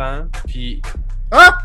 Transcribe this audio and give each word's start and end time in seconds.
avant, 0.00 0.26
puis. 0.46 0.80
Ah! 1.30 1.58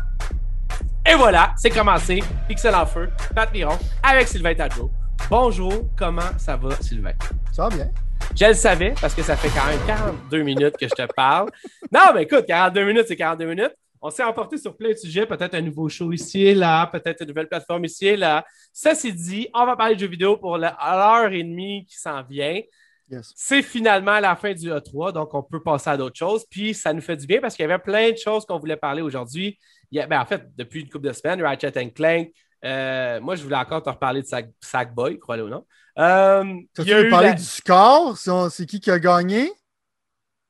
Et 1.08 1.14
voilà, 1.14 1.54
c'est 1.56 1.70
commencé. 1.70 2.22
Pixel 2.48 2.74
en 2.74 2.84
feu, 2.84 3.08
Pat 3.34 3.52
Miron, 3.52 3.78
avec 4.02 4.28
Sylvain 4.28 4.54
Tadjo. 4.54 4.90
Bonjour, 5.30 5.72
comment 5.96 6.36
ça 6.38 6.56
va, 6.56 6.74
Sylvain? 6.80 7.12
Ça 7.52 7.68
va 7.68 7.76
bien. 7.76 7.90
Je 8.38 8.46
le 8.46 8.54
savais 8.54 8.94
parce 9.00 9.14
que 9.14 9.22
ça 9.22 9.36
fait 9.36 9.48
quand 9.48 9.66
même 9.66 9.78
42 9.86 10.42
minutes 10.42 10.76
que 10.76 10.86
je 10.88 10.94
te 10.94 11.06
parle. 11.14 11.50
Non, 11.92 12.12
mais 12.14 12.24
écoute, 12.24 12.44
42 12.46 12.84
minutes, 12.84 13.04
c'est 13.08 13.16
42 13.16 13.46
minutes. 13.46 13.74
On 14.02 14.10
s'est 14.10 14.24
emporté 14.24 14.58
sur 14.58 14.76
plein 14.76 14.90
de 14.90 14.96
sujets, 14.96 15.26
peut-être 15.26 15.54
un 15.54 15.62
nouveau 15.62 15.88
show 15.88 16.12
ici 16.12 16.44
et 16.44 16.54
là, 16.54 16.86
peut-être 16.86 17.22
une 17.22 17.28
nouvelle 17.28 17.48
plateforme 17.48 17.84
ici 17.84 18.08
et 18.08 18.16
là. 18.16 18.44
Ça, 18.72 18.94
c'est 18.94 19.12
dit, 19.12 19.48
on 19.54 19.64
va 19.64 19.74
parler 19.76 19.94
de 19.94 20.00
jeux 20.00 20.08
vidéo 20.08 20.36
pour 20.36 20.58
l'heure 20.58 21.32
et 21.32 21.42
demie 21.42 21.86
qui 21.88 21.96
s'en 21.96 22.22
vient. 22.22 22.60
Yes. 23.08 23.32
C'est 23.36 23.62
finalement 23.62 24.18
la 24.18 24.34
fin 24.34 24.52
du 24.52 24.68
E3, 24.70 25.12
donc 25.12 25.32
on 25.32 25.42
peut 25.42 25.62
passer 25.62 25.90
à 25.90 25.96
d'autres 25.96 26.16
choses. 26.18 26.44
Puis 26.50 26.74
ça 26.74 26.92
nous 26.92 27.00
fait 27.00 27.16
du 27.16 27.26
bien 27.26 27.40
parce 27.40 27.54
qu'il 27.54 27.62
y 27.62 27.70
avait 27.70 27.78
plein 27.82 28.10
de 28.10 28.16
choses 28.16 28.44
qu'on 28.44 28.58
voulait 28.58 28.76
parler 28.76 29.00
aujourd'hui. 29.02 29.58
Il 29.92 29.98
y 29.98 30.00
a- 30.00 30.06
ben, 30.08 30.20
en 30.20 30.26
fait, 30.26 30.44
depuis 30.56 30.80
une 30.80 30.88
couple 30.88 31.06
de 31.06 31.12
semaines, 31.12 31.40
Ratchet 31.42 31.72
Clank. 31.92 32.28
euh, 32.64 33.20
moi, 33.20 33.36
je 33.36 33.42
voulais 33.44 33.54
encore 33.56 33.82
te 33.82 33.90
reparler 33.90 34.22
de 34.22 34.26
Sack, 34.26 34.50
Sackboy, 34.60 35.18
crois-le 35.20 35.44
ou 35.44 35.48
non. 35.48 35.64
Euh, 35.98 36.42
Tu 36.74 36.82
il 36.82 36.88
y 36.88 36.92
a 36.92 36.98
veux 37.00 37.06
eu 37.06 37.10
parler 37.10 37.28
la- 37.28 37.34
du 37.34 37.44
score? 37.44 38.16
C'est 38.50 38.66
qui 38.66 38.80
qui 38.80 38.90
a 38.90 38.98
gagné? 38.98 39.52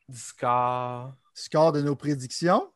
du 0.09 0.17
score. 0.19 1.13
Score 1.35 1.73
de 1.73 1.83
nos 1.83 1.97
prédictions? 1.97 2.71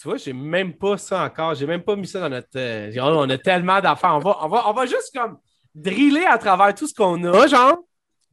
Tu 0.00 0.08
vois, 0.08 0.16
j'ai 0.16 0.32
même 0.32 0.74
pas 0.74 0.96
ça 0.96 1.24
encore. 1.24 1.54
J'ai 1.54 1.66
même 1.66 1.82
pas 1.82 1.96
mis 1.96 2.06
ça 2.06 2.20
dans 2.20 2.28
notre. 2.30 2.48
euh, 2.56 2.90
on 2.98 3.28
a 3.28 3.36
tellement 3.38 3.80
d'affaires. 3.80 4.14
On 4.14 4.18
va, 4.20 4.38
on, 4.44 4.48
va, 4.48 4.68
on 4.68 4.72
va 4.72 4.86
juste 4.86 5.10
comme 5.14 5.38
driller 5.74 6.24
à 6.26 6.38
travers 6.38 6.74
tout 6.74 6.86
ce 6.88 6.94
qu'on 6.94 7.22
a, 7.24 7.46
genre. 7.46 7.78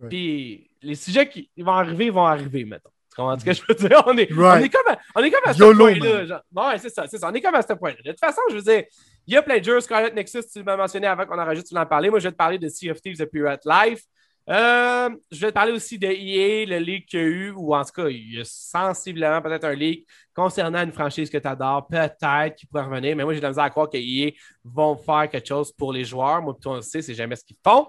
Puis 0.09 0.69
les 0.81 0.95
sujets 0.95 1.27
qui 1.29 1.49
vont 1.57 1.73
arriver, 1.73 2.09
vont 2.09 2.25
arriver, 2.25 2.65
mettons. 2.65 2.89
Tu 3.09 3.15
comprends 3.17 3.37
ce 3.37 3.43
que 3.43 3.53
je 3.53 3.61
veux 3.67 3.75
dire? 3.75 4.03
On 4.05 4.17
est, 4.17 4.31
on 4.31 4.55
est 4.55 4.69
comme 4.69 4.87
à, 4.87 4.97
on 5.15 5.21
est 5.21 5.31
comme 5.31 5.41
à 5.43 5.53
ce 5.53 5.63
point-là. 5.63 6.43
ouais, 6.55 6.77
c'est 6.77 6.89
ça, 6.89 7.07
c'est 7.07 7.17
ça. 7.17 7.29
On 7.29 7.33
est 7.33 7.41
comme 7.41 7.55
à 7.55 7.61
ce 7.61 7.73
point-là. 7.73 7.97
De 8.05 8.11
toute 8.11 8.19
façon, 8.19 8.41
je 8.49 8.55
veux 8.55 8.61
dire, 8.61 8.83
il 9.27 9.33
y 9.33 9.37
a 9.37 9.41
plein 9.41 9.59
de 9.59 9.63
jeux. 9.63 9.81
Scarlet 9.81 10.11
Nexus, 10.13 10.43
tu 10.51 10.63
m'as 10.63 10.77
mentionné 10.77 11.07
avant 11.07 11.25
qu'on 11.25 11.37
enregistre, 11.37 11.69
tu 11.69 11.75
l'en 11.75 11.85
parler. 11.85 12.09
Moi, 12.09 12.19
je 12.19 12.29
vais 12.29 12.31
te 12.31 12.37
parler 12.37 12.57
de 12.57 12.69
Sea 12.69 12.89
of 12.91 13.01
Thieves 13.01 13.17
The 13.17 13.25
Pirate 13.25 13.65
Life. 13.65 14.03
Euh, 14.49 15.09
je 15.31 15.39
vais 15.39 15.49
te 15.49 15.53
parler 15.53 15.71
aussi 15.71 15.99
de 15.99 16.07
EA, 16.07 16.65
le 16.65 16.79
leak 16.79 17.07
qu'il 17.07 17.19
y 17.19 17.23
a 17.23 17.25
eu, 17.25 17.51
ou 17.51 17.75
en 17.75 17.83
tout 17.83 17.91
cas, 17.91 18.07
il 18.07 18.37
y 18.37 18.41
a 18.41 18.43
sensiblement 18.43 19.41
peut-être 19.41 19.65
un 19.65 19.73
leak 19.73 20.07
concernant 20.33 20.81
une 20.83 20.91
franchise 20.91 21.29
que 21.29 21.37
tu 21.37 21.47
adores, 21.47 21.87
peut-être 21.87 22.55
qui 22.55 22.65
pourrait 22.65 22.83
revenir, 22.83 23.15
mais 23.15 23.23
moi 23.23 23.33
j'ai 23.33 23.39
de 23.39 23.43
la 23.43 23.49
misère 23.49 23.65
à 23.65 23.69
croire 23.69 23.89
que 23.89 23.97
EA 23.97 24.31
vont 24.63 24.95
faire 24.95 25.29
quelque 25.29 25.47
chose 25.47 25.71
pour 25.71 25.93
les 25.93 26.03
joueurs. 26.03 26.41
Moi, 26.41 26.57
toi, 26.59 26.73
on 26.73 26.75
le 26.77 26.81
sait, 26.81 27.03
c'est 27.03 27.13
jamais 27.13 27.35
ce 27.35 27.43
qu'ils 27.45 27.57
font. 27.63 27.87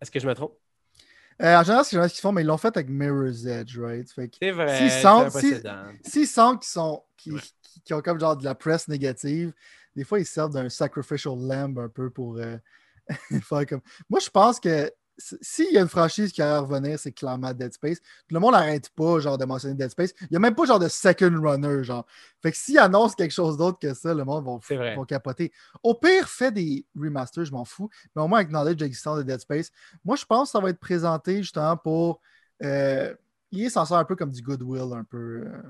Est-ce 0.00 0.10
que 0.10 0.20
je 0.20 0.26
me 0.26 0.34
trompe? 0.34 0.56
Euh, 1.42 1.56
en 1.56 1.62
général, 1.62 1.84
c'est 1.84 1.96
ce 2.08 2.12
qu'ils 2.12 2.20
font, 2.20 2.32
mais 2.32 2.42
ils 2.42 2.46
l'ont 2.46 2.58
fait 2.58 2.68
avec 2.76 2.88
Mirror's 2.88 3.46
Edge, 3.46 3.78
right? 3.78 4.06
C'est 4.40 4.50
vrai. 4.50 4.76
S'ils 4.78 6.26
sentent 6.26 6.60
qu'ils 6.60 6.68
sont 6.70 7.02
qui, 7.16 7.32
Ouais. 7.32 7.40
qui- 7.62 7.80
qui 7.82 7.94
ont 7.94 8.00
comme 8.02 8.20
genre 8.20 8.36
de 8.36 8.44
la 8.44 8.54
presse 8.54 8.88
négative, 8.88 9.52
des 9.96 10.04
fois 10.04 10.18
ils 10.20 10.26
servent 10.26 10.52
d'un 10.52 10.68
sacrificial 10.68 11.34
lamb 11.38 11.78
un 11.78 11.88
peu 11.88 12.10
pour 12.10 12.36
euh, 12.36 12.56
faire 13.42 13.66
comme. 13.66 13.80
Moi, 14.08 14.20
je 14.20 14.28
pense 14.30 14.60
que 14.60 14.90
s'il 15.20 15.72
y 15.72 15.78
a 15.78 15.82
une 15.82 15.88
franchise 15.88 16.32
qui 16.32 16.40
va 16.40 16.60
revenir, 16.60 16.98
c'est 16.98 17.12
clairement 17.12 17.52
Dead 17.52 17.72
Space. 17.72 17.98
Le 18.30 18.40
monde 18.40 18.52
n'arrête 18.52 18.88
pas 18.90 19.20
genre 19.20 19.38
de 19.38 19.44
mentionner 19.44 19.74
Dead 19.74 19.90
Space. 19.90 20.14
Il 20.22 20.28
n'y 20.30 20.36
a 20.36 20.40
même 20.40 20.54
pas 20.54 20.64
genre 20.64 20.78
de 20.78 20.88
second 20.88 21.40
runner, 21.40 21.84
genre. 21.84 22.06
Fait 22.42 22.50
que 22.50 22.56
s'ils 22.56 22.78
annoncent 22.78 23.14
quelque 23.14 23.32
chose 23.32 23.56
d'autre 23.56 23.78
que 23.78 23.94
ça, 23.94 24.14
le 24.14 24.24
monde 24.24 24.44
va, 24.44 25.04
capoter. 25.06 25.52
Au 25.82 25.94
pire, 25.94 26.28
fait 26.28 26.52
des 26.52 26.86
remasters, 26.96 27.44
je 27.44 27.52
m'en 27.52 27.64
fous. 27.64 27.90
Mais 28.16 28.22
au 28.22 28.28
moins 28.28 28.38
avec 28.38 28.50
knowledge 28.50 28.82
existant 28.82 29.16
de 29.16 29.22
Dead 29.22 29.40
Space, 29.40 29.70
moi 30.04 30.16
je 30.16 30.24
pense 30.24 30.48
que 30.48 30.52
ça 30.52 30.60
va 30.60 30.70
être 30.70 30.80
présenté 30.80 31.38
justement 31.38 31.76
pour. 31.76 32.20
Euh, 32.62 33.14
il 33.52 33.70
s'en 33.70 33.84
sort 33.84 33.98
un 33.98 34.04
peu 34.04 34.16
comme 34.16 34.30
du 34.30 34.42
goodwill, 34.42 34.92
un 34.92 35.04
peu. 35.04 35.44
euh, 35.46 35.62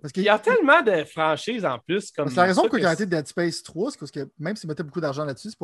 parce 0.00 0.12
qu'il 0.12 0.22
Il 0.22 0.26
y 0.26 0.28
a 0.28 0.38
tellement 0.38 0.82
de 0.82 1.04
franchises 1.04 1.64
en 1.64 1.78
plus. 1.78 2.10
Comme 2.10 2.28
la 2.34 2.44
raison 2.44 2.68
ils 2.72 2.82
ont 2.82 2.86
arrêté 2.86 3.06
Dead 3.06 3.26
Space 3.26 3.62
3, 3.62 3.92
c'est 3.92 3.98
parce 3.98 4.10
que 4.10 4.28
même 4.38 4.56
s'ils 4.56 4.68
mettaient 4.68 4.82
beaucoup 4.82 5.00
d'argent 5.00 5.24
là-dessus, 5.24 5.50
c'est 5.50 5.58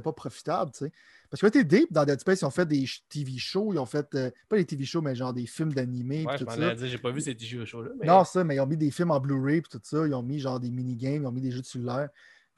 pas, 0.00 0.12
profitable, 0.12 0.72
tu 0.72 0.84
sais. 0.84 0.92
Parce 1.30 1.40
qu'ils 1.40 1.46
ont 1.46 1.60
été 1.60 1.64
deep 1.64 1.92
dans 1.92 2.04
Dead 2.04 2.20
Space, 2.20 2.40
ils 2.40 2.44
ont 2.44 2.50
fait 2.50 2.66
des 2.66 2.84
TV 3.08 3.38
shows, 3.38 3.72
ils 3.72 3.78
ont 3.78 3.86
fait, 3.86 4.06
euh, 4.14 4.30
pas 4.48 4.56
des 4.56 4.64
TV 4.64 4.84
shows, 4.84 5.00
mais 5.00 5.14
genre 5.14 5.32
des 5.32 5.46
films 5.46 5.72
d'animé, 5.72 6.24
Ouais, 6.26 6.36
je 6.38 6.44
m'en 6.44 6.76
j'ai 6.76 6.98
pas 6.98 7.10
vu 7.10 7.20
ces 7.20 7.38
jeux 7.38 7.64
show 7.64 7.82
là. 7.82 7.90
Mais... 8.00 8.06
Non, 8.06 8.24
ça, 8.24 8.42
mais 8.42 8.56
ils 8.56 8.60
ont 8.60 8.66
mis 8.66 8.76
des 8.76 8.90
films 8.90 9.12
en 9.12 9.20
Blu-ray, 9.20 9.62
puis 9.62 9.70
tout 9.70 9.80
ça, 9.82 10.06
ils 10.06 10.14
ont 10.14 10.22
mis 10.22 10.40
genre 10.40 10.58
des 10.58 10.70
mini-games, 10.70 11.22
ils 11.22 11.26
ont 11.26 11.32
mis 11.32 11.40
des 11.40 11.50
jeux 11.50 11.60
de 11.60 11.66
cellulaire. 11.66 12.08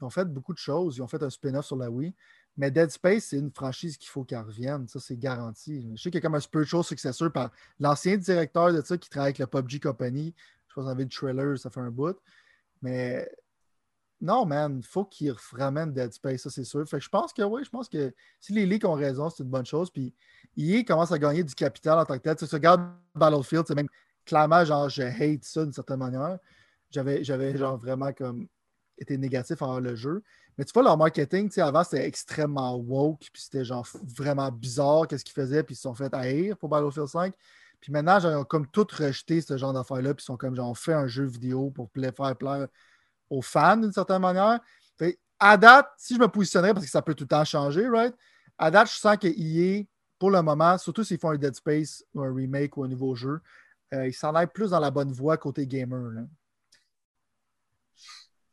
Ils 0.00 0.04
ont 0.04 0.10
fait 0.10 0.24
beaucoup 0.24 0.52
de 0.52 0.58
choses, 0.58 0.96
ils 0.96 1.02
ont 1.02 1.06
fait 1.06 1.22
un 1.22 1.30
spin-off 1.30 1.66
sur 1.66 1.76
la 1.76 1.90
Wii. 1.90 2.14
Mais 2.56 2.70
Dead 2.70 2.90
Space, 2.90 3.26
c'est 3.30 3.38
une 3.38 3.50
franchise 3.50 3.96
qu'il 3.96 4.10
faut 4.10 4.24
qu'elle 4.24 4.40
revienne, 4.40 4.86
ça 4.86 5.00
c'est 5.00 5.16
garanti. 5.16 5.88
Je 5.94 6.02
sais 6.02 6.10
qu'il 6.10 6.16
y 6.16 6.18
a 6.18 6.20
comme 6.20 6.34
un 6.34 6.40
spiritual 6.40 6.84
successor 6.84 7.32
par 7.32 7.50
l'ancien 7.80 8.16
directeur 8.16 8.72
de 8.72 8.82
ça 8.82 8.98
qui 8.98 9.08
travaille 9.08 9.28
avec 9.28 9.38
la 9.38 9.46
PUBG 9.46 9.80
Company. 9.80 10.34
Je 10.72 10.80
pense 10.80 10.84
qu'on 10.86 10.90
avait 10.90 11.04
le 11.04 11.10
trailer, 11.10 11.58
ça 11.58 11.68
fait 11.68 11.80
un 11.80 11.90
bout. 11.90 12.16
Mais 12.80 13.30
non, 14.22 14.46
man, 14.46 14.82
faut 14.82 15.04
qu'ils 15.04 15.34
ramènent 15.52 15.92
Dead 15.92 16.12
Space, 16.12 16.42
ça 16.42 16.50
c'est 16.50 16.64
sûr. 16.64 16.88
Fait 16.88 17.00
je 17.00 17.08
pense 17.10 17.32
que 17.32 17.42
oui, 17.42 17.62
je 17.64 17.70
pense 17.70 17.88
que 17.88 18.14
si 18.40 18.54
les 18.54 18.64
leaks 18.64 18.84
ont 18.84 18.94
raison, 18.94 19.28
c'est 19.28 19.42
une 19.42 19.50
bonne 19.50 19.66
chose. 19.66 19.90
Puis 19.90 20.14
EA 20.56 20.82
commence 20.84 21.12
à 21.12 21.18
gagner 21.18 21.44
du 21.44 21.54
capital 21.54 21.98
en 21.98 22.04
tant 22.06 22.16
que 22.16 22.22
tel. 22.22 22.36
Tu 22.36 22.46
sais, 22.46 22.60
Battlefield, 23.14 23.64
c'est 23.66 23.74
même 23.74 23.88
clairement, 24.24 24.64
genre, 24.64 24.88
je 24.88 25.02
hate 25.02 25.44
ça 25.44 25.64
d'une 25.64 25.72
certaine 25.72 25.98
manière. 25.98 26.38
J'avais, 26.90 27.22
j'avais 27.22 27.56
genre 27.56 27.76
vraiment 27.76 28.12
comme 28.12 28.46
été 28.96 29.18
négatif 29.18 29.60
envers 29.60 29.80
le 29.80 29.94
jeu. 29.94 30.22
Mais 30.56 30.64
tu 30.64 30.72
vois, 30.72 30.82
leur 30.82 30.96
marketing, 30.96 31.48
tu 31.48 31.54
sais, 31.54 31.60
avant, 31.60 31.84
c'était 31.84 32.06
extrêmement 32.06 32.76
woke, 32.76 33.28
puis 33.32 33.42
c'était 33.42 33.64
genre 33.64 33.86
vraiment 34.16 34.50
bizarre 34.50 35.06
qu'est-ce 35.08 35.24
qu'ils 35.24 35.34
faisaient, 35.34 35.62
puis 35.62 35.74
ils 35.74 35.76
se 35.76 35.82
sont 35.82 35.94
fait 35.94 36.12
haïr 36.14 36.56
pour 36.56 36.68
Battlefield 36.68 37.08
5. 37.08 37.34
Puis 37.82 37.92
maintenant, 37.92 38.20
genre, 38.20 38.30
ils 38.30 38.36
ont 38.36 38.44
comme 38.44 38.68
tout 38.68 38.86
rejeté 38.96 39.40
ce 39.40 39.56
genre 39.58 39.72
d'affaires-là, 39.72 40.14
puis 40.14 40.22
ils 40.22 40.26
sont 40.26 40.36
comme 40.36 40.54
genre, 40.54 40.70
on 40.70 40.74
fait 40.74 40.94
un 40.94 41.08
jeu 41.08 41.24
vidéo 41.24 41.70
pour 41.70 41.90
pla- 41.90 42.12
faire 42.12 42.36
plaire 42.36 42.68
aux 43.28 43.42
fans 43.42 43.76
d'une 43.76 43.92
certaine 43.92 44.22
manière. 44.22 44.60
Fait, 44.98 45.18
à 45.38 45.56
date, 45.56 45.88
si 45.98 46.14
je 46.14 46.20
me 46.20 46.28
positionnerais, 46.28 46.74
parce 46.74 46.86
que 46.86 46.92
ça 46.92 47.02
peut 47.02 47.14
tout 47.14 47.24
le 47.24 47.28
temps 47.28 47.44
changer, 47.44 47.88
right? 47.88 48.14
À 48.56 48.70
date, 48.70 48.88
je 48.88 48.98
sens 48.98 49.16
que 49.16 49.26
EA, 49.26 49.84
pour 50.18 50.30
le 50.30 50.40
moment, 50.42 50.78
surtout 50.78 51.02
s'ils 51.02 51.18
font 51.18 51.30
un 51.30 51.36
Dead 51.38 51.54
Space 51.56 52.04
ou 52.14 52.22
un 52.22 52.32
remake 52.32 52.76
ou 52.76 52.84
un 52.84 52.88
nouveau 52.88 53.16
jeu, 53.16 53.40
euh, 53.94 54.06
ils 54.06 54.14
s'en 54.14 54.34
aillent 54.34 54.46
plus 54.46 54.70
dans 54.70 54.80
la 54.80 54.90
bonne 54.92 55.12
voie 55.12 55.36
côté 55.36 55.66
gamer. 55.66 56.10
Là. 56.12 56.22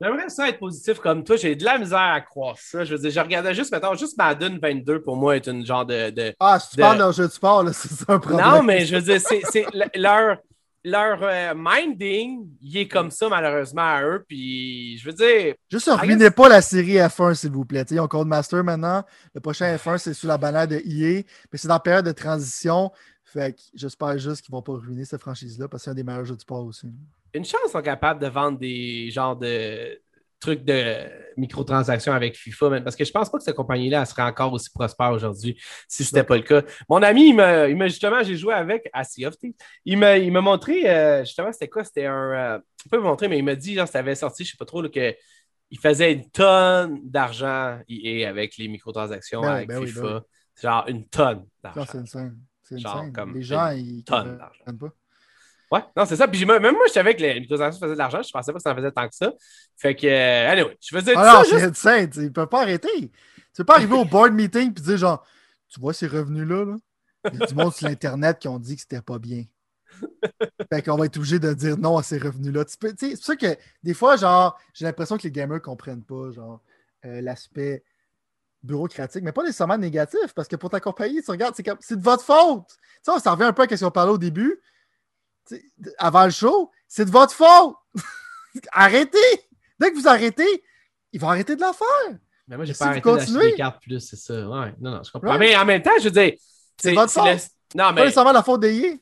J'aimerais 0.01 0.29
ça 0.29 0.47
être 0.47 0.59
positif 0.59 0.99
comme 0.99 1.23
toi. 1.23 1.35
J'ai 1.35 1.55
de 1.55 1.65
la 1.65 1.77
misère 1.77 1.99
à 1.99 2.21
croire 2.21 2.55
ça. 2.57 2.85
Je 2.85 2.95
veux 2.95 2.99
dire, 3.01 3.11
je 3.11 3.19
regardais 3.19 3.53
juste, 3.53 3.71
mettons, 3.71 3.95
juste 3.95 4.17
Madden 4.17 4.57
22 4.61 5.01
pour 5.01 5.17
moi 5.17 5.35
est 5.35 5.47
une 5.47 5.65
genre 5.65 5.85
de. 5.85 6.09
de- 6.09 6.33
Ah, 6.39 6.57
si 6.59 6.69
tu 6.71 6.75
De- 6.77 6.81
parles 6.81 6.97
d'un 6.99 7.11
jeu 7.11 7.27
de 7.27 7.31
sport, 7.31 7.63
là, 7.63 7.71
c'est 7.73 8.09
un 8.09 8.19
problème. 8.19 8.45
Non, 8.45 8.63
mais 8.63 8.85
je 8.85 8.95
veux 8.95 9.01
dire, 9.01 9.19
c'est 9.19 9.41
c'est 9.51 9.65
le- 9.73 9.89
leur, 10.01 10.37
leur 10.85 11.19
euh, 11.21 11.53
minding, 11.55 12.47
il 12.61 12.77
est 12.77 12.87
comme 12.87 13.11
ça, 13.11 13.27
malheureusement, 13.27 13.81
à 13.95 14.03
eux. 14.03 14.23
Puis, 14.25 14.97
je 14.99 15.05
veux 15.05 15.13
dire, 15.13 15.55
Juste 15.69 15.89
ruinez 15.91 16.31
pas 16.31 16.47
la 16.47 16.61
série 16.61 16.93
F1, 16.95 17.33
s'il 17.33 17.51
vous 17.51 17.65
plaît. 17.65 17.83
Ils 17.91 17.99
ont 17.99 18.07
Codemaster 18.07 18.63
maintenant. 18.63 19.03
Le 19.35 19.41
prochain 19.41 19.75
F1, 19.75 19.97
c'est 19.97 20.13
sous 20.13 20.27
la 20.27 20.37
bannière 20.37 20.67
de 20.69 20.77
EA. 20.77 21.23
Mais 21.51 21.57
c'est 21.57 21.67
dans 21.67 21.73
la 21.73 21.79
période 21.81 22.05
de 22.05 22.13
transition. 22.13 22.91
Fait 23.25 23.53
que 23.53 23.59
j'espère 23.75 24.17
juste 24.17 24.41
qu'ils 24.43 24.53
vont 24.53 24.61
pas 24.63 24.71
ruiner 24.73 25.03
cette 25.05 25.21
franchise-là 25.21 25.67
parce 25.67 25.83
que 25.83 25.85
c'est 25.85 25.91
un 25.91 25.93
des 25.95 26.03
meilleurs 26.03 26.25
jeux 26.25 26.35
de 26.35 26.41
sport 26.41 26.65
aussi. 26.65 26.87
Une 27.33 27.45
chance 27.45 27.71
sont 27.71 27.81
capables 27.81 28.21
de 28.21 28.27
vendre 28.27 28.57
des 28.59 29.09
genres 29.11 29.35
de 29.35 30.01
trucs 30.39 30.63
de 30.63 30.95
microtransactions 31.35 32.13
avec 32.13 32.37
FIFA, 32.37 32.69
man, 32.69 32.83
parce 32.83 32.95
que 32.95 33.03
je 33.03 33.11
pense 33.11 33.29
pas 33.29 33.37
que 33.37 33.43
cette 33.43 33.55
compagnie-là 33.57 34.05
serait 34.05 34.21
encore 34.23 34.53
aussi 34.53 34.69
prospère 34.69 35.11
aujourd'hui 35.11 35.59
si 35.87 36.03
c'était 36.05 36.23
pas 36.23 36.37
le 36.37 36.43
cas. 36.43 36.61
Mon 36.89 37.01
ami, 37.03 37.29
il 37.29 37.35
m'a 37.35 37.87
justement, 37.87 38.23
j'ai 38.23 38.37
joué 38.37 38.53
avec 38.53 38.89
à 38.93 39.03
Sea 39.03 39.25
of 39.25 39.37
Thieves. 39.37 39.53
Il 39.85 39.97
m'a 39.97 40.41
montré, 40.41 40.89
euh, 40.89 41.25
justement, 41.25 41.51
c'était 41.51 41.67
quoi? 41.67 41.83
C'était 41.83 42.05
un. 42.05 42.31
euh, 42.31 42.59
je 42.83 42.89
peux 42.89 42.97
vous 42.97 43.07
montrer, 43.07 43.27
mais 43.27 43.37
il 43.37 43.43
m'a 43.43 43.55
dit, 43.55 43.75
genre, 43.75 43.87
ça 43.87 43.99
avait 43.99 44.15
sorti, 44.15 44.45
je 44.45 44.51
sais 44.51 44.57
pas 44.57 44.65
trop, 44.65 44.81
là, 44.81 44.87
que 44.89 45.13
il 45.71 45.77
faisait 45.77 46.13
une 46.13 46.29
tonne 46.31 46.99
d'argent 47.03 47.79
avec 48.27 48.57
les 48.57 48.67
microtransactions 48.67 49.41
Ben 49.41 49.49
avec 49.51 49.67
ben 49.67 49.77
oui, 49.79 49.87
FIFA. 49.87 50.01
ben 50.01 50.21
Genre 50.61 50.85
une 50.87 51.05
tonne 51.07 51.45
d'argent. 51.63 51.85
c'est 51.91 51.97
une 51.99 52.07
scène. 52.07 52.37
Genre 52.71 53.05
comme 53.13 53.35
Les 53.35 53.43
gens, 53.43 53.69
ils 53.71 54.03
comprennent 54.03 54.37
d'argent. 54.37 54.63
pas. 54.79 54.89
Ouais, 55.71 55.81
non, 55.95 56.05
c'est 56.05 56.15
ça. 56.15 56.27
Puis 56.27 56.45
même 56.45 56.61
moi, 56.61 56.85
je 56.87 56.93
savais 56.93 57.15
que 57.15 57.21
les 57.21 57.39
microtransactions 57.41 57.79
faisaient 57.85 57.93
de 57.93 57.97
l'argent. 57.99 58.21
Je 58.23 58.31
pensais 58.31 58.51
pas 58.51 58.57
que 58.57 58.63
ça 58.63 58.71
en 58.71 58.75
faisait 58.75 58.91
tant 58.91 59.07
que 59.07 59.15
ça. 59.15 59.31
Fait 59.77 59.95
que, 59.95 60.07
euh, 60.07 60.49
anyway, 60.51 60.77
je 60.81 60.97
faisais 60.97 61.13
Ah 61.15 61.43
ça 61.43 61.55
non, 61.55 61.59
juste- 61.59 61.75
c'est 61.75 62.15
Ils 62.23 62.33
peuvent 62.33 62.47
pas 62.47 62.61
arrêter. 62.63 62.89
Tu 62.99 63.11
peux 63.57 63.63
pas 63.65 63.75
arriver 63.75 63.95
au 63.95 64.05
board 64.05 64.33
meeting 64.33 64.69
et 64.69 64.81
dire 64.81 64.97
genre, 64.97 65.25
tu 65.67 65.79
vois 65.79 65.93
ces 65.93 66.07
revenus-là, 66.07 66.65
là? 66.65 66.75
Il 67.33 67.39
y 67.39 67.43
a 67.43 67.45
du 67.47 67.53
monde 67.53 67.73
sur 67.73 67.87
l'Internet 67.87 68.39
qui 68.39 68.47
ont 68.47 68.57
dit 68.59 68.75
que 68.75 68.81
c'était 68.81 69.01
pas 69.01 69.19
bien. 69.19 69.43
Fait 70.71 70.81
qu'on 70.81 70.95
va 70.95 71.05
être 71.05 71.17
obligé 71.17 71.39
de 71.39 71.53
dire 71.53 71.77
non 71.77 71.97
à 71.97 72.03
ces 72.03 72.17
revenus-là. 72.17 72.63
C'est 72.67 72.79
pour 72.79 73.23
ça 73.25 73.35
que 73.35 73.57
des 73.83 73.93
fois, 73.93 74.15
genre, 74.15 74.57
j'ai 74.73 74.85
l'impression 74.85 75.17
que 75.17 75.23
les 75.23 75.31
gamers 75.31 75.61
comprennent 75.61 76.03
pas, 76.03 76.31
genre, 76.31 76.61
euh, 77.05 77.21
l'aspect 77.21 77.83
bureaucratique, 78.63 79.23
mais 79.23 79.31
pas 79.31 79.43
nécessairement 79.43 79.77
négatif, 79.77 80.33
parce 80.35 80.47
que 80.47 80.55
pour 80.55 80.69
ta 80.69 80.79
compagnie, 80.79 81.21
tu 81.23 81.31
regardes, 81.31 81.55
c'est 81.55 81.63
comme, 81.63 81.77
c'est 81.79 81.95
de 81.97 82.03
votre 82.03 82.23
faute. 82.23 82.67
Tu 83.05 83.11
sais, 83.11 83.19
ça 83.19 83.31
revient 83.31 83.45
un 83.45 83.53
peu 83.53 83.63
à 83.69 83.77
ce 83.77 83.83
qu'on 83.85 83.91
parlait 83.91 84.11
au 84.11 84.17
début, 84.17 84.59
avant 85.97 86.25
le 86.25 86.31
show, 86.31 86.71
c'est 86.87 87.05
de 87.05 87.11
votre 87.11 87.33
faute. 87.33 87.75
Arrêtez! 88.71 89.17
Dès 89.79 89.91
que 89.91 89.95
vous 89.95 90.07
arrêtez, 90.07 90.63
ils 91.13 91.19
vont 91.19 91.29
arrêter 91.29 91.55
de 91.55 91.61
la 91.61 91.73
faire. 91.73 92.17
Mais 92.47 92.57
moi, 92.57 92.65
j'ai 92.65 92.73
Si 92.73 92.79
pas 92.79 92.85
vous 92.85 92.91
arrêté 92.91 93.11
d'acheter 93.11 93.51
des 93.51 93.55
cartes 93.55 93.81
plus, 93.81 93.99
c'est 93.99 94.15
ça. 94.15 94.33
Ouais, 94.33 94.73
non, 94.81 94.91
non, 94.91 95.01
je 95.03 95.11
comprends. 95.11 95.29
Right. 95.29 95.39
Mais 95.39 95.55
en 95.55 95.65
même 95.65 95.81
temps, 95.81 95.91
je 95.99 96.05
veux 96.05 96.11
dire, 96.11 96.33
C'est 96.81 96.93
votre 96.93 97.23
le- 97.23 97.37
faute. 97.37 97.47
Non, 97.75 97.83
Pas 97.85 97.93
mais 97.93 98.01
nécessairement 98.01 98.31
la 98.31 98.43
faute 98.43 98.61
d'Ayé. 98.61 99.01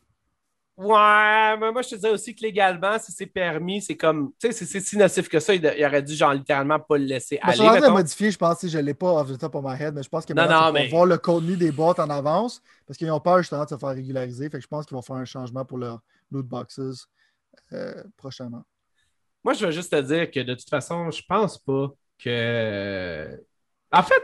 Ouais, 0.75 1.57
mais 1.57 1.71
moi, 1.71 1.81
je 1.81 1.89
te 1.89 1.95
disais 1.95 2.09
aussi 2.09 2.35
que 2.35 2.41
légalement, 2.41 2.99
si 2.99 3.11
c'est 3.11 3.25
permis, 3.25 3.81
c'est 3.81 3.97
comme. 3.97 4.31
Tu 4.39 4.51
sais, 4.51 4.65
c'est 4.65 4.79
si 4.79 4.95
nocif 4.95 5.27
que 5.27 5.39
ça, 5.39 5.55
il, 5.55 5.65
aurait 5.65 6.03
dû, 6.03 6.13
genre, 6.13 6.33
littéralement 6.33 6.79
pas 6.79 6.99
le 6.99 7.05
laisser 7.05 7.39
ben, 7.43 7.49
aller. 7.49 7.81
Je 7.83 7.89
modifier, 7.89 8.29
je 8.29 8.37
pense, 8.37 8.59
si 8.59 8.69
je 8.69 8.77
ne 8.77 8.83
l'ai 8.83 8.93
pas 8.93 9.11
off 9.13 9.31
the 9.31 9.39
top 9.39 9.55
of 9.55 9.63
my 9.65 9.81
head, 9.81 9.95
mais 9.95 10.03
je 10.03 10.09
pense 10.09 10.23
qu'ils 10.23 10.35
vont 10.35 10.89
voir 10.91 11.05
le 11.07 11.17
contenu 11.17 11.57
des 11.57 11.71
boîtes 11.71 11.97
en 11.99 12.09
avance 12.11 12.61
parce 12.85 12.95
qu'ils 12.95 13.09
ont 13.09 13.19
peur 13.19 13.39
justement 13.39 13.63
de 13.63 13.69
se 13.69 13.77
faire 13.77 13.89
régulariser. 13.89 14.49
Fait 14.51 14.57
que 14.57 14.63
je 14.63 14.67
pense 14.67 14.85
qu'ils 14.85 14.95
vont 14.95 15.01
faire 15.01 15.15
un 15.15 15.25
changement 15.25 15.65
pour 15.65 15.79
leurs 15.79 15.99
loot 16.31 16.45
boxes 16.45 17.07
euh, 17.73 18.03
prochainement. 18.15 18.63
Moi, 19.43 19.53
je 19.53 19.65
veux 19.65 19.71
juste 19.71 19.91
te 19.91 20.01
dire 20.01 20.29
que 20.29 20.39
de 20.39 20.53
toute 20.53 20.69
façon, 20.69 21.09
je 21.11 21.21
pense 21.27 21.57
pas 21.57 21.93
que. 22.17 23.41
En 23.91 24.03
fait, 24.03 24.23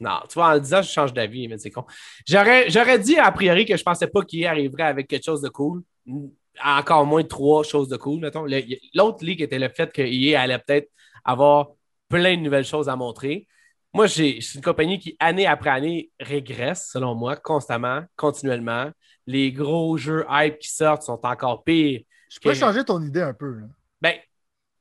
non, 0.00 0.20
tu 0.28 0.34
vois, 0.34 0.48
en 0.48 0.54
le 0.54 0.60
disant, 0.60 0.82
je 0.82 0.90
change 0.90 1.12
d'avis, 1.12 1.48
mais 1.48 1.58
c'est 1.58 1.70
con. 1.70 1.84
J'aurais 2.26 2.98
dit 2.98 3.16
a 3.18 3.30
priori 3.32 3.64
que 3.64 3.76
je 3.76 3.82
pensais 3.82 4.08
pas 4.08 4.22
qu'il 4.22 4.44
arriverait 4.46 4.84
avec 4.84 5.08
quelque 5.08 5.24
chose 5.24 5.40
de 5.40 5.48
cool. 5.48 5.82
Encore 6.62 7.06
moins 7.06 7.22
trois 7.22 7.62
choses 7.62 7.88
de 7.88 7.96
cool, 7.96 8.20
mettons. 8.20 8.46
L'autre 8.94 9.24
ligue 9.24 9.42
était 9.42 9.58
le 9.58 9.68
fait 9.68 9.92
qu'il 9.92 10.34
allait 10.36 10.58
peut-être 10.58 10.90
avoir 11.24 11.68
plein 12.08 12.36
de 12.36 12.42
nouvelles 12.42 12.64
choses 12.64 12.88
à 12.88 12.96
montrer. 12.96 13.46
Moi, 13.92 14.08
c'est 14.08 14.38
une 14.54 14.60
compagnie 14.60 14.98
qui, 14.98 15.16
année 15.18 15.46
après 15.46 15.70
année, 15.70 16.10
régresse, 16.20 16.90
selon 16.92 17.14
moi, 17.14 17.36
constamment, 17.36 18.02
continuellement. 18.16 18.90
Les 19.26 19.52
gros 19.52 19.96
jeux 19.96 20.24
hype 20.28 20.58
qui 20.58 20.68
sortent 20.68 21.02
sont 21.02 21.20
encore 21.24 21.64
pires. 21.64 22.02
Je 22.28 22.38
peux 22.40 22.54
changer 22.54 22.84
ton 22.84 23.02
idée 23.02 23.22
un 23.22 23.34
peu. 23.34 23.62
Ben, 24.00 24.14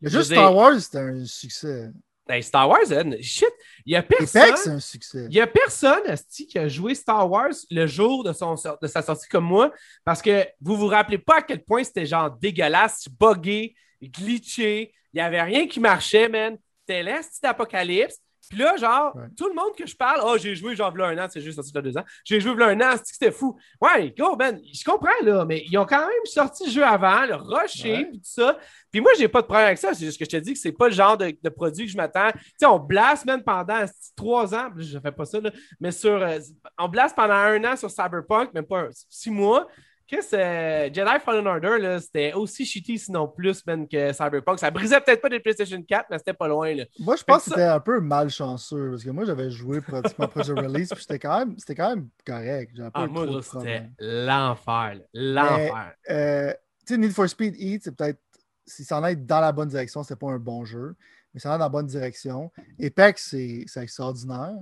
juste 0.02 0.32
Star 0.32 0.56
Wars, 0.56 0.80
c'était 0.80 1.00
un 1.00 1.26
succès. 1.26 1.90
Ben, 2.28 2.42
Star 2.42 2.68
Wars, 2.68 2.86
shit, 3.22 3.48
il 3.86 3.94
y 3.94 3.96
a 3.96 4.02
personne. 4.02 4.56
c'est 4.56 4.70
un 4.70 4.80
succès. 4.80 5.28
Il 5.30 5.36
y 5.36 5.42
a 5.42 5.48
personne, 5.48 6.02
qui 6.28 6.58
a 6.58 6.68
joué 6.68 6.96
Star 6.96 7.30
Wars 7.30 7.54
le 7.70 7.86
jour 7.86 8.24
de, 8.24 8.34
son, 8.34 8.56
de 8.82 8.88
sa 8.88 9.02
sortie 9.04 9.28
comme 9.30 9.46
moi, 9.46 9.72
parce 10.04 10.22
que 10.22 10.46
vous 10.60 10.76
vous 10.76 10.88
rappelez 10.88 11.20
pas 11.20 11.38
à 11.38 11.42
quel 11.44 11.64
point 11.64 11.84
c'était 11.84 12.06
genre 12.06 12.32
dégueulasse, 12.32 13.08
buggé, 13.10 13.76
glitché, 14.02 14.94
il 15.14 15.20
y 15.20 15.22
avait 15.22 15.42
rien 15.42 15.68
qui 15.68 15.80
marchait, 15.80 16.28
man. 16.28 16.58
C'était 16.82 17.04
l'est 17.04 17.42
d'apocalypse. 17.42 18.20
Puis 18.50 18.60
là, 18.60 18.76
genre, 18.78 19.16
tout 19.38 19.48
le 19.48 19.54
monde 19.54 19.76
que 19.78 19.88
je 19.88 19.96
parle, 19.96 20.22
oh, 20.24 20.38
j'ai 20.38 20.56
joué 20.56 20.76
genre 20.76 20.96
là 20.96 21.08
un 21.08 21.18
an, 21.18 21.28
c'est 21.30 21.42
juste 21.42 21.56
sorti 21.56 21.72
il 21.74 21.82
deux 21.82 21.98
ans. 21.98 22.04
J'ai 22.24 22.40
joué 22.40 22.56
là 22.56 22.68
un 22.68 22.82
an, 22.82 22.96
c'était 23.04 23.32
fou. 23.32 23.58
Ouais, 23.82 24.14
go, 24.18 24.36
ben, 24.36 24.60
je 24.72 24.84
comprends, 24.84 25.10
là, 25.24 25.46
mais 25.46 25.64
ils 25.70 25.78
ont 25.78 25.86
quand 25.86 26.02
même 26.02 26.26
sorti 26.26 26.66
le 26.66 26.72
jeu 26.72 26.84
avant, 26.84 27.26
le 27.26 27.36
rusher, 27.36 28.06
puis 28.06 28.20
tout 28.20 28.24
ça. 28.24 28.58
Puis 28.92 29.02
moi, 29.02 29.12
j'ai 29.18 29.28
pas 29.28 29.42
de 29.42 29.48
problème 29.48 29.68
avec 29.68 29.78
ça. 29.78 29.94
C'est 29.94 30.06
juste 30.06 30.20
que 30.20 30.26
je 30.26 30.30
te 30.30 30.38
dis 30.38 30.54
que 30.54 30.60
c'est 30.60 30.72
pas 30.72 30.88
le 30.88 30.94
genre 30.94 31.18
de, 31.18 31.50
produit 31.50 31.86
que 31.86 31.92
je 31.92 31.98
m'attends. 31.98 32.32
Tu 32.32 32.40
sais, 32.58 32.66
on 32.66 32.80
blast 32.80 33.26
même 33.26 33.44
pendant 33.44 33.84
trois 34.16 34.54
ans, 34.54 34.70
je 34.78 35.00
fais 35.00 35.12
pas 35.12 35.26
ça, 35.26 35.40
là, 35.40 35.52
mais 35.80 35.92
sur. 35.92 36.22
Euh, 36.22 36.40
on 36.78 36.88
blast 36.88 37.16
pendant 37.16 37.34
un 37.34 37.64
an 37.64 37.76
sur 37.76 37.90
Cyberpunk, 37.90 38.54
même 38.54 38.66
pas 38.66 38.88
six 39.10 39.32
mois. 39.32 39.68
Qu'est-ce 40.07 40.36
que 40.36 40.94
Jedi 40.94 41.19
Fallen 41.24 41.48
Order, 41.48 41.98
c'était 42.00 42.34
aussi 42.34 42.63
shitty, 42.63 43.00
sinon 43.00 43.28
plus, 43.28 43.66
même 43.66 43.88
que 43.88 44.13
Cyberpunk. 44.13 44.60
Ça 44.60 44.69
brisait 44.69 45.02
peut-être 45.02 45.22
pas 45.22 45.30
des 45.30 45.40
PlayStation 45.40 45.81
4, 45.81 46.07
mais 46.12 46.19
c'était 46.19 46.34
pas 46.34 46.48
loin. 46.48 46.75
Là. 46.75 46.86
Moi, 47.00 47.16
je 47.16 47.24
pense 47.24 47.46
que 47.46 47.50
c'était 47.50 47.63
un 47.63 47.80
peu 47.80 48.00
malchanceux, 48.00 48.92
parce 48.92 49.04
que 49.04 49.10
moi, 49.10 49.25
j'avais 49.25 49.50
joué 49.50 49.81
pratiquement 49.81 50.25
après 50.25 50.44
le 50.44 50.54
release, 50.54 50.90
puis 50.90 51.02
c'était 51.02 51.18
quand, 51.18 51.40
même, 51.40 51.56
quand 51.75 51.90
même 51.90 52.10
correct. 52.25 52.80
Ah, 52.94 53.07
moi, 53.07 53.25
c'était 53.42 53.90
l'enfer. 53.98 55.00
L'enfer. 55.13 55.94
Euh, 56.10 56.54
tu 56.86 56.94
sais, 56.94 56.98
Need 57.00 57.12
for 57.12 57.28
Speed 57.28 57.56
Heat, 57.58 57.84
c'est 57.86 57.96
peut-être, 57.96 58.19
si 58.68 58.84
ça 58.84 59.00
en 59.00 59.06
est 59.06 59.16
dans 59.16 59.42
la 59.42 59.51
bonne 59.51 59.69
direction, 59.69 60.04
c'est 60.04 60.19
pas 60.19 60.30
un 60.30 60.40
bon 60.40 60.66
jeu, 60.66 60.96
mais 61.34 61.40
ça 61.40 61.50
en 61.50 61.56
est 61.56 61.58
dans 61.58 61.66
la 61.66 61.69
bonne 61.69 61.88
direction. 61.88 62.51
Apex, 62.80 63.30
c'est 63.31 63.81
extraordinaire. 63.81 64.54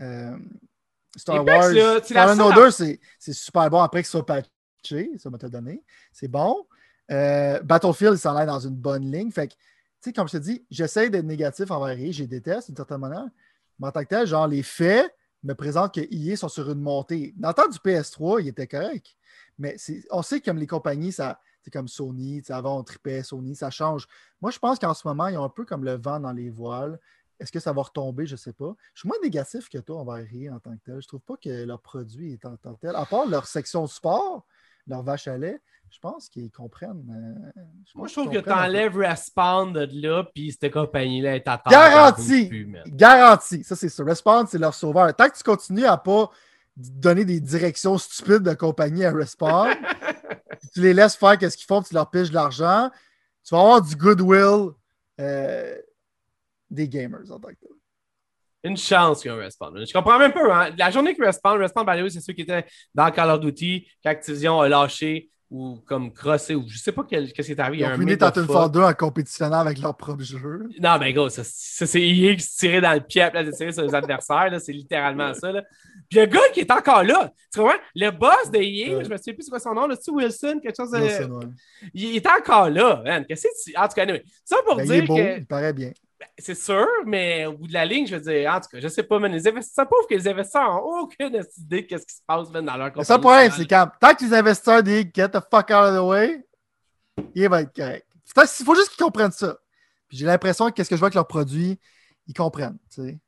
Euh, 0.00 0.36
Star 1.16 1.44
Wars, 1.44 1.72
Fallen 2.02 2.40
Order, 2.40 2.70
c'est 2.72 2.98
super 3.32 3.70
bon 3.70 3.80
après 3.80 4.02
ce 4.02 4.10
soit 4.10 4.26
patché 4.26 4.50
ça 5.18 5.30
m'a 5.30 5.38
donné. 5.38 5.82
C'est 6.12 6.28
bon. 6.28 6.66
Euh, 7.10 7.60
Battlefield, 7.62 8.14
il 8.14 8.18
s'en 8.18 8.44
dans 8.44 8.60
une 8.60 8.76
bonne 8.76 9.10
ligne. 9.10 9.30
Fait 9.30 9.48
que, 9.48 9.52
tu 9.54 9.58
sais, 10.00 10.12
comme 10.12 10.28
je 10.28 10.32
te 10.32 10.42
dis, 10.42 10.64
j'essaie 10.70 11.10
d'être 11.10 11.24
négatif 11.24 11.70
envers 11.70 11.98
EA, 11.98 12.12
j'ai 12.12 12.26
déteste 12.26 12.68
d'une 12.68 12.76
certaine 12.76 12.98
manière. 12.98 13.26
Mais 13.78 13.88
en 13.88 13.92
tant 13.92 14.02
que 14.02 14.08
tel, 14.08 14.26
genre, 14.26 14.46
les 14.46 14.62
faits 14.62 15.14
me 15.42 15.54
présentent 15.54 15.94
que 15.94 16.00
EA 16.00 16.36
sont 16.36 16.48
sur 16.48 16.70
une 16.70 16.80
montée. 16.80 17.34
Dans 17.36 17.48
le 17.48 17.54
temps 17.54 17.68
du 17.68 17.78
PS3, 17.78 18.40
il 18.40 18.48
était 18.48 18.66
correct. 18.66 19.16
Mais 19.58 19.76
on 20.10 20.22
sait 20.22 20.40
que 20.40 20.46
comme 20.46 20.58
les 20.58 20.66
compagnies, 20.66 21.12
ça, 21.12 21.40
c'est 21.62 21.70
comme 21.70 21.88
Sony, 21.88 22.42
avant 22.48 22.78
on 22.78 22.82
tripait 22.82 23.22
Sony, 23.22 23.54
ça 23.54 23.70
change. 23.70 24.06
Moi, 24.40 24.50
je 24.50 24.58
pense 24.58 24.78
qu'en 24.78 24.94
ce 24.94 25.06
moment, 25.06 25.28
ils 25.28 25.38
ont 25.38 25.44
un 25.44 25.48
peu 25.48 25.64
comme 25.64 25.84
le 25.84 25.94
vent 25.94 26.20
dans 26.20 26.32
les 26.32 26.50
voiles. 26.50 26.98
Est-ce 27.38 27.50
que 27.50 27.60
ça 27.60 27.72
va 27.72 27.82
retomber? 27.82 28.26
Je 28.26 28.32
ne 28.32 28.38
sais 28.38 28.52
pas. 28.52 28.74
Je 28.94 29.00
suis 29.00 29.08
moins 29.08 29.18
négatif 29.22 29.68
que 29.68 29.78
toi 29.78 29.98
envers 29.98 30.24
EA 30.32 30.54
en 30.54 30.60
tant 30.60 30.72
que 30.76 30.82
tel. 30.84 30.94
Je 30.94 30.98
ne 30.98 31.08
trouve 31.08 31.20
pas 31.20 31.36
que 31.36 31.64
leur 31.64 31.80
produit 31.80 32.32
est 32.32 32.44
en 32.44 32.56
tant 32.56 32.74
que 32.74 32.80
tel. 32.80 32.96
À 32.96 33.04
part 33.04 33.26
leur 33.26 33.46
section 33.46 33.86
sport, 33.86 34.46
leur 34.86 35.02
vache 35.02 35.28
à 35.28 35.38
lait, 35.38 35.60
je 35.90 35.98
pense 35.98 36.28
qu'ils 36.28 36.50
comprennent. 36.50 37.44
Euh, 37.56 37.62
Moi, 37.94 38.08
je 38.08 38.14
trouve 38.14 38.30
que 38.30 38.38
tu 38.38 38.50
enlèves 38.50 38.96
Respawn 38.96 39.72
de 39.72 39.88
là, 39.92 40.24
puis 40.34 40.52
cette 40.52 40.72
compagnie-là 40.72 41.36
est 41.36 41.46
à 41.46 41.58
terre. 41.58 41.70
Garantie! 41.70 42.50
Garantie! 42.86 43.62
Ça, 43.62 43.76
c'est 43.76 43.88
ça. 43.88 44.02
Respawn, 44.02 44.46
c'est 44.46 44.58
leur 44.58 44.74
sauveur. 44.74 45.14
Tant 45.14 45.28
que 45.28 45.36
tu 45.36 45.42
continues 45.42 45.84
à 45.84 45.98
pas 45.98 46.30
donner 46.76 47.24
des 47.24 47.40
directions 47.40 47.98
stupides 47.98 48.42
de 48.42 48.54
compagnie 48.54 49.04
à 49.04 49.12
Respawn, 49.12 49.68
tu 50.72 50.80
les 50.80 50.94
laisses 50.94 51.16
faire 51.16 51.36
ce 51.40 51.56
qu'ils 51.56 51.66
font, 51.66 51.82
tu 51.82 51.92
leur 51.94 52.08
piges 52.10 52.30
de 52.30 52.34
l'argent, 52.34 52.90
tu 53.44 53.54
vas 53.54 53.60
avoir 53.60 53.82
du 53.82 53.94
goodwill 53.94 54.70
euh, 55.20 55.76
des 56.70 56.88
gamers 56.88 57.30
en 57.30 57.38
tant 57.38 57.48
que 57.48 57.54
tel. 57.60 57.68
Une 58.64 58.76
chance 58.76 59.22
qu'ils 59.22 59.30
ont 59.32 59.36
Respawn. 59.36 59.84
Je 59.84 59.92
comprends 59.92 60.18
même 60.18 60.32
pas. 60.32 60.66
Hein. 60.66 60.70
La 60.78 60.90
journée 60.90 61.14
que 61.14 61.24
Respawn, 61.24 61.58
Respawn, 61.58 61.84
by 61.84 62.10
c'est 62.10 62.20
ceux 62.20 62.32
qui 62.32 62.42
étaient 62.42 62.64
dans 62.94 63.10
Call 63.10 63.30
of 63.30 63.40
Duty, 63.40 63.88
qu'Activision 64.02 64.60
a 64.60 64.68
lâché 64.68 65.30
ou 65.52 65.78
comme 65.86 66.10
crossé, 66.10 66.54
ou 66.54 66.64
je 66.66 66.78
sais 66.78 66.92
pas 66.92 67.04
qu'est-ce 67.04 67.34
qui 67.34 67.52
est 67.52 67.60
arrivé. 67.60 67.84
Ils 67.84 67.92
ont 67.92 67.98
fini 67.98 68.16
Titanfall 68.16 68.70
2 68.70 68.80
en 68.80 68.94
compétitionnant 68.94 69.58
avec 69.58 69.78
leur 69.80 69.94
propre 69.94 70.22
jeu. 70.22 70.66
Non, 70.80 70.98
mais 70.98 71.12
gros, 71.12 71.28
ça, 71.28 71.44
c'est 71.44 72.00
EA 72.00 72.34
qui 72.34 72.40
se 72.42 72.56
tirait 72.56 72.80
dans 72.80 72.94
le 72.94 73.00
pied 73.00 73.20
à 73.20 73.44
de 73.44 73.50
tirer 73.50 73.70
sur 73.70 73.82
les 73.82 73.94
adversaires. 73.94 74.50
C'est 74.58 74.72
littéralement 74.72 75.34
ça. 75.34 75.52
Là. 75.52 75.62
Puis 76.08 76.20
le 76.20 76.26
gars 76.26 76.40
qui 76.54 76.60
est 76.60 76.70
encore 76.70 77.04
là, 77.04 77.30
tu 77.52 77.60
vois, 77.60 77.76
le 77.94 78.10
boss 78.10 78.50
de 78.50 78.60
EA, 78.60 79.04
je 79.04 79.10
me 79.10 79.16
souviens 79.18 79.34
plus 79.34 79.42
c'est 79.42 79.50
quoi 79.50 79.60
son 79.60 79.74
nom, 79.74 79.88
Wilson, 80.08 80.58
quelque 80.62 80.74
chose 80.74 80.90
de. 80.90 81.00
Wilson, 81.00 81.40
Il 81.92 82.16
est 82.16 82.26
encore 82.26 82.70
là, 82.70 83.02
man. 83.04 83.26
Qu'est-ce 83.26 83.42
que 83.42 83.70
tu. 83.70 83.76
En 83.76 83.88
tout 83.88 83.94
cas, 83.94 84.06
ça 84.46 84.56
pour 84.64 84.76
dire. 84.76 84.86
Ben, 84.86 84.94
il 84.94 85.02
est 85.02 85.06
beau, 85.06 85.16
que... 85.16 85.38
il 85.38 85.46
paraît 85.46 85.74
bien. 85.74 85.92
Ben, 86.22 86.28
c'est 86.38 86.54
sûr, 86.54 86.86
mais 87.04 87.46
au 87.46 87.54
bout 87.54 87.66
de 87.66 87.72
la 87.72 87.84
ligne, 87.84 88.06
je 88.06 88.14
veux 88.14 88.20
dire, 88.20 88.48
en 88.52 88.60
tout 88.60 88.68
cas, 88.68 88.78
je 88.78 88.86
sais 88.86 89.02
pas, 89.02 89.18
mais 89.18 89.28
les 89.28 89.48
investisseurs, 89.48 89.88
pauvre 89.88 90.06
que 90.08 90.14
les 90.14 90.28
investisseurs 90.28 90.70
n'ont 90.70 91.00
aucune 91.00 91.26
idée 91.26 91.40
de 91.40 91.98
ce 91.98 92.06
qui 92.06 92.14
se 92.14 92.20
passe 92.24 92.48
même 92.50 92.64
dans 92.64 92.76
leur 92.76 92.92
compagnie. 92.92 93.06
Ça, 93.06 93.16
le 93.16 93.20
problème, 93.20 93.50
c'est 93.50 93.66
quand 93.66 93.90
tant 94.00 94.14
que 94.14 94.24
les 94.24 94.32
investisseurs 94.32 94.84
disent 94.84 95.06
get 95.12 95.30
the 95.30 95.40
fuck 95.50 95.70
out 95.70 95.88
of 95.88 95.96
the 95.96 96.08
way, 96.08 96.46
il 97.34 97.48
va 97.48 97.62
être 97.62 97.74
correct. 97.74 98.06
Il 98.36 98.64
faut 98.64 98.74
juste 98.76 98.90
qu'ils 98.90 99.04
comprennent 99.04 99.32
ça. 99.32 99.56
Puis 100.06 100.18
j'ai 100.18 100.26
l'impression 100.26 100.68
que 100.68 100.74
qu'est-ce 100.74 100.90
que 100.90 100.94
je 100.94 101.00
vois 101.00 101.06
avec 101.06 101.16
leurs 101.16 101.26
produits, 101.26 101.80
ils 102.28 102.34
comprennent. 102.34 102.78
Tu 102.94 103.02
sais. 103.02 103.18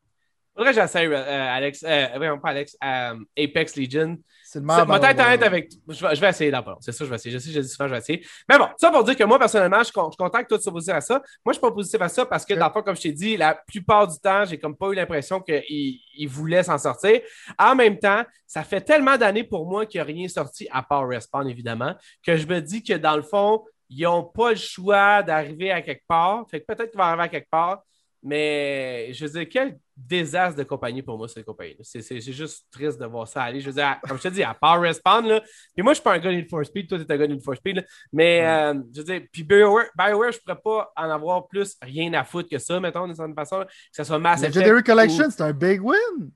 Faudrait 0.56 0.72
que 0.72 0.80
j'essaie, 0.80 1.06
euh, 1.06 1.54
Alex, 1.56 1.84
euh, 1.86 2.36
pas 2.36 2.48
Alex, 2.50 2.76
euh, 2.84 3.16
Apex 3.36 3.76
Legion. 3.76 4.18
C'est 4.44 4.60
le 4.60 4.66
meilleur. 4.66 4.88
Honnête 4.88 5.18
avec. 5.42 5.72
Je 5.88 6.06
vais, 6.06 6.14
je 6.14 6.20
vais 6.20 6.28
essayer 6.28 6.50
d'abord. 6.52 6.78
C'est 6.80 6.92
ça, 6.92 7.04
je 7.04 7.10
vais 7.10 7.16
essayer. 7.16 7.32
Je 7.34 7.38
sais, 7.38 7.50
je 7.50 7.58
dis 7.58 7.68
souvent, 7.68 7.88
je 7.88 7.92
vais 7.94 7.98
essayer. 7.98 8.24
Mais 8.48 8.56
bon, 8.56 8.68
ça 8.76 8.92
pour 8.92 9.02
dire 9.02 9.16
que 9.16 9.24
moi, 9.24 9.36
personnellement, 9.36 9.78
je 9.78 9.84
suis 9.84 9.92
content 9.92 10.42
que 10.42 10.46
toi, 10.46 10.58
tu 10.58 10.70
positif 10.70 10.94
à 10.94 11.00
ça. 11.00 11.14
Moi, 11.44 11.52
je 11.52 11.52
suis 11.54 11.60
pas 11.60 11.72
positif 11.72 12.00
à 12.00 12.08
ça 12.08 12.24
parce 12.24 12.44
que, 12.44 12.54
dans 12.54 12.66
le 12.66 12.72
fond, 12.72 12.82
comme 12.82 12.94
je 12.94 13.02
t'ai 13.02 13.12
dit, 13.12 13.36
la 13.36 13.54
plupart 13.66 14.06
du 14.06 14.16
temps, 14.20 14.44
j'ai 14.44 14.56
comme 14.56 14.76
pas 14.76 14.90
eu 14.90 14.94
l'impression 14.94 15.40
qu'il 15.40 15.64
il 15.68 16.28
voulait 16.28 16.62
s'en 16.62 16.78
sortir. 16.78 17.20
En 17.58 17.74
même 17.74 17.98
temps, 17.98 18.22
ça 18.46 18.62
fait 18.62 18.80
tellement 18.80 19.16
d'années 19.16 19.44
pour 19.44 19.66
moi 19.66 19.86
qu'il 19.86 19.98
n'y 19.98 20.02
a 20.02 20.04
rien 20.04 20.28
sorti, 20.28 20.68
à 20.70 20.84
part 20.84 21.08
Respawn, 21.08 21.48
évidemment, 21.48 21.96
que 22.24 22.36
je 22.36 22.46
me 22.46 22.60
dis 22.60 22.84
que, 22.84 22.94
dans 22.94 23.16
le 23.16 23.22
fond, 23.22 23.64
ils 23.90 24.04
n'ont 24.04 24.22
pas 24.22 24.50
le 24.50 24.56
choix 24.56 25.24
d'arriver 25.24 25.72
à 25.72 25.82
quelque 25.82 26.04
part. 26.06 26.44
Fait 26.48 26.60
que 26.60 26.66
peut-être 26.66 26.90
qu'ils 26.90 26.98
vont 26.98 27.04
arriver 27.04 27.24
à 27.24 27.28
quelque 27.28 27.50
part. 27.50 27.82
Mais 28.26 29.12
je 29.12 29.26
veux 29.26 29.32
dire, 29.32 29.48
quel 29.50 29.78
désastre 29.94 30.58
de 30.58 30.64
compagnie 30.64 31.02
pour 31.02 31.18
moi, 31.18 31.28
cette 31.28 31.44
compagnie. 31.44 31.76
C'est 31.82 32.20
juste 32.20 32.66
triste 32.70 32.98
de 32.98 33.04
voir 33.04 33.28
ça 33.28 33.42
aller. 33.42 33.60
Je 33.60 33.66
veux 33.66 33.74
dire, 33.74 33.98
comme 34.08 34.16
je 34.16 34.22
te 34.22 34.28
dis, 34.28 34.42
à 34.42 34.54
part 34.54 34.80
Respawn, 34.80 35.26
là, 35.26 35.42
puis 35.74 35.82
moi, 35.82 35.92
je 35.92 35.96
suis 35.96 36.02
pas 36.02 36.14
un 36.14 36.18
gars 36.18 36.32
Need 36.32 36.48
for 36.48 36.64
Speed, 36.64 36.88
toi, 36.88 36.98
tu 36.98 37.04
es 37.04 37.12
un 37.12 37.18
gars 37.18 37.26
Need 37.26 37.42
for 37.42 37.54
Speed, 37.54 37.86
mais 38.12 38.44
euh, 38.46 38.80
je 38.94 39.00
veux 39.00 39.04
dire, 39.04 39.20
puis 39.30 39.44
BioWare, 39.44 39.86
BioWare 39.96 40.32
je 40.32 40.38
pourrais 40.38 40.60
pas 40.60 40.92
en 40.96 41.10
avoir 41.10 41.46
plus 41.46 41.76
rien 41.82 42.12
à 42.14 42.24
foutre 42.24 42.48
que 42.48 42.58
ça, 42.58 42.80
mettons, 42.80 43.06
d'une 43.06 43.14
certaine 43.14 43.34
façon, 43.34 43.62
que 43.62 43.70
ce 43.92 44.04
soit 44.04 44.18
Mass 44.18 44.42
Effect. 44.42 44.56
Legendary 44.56 44.82
Collection, 44.82 45.30
c'est 45.30 45.42
un 45.42 45.52
big 45.52 45.82
win. 45.82 46.30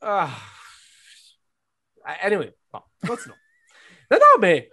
Ah. 0.00 0.30
Anyway, 2.22 2.54
bon, 2.72 2.80
continuons. 3.06 3.36
non, 4.10 4.18
non, 4.18 4.40
mais 4.40 4.70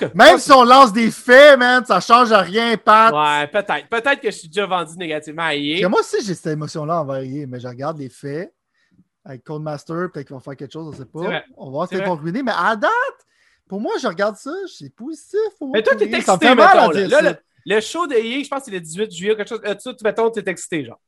ben, 0.00 0.10
Même 0.14 0.38
si 0.38 0.52
on 0.52 0.64
lance 0.64 0.92
des 0.92 1.10
faits, 1.10 1.58
man, 1.58 1.84
ça 1.84 2.00
change 2.00 2.32
rien, 2.32 2.76
Pat. 2.76 3.12
Ouais, 3.12 3.46
peut-être. 3.46 3.88
Peut-être 3.88 4.20
que 4.20 4.30
je 4.30 4.36
suis 4.36 4.48
déjà 4.48 4.66
vendu 4.66 4.96
négativement 4.96 5.44
à 5.44 5.54
EA. 5.54 5.88
moi 5.88 6.00
aussi, 6.00 6.24
j'ai 6.24 6.34
cette 6.34 6.52
émotion-là 6.52 7.00
envers 7.00 7.22
EA, 7.22 7.46
mais 7.46 7.60
je 7.60 7.68
regarde 7.68 7.98
les 7.98 8.08
faits 8.08 8.52
avec 9.28 9.44
Codemaster, 9.44 10.10
peut-être 10.10 10.26
qu'ils 10.26 10.34
vont 10.34 10.40
faire 10.40 10.56
quelque 10.56 10.72
chose, 10.72 10.86
on 10.86 10.90
ne 10.90 10.96
sait 10.96 11.04
pas. 11.04 11.42
On 11.56 11.66
va 11.66 11.70
voir 11.70 11.88
ce 11.88 11.94
qu'ils 11.94 12.04
vont 12.04 12.16
ruiner, 12.16 12.42
mais 12.42 12.52
à 12.56 12.74
date, 12.76 12.90
pour 13.68 13.80
moi, 13.80 13.92
je 14.00 14.06
regarde 14.06 14.36
ça, 14.36 14.50
c'est 14.66 14.94
positif. 14.94 15.38
mais 15.72 15.82
toi, 15.82 15.94
t'es 15.94 16.06
excité, 16.06 16.54
mettons, 16.54 16.90
là, 16.90 17.38
le, 17.66 17.80
show 17.80 18.06
de 18.06 18.14
EA, 18.14 18.42
je 18.42 18.48
pense 18.48 18.60
que 18.60 18.64
c'est 18.66 18.70
le 18.70 18.80
18 18.80 19.10
juillet, 19.10 19.36
quelque 19.36 19.48
chose. 19.48 19.60
Euh, 19.66 19.74
tu, 19.74 19.90
mettons, 20.02 20.30
t'es 20.30 20.48
excité, 20.50 20.84
genre. 20.86 20.98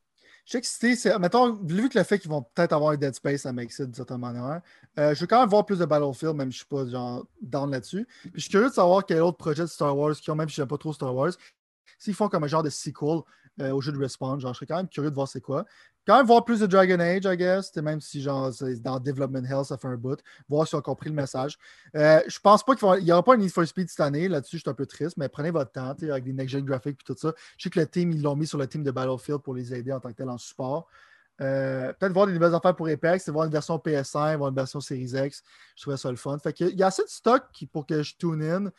Je 0.51 0.55
suis 0.55 0.59
excité. 0.59 0.97
c'est- 0.97 1.17
Mettons, 1.21 1.53
vu 1.63 1.89
que 1.89 1.97
le 1.97 2.03
fait 2.03 2.19
qu'ils 2.19 2.29
vont 2.29 2.43
peut-être 2.43 2.73
avoir 2.73 2.99
Dead 2.99 3.15
Space, 3.15 3.43
ça 3.43 3.53
m'excite 3.53 3.85
d'une 3.87 3.95
certaine 3.95 4.19
manière. 4.19 4.61
Euh, 4.99 5.15
je 5.15 5.21
veux 5.21 5.29
quand 5.29 5.39
même 5.39 5.49
voir 5.49 5.65
plus 5.65 5.79
de 5.79 5.85
Battlefield, 5.85 6.35
même 6.35 6.51
si 6.51 6.55
je 6.59 6.65
suis 6.65 6.67
pas 6.67 6.85
genre 6.89 7.25
down 7.41 7.71
là-dessus. 7.71 8.05
Puis 8.23 8.33
je 8.35 8.41
suis 8.41 8.51
curieux 8.51 8.69
de 8.69 8.75
savoir 8.75 9.07
quel 9.07 9.21
autre 9.23 9.37
projet 9.39 9.63
de 9.63 9.69
Star 9.69 9.97
Wars 9.97 10.17
qu'ils 10.17 10.33
ont, 10.33 10.35
même 10.35 10.49
si 10.49 10.57
j'aime 10.57 10.67
pas 10.67 10.77
trop 10.77 10.93
Star 10.93 11.15
Wars. 11.15 11.31
S'ils 12.01 12.15
font 12.15 12.29
comme 12.29 12.43
un 12.43 12.49
genre 12.49 12.65
de 12.65 12.69
sequel 12.71 13.21
euh, 13.61 13.71
au 13.73 13.81
jeu 13.81 13.93
de 13.93 13.99
Respawn, 13.99 14.41
genre, 14.41 14.53
je 14.53 14.59
serais 14.59 14.67
quand 14.67 14.77
même 14.79 14.89
curieux 14.89 15.11
de 15.11 15.15
voir 15.15 15.29
c'est 15.29 15.41
quoi. 15.41 15.67
Quand 16.11 16.17
même 16.17 16.27
voir 16.27 16.45
plus 16.45 16.59
de 16.59 16.67
Dragon 16.67 16.99
Age, 16.99 17.23
I 17.25 17.37
guess. 17.37 17.73
Même 17.77 18.01
si 18.01 18.21
genre 18.21 18.51
dans 18.81 18.99
Development 18.99 19.45
Hell, 19.45 19.65
ça 19.65 19.79
fait 19.79 19.87
un 19.87 19.95
bout. 19.95 20.19
Voir 20.49 20.67
s'ils 20.67 20.77
ont 20.77 20.83
compris 20.83 21.09
le 21.09 21.15
message. 21.15 21.57
Euh, 21.95 22.21
je 22.27 22.41
pense 22.41 22.65
pas 22.65 22.75
qu'il 22.75 22.89
va- 22.89 22.99
il 22.99 23.05
y 23.05 23.13
aura 23.13 23.23
pas 23.23 23.35
un 23.35 23.37
Need 23.37 23.53
for 23.53 23.65
Speed 23.65 23.89
cette 23.89 24.01
année. 24.01 24.27
Là-dessus, 24.27 24.57
je 24.57 24.63
suis 24.63 24.69
un 24.71 24.75
peu 24.75 24.87
triste, 24.87 25.17
mais 25.19 25.29
prenez 25.29 25.53
votre 25.53 25.71
temps, 25.71 25.91
avec 25.91 26.25
des 26.25 26.33
next-gen 26.33 26.65
graphiques 26.65 26.99
et 27.01 27.05
tout 27.05 27.17
ça. 27.17 27.33
Je 27.57 27.63
sais 27.63 27.71
que 27.71 27.79
le 27.79 27.87
team, 27.87 28.11
ils 28.11 28.21
l'ont 28.23 28.35
mis 28.35 28.49
sur 28.49 28.59
le 28.59 28.67
team 28.67 28.83
de 28.83 28.91
Battlefield 28.91 29.39
pour 29.43 29.55
les 29.55 29.73
aider 29.73 29.93
en 29.93 30.01
tant 30.01 30.09
que 30.09 30.17
tel 30.17 30.29
en 30.29 30.37
support. 30.37 30.89
Euh, 31.41 31.93
Peut-être 31.93 32.13
voir 32.13 32.27
des 32.27 32.33
nouvelles 32.33 32.57
affaires 32.57 32.75
pour 32.75 32.89
Apex, 32.89 33.29
voir 33.29 33.45
une 33.45 33.53
version 33.53 33.79
PS5, 33.79 34.37
voir 34.37 34.49
une 34.51 34.57
version 34.57 34.81
Series 34.81 35.13
X. 35.15 35.45
Je 35.77 35.83
trouvais 35.83 35.97
ça 35.97 36.11
le 36.11 36.17
fun. 36.17 36.37
Fait 36.41 36.53
que, 36.53 36.65
il 36.65 36.77
y 36.77 36.83
a 36.83 36.89
assez 36.89 37.05
de 37.05 37.09
stock 37.09 37.45
pour 37.73 37.87
que 37.87 38.03
je 38.03 38.17
tune 38.17 38.43
in. 38.43 38.73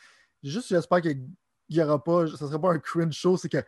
Juste, 0.44 0.68
j'espère 0.68 1.00
qu'il 1.00 1.26
n'y 1.70 1.82
aura 1.82 2.04
pas, 2.04 2.28
ça 2.28 2.36
serait 2.36 2.60
pas 2.60 2.74
un 2.74 2.80
cringe 2.80 3.14
show, 3.16 3.38
c'est 3.38 3.48
que 3.48 3.64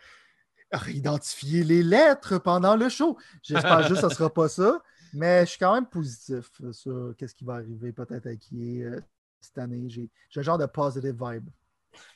identifier 0.89 1.63
les 1.63 1.84
lettres 1.84 2.38
pendant 2.38 2.75
le 2.75 2.89
show. 2.89 3.18
J'espère 3.42 3.88
juste 3.88 4.01
que 4.01 4.08
ne 4.08 4.12
sera 4.12 4.34
pas 4.34 4.50
ça. 4.50 4.82
Mais 5.13 5.46
je 5.46 5.51
suis 5.51 5.60
quand 5.60 5.74
même 5.74 5.86
positif 5.86 6.50
sur 6.72 7.13
qu'est-ce 7.18 7.36
qui 7.36 7.46
va 7.46 7.56
arriver 7.56 7.92
peut-être 7.92 8.25
avec 8.25 8.42
EA 8.51 8.86
euh, 8.86 9.01
cette 9.39 9.58
année. 9.60 9.88
J'ai 9.88 10.10
un 10.36 10.42
genre 10.42 10.58
de 10.58 10.65
positive 10.65 11.15
vibe. 11.20 11.50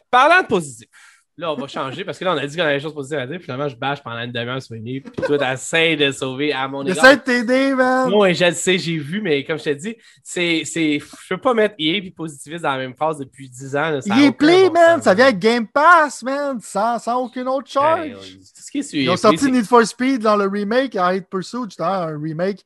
Parlant 0.10 0.42
de 0.42 0.48
positif, 0.48 0.90
là, 1.38 1.54
on 1.54 1.56
va 1.56 1.68
changer 1.68 2.04
parce 2.04 2.18
que 2.18 2.26
là, 2.26 2.34
on 2.34 2.38
a 2.38 2.48
dit 2.48 2.56
qu'on 2.56 2.64
avait 2.64 2.78
des 2.78 2.84
choses 2.84 2.94
positives 2.94 3.20
à 3.20 3.28
dire. 3.28 3.40
Finalement, 3.40 3.70
je 3.70 3.76
bâche 3.76 4.02
pendant 4.02 4.22
une 4.22 4.32
demi-heure 4.32 4.62
sur 4.62 4.76
une 4.76 4.84
Puis 4.84 5.04
toi, 5.24 5.38
t'essaies 5.38 5.96
de 5.96 6.12
sauver 6.12 6.52
à 6.52 6.68
mon 6.68 6.84
égard. 6.84 6.96
J'essaie 6.96 7.18
de 7.18 7.22
t'aider, 7.22 7.76
man! 7.76 8.10
Moi, 8.10 8.34
je 8.34 8.46
le 8.46 8.54
sais, 8.54 8.80
j'ai 8.80 8.98
vu, 8.98 9.22
mais 9.22 9.44
comme 9.46 9.60
je 9.60 9.66
te 9.66 9.70
dis, 9.70 9.96
c'est, 10.24 10.64
c'est, 10.66 11.00
je 11.00 11.36
peux 11.36 11.40
pas 11.40 11.54
mettre 11.54 11.76
EA 11.78 11.98
et 11.98 12.12
positiviste 12.12 12.64
dans 12.64 12.72
la 12.72 12.80
même 12.80 12.96
phrase 12.96 13.20
depuis 13.20 13.50
10 13.50 13.76
ans. 13.76 13.90
là, 13.92 14.02
ça 14.02 14.14
a 14.14 14.18
Il 14.18 14.24
est 14.24 14.28
aucun 14.30 14.38
play, 14.38 14.70
man! 14.72 15.02
Ça 15.02 15.14
vient 15.14 15.26
avec 15.26 15.40
Game 15.40 15.68
Pass, 15.68 16.24
man! 16.24 16.60
Sans, 16.60 16.98
sans 16.98 17.22
aucune 17.22 17.48
autre 17.48 17.70
charge! 17.70 18.40
Ce 18.42 18.72
qui 18.72 18.80
est 18.80 18.84
sur 18.84 19.00
Ils 19.00 19.10
ont 19.10 19.14
EA 19.14 19.18
sorti 19.18 19.52
Need 19.52 19.66
for 19.66 19.86
Speed 19.86 20.22
dans 20.22 20.38
le 20.38 20.48
remake 20.48 20.96
à 20.96 21.14
Hot 21.14 21.22
Pursuit, 21.30 21.66
justement, 21.66 21.88
un 21.88 22.20
remake 22.20 22.66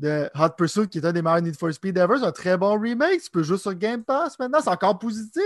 de 0.00 0.28
Hot 0.34 0.50
Pursuit 0.58 0.88
qui 0.88 0.98
est 0.98 1.06
un 1.06 1.12
des 1.12 1.22
meilleurs 1.22 1.42
Need 1.42 1.56
for 1.56 1.72
Speed 1.72 1.96
ever. 1.96 2.16
C'est 2.18 2.26
un 2.26 2.32
très 2.32 2.56
bon 2.56 2.76
remake. 2.76 3.22
Tu 3.22 3.30
peux 3.30 3.44
jouer 3.44 3.58
sur 3.58 3.72
Game 3.74 4.02
Pass 4.02 4.36
maintenant. 4.38 4.58
C'est 4.60 4.70
encore 4.70 4.98
positif. 4.98 5.42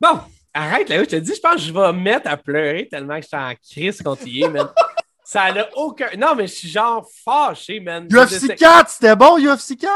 Bon, 0.00 0.20
arrête 0.56 0.88
là, 0.88 0.98
je 1.00 1.08
te 1.08 1.16
dis, 1.16 1.34
je 1.34 1.40
pense 1.40 1.54
que 1.56 1.60
je 1.60 1.72
vais 1.72 1.92
me 1.92 2.00
mettre 2.00 2.28
à 2.28 2.36
pleurer 2.36 2.88
tellement 2.90 3.16
que 3.16 3.22
je 3.22 3.28
suis 3.28 3.36
en 3.36 3.54
crise 3.54 4.02
contre 4.02 4.22
EA, 4.26 4.48
man. 4.48 4.68
Ça 5.24 5.52
n'a 5.52 5.68
aucun. 5.76 6.08
Non, 6.16 6.34
mais 6.36 6.46
je 6.46 6.54
suis 6.54 6.68
genre 6.68 7.04
fâché, 7.24 7.80
man. 7.80 8.06
UFC 8.10 8.54
4, 8.56 8.88
c'était 8.90 9.16
bon, 9.16 9.38
UFC 9.38 9.76
4. 9.76 9.90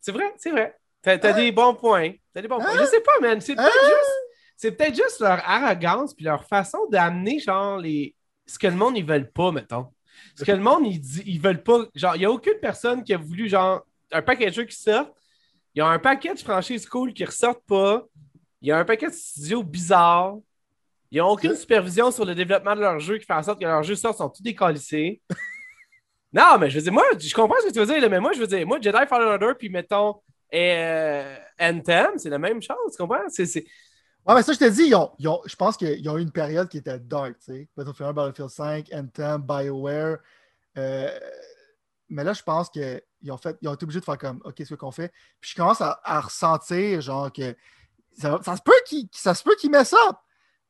C'est 0.00 0.12
vrai, 0.12 0.32
c'est 0.38 0.50
vrai. 0.50 0.76
T'as, 1.02 1.12
Hein? 1.22 1.32
des 1.34 1.52
bons 1.52 1.74
points. 1.74 2.12
T'as 2.34 2.42
des 2.42 2.48
bons 2.48 2.58
points. 2.58 2.66
Hein? 2.72 2.78
Je 2.80 2.86
sais 2.86 3.00
pas, 3.00 3.12
man. 3.20 3.40
C'est 3.40 3.54
peut-être 3.54 3.68
Hein? 3.68 3.88
juste. 3.88 4.10
C'est 4.56 4.72
peut-être 4.72 4.96
juste 4.96 5.20
leur 5.20 5.38
arrogance 5.48 6.14
puis 6.14 6.24
leur 6.24 6.44
façon 6.44 6.78
d'amener, 6.90 7.38
genre, 7.38 7.78
les. 7.78 8.14
Ce 8.46 8.58
que 8.58 8.66
le 8.66 8.74
monde, 8.74 8.96
ils 8.96 9.04
veulent 9.04 9.30
pas, 9.30 9.52
mettons. 9.52 9.86
Ce 10.34 10.44
que 10.44 10.52
le 10.52 10.58
monde, 10.60 10.86
ils, 10.86 11.00
dit- 11.00 11.22
ils 11.26 11.40
veulent 11.40 11.62
pas. 11.62 11.84
Genre, 11.94 12.16
il 12.16 12.20
n'y 12.20 12.24
a 12.24 12.30
aucune 12.30 12.58
personne 12.60 13.04
qui 13.04 13.14
a 13.14 13.18
voulu, 13.18 13.48
genre, 13.48 13.82
un 14.12 14.22
paquet 14.22 14.46
de 14.46 14.52
jeux 14.54 14.64
qui 14.64 14.76
sortent. 14.76 15.12
Il 15.74 15.78
y 15.78 15.82
a 15.82 15.86
un 15.86 15.98
paquet 15.98 16.34
de 16.34 16.38
franchises 16.40 16.88
cool 16.88 17.12
qui 17.12 17.24
ressortent 17.24 17.64
pas. 17.66 18.02
Il 18.62 18.68
y 18.68 18.72
a 18.72 18.78
un 18.78 18.84
paquet 18.84 19.08
de 19.08 19.12
studios 19.14 19.62
bizarres. 19.62 20.36
Ils 21.10 21.18
n'ont 21.18 21.28
aucune 21.28 21.54
supervision 21.54 22.10
sur 22.10 22.24
le 22.24 22.34
développement 22.34 22.74
de 22.74 22.80
leurs 22.80 22.98
jeux 22.98 23.18
qui 23.18 23.24
fait 23.26 23.32
en 23.34 23.42
sorte 23.42 23.60
que 23.60 23.64
leurs 23.66 23.82
jeux 23.82 23.94
sortent 23.94 24.18
sont 24.18 24.28
tous 24.28 24.42
décalissés. 24.42 25.20
non, 26.32 26.58
mais 26.58 26.68
je 26.68 26.76
veux 26.78 26.82
dire, 26.82 26.92
moi, 26.92 27.04
je 27.18 27.34
comprends 27.34 27.56
ce 27.62 27.68
que 27.68 27.72
tu 27.72 27.78
veux 27.78 27.86
dire, 27.86 28.00
là, 28.00 28.08
mais 28.08 28.20
moi, 28.20 28.32
je 28.32 28.40
veux 28.40 28.46
dire, 28.46 28.66
moi, 28.66 28.78
Jedi 28.80 28.98
Fallen 29.08 29.28
Order, 29.28 29.52
puis 29.58 29.68
mettons, 29.68 30.16
euh, 30.54 31.36
Anthem, 31.60 32.12
c'est 32.18 32.28
la 32.30 32.38
même 32.38 32.60
chose, 32.60 32.76
tu 32.90 32.96
comprends? 32.98 33.28
C'est, 33.28 33.46
c'est... 33.46 33.64
Ouais, 34.26 34.34
mais 34.34 34.42
ça, 34.42 34.52
je 34.52 34.58
te 34.58 34.68
dis, 34.68 34.86
ils 34.88 34.94
ont, 34.94 35.12
ils 35.18 35.28
ont- 35.28 35.40
je 35.46 35.54
pense 35.54 35.76
qu'ils 35.76 36.08
ont 36.10 36.18
eu 36.18 36.22
une 36.22 36.32
période 36.32 36.68
qui 36.68 36.78
était 36.78 36.98
dark, 36.98 37.38
tu 37.38 37.52
sais. 37.52 37.68
Battlefield 37.76 38.10
1, 38.10 38.12
Battlefield 38.12 38.50
5, 38.50 38.88
Anthem, 38.92 39.40
BioWare. 39.42 40.18
euh, 40.78 41.18
mais 42.08 42.24
là, 42.24 42.32
je 42.32 42.42
pense 42.42 42.68
qu'ils 42.70 43.00
ont 43.30 43.36
fait, 43.36 43.56
ils 43.62 43.68
ont 43.68 43.74
été 43.74 43.84
obligés 43.84 44.00
de 44.00 44.04
faire 44.04 44.18
comme, 44.18 44.40
OK, 44.44 44.62
ce 44.64 44.74
qu'on 44.74 44.90
fait. 44.90 45.12
Puis 45.40 45.50
je 45.50 45.56
commence 45.56 45.80
à, 45.80 46.00
à 46.04 46.20
ressentir, 46.20 47.00
genre, 47.00 47.32
que 47.32 47.54
ça, 48.16 48.38
ça 48.42 48.56
se 48.56 48.62
peut 48.62 48.72
qu'ils 48.86 49.08
qu'ils 49.08 49.70
mettent 49.70 49.86
ça. 49.86 50.22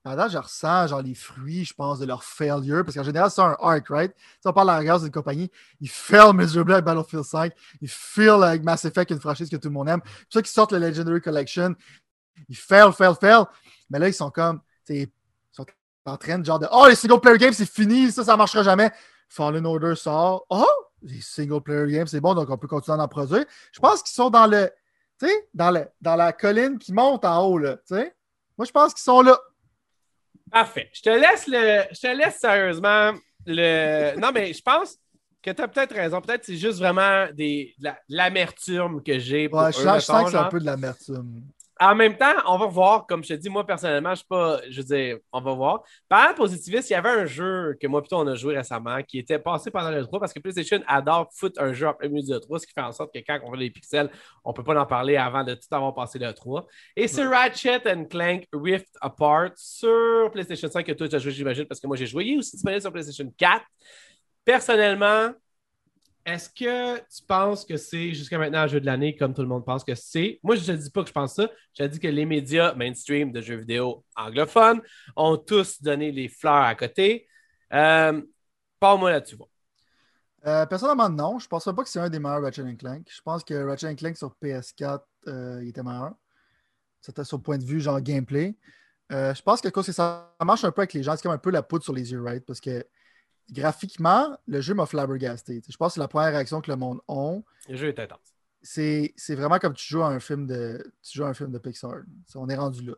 Pendant, 0.07 0.29
je 0.29 0.39
ressens, 0.39 0.87
genre, 0.87 1.03
les 1.03 1.17
fruits, 1.17 1.65
je 1.65 1.75
pense, 1.75 1.99
de 1.99 2.07
leur 2.07 2.23
failure. 2.23 2.85
Parce 2.85 2.95
qu'en 2.95 3.03
général, 3.03 3.29
c'est 3.29 3.41
un 3.41 3.57
arc, 3.59 3.89
right? 3.89 4.15
Si 4.41 4.47
on 4.47 4.53
parle 4.53 4.71
à 4.71 4.81
la 4.81 4.99
d'une 4.99 5.11
compagnie, 5.11 5.51
ils 5.81 5.91
fail 5.91 6.33
miserably 6.33 6.75
avec 6.75 6.85
Battlefield 6.85 7.25
5. 7.25 7.53
Ils 7.81 7.89
fail 7.89 8.41
avec 8.45 8.63
Mass 8.63 8.85
Effect, 8.85 9.11
une 9.11 9.19
franchise 9.19 9.51
que 9.51 9.57
tout 9.57 9.67
le 9.67 9.75
monde 9.75 9.89
aime. 9.89 10.01
C'est 10.07 10.39
ça 10.39 10.43
qu'ils 10.43 10.53
sortent 10.53 10.73
le 10.73 10.79
Legendary 10.79 11.21
Collection. 11.21 11.75
Ils 12.49 12.57
fail, 12.57 12.93
fail, 12.93 13.15
fail. 13.21 13.47
Mais 13.91 13.99
là, 13.99 14.07
ils 14.07 14.15
sont 14.15 14.31
comme, 14.31 14.61
ils 14.89 15.09
sont 15.51 15.67
en 16.05 16.17
train 16.17 16.39
de 16.39 16.45
genre 16.45 16.61
oh, 16.71 16.87
les 16.89 16.95
single 16.95 17.21
player 17.21 17.39
games, 17.39 17.53
c'est 17.53 17.69
fini, 17.69 18.13
ça, 18.13 18.23
ça 18.23 18.37
marchera 18.37 18.63
jamais. 18.63 18.93
Fallen 19.29 19.67
Order 19.67 19.97
sort. 19.97 20.47
Oh, 20.51 20.65
les 21.03 21.21
single 21.21 21.61
player 21.63 21.91
games, 21.91 22.07
c'est 22.07 22.21
bon, 22.21 22.33
donc 22.33 22.49
on 22.49 22.57
peut 22.57 22.69
continuer 22.69 23.01
à 23.01 23.03
en 23.03 23.09
produire. 23.09 23.45
Je 23.73 23.81
pense 23.81 24.05
qu'ils 24.05 24.15
sont 24.15 24.31
dans 24.31 24.47
le, 24.47 24.71
tu 25.19 25.27
sais, 25.27 25.49
dans, 25.55 25.71
le, 25.71 25.87
dans 26.01 26.17
la 26.17 26.33
colline 26.33 26.79
qui 26.79 26.93
monte 26.93 27.25
en 27.25 27.45
haut, 27.47 27.59
là, 27.59 27.77
tu 27.77 27.95
sais. 27.95 28.15
Moi, 28.59 28.65
je 28.67 28.73
pense 28.73 28.93
qu'ils 28.95 29.03
sont 29.03 29.23
là. 29.23 29.39
Parfait. 30.51 30.89
Je 30.93 31.03
te 31.03 31.11
laisse 31.11 31.47
le. 31.47 31.83
Je 31.93 32.01
te 32.01 32.17
laisse 32.17 32.39
sérieusement 32.39 33.13
le. 33.45 34.17
Non, 34.19 34.31
mais 34.33 34.53
je 34.53 34.63
pense 34.63 34.97
que 35.43 35.51
tu 35.51 35.61
as 35.63 35.69
peut-être 35.69 35.95
raison. 35.95 36.21
Peut-être 36.21 36.41
que 36.41 36.47
c'est 36.47 36.57
juste 36.57 36.79
vraiment 36.79 37.27
des... 37.33 37.75
de 37.79 37.85
la- 37.85 37.99
de 38.09 38.17
l'amertume 38.17 39.03
que 39.03 39.19
j'ai 39.19 39.49
Ouais, 39.49 39.73
je, 39.73 39.79
sens, 40.01 40.25
que 40.25 40.31
c'est 40.31 40.37
un 40.37 40.45
peu 40.45 40.61
de 40.61 40.67
l'amertume. 40.67 41.43
En 41.79 41.95
même 41.95 42.17
temps, 42.17 42.33
on 42.47 42.57
va 42.57 42.67
voir, 42.67 43.07
comme 43.07 43.23
je 43.23 43.35
te 43.35 43.35
dis, 43.35 43.51
moi 43.51 43.67
personnellement, 43.67 44.11
je 44.11 44.17
suis 44.17 44.27
pas, 44.27 44.61
je 44.71 44.81
veux 44.81 44.87
dire, 44.87 45.19
on 45.31 45.43
va 45.43 45.53
voir. 45.53 45.83
De 46.11 46.35
positiviste, 46.35 46.89
il 46.89 46.95
y 46.95 46.97
avait 46.97 47.11
un 47.11 47.27
jeu 47.27 47.77
que 47.79 47.87
moi 47.87 48.01
plutôt 48.01 48.17
on 48.17 48.27
a 48.27 48.35
joué 48.35 48.57
récemment 48.57 49.03
qui 49.03 49.19
était 49.19 49.39
passé 49.39 49.71
pendant 49.71 49.91
le 49.91 50.03
3 50.03 50.19
parce 50.19 50.33
que 50.33 50.41
PlayStation 50.41 50.83
adore 50.87 51.29
foutre 51.35 51.61
un 51.61 51.75
jeu 51.75 51.87
plein 51.99 52.09
milieu 52.09 52.39
du 52.39 52.41
3, 52.41 52.61
ce 52.61 52.67
qui 52.67 52.73
fait 52.73 52.81
en 52.81 52.93
sorte 52.93 53.13
que 53.13 53.19
quand 53.19 53.39
on 53.45 53.51
fait 53.53 53.59
les 53.59 53.71
pixels, 53.71 54.11
on 54.43 54.55
peut 54.55 54.65
pas 54.65 54.81
en 54.81 54.87
parler 54.87 55.19
avant 55.19 55.45
de 55.45 55.55
tout 55.55 55.69
avoir 55.71 55.95
passé 55.95 56.19
le 56.19 56.33
3. 56.33 56.67
Et 56.97 57.09
c'est 57.09 57.27
Ratchet 57.27 57.83
and 57.87 58.07
Clank 58.07 58.47
Rift 58.55 58.97
Apart 59.03 59.51
sur 59.57 60.31
PlayStation 60.33 60.71
5 60.71 60.83
que 60.83 60.93
toi 60.93 61.09
tu 61.09 61.17
as 61.17 61.19
joué, 61.19 61.33
j'imagine, 61.33 61.67
parce 61.67 61.81
que 61.81 61.87
moi 61.87 61.97
j'ai 61.97 62.07
joué. 62.07 62.25
Il 62.25 62.35
est 62.37 62.39
aussi 62.39 62.53
disponible 62.53 62.81
sur 62.81 62.93
PlayStation 62.93 63.31
4. 63.37 63.63
Personnellement, 64.47 65.33
est-ce 66.27 66.51
que 66.51 66.99
tu 66.99 67.23
penses 67.27 67.65
que 67.65 67.77
c'est 67.77 68.13
jusqu'à 68.13 68.37
maintenant 68.37 68.59
un 68.59 68.67
jeu 68.67 68.81
de 68.81 68.87
l'année 68.87 69.17
comme 69.17 69.33
tout 69.33 69.43
le 69.43 69.49
monde 69.49 69.65
pense 69.65 69.85
que 69.85 69.95
c'est? 69.95 70.41
Moi, 70.43 70.57
je 70.57 70.73
ne 70.73 70.77
dis 70.77 70.91
pas 70.91 71.03
que 71.03 71.09
je 71.09 71.13
pense 71.13 71.35
ça. 71.35 71.49
Je 71.79 71.85
dis 71.85 72.01
que 72.01 72.09
les 72.09 72.27
médias 72.27 72.75
mainstream 72.75 73.31
de 73.31 73.41
jeux 73.41 73.57
vidéo 73.57 74.05
anglophones 74.17 74.83
ont 75.15 75.37
tous 75.37 75.81
donné 75.81 76.11
les 76.11 76.29
fleurs 76.29 76.65
à 76.65 76.75
côté. 76.75 77.29
Euh, 77.73 78.21
Parle-moi 78.81 79.11
là-dessus. 79.11 79.37
Euh, 80.47 80.67
personnellement, 80.67 81.09
non. 81.09 81.39
Je 81.39 81.47
pense 81.47 81.65
pas 81.65 81.73
que 81.73 81.89
c'est 81.89 82.01
un 82.01 82.11
des 82.11 82.19
meilleurs 82.19 82.43
Ratchet 82.43 82.77
Clank. 82.77 83.07
Je 83.09 83.21
pense 83.23 83.43
que 83.45 83.55
Ratchet 83.65 83.95
Clank 83.95 84.17
sur 84.17 84.35
PS4, 84.43 85.01
euh, 85.29 85.61
il 85.63 85.69
était 85.69 85.83
meilleur. 85.83 86.15
C'était 87.01 87.25
sur 87.25 87.37
le 87.37 87.43
point 87.43 87.59
de 87.59 87.65
vue 87.65 87.81
genre 87.81 88.01
gameplay. 88.01 88.57
Euh, 89.13 89.33
je 89.33 89.43
pense 89.43 89.61
que 89.61 89.93
ça 89.93 90.35
marche 90.45 90.65
un 90.65 90.73
peu 90.73 90.81
avec 90.81 90.93
les 90.93 91.03
gens, 91.05 91.15
c'est 91.17 91.23
comme 91.23 91.33
un 91.33 91.39
peu 91.39 91.51
la 91.51 91.63
poudre 91.63 91.85
sur 91.85 91.93
les 91.93 92.11
yeux, 92.11 92.21
right? 92.21 92.45
Parce 92.45 92.61
que 92.61 92.85
graphiquement, 93.51 94.37
le 94.47 94.61
jeu 94.61 94.75
m'a 94.75 94.87
flabbergasté. 94.87 95.63
Je 95.69 95.77
pense 95.77 95.93
que 95.93 95.95
c'est 95.95 96.01
la 96.01 96.09
première 96.09 96.33
réaction 96.33 96.61
que 96.61 96.71
le 96.71 96.77
monde 96.77 97.01
a. 97.09 97.39
Le 97.69 97.77
jeu 97.77 97.89
est 97.89 97.99
intense. 97.99 98.35
C'est 98.63 99.15
vraiment 99.31 99.59
comme 99.59 99.75
tu 99.75 99.87
joues 99.87 100.03
à 100.03 100.09
un 100.09 100.21
film 100.21 100.47
de, 100.47 100.93
tu 101.03 101.19
joues 101.19 101.25
à 101.25 101.29
un 101.29 101.35
film 101.35 101.53
de 101.53 101.59
Pixar. 101.59 102.01
On 102.35 102.49
est 102.49 102.57
rendu 102.57 102.85
là. 102.85 102.95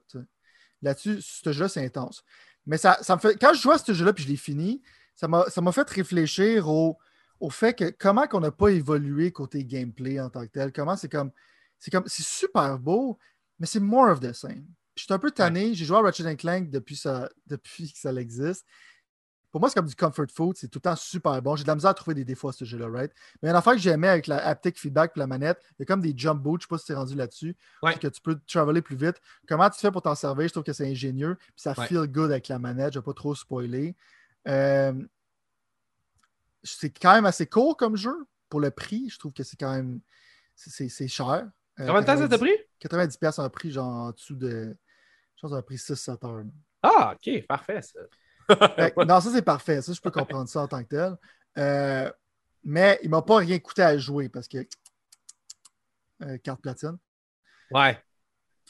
Là-dessus, 0.81 1.21
ce 1.21 1.53
jeu, 1.53 1.69
c'est 1.69 1.85
intense. 1.85 2.25
Mais 2.67 2.79
ça, 2.79 2.99
ça 3.03 3.17
me 3.17 3.21
fait. 3.21 3.37
Quand 3.37 3.53
je 3.55 3.61
joue 3.61 3.71
à 3.71 3.79
ce 3.79 3.93
jeu-là 3.93 4.13
puis 4.13 4.25
je 4.25 4.29
l'ai 4.29 4.37
fini, 4.37 4.83
ça 5.15 5.27
m'a 5.27 5.45
ça 5.49 5.61
m'a 5.61 5.73
fait 5.73 5.89
réfléchir 5.91 6.69
au, 6.69 6.99
au 7.41 7.51
fait 7.51 7.75
que 7.75 7.91
comment 7.91 8.27
qu'on 8.27 8.41
n'a 8.41 8.53
pas 8.53 8.69
évolué 8.69 9.33
côté 9.33 9.65
gameplay 9.65 10.21
en 10.21 10.31
tant 10.31 10.47
que 10.47 10.53
tel. 10.53 10.73
Comment 10.73 10.97
c'est 10.97 11.11
comme. 11.11 11.33
C'est 11.79 11.91
comme. 11.91 12.05
C'est 12.07 12.25
super 12.25 12.79
beau, 12.79 13.19
mais 13.59 13.67
c'est 13.67 13.81
more 13.81 14.11
of 14.11 14.21
the 14.21 14.33
same. 14.33 14.67
Je 14.97 15.05
suis 15.05 15.13
un 15.13 15.19
peu 15.19 15.31
tanné. 15.31 15.75
J'ai 15.75 15.85
joué 15.85 15.97
à 15.97 16.01
Ratchet 16.01 16.37
Clank 16.37 16.71
depuis, 16.71 16.97
ça, 16.97 17.29
depuis 17.47 17.93
que 17.93 17.99
ça 17.99 18.13
existe. 18.13 18.67
Pour 19.51 19.61
moi, 19.61 19.71
c'est 19.71 19.77
comme 19.77 19.87
du 19.89 19.95
comfort 19.95 20.27
food. 20.31 20.57
C'est 20.57 20.69
tout 20.69 20.77
le 20.79 20.83
temps 20.83 20.97
super 20.97 21.41
bon. 21.41 21.57
J'ai 21.57 21.63
de 21.65 21.69
la 21.69 21.75
misère 21.75 21.91
à 21.91 21.95
trouver 21.95 22.15
des 22.15 22.25
défauts 22.25 22.49
à 22.51 22.53
ce 22.53 22.65
jeu-là, 22.67 22.87
right? 22.89 23.13
Mais 23.43 23.49
une 23.49 23.57
affaire 23.57 23.73
que 23.73 23.79
j'aimais 23.79 24.09
avec 24.09 24.27
la 24.27 24.45
haptic 24.47 24.79
feedback 24.79 25.13
et 25.17 25.19
la 25.21 25.27
manette, 25.27 25.59
il 25.73 25.77
y 25.79 25.83
a 25.83 25.87
comme 25.87 26.03
des 26.03 26.13
jump 26.17 26.43
boots. 26.43 26.61
Je 26.61 26.67
sais 26.67 26.69
pas 26.69 26.79
si 26.79 26.85
tu 26.87 26.93
es 26.93 26.95
rendu 26.95 27.15
là-dessus. 27.15 27.57
Ouais. 27.83 27.99
Que 27.99 28.09
tu 28.09 28.21
peux 28.21 28.39
traveler 28.47 28.83
plus 28.83 28.97
vite. 28.97 29.21
Comment 29.49 29.71
tu 29.71 29.81
fais 29.81 29.91
pour 29.91 30.03
t'en 30.03 30.15
servir? 30.15 30.49
Je 30.49 30.53
trouve 30.53 30.65
que 30.65 30.73
c'est 30.75 30.87
ingénieux. 30.91 31.37
Puis 31.37 31.53
ça 31.57 31.73
Ouais. 31.79 31.87
feel 31.87 32.07
good 32.07 32.31
avec 32.31 32.49
la 32.49 32.59
manette. 32.59 32.93
Je 32.93 32.99
ne 32.99 33.03
vais 33.03 33.07
pas 33.07 33.15
trop 33.15 33.35
spoiler. 33.35 33.97
Euh, 34.47 34.93
c'est 36.63 36.91
quand 36.91 37.15
même 37.15 37.27
assez 37.27 37.47
court 37.47 37.77
comme 37.77 37.97
jeu. 37.97 38.27
Pour 38.49 38.61
le 38.61 38.71
prix, 38.71 39.09
je 39.11 39.19
trouve 39.19 39.33
que 39.33 39.43
c'est 39.43 39.57
quand 39.59 39.73
même. 39.73 40.01
c'est- 40.55 41.09
cher. 41.09 41.27
Euh, 41.81 41.87
Combien 41.87 42.01
de 42.01 42.07
temps 42.07 42.17
ça 42.17 42.29
t'a 42.29 42.37
90 42.37 42.39
pris? 42.39 42.65
90$ 42.81 43.17
piastres 43.19 43.41
un 43.41 43.49
prix, 43.49 43.71
genre 43.71 43.87
en 43.87 44.11
dessous 44.11 44.35
de. 44.35 44.77
Je 45.37 45.41
pense 45.43 45.53
un 45.53 45.63
prix 45.63 45.79
6-7 45.79 46.25
heures. 46.25 46.43
Ah, 46.83 47.15
ok, 47.15 47.47
parfait. 47.47 47.81
Ça. 47.83 48.01
non, 49.07 49.21
ça 49.21 49.31
c'est 49.33 49.43
parfait. 49.43 49.83
Ça, 49.83 49.93
je 49.93 50.01
peux 50.01 50.11
comprendre 50.11 50.49
ça 50.49 50.63
en 50.63 50.69
tant 50.69 50.83
que 50.83 50.89
tel. 50.89 51.17
Euh, 51.59 52.11
mais 52.65 52.99
il 53.03 53.07
ne 53.07 53.11
m'a 53.11 53.23
pas 53.23 53.39
rien 53.39 53.59
coûté 53.59 53.83
à 53.83 53.97
jouer 53.99 54.29
parce 54.29 54.49
que. 54.49 54.59
Euh, 56.23 56.39
carte 56.39 56.61
platine. 56.61 56.99
Ouais. 57.71 57.97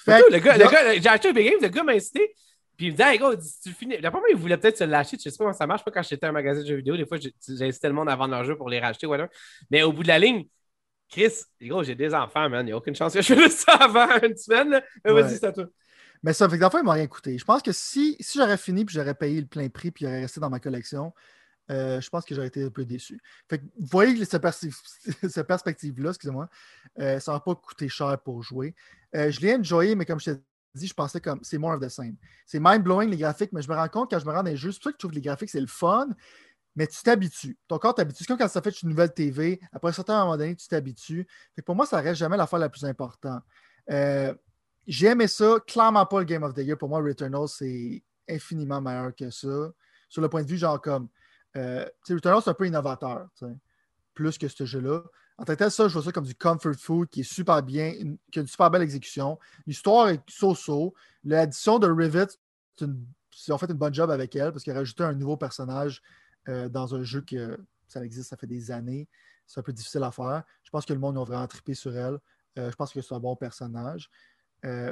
le 0.07 0.39
gars, 0.39 0.57
le 0.59 0.71
gars 0.71 0.95
j'ai 0.95 1.09
acheté 1.09 1.29
un 1.29 1.33
big 1.33 1.51
game, 1.51 1.61
le 1.63 1.69
gars 1.69 1.83
m'a 1.83 1.93
incité. 1.93 2.35
Puis 2.77 2.87
il 2.87 2.93
me 2.93 2.97
dit, 2.97 3.03
hey, 3.03 3.19
gars, 3.19 3.31
tu 3.37 3.73
finis. 3.73 3.99
D'après 3.99 4.21
moi, 4.21 4.29
il 4.31 4.37
voulait 4.37 4.57
peut-être 4.57 4.79
se 4.79 4.85
lâcher. 4.85 5.17
Je 5.17 5.29
sais 5.29 5.31
pas 5.31 5.45
comment 5.45 5.53
ça 5.53 5.67
marche. 5.67 5.85
Pas 5.85 5.91
quand 5.91 6.03
j'étais 6.03 6.27
un 6.27 6.33
magasin 6.33 6.61
de 6.61 6.67
jeux 6.67 6.77
vidéo. 6.77 6.97
Des 6.97 7.07
fois, 7.07 7.19
j'incitais 7.19 7.89
le 7.89 7.95
monde 7.95 8.09
à 8.09 8.15
vendre 8.15 8.31
leurs 8.31 8.45
jeux 8.45 8.57
pour 8.57 8.69
les 8.69 8.79
racheter, 8.79 9.07
whatever. 9.07 9.29
Mais 9.71 9.83
au 9.83 9.93
bout 9.93 10.05
de 10.05 10.09
la 10.09 10.21
ligne, 10.21 10.47
Chris, 11.09 11.33
gros, 11.61 11.83
j'ai 11.83 11.97
des 11.97 12.15
enfants, 12.15 12.49
man. 12.49 12.65
Il 12.65 12.67
n'y 12.67 12.73
a 12.73 12.77
aucune 12.77 12.95
chance 12.95 13.15
que 13.15 13.23
je 13.23 13.35
fasse 13.35 13.57
ça 13.57 13.73
avant 13.73 14.07
une 14.23 14.37
semaine. 14.37 14.81
Vas-y, 15.05 15.39
c'est 15.39 15.47
à 15.47 15.53
toi. 15.53 15.67
Mais 16.23 16.33
ça, 16.33 16.49
fait 16.49 16.59
que 16.59 16.69
fois, 16.69 16.81
il 16.81 16.87
m'a 16.87 16.93
rien 16.93 17.07
coûté. 17.07 17.39
Je 17.39 17.45
pense 17.45 17.63
que 17.63 17.73
si, 17.73 18.17
si 18.21 18.39
j'aurais 18.39 18.57
fini 18.57 18.85
puis 18.85 18.95
j'aurais 18.95 19.15
payé 19.15 19.41
le 19.41 19.47
plein 19.47 19.69
prix 19.69 19.91
puis 19.91 20.05
il 20.05 20.09
aurait 20.09 20.21
resté 20.21 20.41
dans 20.41 20.51
ma 20.51 20.61
collection, 20.61 21.13
euh, 21.71 22.01
je 22.01 22.09
pense 22.09 22.25
que 22.25 22.35
j'aurais 22.35 22.47
été 22.47 22.65
un 22.65 22.71
peu 22.71 22.85
déçu. 22.85 23.21
Vous 23.51 23.59
voyez 23.79 24.25
cette, 24.25 24.43
perspective-là, 25.47 26.11
excusez-moi, 26.11 26.49
euh, 26.99 27.21
ça 27.21 27.33
n'a 27.33 27.41
pas 27.41 27.55
coûté 27.55 27.89
cher 27.89 28.19
pour 28.23 28.43
jouer. 28.43 28.75
Euh, 29.15 29.31
je 29.31 29.41
l'ai 29.41 29.55
enjoyé, 29.55 29.95
mais 29.95 30.07
comme 30.07 30.19
je 30.19 30.33
t'ai 30.33 30.41
dit, 30.75 30.87
je 30.87 30.95
pensais 30.95 31.21
comme 31.21 31.41
c'est 31.43 31.59
more 31.59 31.73
of 31.73 31.81
the 31.81 31.89
same. 31.89 32.17
C'est 32.47 32.61
mind-blowing 32.61 33.11
les 33.11 33.19
graphiques, 33.19 33.53
mais 33.53 33.63
je 33.63 33.69
me 33.69 33.75
rends 33.75 33.89
compte 33.89 34.11
quand 34.11 34.19
je 34.19 34.25
me 34.25 34.31
rends 34.31 34.43
dans 34.43 34.51
les 34.51 34.57
jeux, 34.57 34.73
c'est 34.73 34.79
pour 34.79 34.85
ça 34.85 34.91
que 34.91 34.97
je 34.97 34.99
trouve 34.99 35.11
que 35.11 35.17
les 35.17 35.23
graphiques, 35.23 35.51
c'est 35.51 35.61
le 35.61 35.67
fun, 35.67 36.09
mais 36.75 36.87
tu 36.87 37.03
t'habitues. 37.03 37.59
Ton 37.69 37.79
corps 37.79 37.95
t'habitue. 37.95 38.19
C'est 38.21 38.27
comme 38.27 38.39
quand 38.39 38.49
ça 38.49 38.63
fait 38.63 38.83
une 38.83 38.89
nouvelle 38.91 39.13
TV. 39.13 39.61
Après 39.73 39.89
un 39.89 39.93
certain 39.93 40.21
moment 40.21 40.37
donné, 40.37 40.57
tu 40.57 40.69
t'habitues. 40.69 41.27
Pour 41.67 41.75
moi, 41.75 41.87
ça 41.87 42.01
reste 42.01 42.19
jamais 42.19 42.37
l'affaire 42.37 42.59
la 42.61 42.69
plus 42.69 42.85
importante. 42.85 43.43
J'ai 44.89 45.09
aimé 45.09 45.29
ça. 45.29 45.59
Clairement 45.67 46.07
pas 46.07 46.21
le 46.21 46.25
Game 46.25 46.43
of 46.43 46.55
the 46.55 46.59
Year. 46.59 46.79
Pour 46.79 46.89
moi, 46.89 47.01
Returnal, 47.01 47.47
c'est 47.47 48.03
infiniment 48.29 48.81
meilleur 48.81 49.15
que 49.15 49.31
ça. 49.31 49.71
Sur 50.09 50.23
le 50.23 50.29
point 50.31 50.43
de 50.43 50.49
vue, 50.49 50.57
genre 50.57 50.81
comme 50.81 51.09
euh, 51.57 51.87
Returnal, 52.09 52.41
c'est 52.43 52.51
un 52.51 52.55
peu 52.55 52.67
innovateur, 52.67 53.29
plus 54.15 54.39
que 54.39 54.49
ce 54.49 54.65
jeu-là. 54.65 55.03
En 55.37 55.45
tant 55.45 55.53
que 55.53 55.59
tel, 55.59 55.71
ça, 55.71 55.87
je 55.87 55.93
vois 55.93 56.03
ça 56.03 56.11
comme 56.11 56.25
du 56.25 56.35
comfort 56.35 56.75
food 56.75 57.09
qui 57.09 57.21
est 57.21 57.31
super 57.35 57.63
bien, 57.63 57.93
qui 58.33 58.39
a 58.39 58.43
une 58.43 58.49
super 58.49 58.71
belle 58.71 58.83
exécution. 58.83 59.39
L'histoire 59.67 60.09
est 60.09 60.23
so-so. 60.29 60.95
L'addition 61.23 61.79
de 61.79 61.87
Rivet, 61.87 62.27
c'est 63.31 63.53
en 63.53 63.59
fait 63.59 63.71
une 63.71 63.77
bonne 63.77 63.95
job 63.95 64.11
avec 64.11 64.35
elle 64.35 64.53
parce 64.53 64.65
qu'elle 64.65 64.75
a 64.77 64.81
rajouté 64.81 65.05
un 65.05 65.13
nouveau 65.13 65.37
personnage 65.37 66.03
euh, 66.49 66.69
dans 66.69 66.95
un 66.95 67.03
jeu 67.03 67.21
que 67.21 67.59
ça 67.87 68.03
existe, 68.05 68.31
ça 68.31 68.37
fait 68.37 68.47
des 68.47 68.71
années. 68.71 69.07
C'est 69.47 69.61
un 69.61 69.63
peu 69.63 69.73
difficile 69.73 70.03
à 70.03 70.11
faire. 70.11 70.43
Je 70.65 70.71
pense 70.71 70.87
que 70.87 70.95
le 70.95 70.99
monde 70.99 71.19
a 71.19 71.25
vraiment 71.25 71.47
trippé 71.47 71.75
sur 71.75 71.95
elle. 71.95 72.19
Euh, 72.59 72.71
je 72.71 72.77
pense 72.77 72.93
que 72.93 73.01
c'est 73.01 73.15
un 73.15 73.21
bon 73.21 73.37
personnage. 73.37 74.11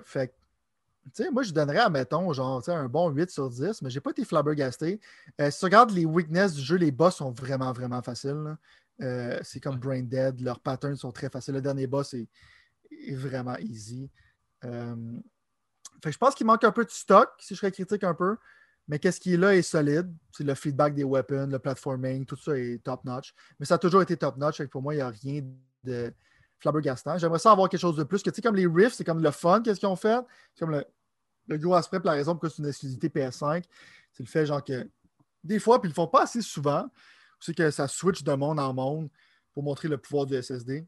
Fait 0.04 0.34
moi, 1.32 1.42
je 1.42 1.52
donnerais, 1.52 1.88
mettons, 1.90 2.32
genre, 2.32 2.62
un 2.68 2.88
bon 2.88 3.10
8 3.10 3.30
sur 3.30 3.48
10, 3.48 3.82
mais 3.82 3.90
j'ai 3.90 4.00
pas 4.00 4.10
été 4.10 4.24
flabbergasté. 4.24 5.00
Euh, 5.40 5.50
si 5.50 5.58
tu 5.58 5.64
regardes 5.64 5.90
les 5.90 6.04
weaknesses 6.04 6.54
du 6.54 6.62
jeu, 6.62 6.76
les 6.76 6.90
boss 6.90 7.16
sont 7.16 7.30
vraiment, 7.30 7.72
vraiment 7.72 8.02
faciles. 8.02 8.56
Euh, 9.02 9.38
c'est 9.42 9.60
comme 9.60 9.78
Brain 9.78 10.02
Dead, 10.02 10.40
leurs 10.40 10.60
patterns 10.60 10.96
sont 10.96 11.12
très 11.12 11.28
faciles. 11.28 11.54
Le 11.54 11.60
dernier 11.60 11.86
boss 11.86 12.14
est, 12.14 12.28
vraiment 13.14 13.56
easy. 13.58 14.10
Euh, 14.64 14.94
je 16.04 16.16
pense 16.16 16.34
qu'il 16.34 16.46
manque 16.46 16.64
un 16.64 16.72
peu 16.72 16.84
de 16.84 16.90
stock, 16.90 17.30
si 17.38 17.54
je 17.54 17.60
serais 17.60 17.72
critique 17.72 18.04
un 18.04 18.14
peu. 18.14 18.36
Mais 18.88 18.98
qu'est-ce 18.98 19.20
qui 19.20 19.34
est 19.34 19.36
là 19.36 19.54
est 19.54 19.62
solide. 19.62 20.12
C'est 20.30 20.44
le 20.44 20.54
feedback 20.54 20.94
des 20.94 21.04
weapons, 21.04 21.48
le 21.50 21.58
platforming, 21.58 22.24
tout 22.24 22.36
ça 22.36 22.56
est 22.56 22.82
top-notch. 22.82 23.34
Mais 23.58 23.66
ça 23.66 23.74
a 23.74 23.78
toujours 23.78 24.02
été 24.02 24.16
top-notch. 24.16 24.64
Pour 24.66 24.82
moi, 24.82 24.94
il 24.94 24.98
n'y 24.98 25.02
a 25.02 25.08
rien 25.08 25.42
de 25.82 26.12
flabbergastant. 26.58 27.18
J'aimerais 27.18 27.38
ça 27.38 27.52
avoir 27.52 27.68
quelque 27.68 27.80
chose 27.80 27.96
de 27.96 28.04
plus. 28.04 28.22
Que, 28.22 28.30
tu 28.30 28.36
sais, 28.36 28.42
comme 28.42 28.56
les 28.56 28.66
riffs, 28.66 28.94
c'est 28.94 29.04
comme 29.04 29.22
le 29.22 29.30
fun, 29.30 29.62
qu'est-ce 29.62 29.80
qu'ils 29.80 29.88
ont 29.88 29.96
fait? 29.96 30.18
C'est 30.54 30.64
comme 30.64 30.74
le, 30.74 30.84
le 31.48 31.58
gros 31.58 31.74
aspect, 31.74 31.98
la 32.04 32.12
raison 32.12 32.32
pour 32.32 32.42
que 32.42 32.48
c'est 32.48 32.62
une 32.62 32.68
exclusivité 32.68 33.08
PS5, 33.08 33.64
c'est 34.12 34.22
le 34.22 34.28
fait 34.28 34.46
genre 34.46 34.62
que 34.62 34.88
des 35.44 35.58
fois, 35.58 35.80
puis 35.80 35.88
ils 35.88 35.92
le 35.92 35.94
font 35.94 36.08
pas 36.08 36.22
assez 36.22 36.42
souvent, 36.42 36.90
c'est 37.40 37.54
que 37.54 37.70
ça 37.70 37.86
switch 37.88 38.22
de 38.22 38.32
monde 38.32 38.58
en 38.58 38.72
monde 38.72 39.08
pour 39.52 39.62
montrer 39.62 39.88
le 39.88 39.98
pouvoir 39.98 40.26
du 40.26 40.40
SSD. 40.40 40.86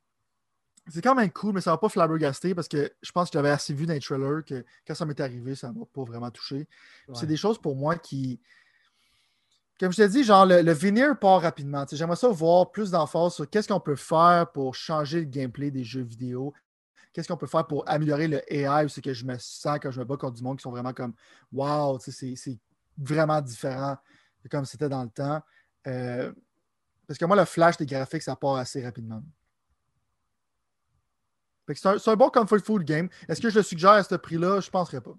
C'est 0.91 1.03
quand 1.03 1.15
même 1.15 1.31
cool, 1.31 1.53
mais 1.53 1.61
ça 1.61 1.71
va 1.71 1.79
pas 1.79 1.91
flabbergaster 1.91 2.55
parce 2.55 2.67
que 2.67 2.91
je 3.03 3.13
pense 3.13 3.29
que 3.29 3.35
j'avais 3.35 3.51
assez 3.51 3.75
vu 3.75 3.85
dans 3.85 3.93
les 3.93 4.01
trailers 4.01 4.43
que 4.45 4.65
quand 4.87 4.95
ça 4.95 5.05
m'est 5.05 5.21
arrivé, 5.21 5.55
ça 5.55 5.71
m'a 5.71 5.85
pas 5.85 6.03
vraiment 6.03 6.31
touché. 6.31 6.67
C'est 7.13 7.27
des 7.27 7.37
choses 7.37 7.61
pour 7.61 7.77
moi 7.77 7.97
qui. 7.97 8.41
Comme 9.79 9.93
je 9.93 9.97
t'ai 9.97 10.09
dit, 10.09 10.25
genre 10.25 10.45
le, 10.45 10.63
le 10.63 10.73
veneer 10.73 11.19
part 11.19 11.41
rapidement. 11.43 11.85
J'aimerais 11.91 12.17
ça 12.17 12.29
voir 12.29 12.71
plus 12.73 12.91
d'emphase 12.91 13.35
sur 13.35 13.49
qu'est-ce 13.49 13.69
qu'on 13.69 13.81
peut 13.81 13.97
faire 13.97 14.51
pour 14.53 14.75
changer 14.75 15.21
le 15.21 15.27
gameplay 15.27 15.71
des 15.71 15.85
jeux 15.85 16.03
vidéo, 16.03 16.53
qu'est-ce 17.13 17.29
qu'on 17.29 17.37
peut 17.37 17.47
faire 17.47 17.67
pour 17.67 17.89
améliorer 17.89 18.29
le 18.29 18.53
AI 18.53 18.89
c'est 18.89 19.03
que 19.03 19.13
je 19.13 19.25
me 19.25 19.37
sens 19.39 19.79
quand 19.81 19.91
je 19.91 20.01
me 20.01 20.05
bats 20.05 20.17
contre 20.17 20.37
du 20.37 20.43
monde 20.43 20.59
qui 20.59 20.63
sont 20.63 20.71
vraiment 20.71 20.93
comme 20.93 21.15
Wow, 21.53 21.99
c'est 22.01 22.59
vraiment 22.97 23.41
différent 23.41 23.97
de 24.45 24.49
comme 24.49 24.65
c'était 24.65 24.89
dans 24.89 25.03
le 25.03 25.11
temps. 25.11 25.41
Euh, 25.87 26.33
parce 27.07 27.19
que 27.19 27.25
moi, 27.25 27.37
le 27.37 27.45
flash 27.45 27.77
des 27.77 27.87
graphiques, 27.87 28.23
ça 28.23 28.37
part 28.37 28.57
assez 28.57 28.85
rapidement. 28.85 29.23
C'est 31.75 32.09
un, 32.09 32.17
bon 32.17 32.31
comfort 32.31 32.61
food 32.61 32.85
game. 32.85 33.09
Est-ce 33.29 33.41
que 33.41 33.51
je 33.51 33.57
le 33.57 33.63
suggère 33.63 33.91
à 33.91 34.03
ce 34.03 34.15
prix-là? 34.15 34.61
Je 34.61 34.69
ne 34.69 34.71
penserais 34.71 35.01
pas. 35.01 35.15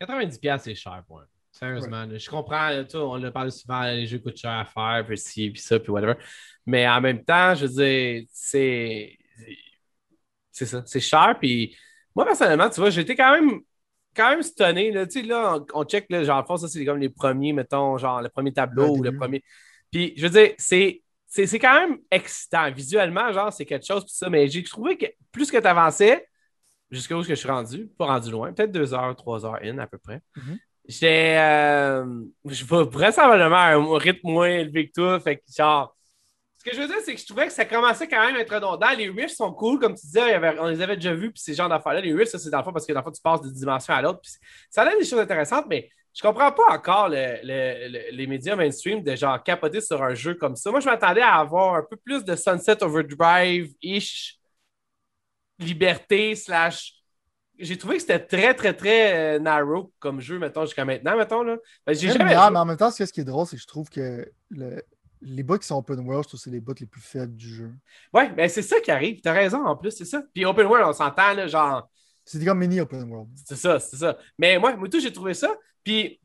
90$, 0.00 0.58
c'est 0.58 0.74
cher 0.74 1.02
pour 1.06 1.22
Sérieusement, 1.52 2.06
je 2.10 2.30
comprends, 2.30 2.70
on 2.94 3.16
le 3.18 3.30
parle 3.30 3.52
souvent, 3.52 3.82
les 3.82 4.06
jeux 4.06 4.18
coûtent 4.18 4.38
cher 4.38 4.50
à 4.52 4.64
faire, 4.64 5.04
puis 5.06 5.18
ci, 5.18 5.50
puis 5.50 5.60
ça, 5.60 5.78
puis 5.78 5.92
whatever. 5.92 6.14
Mais 6.66 6.88
en 6.88 7.00
même 7.00 7.22
temps, 7.22 7.54
je 7.54 7.66
veux 7.66 7.72
dire, 7.72 8.24
c'est 8.32 9.18
c'est 10.50 10.66
ça. 10.66 10.82
C'est 10.86 11.00
cher. 11.00 11.36
Puis 11.40 11.76
moi, 12.14 12.24
personnellement, 12.24 12.68
tu 12.68 12.80
vois, 12.80 12.90
j'étais 12.90 13.16
quand 13.16 13.32
même 13.32 13.60
quand 14.14 14.30
même 14.30 14.42
stunné. 14.42 14.90
Là, 14.92 15.06
tu 15.06 15.20
sais, 15.20 15.26
là, 15.26 15.58
on, 15.74 15.84
check, 15.84 16.06
là, 16.10 16.22
genre, 16.22 16.58
ça, 16.58 16.68
c'est 16.68 16.84
comme 16.84 16.98
les 16.98 17.08
premiers, 17.08 17.52
mettons, 17.52 17.96
genre, 17.96 18.20
le 18.20 18.28
premier 18.28 18.52
tableau 18.52 18.96
ou 18.96 19.02
le 19.02 19.16
premier. 19.16 19.42
Puis, 19.90 20.14
je 20.16 20.22
veux 20.22 20.30
dire, 20.30 20.54
c'est. 20.58 21.02
C'est 21.26 21.58
quand 21.58 21.72
même 21.72 21.98
excitant. 22.10 22.70
Visuellement, 22.70 23.32
genre, 23.32 23.50
c'est 23.50 23.64
quelque 23.64 23.86
chose, 23.86 24.04
puis 24.04 24.12
ça, 24.12 24.28
mais 24.28 24.48
j'ai 24.48 24.62
trouvé 24.62 24.98
que 24.98 25.06
plus 25.32 25.50
que 25.50 25.56
tu 25.56 25.66
avançais, 25.66 26.28
jusqu'à 26.90 27.16
où 27.16 27.22
je 27.22 27.32
suis 27.32 27.48
rendu, 27.48 27.88
pas 27.96 28.04
rendu 28.04 28.30
loin, 28.30 28.52
peut-être 28.52 28.70
deux 28.70 28.92
heures, 28.92 29.16
trois 29.16 29.46
heures 29.46 29.58
in 29.62 29.78
à 29.78 29.86
peu 29.86 29.96
près. 29.96 30.20
Mm-hmm. 30.36 30.58
J'étais. 30.86 31.36
Euh, 31.38 32.04
je 32.44 32.64
vais 32.64 32.84
vraisemblablement 32.84 33.56
à 33.56 33.74
un 33.74 33.98
rythme 33.98 34.30
moins 34.30 34.48
élevé 34.48 34.88
que 34.88 34.92
toi. 34.92 35.20
Fait 35.20 35.36
que, 35.36 35.42
genre, 35.56 35.96
ce 36.64 36.70
que 36.70 36.76
je 36.76 36.80
veux 36.80 36.86
dire, 36.86 36.96
c'est 37.04 37.14
que 37.14 37.20
je 37.20 37.26
trouvais 37.26 37.46
que 37.46 37.52
ça 37.52 37.64
commençait 37.64 38.06
quand 38.06 38.24
même 38.24 38.36
à 38.36 38.40
être 38.40 38.54
redondant. 38.54 38.90
Les 38.96 39.10
riffs 39.10 39.34
sont 39.34 39.52
cool, 39.52 39.80
comme 39.80 39.94
tu 39.94 40.06
disais, 40.06 40.38
on 40.60 40.68
les 40.68 40.80
avait 40.80 40.94
déjà 40.94 41.12
vus, 41.12 41.32
puis 41.32 41.42
ces 41.42 41.54
genres 41.54 41.68
d'affaires-là. 41.68 42.00
Les 42.00 42.14
riffs, 42.14 42.28
ça, 42.28 42.38
c'est 42.38 42.50
dans 42.50 42.58
le 42.58 42.64
fond 42.64 42.72
parce 42.72 42.86
que 42.86 42.92
dans 42.92 43.00
le 43.00 43.04
fond, 43.04 43.10
tu 43.10 43.20
passes 43.20 43.42
d'une 43.42 43.52
dimension 43.52 43.94
à 43.94 44.00
l'autre. 44.00 44.20
Ça 44.70 44.82
a 44.82 44.96
des 44.96 45.04
choses 45.04 45.18
intéressantes, 45.18 45.66
mais 45.68 45.90
je 46.14 46.22
comprends 46.22 46.52
pas 46.52 46.70
encore 46.70 47.08
les 47.08 48.26
médias 48.28 48.54
mainstream 48.54 49.02
de 49.02 49.16
genre 49.16 49.42
capoter 49.42 49.80
sur 49.80 50.02
un 50.02 50.14
jeu 50.14 50.34
comme 50.34 50.54
ça. 50.54 50.70
Moi, 50.70 50.78
je 50.78 50.86
m'attendais 50.86 51.22
à 51.22 51.36
avoir 51.36 51.74
un 51.74 51.82
peu 51.82 51.96
plus 51.96 52.22
de 52.24 52.36
Sunset 52.36 52.82
Overdrive-ish, 52.82 54.38
liberté, 55.58 56.36
slash. 56.36 57.01
J'ai 57.62 57.78
trouvé 57.78 57.96
que 57.96 58.02
c'était 58.02 58.18
très, 58.18 58.54
très, 58.54 58.74
très 58.74 59.36
euh, 59.36 59.38
narrow 59.38 59.92
comme 59.98 60.20
jeu, 60.20 60.38
mettons, 60.38 60.64
jusqu'à 60.64 60.84
maintenant, 60.84 61.16
mettons. 61.16 61.42
Là. 61.42 61.56
Ben, 61.86 61.94
j'ai 61.94 62.08
jamais... 62.08 62.24
mais 62.24 62.36
en 62.36 62.64
même 62.64 62.76
temps, 62.76 62.90
ce 62.90 63.04
qui 63.04 63.20
est 63.20 63.24
drôle, 63.24 63.46
c'est 63.46 63.56
que 63.56 63.62
je 63.62 63.66
trouve 63.66 63.88
que 63.88 64.28
le, 64.50 64.82
les 65.22 65.42
bouts 65.42 65.58
qui 65.58 65.66
sont 65.66 65.76
open 65.76 66.00
world, 66.00 66.24
je 66.24 66.28
trouve 66.28 66.40
que 66.40 66.44
c'est 66.44 66.50
les 66.50 66.60
bouts 66.60 66.74
les 66.78 66.86
plus 66.86 67.00
faibles 67.00 67.34
du 67.34 67.48
jeu. 67.48 67.72
Ouais, 68.12 68.30
mais 68.36 68.48
c'est 68.48 68.62
ça 68.62 68.80
qui 68.80 68.90
arrive. 68.90 69.20
T'as 69.20 69.32
raison 69.32 69.64
en 69.64 69.76
plus, 69.76 69.92
c'est 69.92 70.04
ça. 70.04 70.22
Puis 70.34 70.44
open 70.44 70.66
world, 70.66 70.86
on 70.88 70.92
s'entend, 70.92 71.32
là, 71.34 71.46
genre. 71.46 71.88
C'est 72.24 72.44
comme 72.44 72.58
mini 72.58 72.80
open 72.80 73.08
world. 73.10 73.28
C'est 73.44 73.56
ça, 73.56 73.78
c'est 73.80 73.96
ça. 73.96 74.16
Mais 74.38 74.58
moi, 74.58 74.76
moi 74.76 74.88
tout, 74.88 75.00
j'ai 75.00 75.12
trouvé 75.12 75.34
ça. 75.34 75.48
Puis, 75.82 76.20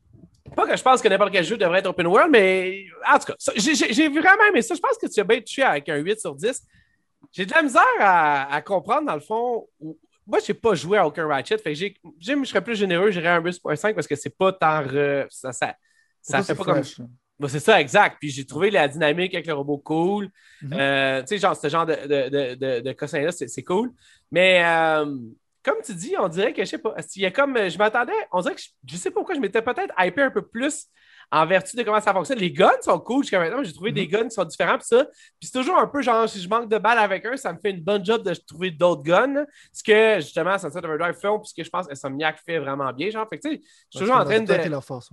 pas 0.54 0.66
que 0.66 0.76
je 0.76 0.82
pense 0.82 1.00
que 1.00 1.08
n'importe 1.08 1.32
quel 1.32 1.44
jeu 1.44 1.56
devrait 1.56 1.80
être 1.80 1.86
open 1.86 2.06
world, 2.06 2.30
mais 2.30 2.84
en 3.06 3.18
tout 3.18 3.26
cas, 3.26 3.34
j'ai 3.56 4.08
vraiment 4.08 4.44
aimé 4.48 4.62
ça. 4.62 4.74
Je 4.74 4.80
pense 4.80 4.96
que 4.96 5.06
tu 5.06 5.20
as 5.20 5.24
bien 5.24 5.40
touché 5.40 5.62
avec 5.62 5.88
un 5.88 5.96
8 5.96 6.20
sur 6.20 6.34
10. 6.34 6.62
J'ai 7.32 7.46
de 7.46 7.52
la 7.52 7.62
misère 7.62 7.82
à, 8.00 8.62
comprendre, 8.62 9.06
dans 9.06 9.14
le 9.14 9.20
fond. 9.20 9.68
Moi, 10.28 10.40
je 10.46 10.52
n'ai 10.52 10.58
pas 10.58 10.74
joué 10.74 10.98
à 10.98 11.06
aucun 11.06 11.26
Ratchet. 11.26 11.56
Fait 11.58 11.72
que 11.72 11.78
je 11.78 12.44
serais 12.44 12.62
plus 12.62 12.76
généreux, 12.76 13.10
j'irais 13.10 13.28
un 13.28 13.40
8.5 13.40 13.94
parce 13.94 14.06
que 14.06 14.14
c'est 14.14 14.36
pas 14.36 14.52
tant. 14.52 14.84
Ça, 15.30 15.52
ça, 15.52 15.74
ça 16.20 16.42
fait 16.42 16.54
pas 16.54 16.64
comme. 16.64 16.82
Bah, 17.38 17.48
c'est 17.48 17.60
ça, 17.60 17.80
exact. 17.80 18.16
Puis 18.20 18.30
j'ai 18.30 18.44
trouvé 18.44 18.70
la 18.70 18.88
dynamique 18.88 19.32
avec 19.32 19.46
le 19.46 19.54
robot 19.54 19.78
cool. 19.78 20.28
Mhm. 20.60 20.72
Euh, 20.72 21.20
tu 21.22 21.28
sais, 21.28 21.38
genre, 21.38 21.56
ce 21.56 21.68
genre 21.68 21.86
de, 21.86 21.94
de, 21.94 22.54
de, 22.54 22.80
de 22.80 23.24
là 23.24 23.32
c'est 23.32 23.62
cool. 23.62 23.92
Mais 24.30 24.62
euh, 24.64 25.16
comme 25.62 25.76
tu 25.84 25.94
dis, 25.94 26.14
on 26.18 26.28
dirait 26.28 26.52
que, 26.52 26.64
je 26.64 26.68
sais 26.68 26.78
pas, 26.78 26.94
il 27.14 27.22
y 27.22 27.26
a 27.26 27.30
comme, 27.30 27.56
je 27.68 27.78
m'attendais, 27.78 28.12
on 28.32 28.40
dirait 28.40 28.56
que, 28.56 28.60
je, 28.60 28.68
je 28.86 28.96
sais 28.96 29.10
pas 29.10 29.20
pourquoi, 29.20 29.34
je 29.34 29.40
m'étais 29.40 29.62
peut-être 29.62 29.94
hypé 29.98 30.22
un 30.22 30.30
peu 30.30 30.42
plus 30.42 30.86
en 31.30 31.46
vertu 31.46 31.76
de 31.76 31.82
comment 31.82 32.00
ça 32.00 32.12
fonctionne. 32.12 32.38
Les 32.38 32.52
guns 32.52 32.80
sont 32.80 32.98
cool 33.00 33.22
jusqu'à 33.22 33.38
maintenant. 33.38 33.62
J'ai 33.62 33.72
trouvé 33.72 33.92
des 33.92 34.06
mhm. 34.06 34.10
guns 34.10 34.28
qui 34.28 34.30
sont 34.30 34.44
différents. 34.44 34.78
Puis 34.78 34.86
ça, 34.86 35.04
puis 35.04 35.48
c'est 35.48 35.58
toujours 35.58 35.78
un 35.78 35.86
peu 35.86 36.00
genre, 36.02 36.28
si 36.28 36.40
je 36.40 36.48
manque 36.48 36.68
de 36.68 36.78
balles 36.78 36.98
avec 36.98 37.26
eux, 37.26 37.36
ça 37.36 37.52
me 37.52 37.58
fait 37.58 37.70
une 37.70 37.82
bonne 37.82 38.04
job 38.04 38.22
de 38.22 38.34
trouver 38.34 38.70
d'autres 38.70 39.02
guns. 39.02 39.44
Ce 39.72 39.82
que 39.82 40.16
justement, 40.20 40.58
Sunset 40.58 40.78
Overdrive 40.78 41.14
fait, 41.14 41.28
puisque 41.38 41.64
je 41.64 41.70
pense 41.70 41.86
que 41.86 41.92
Insomniac 41.92 42.38
fait 42.44 42.58
vraiment 42.58 42.92
bien. 42.92 43.10
Genre, 43.10 43.28
fait 43.28 43.38
tu 43.38 43.50
sais, 43.50 43.60
je 43.62 43.98
suis 43.98 44.06
toujours 44.06 44.16
en 44.16 44.24
train 44.24 44.40
de. 44.40 44.68
Leur 44.68 44.84
force, 44.84 45.10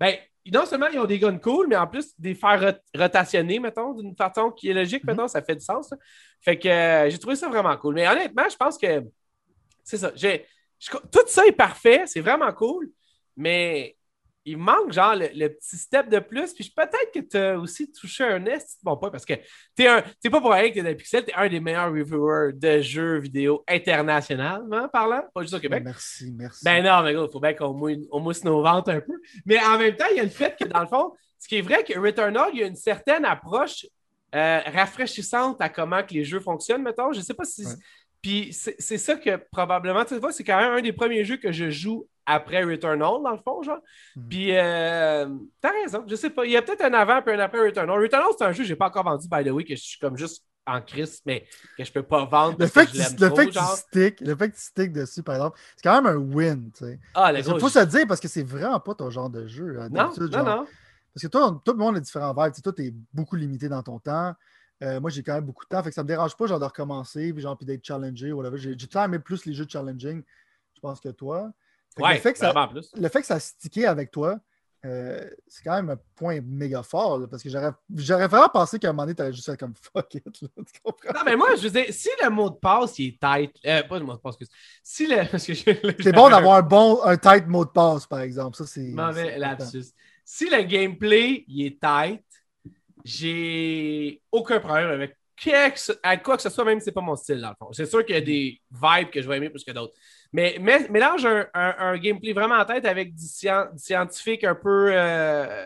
Ben, 0.00 0.16
non 0.52 0.64
seulement 0.64 0.86
ils 0.86 0.98
ont 0.98 1.04
des 1.04 1.18
guns 1.18 1.38
cool, 1.38 1.66
mais 1.68 1.76
en 1.76 1.86
plus, 1.86 2.18
des 2.18 2.34
faire 2.34 2.78
rotationner, 2.96 3.58
mettons, 3.58 3.92
d'une 3.92 4.16
façon 4.16 4.50
qui 4.50 4.70
est 4.70 4.74
logique, 4.74 5.04
mm 5.04 5.28
ça 5.28 5.42
fait 5.42 5.56
du 5.56 5.64
sens. 5.64 5.92
Fait 6.40 6.58
que 6.58 6.68
euh, 6.68 7.10
j'ai 7.10 7.18
trouvé 7.18 7.36
ça 7.36 7.48
vraiment 7.48 7.76
cool. 7.76 7.94
Mais 7.94 8.08
honnêtement, 8.08 8.48
je 8.50 8.56
pense 8.56 8.78
que 8.78 9.04
c'est 9.84 9.98
ça. 9.98 10.10
tout 10.10 11.24
ça 11.26 11.46
est 11.46 11.52
parfait, 11.52 12.04
c'est 12.06 12.20
vraiment 12.20 12.52
cool, 12.52 12.90
mais 13.36 13.97
il 14.48 14.56
manque 14.56 14.92
genre 14.92 15.14
le, 15.14 15.48
petit 15.48 15.76
step 15.76 16.08
de 16.08 16.18
plus. 16.18 16.54
Puis 16.54 16.72
peut-être 16.74 17.12
que 17.12 17.20
tu 17.20 17.36
as 17.36 17.58
aussi 17.58 17.90
touché 17.92 18.24
un 18.24 18.38
nest. 18.38 18.78
Bon, 18.82 18.96
pas 18.96 19.10
parce 19.10 19.24
que 19.24 19.34
tu 19.76 19.84
es, 19.84 20.30
pas 20.30 20.40
pour 20.40 20.52
rien 20.52 20.68
que 20.68 20.74
tu 20.74 20.78
es 20.80 20.82
dans 20.82 20.94
Pixel, 20.94 21.24
tu 21.24 21.30
es 21.30 21.34
un 21.34 21.48
des 21.48 21.60
meilleurs 21.60 21.90
reviewers 21.90 22.52
de 22.54 22.80
jeux 22.80 23.18
vidéo 23.18 23.62
internationalement 23.68 24.88
parlant, 24.88 25.22
pas 25.34 25.42
juste 25.42 25.54
au 25.54 25.60
Québec. 25.60 25.82
Merci, 25.84 26.32
merci. 26.32 26.64
Ben 26.64 26.82
non, 26.82 27.02
mais 27.02 27.12
il 27.12 27.28
faut 27.30 27.40
bien 27.40 27.54
qu'on 27.54 27.74
mousse 28.20 28.44
nos 28.44 28.62
ventes 28.62 28.88
un 28.88 29.00
peu. 29.00 29.20
Mais 29.44 29.58
en 29.62 29.78
même 29.78 29.96
temps, 29.96 30.06
il 30.10 30.16
y 30.16 30.20
a 30.20 30.24
le 30.24 30.30
fait 30.30 30.56
que 30.58 30.66
dans 30.66 30.80
le 30.80 30.86
fond, 30.86 31.12
ce 31.38 31.46
qui 31.46 31.58
est 31.58 31.62
vrai 31.62 31.84
que 31.84 31.98
Returnal, 31.98 32.50
il 32.52 32.60
y 32.60 32.62
a 32.62 32.66
une 32.66 32.76
certaine 32.76 33.24
approche 33.24 33.86
euh, 34.34 34.60
rafraîchissante 34.66 35.60
à 35.60 35.68
comment 35.68 36.02
que 36.02 36.14
les 36.14 36.24
jeux 36.24 36.40
fonctionnent, 36.40 36.82
mettons. 36.82 37.12
Je 37.12 37.20
sais 37.20 37.34
pas 37.34 37.44
si. 37.44 37.64
Puis 38.22 38.52
c'est 38.52 38.98
ça 38.98 39.14
que 39.14 39.36
probablement, 39.50 40.04
tu 40.04 40.16
vois, 40.18 40.32
c'est 40.32 40.44
quand 40.44 40.58
même 40.58 40.72
un 40.72 40.82
des 40.82 40.92
premiers 40.92 41.24
jeux 41.24 41.36
que 41.36 41.52
je 41.52 41.70
joue 41.70 42.06
après 42.26 42.62
Returnal, 42.62 43.22
dans 43.22 43.30
le 43.30 43.38
fond, 43.38 43.62
genre. 43.62 43.80
Hmm. 44.14 44.28
Puis, 44.28 44.54
euh, 44.54 45.26
t'as 45.60 45.72
raison, 45.72 46.04
je 46.06 46.14
sais 46.14 46.30
pas. 46.30 46.44
Il 46.44 46.52
y 46.52 46.56
a 46.56 46.62
peut-être 46.62 46.82
un 46.82 46.92
avant 46.92 47.22
et 47.24 47.32
un 47.32 47.38
après 47.38 47.60
Returnal. 47.60 47.98
Returnal, 47.98 48.28
c'est 48.36 48.44
un 48.44 48.52
jeu 48.52 48.64
que 48.64 48.68
j'ai 48.68 48.76
pas 48.76 48.88
encore 48.88 49.04
vendu, 49.04 49.26
by 49.30 49.44
the 49.44 49.50
way, 49.50 49.64
que 49.64 49.74
je 49.74 49.80
suis 49.80 49.98
comme 49.98 50.16
juste 50.16 50.44
en 50.66 50.82
crise, 50.82 51.22
mais 51.24 51.46
que 51.78 51.84
je 51.84 51.90
peux 51.90 52.02
pas 52.02 52.26
vendre. 52.26 52.56
Le 52.58 52.66
fait 52.66 52.86
que, 52.86 52.96
le, 52.96 53.34
fait 53.34 53.46
que 53.46 53.52
tu 53.52 53.76
stick, 53.76 54.20
le 54.20 54.36
fait 54.36 54.50
que 54.50 54.56
tu 54.56 54.62
stick 54.62 54.92
dessus, 54.92 55.22
par 55.22 55.36
exemple, 55.36 55.58
c'est 55.76 55.82
quand 55.82 56.02
même 56.02 56.12
un 56.14 56.18
win, 56.18 56.70
tu 56.72 56.84
sais. 56.84 57.00
Ah, 57.14 57.32
Il 57.34 57.42
faut 57.42 57.68
se 57.70 57.78
le 57.78 57.86
dire 57.86 58.06
parce 58.06 58.20
que 58.20 58.28
c'est 58.28 58.42
vraiment 58.42 58.78
pas 58.78 58.94
ton 58.94 59.08
genre 59.08 59.30
de 59.30 59.46
jeu. 59.46 59.78
Hein, 59.80 59.88
non, 59.90 60.12
non, 60.18 60.44
non. 60.44 60.66
Parce 61.14 61.22
que 61.22 61.28
toi, 61.28 61.60
tout 61.64 61.72
le 61.72 61.78
monde 61.78 61.96
a 61.96 62.00
différents 62.00 62.34
vibes. 62.34 62.52
Toi, 62.62 62.72
tu 62.74 62.86
es 62.86 62.94
beaucoup 63.12 63.36
limité 63.36 63.68
dans 63.68 63.82
ton 63.82 63.98
temps. 63.98 64.34
Euh, 64.82 65.00
moi, 65.00 65.10
j'ai 65.10 65.22
quand 65.22 65.34
même 65.34 65.44
beaucoup 65.44 65.64
de 65.64 65.68
temps. 65.68 65.82
Fait 65.82 65.90
que 65.90 65.94
ça 65.94 66.02
me 66.02 66.08
dérange 66.08 66.36
pas 66.36 66.46
genre 66.46 66.60
de 66.60 66.64
recommencer 66.64 67.32
puis 67.32 67.42
genre 67.42 67.56
puis 67.56 67.66
d'être 67.66 67.84
challengé. 67.84 68.32
J'ai 68.54 68.86
tant 68.86 69.04
aimé 69.04 69.18
plus 69.18 69.44
les 69.44 69.54
jeux 69.54 69.66
challenging, 69.68 70.22
je 70.74 70.80
pense, 70.80 71.00
que 71.00 71.08
toi 71.08 71.52
le, 71.98 72.18
fait 72.18 72.32
que 72.32 72.38
ça, 72.38 72.70
le 72.96 73.08
fait 73.08 73.20
que 73.20 73.26
ça 73.26 73.34
a 73.34 73.40
stické 73.40 73.86
avec 73.86 74.10
toi, 74.10 74.38
euh, 74.84 75.28
c'est 75.48 75.64
quand 75.64 75.74
même 75.74 75.90
un 75.90 75.98
point 76.14 76.40
méga 76.40 76.82
fort 76.84 77.20
parce 77.28 77.42
que 77.42 77.48
j'aurais 77.48 78.28
vraiment 78.28 78.48
pensé 78.48 78.78
qu'à 78.78 78.90
un 78.90 78.92
moment 78.92 79.02
donné, 79.02 79.14
tu 79.16 79.22
allais 79.22 79.32
juste 79.32 79.46
faire 79.46 79.56
comme 79.56 79.74
fuck 79.92 80.14
it. 80.14 80.24
non, 80.42 81.20
mais 81.24 81.36
moi, 81.36 81.56
je 81.56 81.62
veux 81.62 81.70
dire, 81.70 81.86
si 81.90 82.08
le 82.22 82.30
mot 82.30 82.50
de 82.50 82.56
passe 82.56 82.98
il 82.98 83.08
est 83.08 83.20
tight, 83.20 83.52
euh, 83.66 83.82
pas 83.82 83.98
le 83.98 84.04
mot 84.04 84.14
de 84.14 84.18
passe, 84.18 84.36
si 84.82 85.06
le. 85.06 85.16
c'est 85.38 86.12
bon 86.12 86.30
d'avoir 86.30 86.58
un 86.58 86.62
bon, 86.62 87.02
un 87.02 87.16
tight 87.16 87.46
mot 87.46 87.64
de 87.64 87.70
passe, 87.70 88.06
par 88.06 88.20
exemple. 88.20 88.56
Ça, 88.56 88.66
c'est. 88.66 88.88
Mauvais 88.88 89.38
lapsus. 89.38 89.92
Si 90.24 90.48
le 90.50 90.62
gameplay 90.62 91.44
il 91.48 91.66
est 91.66 91.80
tight, 91.80 92.22
j'ai 93.04 94.20
aucun 94.30 94.60
problème 94.60 94.90
avec 94.90 95.16
quoi 96.22 96.36
que 96.36 96.42
ce 96.42 96.50
soit, 96.50 96.64
même 96.64 96.80
si 96.80 96.86
c'est 96.86 96.92
pas 96.92 97.00
mon 97.00 97.16
style, 97.16 97.40
dans 97.40 97.50
le 97.50 97.54
fond. 97.58 97.72
C'est 97.72 97.86
sûr 97.86 98.04
qu'il 98.04 98.14
y 98.14 98.18
a 98.18 98.22
des 98.22 98.60
vibes 98.70 99.10
que 99.10 99.22
je 99.22 99.28
vais 99.28 99.36
aimer 99.36 99.50
plus 99.50 99.64
que 99.64 99.70
d'autres. 99.72 99.94
Mais, 100.32 100.58
mélange 100.58 101.26
un, 101.54 101.98
gameplay 101.98 102.32
vraiment 102.32 102.56
en 102.56 102.64
tête 102.64 102.84
avec 102.84 103.14
du, 103.14 103.24
scientifique 103.76 104.44
un 104.44 104.54
peu. 104.54 104.90
Euh, 104.92 105.64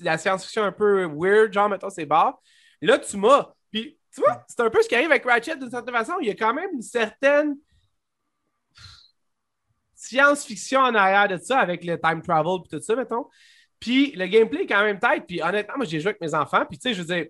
la 0.00 0.18
science-fiction 0.18 0.62
un 0.64 0.72
peu 0.72 1.06
weird, 1.06 1.52
genre, 1.52 1.68
mettons, 1.68 1.90
c'est 1.90 2.06
barres. 2.06 2.38
Là, 2.82 2.98
tu 2.98 3.16
m'as. 3.16 3.52
Puis, 3.70 3.98
tu 4.14 4.20
vois, 4.20 4.44
c'est 4.48 4.60
un 4.60 4.70
peu 4.70 4.82
ce 4.82 4.88
qui 4.88 4.94
arrive 4.94 5.10
avec 5.10 5.24
Ratchet 5.24 5.56
d'une 5.56 5.70
certaine 5.70 5.94
façon. 5.94 6.14
Il 6.20 6.26
y 6.26 6.30
a 6.30 6.34
quand 6.34 6.52
même 6.52 6.70
une 6.74 6.82
certaine 6.82 7.56
science-fiction 9.94 10.80
en 10.80 10.94
arrière 10.94 11.28
de 11.28 11.42
ça 11.42 11.60
avec 11.60 11.84
le 11.84 11.98
time 12.00 12.22
travel 12.22 12.58
et 12.64 12.68
tout 12.68 12.82
ça, 12.82 12.96
mettons. 12.96 13.26
Puis 13.80 14.12
le 14.12 14.26
gameplay 14.26 14.62
est 14.62 14.66
quand 14.66 14.84
même 14.84 14.98
tête. 14.98 15.24
Puis 15.26 15.42
honnêtement, 15.42 15.78
moi, 15.78 15.86
j'ai 15.86 16.00
joué 16.00 16.10
avec 16.10 16.20
mes 16.20 16.34
enfants. 16.34 16.64
Puis 16.68 16.78
tu 16.78 16.88
sais, 16.88 16.94
je 16.94 17.02
veux 17.02 17.14
dire, 17.14 17.26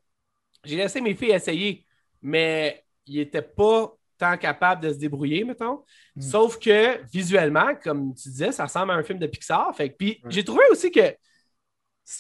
j'ai 0.65 0.77
laissé 0.77 1.01
mes 1.01 1.15
filles 1.15 1.31
essayer, 1.31 1.87
mais 2.21 2.85
ils 3.07 3.19
n'étaient 3.19 3.41
pas 3.43 3.95
tant 4.19 4.37
capables 4.37 4.83
de 4.83 4.93
se 4.93 4.99
débrouiller, 4.99 5.45
mettons. 5.45 5.83
Hmm. 6.17 6.21
Sauf 6.21 6.59
que 6.59 7.03
visuellement, 7.11 7.75
comme 7.83 8.15
tu 8.15 8.29
disais, 8.29 8.53
ça 8.53 8.65
ressemble 8.65 8.93
à 8.93 8.95
un 8.95 9.03
film 9.03 9.19
de 9.19 9.27
Pixar. 9.27 9.75
Fait 9.75 9.89
puis 9.89 10.21
j'ai 10.29 10.45
trouvé 10.45 10.63
aussi 10.71 10.91
que 10.91 11.15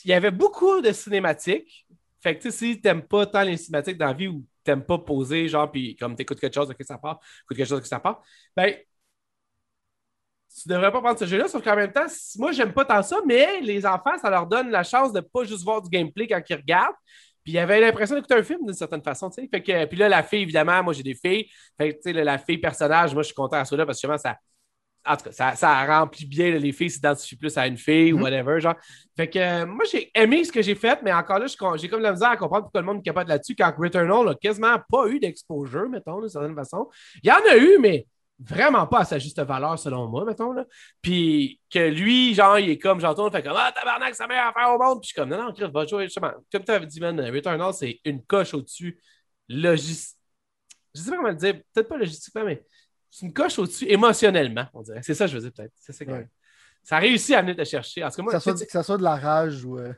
il 0.05 0.11
y 0.11 0.14
avait 0.14 0.31
beaucoup 0.31 0.81
de 0.81 0.93
cinématiques. 0.93 1.87
Fait 2.21 2.38
que 2.38 2.51
si 2.51 2.81
tu 2.81 2.87
n'aimes 2.87 3.03
pas 3.03 3.27
tant 3.27 3.43
les 3.43 3.57
cinématiques 3.57 3.99
dans 3.99 4.07
la 4.07 4.12
vie 4.12 4.29
ou 4.29 4.45
tu 4.64 4.71
n'aimes 4.71 4.85
pas 4.85 4.99
poser, 4.99 5.49
genre, 5.49 5.71
puis 5.71 5.97
comme 5.97 6.14
tu 6.14 6.23
écoutes 6.23 6.38
quelque 6.38 6.55
chose, 6.55 6.71
ok, 6.71 6.77
ça 6.83 6.99
part, 6.99 7.21
écoute 7.45 7.57
quelque 7.57 7.69
chose, 7.69 7.81
que 7.81 7.88
ça 7.88 7.99
part, 7.99 8.23
ben, 8.55 8.75
tu 10.63 10.69
devrais 10.69 10.91
pas 10.91 11.01
prendre 11.01 11.19
ce 11.19 11.27
jeu-là, 11.27 11.49
sauf 11.49 11.63
qu'en 11.63 11.77
même 11.77 11.93
temps, 11.93 12.07
moi, 12.39 12.53
j'aime 12.53 12.73
pas 12.73 12.85
tant 12.85 13.03
ça, 13.03 13.19
mais 13.27 13.61
les 13.61 13.87
enfants, 13.87 14.19
ça 14.21 14.31
leur 14.31 14.47
donne 14.47 14.71
la 14.71 14.83
chance 14.83 15.13
de 15.13 15.21
pas 15.21 15.45
juste 15.45 15.63
voir 15.65 15.81
du 15.81 15.89
gameplay 15.89 16.27
quand 16.27 16.41
ils 16.49 16.57
regardent, 16.57 16.97
puis 17.43 17.55
il 17.55 17.59
avait 17.59 17.81
l'impression 17.81 18.15
d'écouter 18.15 18.35
un 18.35 18.43
film 18.43 18.65
d'une 18.65 18.75
certaine 18.75 19.03
façon, 19.03 19.31
tu 19.31 19.41
sais. 19.41 19.49
Fait 19.49 19.63
que, 19.63 19.85
puis 19.87 19.99
là, 19.99 20.09
la 20.09 20.23
fille, 20.23 20.43
évidemment, 20.43 20.83
moi 20.83 20.93
j'ai 20.93 21.03
des 21.03 21.15
filles. 21.15 21.49
Fait 21.79 21.91
que, 21.91 21.97
tu 21.97 22.13
sais, 22.13 22.25
la 22.25 22.39
fille 22.39 22.59
personnage, 22.59 23.15
moi 23.15 23.23
je 23.23 23.27
suis 23.27 23.35
content 23.35 23.57
à 23.57 23.65
cela 23.65 23.87
parce 23.87 23.99
que 23.99 24.07
justement, 24.07 24.19
ça. 24.19 24.37
En 25.07 25.17
tout 25.17 25.25
cas, 25.25 25.33
ça, 25.33 25.57
ça 25.57 25.87
remplit 25.87 26.27
bien 26.27 26.51
les 26.59 26.73
filles 26.73 26.91
s'identifient 26.91 27.37
plus 27.37 27.57
à 27.57 27.67
une 27.67 27.79
fille 27.79 28.13
ou 28.13 28.19
mm-hmm. 28.19 28.23
whatever. 28.23 28.61
Genre. 28.61 28.75
Fait 29.17 29.31
que 29.31 29.39
euh, 29.39 29.65
moi, 29.65 29.87
j'ai 29.91 30.11
aimé 30.15 30.45
ce 30.45 30.53
que 30.53 30.61
j'ai 30.61 30.75
fait, 30.75 31.01
mais 31.03 31.11
encore 31.11 31.39
là, 31.39 31.47
j'ai 31.47 31.89
comme 31.89 32.03
la 32.03 32.13
misère 32.13 32.29
à 32.29 32.37
comprendre 32.37 32.65
pourquoi 32.65 32.83
le 32.83 32.87
monde 32.87 32.99
est 32.99 33.05
capable 33.05 33.31
là-dessus 33.31 33.55
quand 33.57 33.73
Returnal 33.79 34.27
n'a 34.27 34.35
quasiment 34.35 34.77
pas 34.91 35.07
eu 35.09 35.19
d'exposure, 35.19 35.89
mettons, 35.89 36.21
d'une 36.21 36.29
certaine 36.29 36.55
façon. 36.55 36.87
Il 37.23 37.31
y 37.31 37.33
en 37.33 37.51
a 37.51 37.57
eu, 37.57 37.79
mais 37.79 38.07
vraiment 38.40 38.87
pas 38.87 39.00
à 39.00 39.05
sa 39.05 39.18
juste 39.18 39.40
valeur, 39.40 39.79
selon 39.79 40.09
moi, 40.09 40.24
mettons. 40.24 40.53
Là. 40.53 40.64
Puis 41.03 41.61
que 41.70 41.79
lui, 41.79 42.35
genre, 42.35 42.59
il 42.59 42.70
est 42.70 42.79
comme, 42.79 43.00
j'entends, 43.00 43.31
fait 43.31 43.42
comme 43.42 43.57
Ah, 43.57 43.72
tabarnak, 43.72 44.14
ça 44.14 44.26
meilleure 44.26 44.48
affaire 44.48 44.74
au 44.74 44.79
monde. 44.79 45.00
Puis 45.00 45.09
je 45.09 45.12
suis 45.12 45.20
comme, 45.20 45.29
non, 45.29 45.44
non, 45.44 45.53
Chris, 45.53 45.70
va 45.72 45.87
jouer, 45.87 46.05
justement. 46.05 46.33
Comme 46.50 46.64
tu 46.64 46.70
avais 46.70 46.87
dit, 46.87 47.00
man, 47.00 47.20
Returnal, 47.20 47.74
c'est 47.74 48.00
une 48.05 48.24
coche 48.24 48.55
au-dessus. 48.55 49.00
Logistique. 49.48 50.16
Je 50.94 51.00
sais 51.00 51.11
pas 51.11 51.16
comment 51.16 51.29
le 51.29 51.35
dire, 51.35 51.55
peut-être 51.72 51.88
pas 51.88 51.96
logistiquement, 51.96 52.44
mais 52.44 52.64
c'est 53.11 53.26
une 53.26 53.33
coche 53.33 53.59
au-dessus 53.59 53.87
émotionnellement, 53.88 54.66
on 54.74 54.83
dirait. 54.83 55.03
C'est 55.03 55.14
ça, 55.14 55.26
je 55.26 55.37
veux 55.37 55.42
dire, 55.42 55.53
peut-être. 55.53 55.72
C'est 55.76 55.92
ça, 55.92 56.05
ouais. 56.05 56.29
ça 56.83 56.96
a 56.96 57.00
réussi 57.00 57.35
à 57.35 57.42
venir 57.42 57.57
te 57.57 57.64
chercher. 57.64 58.05
En 58.05 58.09
moi, 58.18 58.33
que, 58.33 58.38
ça 58.38 58.40
soit, 58.40 58.64
que 58.64 58.70
ça 58.72 58.83
soit 58.83 58.98
de 58.98 59.03
la 59.03 59.16
rage 59.16 59.64
ou. 59.64 59.79
Euh, 59.79 59.92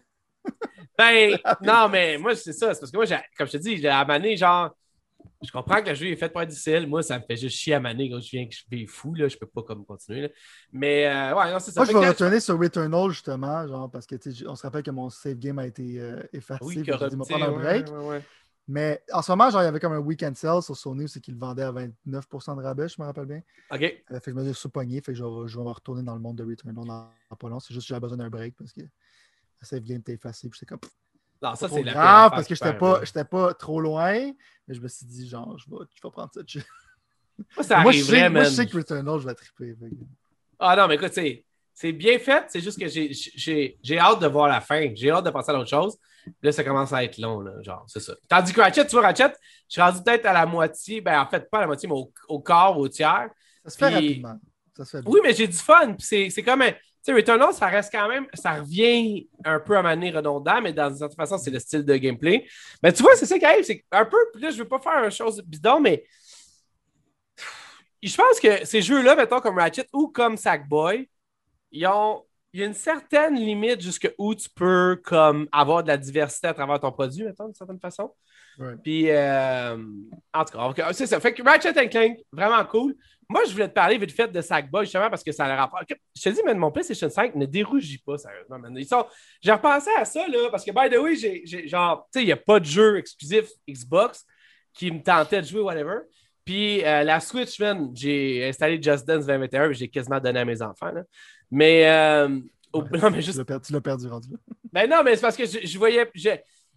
ben, 0.99 1.39
non, 1.63 1.89
mais 1.89 2.19
moi, 2.19 2.35
c'est 2.35 2.53
ça. 2.53 2.75
C'est 2.75 2.81
parce 2.81 2.91
que 2.91 2.97
moi, 2.97 3.07
comme 3.37 3.47
je 3.47 3.53
te 3.53 3.57
dis, 3.59 3.77
j'ai 3.79 3.89
amené, 3.89 4.37
genre, 4.37 4.75
je 5.43 5.51
comprends 5.53 5.83
que 5.83 5.89
le 5.89 5.95
jeu 5.95 6.07
est 6.07 6.17
fait 6.17 6.29
pour 6.29 6.43
être 6.43 6.49
difficile. 6.49 6.87
Moi, 6.87 7.03
ça 7.03 7.19
me 7.19 7.25
fait 7.25 7.37
juste 7.37 7.57
chier 7.57 7.75
à 7.75 7.81
maner 7.81 8.11
quand 8.11 8.21
je 8.21 8.31
viens 8.31 8.47
que 8.47 8.55
je 8.55 8.61
suis 8.61 8.87
fou. 8.87 9.15
Là. 9.15 9.29
Je 9.29 9.37
peux 9.37 9.47
pas 9.47 9.63
comme 9.63 9.85
continuer. 9.85 10.33
Mais 10.73 11.07
euh, 11.07 11.35
ouais, 11.35 11.53
non, 11.53 11.59
c'est 11.59 11.73
ça. 11.73 11.85
Moi, 11.85 11.93
je 11.93 11.99
vais 11.99 12.09
retourner 12.09 12.41
sur 12.41 12.59
Returnal 12.59 13.11
justement, 13.11 13.67
genre, 13.67 13.91
parce 13.91 14.07
que 14.07 14.17
on 14.47 14.57
se 14.57 14.63
rappelle 14.63 14.83
que 14.83 14.91
mon 14.91 15.11
save 15.11 15.39
game 15.39 15.59
a 15.59 15.67
été 15.67 16.01
euh, 16.01 16.23
effacé. 16.33 16.65
Oui, 16.65 16.75
il 16.77 16.91
m'a 16.91 17.25
prendre 17.25 17.45
un 17.45 17.53
break. 17.53 17.87
Mais 18.69 19.03
en 19.13 19.23
ce 19.23 19.33
moment, 19.33 19.51
genre, 19.51 19.63
il 19.63 19.65
y 19.65 19.69
avait 19.69 19.81
comme 19.81 19.93
un 19.93 19.99
weekend 19.99 20.37
sale 20.37 20.63
sur 20.63 20.77
Sony, 20.77 21.09
c'est 21.09 21.21
qu'il 21.21 21.37
vendait 21.37 21.65
à 21.65 21.73
29% 21.73 22.57
de 22.57 22.63
rabais, 22.63 22.89
je 22.89 23.01
me 23.01 23.05
rappelle 23.05 23.27
bien. 23.27 23.43
OK. 23.73 23.83
Euh, 23.83 24.21
fait 24.21 24.33
que 24.33 24.39
je 24.39 24.45
me 24.45 24.53
suis 24.53 24.69
fait 24.73 25.03
que 25.03 25.15
je 25.15 25.25
vais, 25.25 25.49
je 25.49 25.59
vais 25.59 25.65
me 25.65 25.71
retourner 25.71 26.05
dans 26.05 26.15
le 26.15 26.21
monde 26.21 26.37
de 26.37 26.45
Returnal 26.45 26.87
dans, 26.87 27.11
pas 27.37 27.49
long. 27.49 27.59
C'est 27.59 27.75
juste 27.75 27.87
que 27.87 27.89
j'avais 27.89 28.01
besoin 28.01 28.19
d'un 28.19 28.31
break 28.31 28.55
parce 28.57 28.73
que 28.73 28.83
le 28.83 28.89
save 29.63 29.83
game 29.83 29.99
était 29.99 30.13
effacé. 30.13 30.49
Puis 30.49 30.61
j'étais 30.61 30.67
comme. 30.67 30.81
Non, 31.43 31.55
ça, 31.57 31.69
c'est 31.69 31.83
la 31.83 31.93
grave 31.93 32.31
parce 32.31 32.47
que 32.47 32.55
j'étais 32.55 32.75
pas, 32.75 33.01
pas 33.25 33.55
trop 33.55 33.81
loin, 33.81 34.33
mais 34.69 34.75
je 34.75 34.81
me 34.81 34.89
suis 34.89 35.07
dit, 35.07 35.29
genre, 35.29 35.59
je 35.59 35.69
vais, 35.69 35.85
je 35.95 36.01
vais 36.03 36.11
prendre 36.11 36.31
ça. 36.33 36.41
Moi, 37.57 37.65
ça 37.65 37.81
moi, 37.81 37.93
je 37.93 38.03
sais, 38.03 38.29
moi, 38.29 38.45
je 38.45 38.51
sais 38.51 38.67
que 38.67 38.77
Returnal, 38.77 39.19
je 39.19 39.27
vais 39.27 39.35
triper. 39.35 39.75
Ah 40.61 40.77
non, 40.77 40.87
mais 40.87 40.95
écoute, 40.95 41.13
c'est 41.13 41.93
bien 41.93 42.19
fait. 42.19 42.45
C'est 42.49 42.61
juste 42.61 42.79
que 42.79 42.87
j'ai 42.87 43.99
hâte 43.99 44.21
de 44.21 44.27
voir 44.29 44.49
la 44.49 44.61
fin. 44.61 44.93
J'ai 44.95 45.11
hâte 45.11 45.25
de 45.25 45.31
passer 45.31 45.51
à 45.51 45.55
l'autre 45.55 45.71
chose. 45.71 45.99
Là, 46.43 46.53
ça 46.53 46.63
commence 46.63 46.93
à 46.93 47.03
être 47.03 47.19
long, 47.19 47.41
là, 47.41 47.61
genre, 47.63 47.85
c'est 47.89 47.99
ça. 47.99 48.15
Tandis 48.29 48.53
que 48.53 48.61
Ratchet, 48.61 48.87
tu 48.87 48.93
vois, 48.93 49.03
Ratchet, 49.03 49.33
je 49.69 49.73
suis 49.73 49.81
rendu 49.81 50.03
peut-être 50.05 50.27
à 50.27 50.33
la 50.33 50.47
moitié, 50.47 51.01
ben 51.01 51.21
en 51.21 51.27
fait, 51.27 51.51
pas 51.51 51.59
à 51.59 51.61
la 51.63 51.67
moitié, 51.67 51.89
mais 51.89 51.97
au, 51.97 52.13
au 52.29 52.41
quart, 52.41 52.79
au 52.79 52.87
tiers. 52.87 53.29
Ça 53.65 53.71
se 53.71 53.79
fait 53.79 53.89
rapidement. 53.89 54.39
Ça 54.77 54.85
se 54.85 54.99
fait 54.99 55.03
oui, 55.07 55.21
mais 55.23 55.35
j'ai 55.35 55.49
du 55.49 55.57
fun. 55.57 55.97
C'est 55.99 56.43
comme 56.45 56.63
un 56.63 56.73
sais, 57.03 57.13
Returnal, 57.13 57.53
ça 57.53 57.67
reste 57.67 57.93
quand 57.93 58.09
même, 58.09 58.27
ça 58.35 58.55
revient 58.55 59.29
un 59.45 59.61
peu 59.61 59.77
à 59.77 59.83
manière 59.83 60.15
redondant, 60.15 60.61
mais 60.61 60.73
dans 60.73 60.91
une 60.91 60.97
certaine 60.97 61.17
façon, 61.17 61.39
c'est 61.39 61.51
le 61.51 61.59
style 61.59 61.85
de 61.85 61.97
gameplay. 61.97 62.47
Mais 62.83 62.93
tu 62.93 63.03
vois, 63.03 63.15
c'est 63.17 63.27
ça 63.27 63.39
qui 63.39 63.45
arrive, 63.45 63.65
c'est 63.65 63.85
un 63.91 64.05
peu, 64.05 64.17
là, 64.39 64.51
je 64.51 64.59
veux 64.59 64.69
pas 64.69 64.79
faire 64.79 65.05
une 65.05 65.11
chose 65.11 65.43
bidon, 65.43 65.81
mais 65.81 66.05
je 68.03 68.17
pense 68.17 68.41
que 68.41 68.65
ces 68.65 68.83
jeux-là, 68.83 69.15
mettons, 69.15 69.41
comme 69.41 69.59
Ratchet 69.59 69.87
ou 69.93 70.09
comme 70.09 70.37
Sackboy, 70.37 71.09
ils 71.71 71.87
ont, 71.87 72.25
il 72.53 72.61
y 72.61 72.63
a 72.65 72.67
une 72.67 72.75
certaine 72.75 73.35
limite 73.35 73.81
jusqu'où 73.81 74.35
tu 74.35 74.49
peux 74.51 75.01
comme, 75.05 75.49
avoir 75.53 75.83
de 75.83 75.89
la 75.89 75.97
diversité 75.97 76.49
à 76.49 76.55
travers 76.55 76.81
ton 76.81 76.93
produit, 76.93 77.25
mettons, 77.25 77.47
d'une 77.47 77.55
certaine 77.55 77.81
façon. 77.81 78.13
Puis, 78.83 79.11
euh, 79.11 79.79
en 80.35 80.45
tout 80.45 80.73
cas, 80.75 80.93
c'est 80.93 81.07
ça. 81.07 81.19
Fait 81.21 81.33
que 81.33 81.43
Ratchet 81.43 81.89
Clank, 81.89 82.19
vraiment 82.31 82.63
cool. 82.67 82.95
Moi, 83.33 83.45
je 83.47 83.53
voulais 83.53 83.69
te 83.69 83.73
parler 83.73 83.97
vite 83.97 84.13
fait 84.13 84.31
de 84.31 84.41
Sackboy, 84.43 84.85
justement, 84.85 85.09
parce 85.09 85.25
que 85.25 85.33
ça 85.33 85.47
a 85.47 85.49
le 85.49 85.55
rapport. 85.55 85.81
Je 85.89 86.23
te 86.23 86.29
dis, 86.29 86.41
mais 86.45 86.55
mon 86.55 86.71
PlayStation 86.71 87.09
5 87.09 87.35
ne 87.35 87.47
dérougit 87.47 87.99
pas, 87.99 88.19
sérieusement. 88.19 88.59
Sont... 88.87 89.07
J'ai 89.41 89.53
repensé 89.53 89.91
à 89.97 90.05
ça, 90.05 90.29
là, 90.29 90.51
parce 90.51 90.65
que, 90.65 90.71
by 90.71 90.95
the 90.95 91.01
way, 91.01 91.17
j'ai, 91.17 91.67
genre, 91.67 92.07
tu 92.13 92.19
sais, 92.19 92.25
il 92.25 92.27
n'y 92.27 92.33
a 92.33 92.37
pas 92.37 92.61
de 92.61 92.67
jeu 92.67 92.99
exclusif 92.99 93.47
Xbox 93.69 94.27
qui 94.75 94.91
me 94.91 95.03
tentait 95.03 95.41
de 95.41 95.47
jouer, 95.47 95.63
whatever. 95.63 96.01
Puis 96.45 96.85
euh, 96.85 97.05
la 97.05 97.21
Switch, 97.21 97.59
man, 97.61 97.91
j'ai 97.95 98.49
installé 98.49 98.83
Just 98.83 99.07
Dance 99.07 99.27
2021 99.27 99.71
et 99.71 99.75
j'ai 99.75 99.89
quasiment 99.89 100.21
donné 100.21 100.41
à 100.41 100.45
mes 100.45 100.61
enfants. 100.61 100.91
Là. 100.91 101.05
Mais, 101.51 101.89
euh, 101.89 102.29
non, 102.75 103.11
mais 103.11 103.23
juste... 103.23 103.45
Tu 103.65 103.73
l'as 103.73 103.81
perdu, 103.81 104.09
rendu 104.09 104.31
là. 104.31 104.39
Ben 104.73 104.89
non, 104.89 105.03
mais 105.05 105.15
c'est 105.17 105.23
parce 105.23 105.37
que 105.37 105.45
je, 105.45 105.79
voyais. 105.79 106.11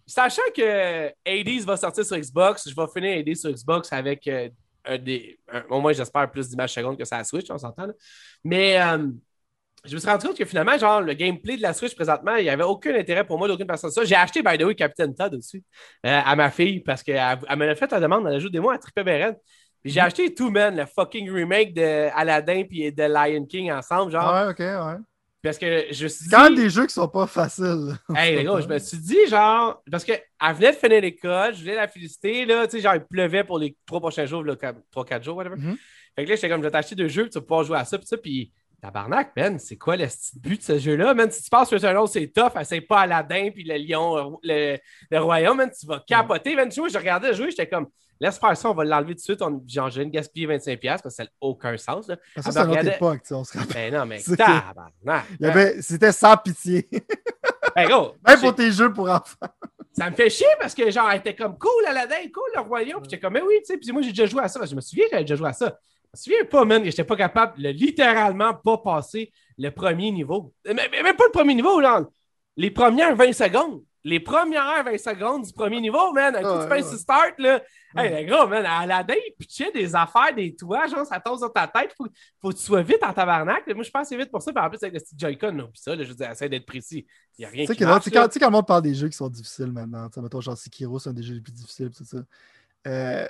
Sachant 0.06 0.42
que 0.54 1.08
Hades 1.24 1.64
va 1.64 1.78
sortir 1.78 2.04
sur 2.04 2.16
Xbox, 2.18 2.68
je 2.68 2.74
vais 2.74 2.86
finir 2.92 3.18
Hades 3.18 3.36
sur 3.36 3.50
Xbox 3.50 3.90
avec 3.92 4.26
euh, 4.28 4.50
un 4.86 4.98
des. 4.98 5.38
au 5.70 5.80
moins, 5.80 5.92
j'espère 5.92 6.30
plus 6.30 6.48
d'images 6.48 6.72
secondes 6.72 6.98
que 6.98 7.04
ça 7.04 7.22
Switch, 7.24 7.50
on 7.50 7.58
s'entend. 7.58 7.88
Mais 8.44 8.80
euh, 8.80 9.08
je 9.84 9.94
me 9.94 9.98
suis 10.00 10.08
rendu 10.08 10.26
compte 10.26 10.36
que 10.36 10.44
finalement, 10.44 10.76
genre, 10.78 11.00
le 11.00 11.14
gameplay 11.14 11.56
de 11.56 11.62
la 11.62 11.72
Switch 11.72 11.94
présentement, 11.94 12.36
il 12.36 12.44
n'y 12.44 12.50
avait 12.50 12.64
aucun 12.64 12.94
intérêt 12.94 13.24
pour 13.24 13.38
moi 13.38 13.48
d'aucune 13.48 13.66
personne. 13.66 13.90
Ça, 13.90 14.04
j'ai 14.04 14.14
acheté, 14.14 14.42
by 14.42 14.58
the 14.58 14.62
way, 14.62 14.74
Captain 14.74 15.12
Todd 15.12 15.34
aussi 15.34 15.64
euh, 16.04 16.20
à 16.24 16.36
ma 16.36 16.50
fille 16.50 16.80
parce 16.80 17.02
qu'elle 17.02 17.38
elle 17.48 17.58
me 17.58 17.66
l'a 17.66 17.74
fait 17.74 17.90
la 17.90 18.00
demande, 18.00 18.26
elle 18.26 18.34
a 18.34 18.38
joué 18.38 18.50
des 18.50 18.60
mois 18.60 18.74
à 18.74 18.78
Triple 18.78 19.04
Beren. 19.04 19.36
Puis 19.82 19.92
j'ai 19.92 20.00
acheté 20.00 20.34
tout, 20.34 20.50
man, 20.50 20.76
le 20.76 20.86
fucking 20.86 21.30
remake 21.30 21.74
de 21.74 22.08
Aladdin 22.14 22.64
puis 22.68 22.92
de 22.92 23.02
Lion 23.04 23.44
King 23.46 23.70
ensemble, 23.70 24.10
genre. 24.10 24.32
Ouais, 24.32 24.50
ok, 24.50 24.58
ouais. 24.58 25.00
Parce 25.46 25.58
que 25.58 25.86
je 25.92 26.04
me 26.04 26.08
suis 26.08 26.24
dit. 26.24 26.30
Quand 26.30 26.50
des 26.50 26.68
jeux 26.68 26.86
qui 26.86 26.92
sont 26.92 27.08
pas 27.08 27.26
faciles. 27.26 27.96
Hey, 28.14 28.36
les 28.36 28.44
gars, 28.44 28.60
je 28.60 28.66
me 28.66 28.78
suis 28.78 28.98
dit, 28.98 29.26
genre, 29.28 29.80
parce 29.90 30.04
qu'elle 30.04 30.22
venait 30.54 30.72
de 30.72 30.76
finir 30.76 31.00
l'école, 31.00 31.54
je 31.54 31.60
voulais 31.60 31.76
la 31.76 31.86
féliciter, 31.86 32.44
là, 32.44 32.66
tu 32.66 32.72
sais, 32.72 32.82
genre, 32.82 32.96
il 32.96 33.04
pleuvait 33.04 33.44
pour 33.44 33.58
les 33.58 33.76
trois 33.86 34.00
prochains 34.00 34.26
jours, 34.26 34.42
là, 34.42 34.56
trois, 34.90 35.04
quatre 35.04 35.22
jours, 35.22 35.36
whatever. 35.36 35.56
Mhm. 35.56 35.76
Fait 36.16 36.24
que 36.24 36.30
là, 36.30 36.34
j'étais 36.34 36.48
comme, 36.48 36.60
je 36.60 36.66
vais 36.66 36.70
t'acheter 36.72 36.96
deux 36.96 37.08
jeux, 37.08 37.28
tu 37.28 37.38
vas 37.38 37.42
pouvoir 37.42 37.62
jouer 37.62 37.78
à 37.78 37.84
ça, 37.84 37.96
puis 37.96 38.06
ça, 38.08 38.16
puis 38.16 38.52
tabarnak, 38.80 39.32
man, 39.36 39.58
c'est 39.58 39.76
quoi 39.76 39.96
le 39.96 40.06
but 40.40 40.58
de 40.58 40.62
ce 40.64 40.78
jeu-là, 40.78 41.14
man? 41.14 41.30
Si 41.30 41.42
tu 41.42 41.50
passes 41.50 41.68
sur 41.68 41.84
un 41.84 41.96
autre, 41.96 42.12
c'est 42.12 42.28
tough, 42.28 42.52
c'est 42.64 42.80
pas 42.80 43.00
Aladdin, 43.00 43.50
puis 43.52 43.64
le 43.64 43.76
lion, 43.76 44.38
le, 44.42 44.78
le 45.10 45.18
royaume, 45.18 45.56
man, 45.58 45.70
tu 45.78 45.86
vas 45.86 46.02
capoter, 46.06 46.54
man. 46.54 46.68
Tu 46.68 46.80
vois, 46.80 46.88
je 46.88 46.98
regardais 46.98 47.28
le 47.28 47.34
jeu, 47.34 47.50
j'étais 47.50 47.68
comme, 47.68 47.86
laisse 48.20 48.38
faire 48.38 48.56
ça, 48.56 48.70
on 48.70 48.74
va 48.74 48.84
l'enlever 48.84 49.12
tout 49.14 49.18
de 49.18 49.20
suite, 49.20 49.42
on, 49.42 49.62
genre, 49.66 49.90
j'ai 49.90 50.02
une 50.02 50.10
gaspiller 50.10 50.46
25$ 50.46 50.78
parce 50.82 51.02
que 51.02 51.10
ça 51.10 51.24
n'a 51.24 51.30
aucun 51.40 51.76
sens, 51.76 52.08
là. 52.08 52.16
Que 52.16 52.22
Elle 52.36 52.42
c'est 52.42 52.48
autre 52.50 52.68
regardait- 52.68 52.94
époque, 52.96 53.20
on 53.30 53.44
se 53.44 53.58
rappelle. 53.58 53.90
Ben 53.92 53.98
non, 54.00 54.06
mais 54.06 54.20
tabarnak. 54.36 55.24
Avait- 55.42 55.82
C'était 55.82 56.12
sans 56.12 56.36
pitié. 56.36 56.88
Ben, 57.74 57.86
gros, 57.88 58.14
Même 58.26 58.40
pour 58.40 58.54
tes 58.54 58.72
jeux 58.72 58.90
pour 58.90 59.10
enfants. 59.10 59.36
Ça 59.92 60.08
me 60.08 60.16
fait 60.16 60.30
chier 60.30 60.46
parce 60.58 60.74
que, 60.74 60.90
genre, 60.90 61.10
elle 61.10 61.18
était 61.18 61.34
comme 61.34 61.58
cool, 61.58 61.84
Aladdin, 61.86 62.16
cool, 62.32 62.48
le 62.54 62.60
royaume. 62.62 63.02
Puis 63.02 63.10
j'étais 63.10 63.20
comme, 63.20 63.34
mais 63.34 63.42
oui, 63.42 63.56
tu 63.58 63.66
sais. 63.66 63.76
Puis 63.76 63.92
moi, 63.92 64.00
j'ai 64.00 64.08
déjà 64.12 64.24
joué 64.24 64.42
à 64.42 64.48
ça. 64.48 64.64
Je 64.64 64.74
me 64.74 64.80
souviens 64.80 65.04
que 65.04 65.10
j'avais 65.10 65.24
déjà 65.24 65.36
joué 65.36 65.48
à 65.50 65.52
ça. 65.52 65.78
Je 66.16 66.30
me 66.30 66.36
souviens 66.36 66.44
pas, 66.44 66.64
man, 66.64 66.82
que 66.82 66.90
j'étais 66.90 67.04
pas 67.04 67.16
capable 67.16 67.60
de 67.60 67.68
littéralement 67.68 68.54
pas 68.54 68.78
passer 68.78 69.32
le 69.58 69.70
premier 69.70 70.10
niveau. 70.10 70.52
Mais, 70.64 70.74
mais- 70.90 71.02
même 71.02 71.16
pas 71.16 71.26
le 71.26 71.32
premier 71.32 71.54
niveau, 71.54 71.80
genre. 71.80 72.06
Les 72.56 72.70
premières 72.70 73.14
20 73.14 73.32
secondes. 73.32 73.82
Les 74.02 74.20
premières 74.20 74.84
20 74.84 74.98
secondes 74.98 75.44
du 75.44 75.52
premier 75.52 75.80
niveau, 75.80 76.12
man. 76.12 76.34
Un 76.36 76.42
coup, 76.42 76.70
ouais. 76.70 76.82
sur 76.82 76.98
start, 76.98 77.34
là. 77.38 77.60
Hey, 77.96 78.24
le 78.24 78.28
gars, 78.28 78.46
man, 78.46 78.64
Aladdin, 78.64 79.14
il 79.14 79.34
pitchait 79.38 79.72
des 79.72 79.94
affaires, 79.94 80.34
des 80.34 80.54
toits, 80.54 80.86
genre, 80.86 81.06
ça 81.06 81.18
tombe 81.18 81.38
sur 81.38 81.52
ta 81.52 81.66
tête. 81.66 81.94
Faut, 81.96 82.06
faut 82.40 82.50
que 82.50 82.54
tu 82.54 82.62
sois 82.62 82.82
vite 82.82 83.02
en 83.02 83.12
tabarnak. 83.12 83.66
Moi, 83.74 83.84
je 83.84 83.90
que 83.90 84.04
c'est 84.04 84.16
vite 84.16 84.30
pour 84.30 84.42
ça. 84.42 84.52
Puis 84.52 84.62
en 84.62 84.68
plus, 84.68 84.82
avec 84.82 84.92
le 84.94 84.98
style 85.00 85.18
Joy-Con, 85.18 85.52
non, 85.52 85.68
puis 85.72 85.80
ça, 85.80 85.96
là, 85.96 86.04
je 86.04 86.10
veux 86.10 86.14
dire, 86.14 86.30
essaie 86.30 86.48
d'être 86.48 86.66
précis. 86.66 87.06
Il 87.38 87.42
n'y 87.42 87.44
a 87.46 87.48
rien 87.48 87.64
Tu 87.64 87.68
sais 87.68 87.76
qui 87.76 87.82
là, 87.84 87.90
marche, 87.90 88.04
tu 88.04 88.10
sais, 88.10 88.16
là. 88.16 88.28
quand, 88.28 88.50
monde 88.50 88.66
parle 88.66 88.82
des 88.82 88.94
jeux 88.94 89.08
qui 89.08 89.16
sont 89.16 89.28
difficiles 89.28 89.72
maintenant, 89.72 90.08
tu 90.08 90.14
sais, 90.14 90.20
mettons 90.20 90.40
genre 90.40 90.56
Sekiro, 90.58 90.98
c'est 90.98 91.10
un 91.10 91.14
des 91.14 91.22
jeux 91.22 91.34
les 91.34 91.40
plus 91.40 91.52
difficiles, 91.52 91.90
tout 91.90 92.04
ça. 92.04 92.18
Euh, 92.86 93.28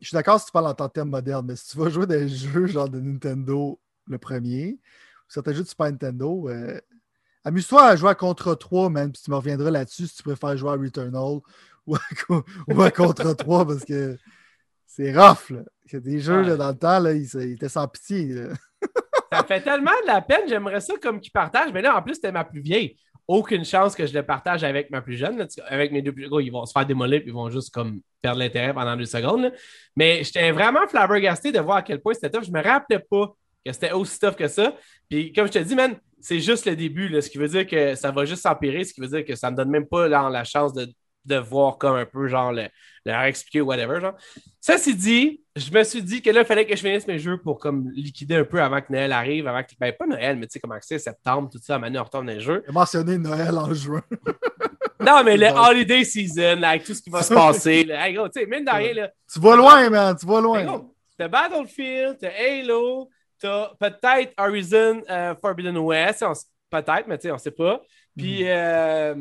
je 0.00 0.08
suis 0.08 0.14
d'accord 0.14 0.40
si 0.40 0.46
tu 0.46 0.52
parles 0.52 0.66
en 0.66 0.74
tant 0.74 0.88
que 0.88 0.94
thème 0.94 1.08
moderne, 1.10 1.46
mais 1.46 1.56
si 1.56 1.68
tu 1.70 1.78
vas 1.78 1.88
jouer 1.90 2.06
des 2.06 2.28
jeux 2.28 2.66
genre 2.66 2.88
de 2.88 3.00
Nintendo, 3.00 3.78
le 4.06 4.18
premier, 4.18 4.78
ou 4.80 5.30
certains 5.30 5.52
jeux 5.52 5.62
de 5.62 5.68
Super 5.68 5.86
Nintendo, 5.90 6.48
euh, 6.48 6.80
amuse-toi 7.44 7.84
à 7.84 7.96
jouer 7.96 8.10
à 8.10 8.14
Contra 8.14 8.56
3, 8.56 8.90
man, 8.90 9.12
puis 9.12 9.22
tu 9.22 9.30
me 9.30 9.36
reviendras 9.36 9.70
là-dessus 9.70 10.06
si 10.06 10.16
tu 10.16 10.22
préfères 10.22 10.56
jouer 10.56 10.70
à 10.70 10.74
Returnal 10.74 11.40
ou 11.86 11.94
à, 11.96 12.00
Co- 12.26 12.44
ou 12.68 12.82
à 12.82 12.90
Contra 12.90 13.34
3 13.36 13.66
parce 13.66 13.84
que 13.84 14.16
c'est 14.86 15.12
rough, 15.16 15.50
là. 15.50 15.60
Il 15.86 15.92
y 15.94 15.96
a 15.96 16.00
des 16.00 16.20
jeux 16.20 16.42
Ouais. 16.42 16.48
là, 16.50 16.56
dans 16.56 16.68
le 16.68 16.76
temps, 16.78 16.98
là, 17.00 17.12
ils, 17.12 17.24
ils 17.34 17.52
étaient 17.52 17.68
sans 17.68 17.86
pitié. 17.88 18.26
là. 18.28 18.48
Ça 19.32 19.44
fait 19.44 19.60
tellement 19.62 19.90
de 20.02 20.06
la 20.06 20.20
peine, 20.22 20.48
j'aimerais 20.48 20.80
ça 20.80 20.94
comme 21.02 21.20
qu'ils 21.20 21.32
partagent. 21.32 21.72
Mais 21.72 21.82
là, 21.82 21.96
en 21.96 22.02
plus, 22.02 22.14
c'était 22.14 22.32
ma 22.32 22.44
plus 22.44 22.60
vieille. 22.60 22.96
Aucune 23.32 23.64
chance 23.64 23.94
que 23.94 24.04
je 24.04 24.12
le 24.12 24.24
partage 24.24 24.64
avec 24.64 24.90
ma 24.90 25.02
plus 25.02 25.16
jeune. 25.16 25.46
Avec 25.68 25.92
mes 25.92 26.02
deux 26.02 26.10
plus 26.10 26.28
gros, 26.28 26.40
ils 26.40 26.50
vont 26.50 26.66
se 26.66 26.72
faire 26.72 26.84
démolir 26.84 27.20
puis 27.20 27.28
ils 27.28 27.32
vont 27.32 27.48
juste 27.48 27.72
comme 27.72 28.00
perdre 28.20 28.40
l'intérêt 28.40 28.74
pendant 28.74 28.96
deux 28.96 29.04
secondes. 29.04 29.52
Mais 29.94 30.24
j'étais 30.24 30.50
vraiment 30.50 30.84
flabbergasté 30.88 31.52
de 31.52 31.60
voir 31.60 31.76
à 31.76 31.82
quel 31.82 32.00
point 32.00 32.12
c'était 32.12 32.28
tough. 32.28 32.42
Je 32.42 32.50
me 32.50 32.60
rappelais 32.60 32.98
pas 32.98 33.28
que 33.64 33.72
c'était 33.72 33.92
aussi 33.92 34.18
tough 34.18 34.34
que 34.34 34.48
ça. 34.48 34.74
Puis 35.08 35.32
comme 35.32 35.46
je 35.46 35.52
te 35.52 35.58
dis, 35.60 35.76
man, 35.76 35.94
c'est 36.20 36.40
juste 36.40 36.66
le 36.66 36.74
début. 36.74 37.22
Ce 37.22 37.30
qui 37.30 37.38
veut 37.38 37.46
dire 37.46 37.68
que 37.68 37.94
ça 37.94 38.10
va 38.10 38.24
juste 38.24 38.42
s'empirer. 38.42 38.82
Ce 38.82 38.92
qui 38.92 39.00
veut 39.00 39.06
dire 39.06 39.24
que 39.24 39.36
ça 39.36 39.48
me 39.52 39.56
donne 39.56 39.70
même 39.70 39.86
pas 39.86 40.08
la 40.08 40.42
chance 40.42 40.72
de, 40.72 40.88
de 41.24 41.36
voir 41.36 41.78
comme 41.78 41.96
un 41.96 42.06
peu 42.06 42.28
genre 42.28 42.52
le, 42.52 42.68
leur 43.04 43.22
expliquer 43.22 43.60
ou 43.60 43.66
whatever. 43.66 44.00
Genre. 44.00 44.14
Ça, 44.60 44.78
c'est 44.78 44.94
dit, 44.94 45.42
je 45.56 45.70
me 45.70 45.82
suis 45.84 46.02
dit 46.02 46.22
que 46.22 46.30
là, 46.30 46.40
il 46.40 46.46
fallait 46.46 46.66
que 46.66 46.74
je 46.74 46.80
finisse 46.80 47.06
mes 47.06 47.18
jeux 47.18 47.38
pour 47.38 47.58
comme 47.58 47.90
liquider 47.90 48.36
un 48.36 48.44
peu 48.44 48.60
avant 48.62 48.80
que 48.80 48.92
Noël 48.92 49.12
arrive, 49.12 49.46
avant 49.46 49.62
que. 49.62 49.70
Ben, 49.78 49.92
pas 49.92 50.06
Noël, 50.06 50.36
mais 50.36 50.46
tu 50.46 50.52
sais 50.52 50.60
comment 50.60 50.76
c'est, 50.80 50.98
septembre, 50.98 51.50
tout 51.50 51.58
ça, 51.62 51.76
à 51.76 51.78
on 51.78 52.04
retourne 52.04 52.26
dans 52.26 52.32
les 52.32 52.40
jeux. 52.40 52.62
J'ai 52.66 52.72
mentionné 52.72 53.18
Noël 53.18 53.56
en 53.56 53.72
juin. 53.72 54.02
Non, 55.00 55.24
mais 55.24 55.36
le 55.36 55.46
holiday 55.46 56.04
season, 56.04 56.56
là, 56.56 56.70
avec 56.70 56.84
tout 56.84 56.92
ce 56.92 57.00
qui 57.00 57.08
va 57.08 57.22
se 57.22 57.32
passer. 57.32 57.84
Là. 57.84 58.06
Hey, 58.06 58.14
gros, 58.14 58.28
tu 58.28 58.38
sais, 58.38 58.46
mine 58.46 58.64
de 58.64 58.70
rien, 58.70 58.92
là. 58.92 59.10
Tu 59.32 59.40
vas 59.40 59.56
loin, 59.56 59.88
man, 59.88 60.14
tu 60.14 60.26
vas 60.26 60.40
loin. 60.40 60.84
t'as 61.16 61.28
Battlefield, 61.28 62.18
t'as 62.20 62.28
Halo, 62.28 63.08
t'as 63.38 63.70
peut-être 63.80 64.34
Horizon 64.38 65.02
euh, 65.08 65.34
Forbidden 65.40 65.78
West, 65.78 66.22
peut-être, 66.68 67.06
mais 67.06 67.16
tu 67.16 67.22
sais, 67.22 67.32
on 67.32 67.38
sait 67.38 67.50
pas. 67.50 67.80
Puis, 68.16 68.42
euh, 68.46 69.14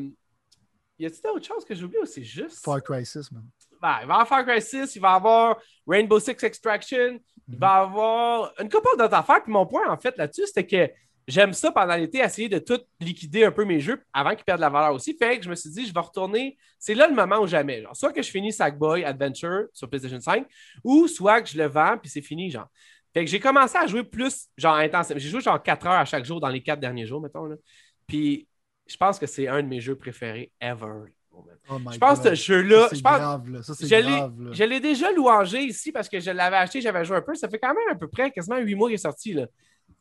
y 0.99 1.05
a-t-il 1.05 1.21
d'autres 1.21 1.45
choses 1.45 1.65
que 1.65 1.73
j'oublie 1.73 1.97
ou 1.97 2.05
c'est 2.05 2.23
juste? 2.23 2.63
Far 2.63 2.81
Crisis, 2.83 3.31
man. 3.31 3.43
Ben, 3.81 3.99
il 4.01 4.07
va 4.07 4.13
y 4.13 4.15
avoir 4.15 4.27
Far 4.27 4.45
Cry 4.45 4.62
6, 4.62 4.95
il 4.95 4.99
va 5.01 5.13
y 5.13 5.15
avoir 5.15 5.57
Rainbow 5.88 6.19
Six 6.19 6.43
Extraction, 6.43 7.19
il 7.47 7.57
va 7.57 7.67
y 7.67 7.81
avoir 7.81 8.53
une 8.59 8.69
couple 8.69 8.89
d'autres 8.97 9.13
affaires. 9.13 9.41
Puis 9.41 9.51
mon 9.53 9.65
point, 9.65 9.89
en 9.89 9.97
fait, 9.97 10.17
là-dessus, 10.17 10.47
c'était 10.47 10.67
que 10.67 10.93
j'aime 11.27 11.53
ça 11.53 11.71
pendant 11.71 11.95
l'été, 11.95 12.19
essayer 12.19 12.49
de 12.49 12.59
tout 12.59 12.81
liquider 12.99 13.45
un 13.45 13.51
peu 13.51 13.63
mes 13.63 13.79
jeux 13.79 14.03
avant 14.12 14.35
qu'ils 14.35 14.43
perdent 14.43 14.59
la 14.59 14.69
valeur 14.69 14.93
aussi. 14.93 15.15
Fait 15.15 15.38
que 15.38 15.45
je 15.45 15.49
me 15.49 15.55
suis 15.55 15.69
dit, 15.69 15.85
je 15.85 15.93
vais 15.93 15.99
retourner. 15.99 16.57
C'est 16.77 16.93
là 16.93 17.07
le 17.07 17.15
moment 17.15 17.39
ou 17.39 17.47
jamais. 17.47 17.81
Genre, 17.81 17.95
soit 17.95 18.12
que 18.12 18.21
je 18.21 18.29
finis 18.29 18.51
Sackboy 18.51 19.05
Adventure 19.05 19.67
sur 19.71 19.89
PlayStation 19.89 20.19
5, 20.19 20.45
ou 20.83 21.07
soit 21.07 21.41
que 21.41 21.47
je 21.47 21.57
le 21.57 21.67
vends, 21.67 21.97
puis 21.97 22.09
c'est 22.09 22.21
fini, 22.21 22.51
genre. 22.51 22.67
Fait 23.13 23.23
que 23.23 23.31
j'ai 23.31 23.39
commencé 23.39 23.77
à 23.77 23.88
jouer 23.88 24.03
plus, 24.03 24.49
genre, 24.57 24.75
intensément. 24.75 25.19
J'ai 25.19 25.29
joué 25.29 25.39
genre 25.39 25.62
4 25.63 25.88
heures 25.88 25.93
à 25.93 26.05
chaque 26.05 26.25
jour 26.25 26.41
dans 26.41 26.49
les 26.49 26.62
4 26.62 26.79
derniers 26.79 27.05
jours, 27.05 27.21
mettons. 27.21 27.45
Là. 27.45 27.55
Puis 28.05 28.48
je 28.89 28.97
pense 28.97 29.19
que 29.19 29.28
c'est 29.28 29.47
un 29.47 29.62
de 29.63 29.67
mes 29.67 29.80
jeux 29.80 29.95
préférés 29.95 30.52
ever. 30.60 31.12
Oh 31.32 31.80
Je 31.91 31.97
pense 31.99 32.19
que 32.19 32.36
ce 32.36 32.36
jeu-là, 32.36 32.89
je 32.91 32.99
pense. 33.02 33.65
Ça, 33.65 33.73
je 33.80 33.95
l'ai- 33.95 34.02
grave, 34.02 34.41
là. 34.41 34.49
je 34.52 34.63
l'ai 34.63 34.80
déjà 34.80 35.12
louangé 35.12 35.62
ici 35.62 35.91
parce 35.91 36.10
que 36.10 36.19
je 36.19 36.32
l'avais 36.32 36.58
acheté, 36.58 36.82
j'avais 36.82 37.06
joué 37.06 37.17
un 37.17 37.21
peu. 37.21 37.36
Ça 37.36 37.47
fait 37.47 37.60
quand 37.60 37.73
même 37.73 37.89
à 37.91 37.95
peu 37.95 38.08
près 38.08 38.32
quasiment 38.32 38.58
huit 38.58 38.75
mois 38.75 38.89
qu'il 38.89 38.95
est 38.95 38.97
sorti. 38.97 39.34
Là. 39.34 39.45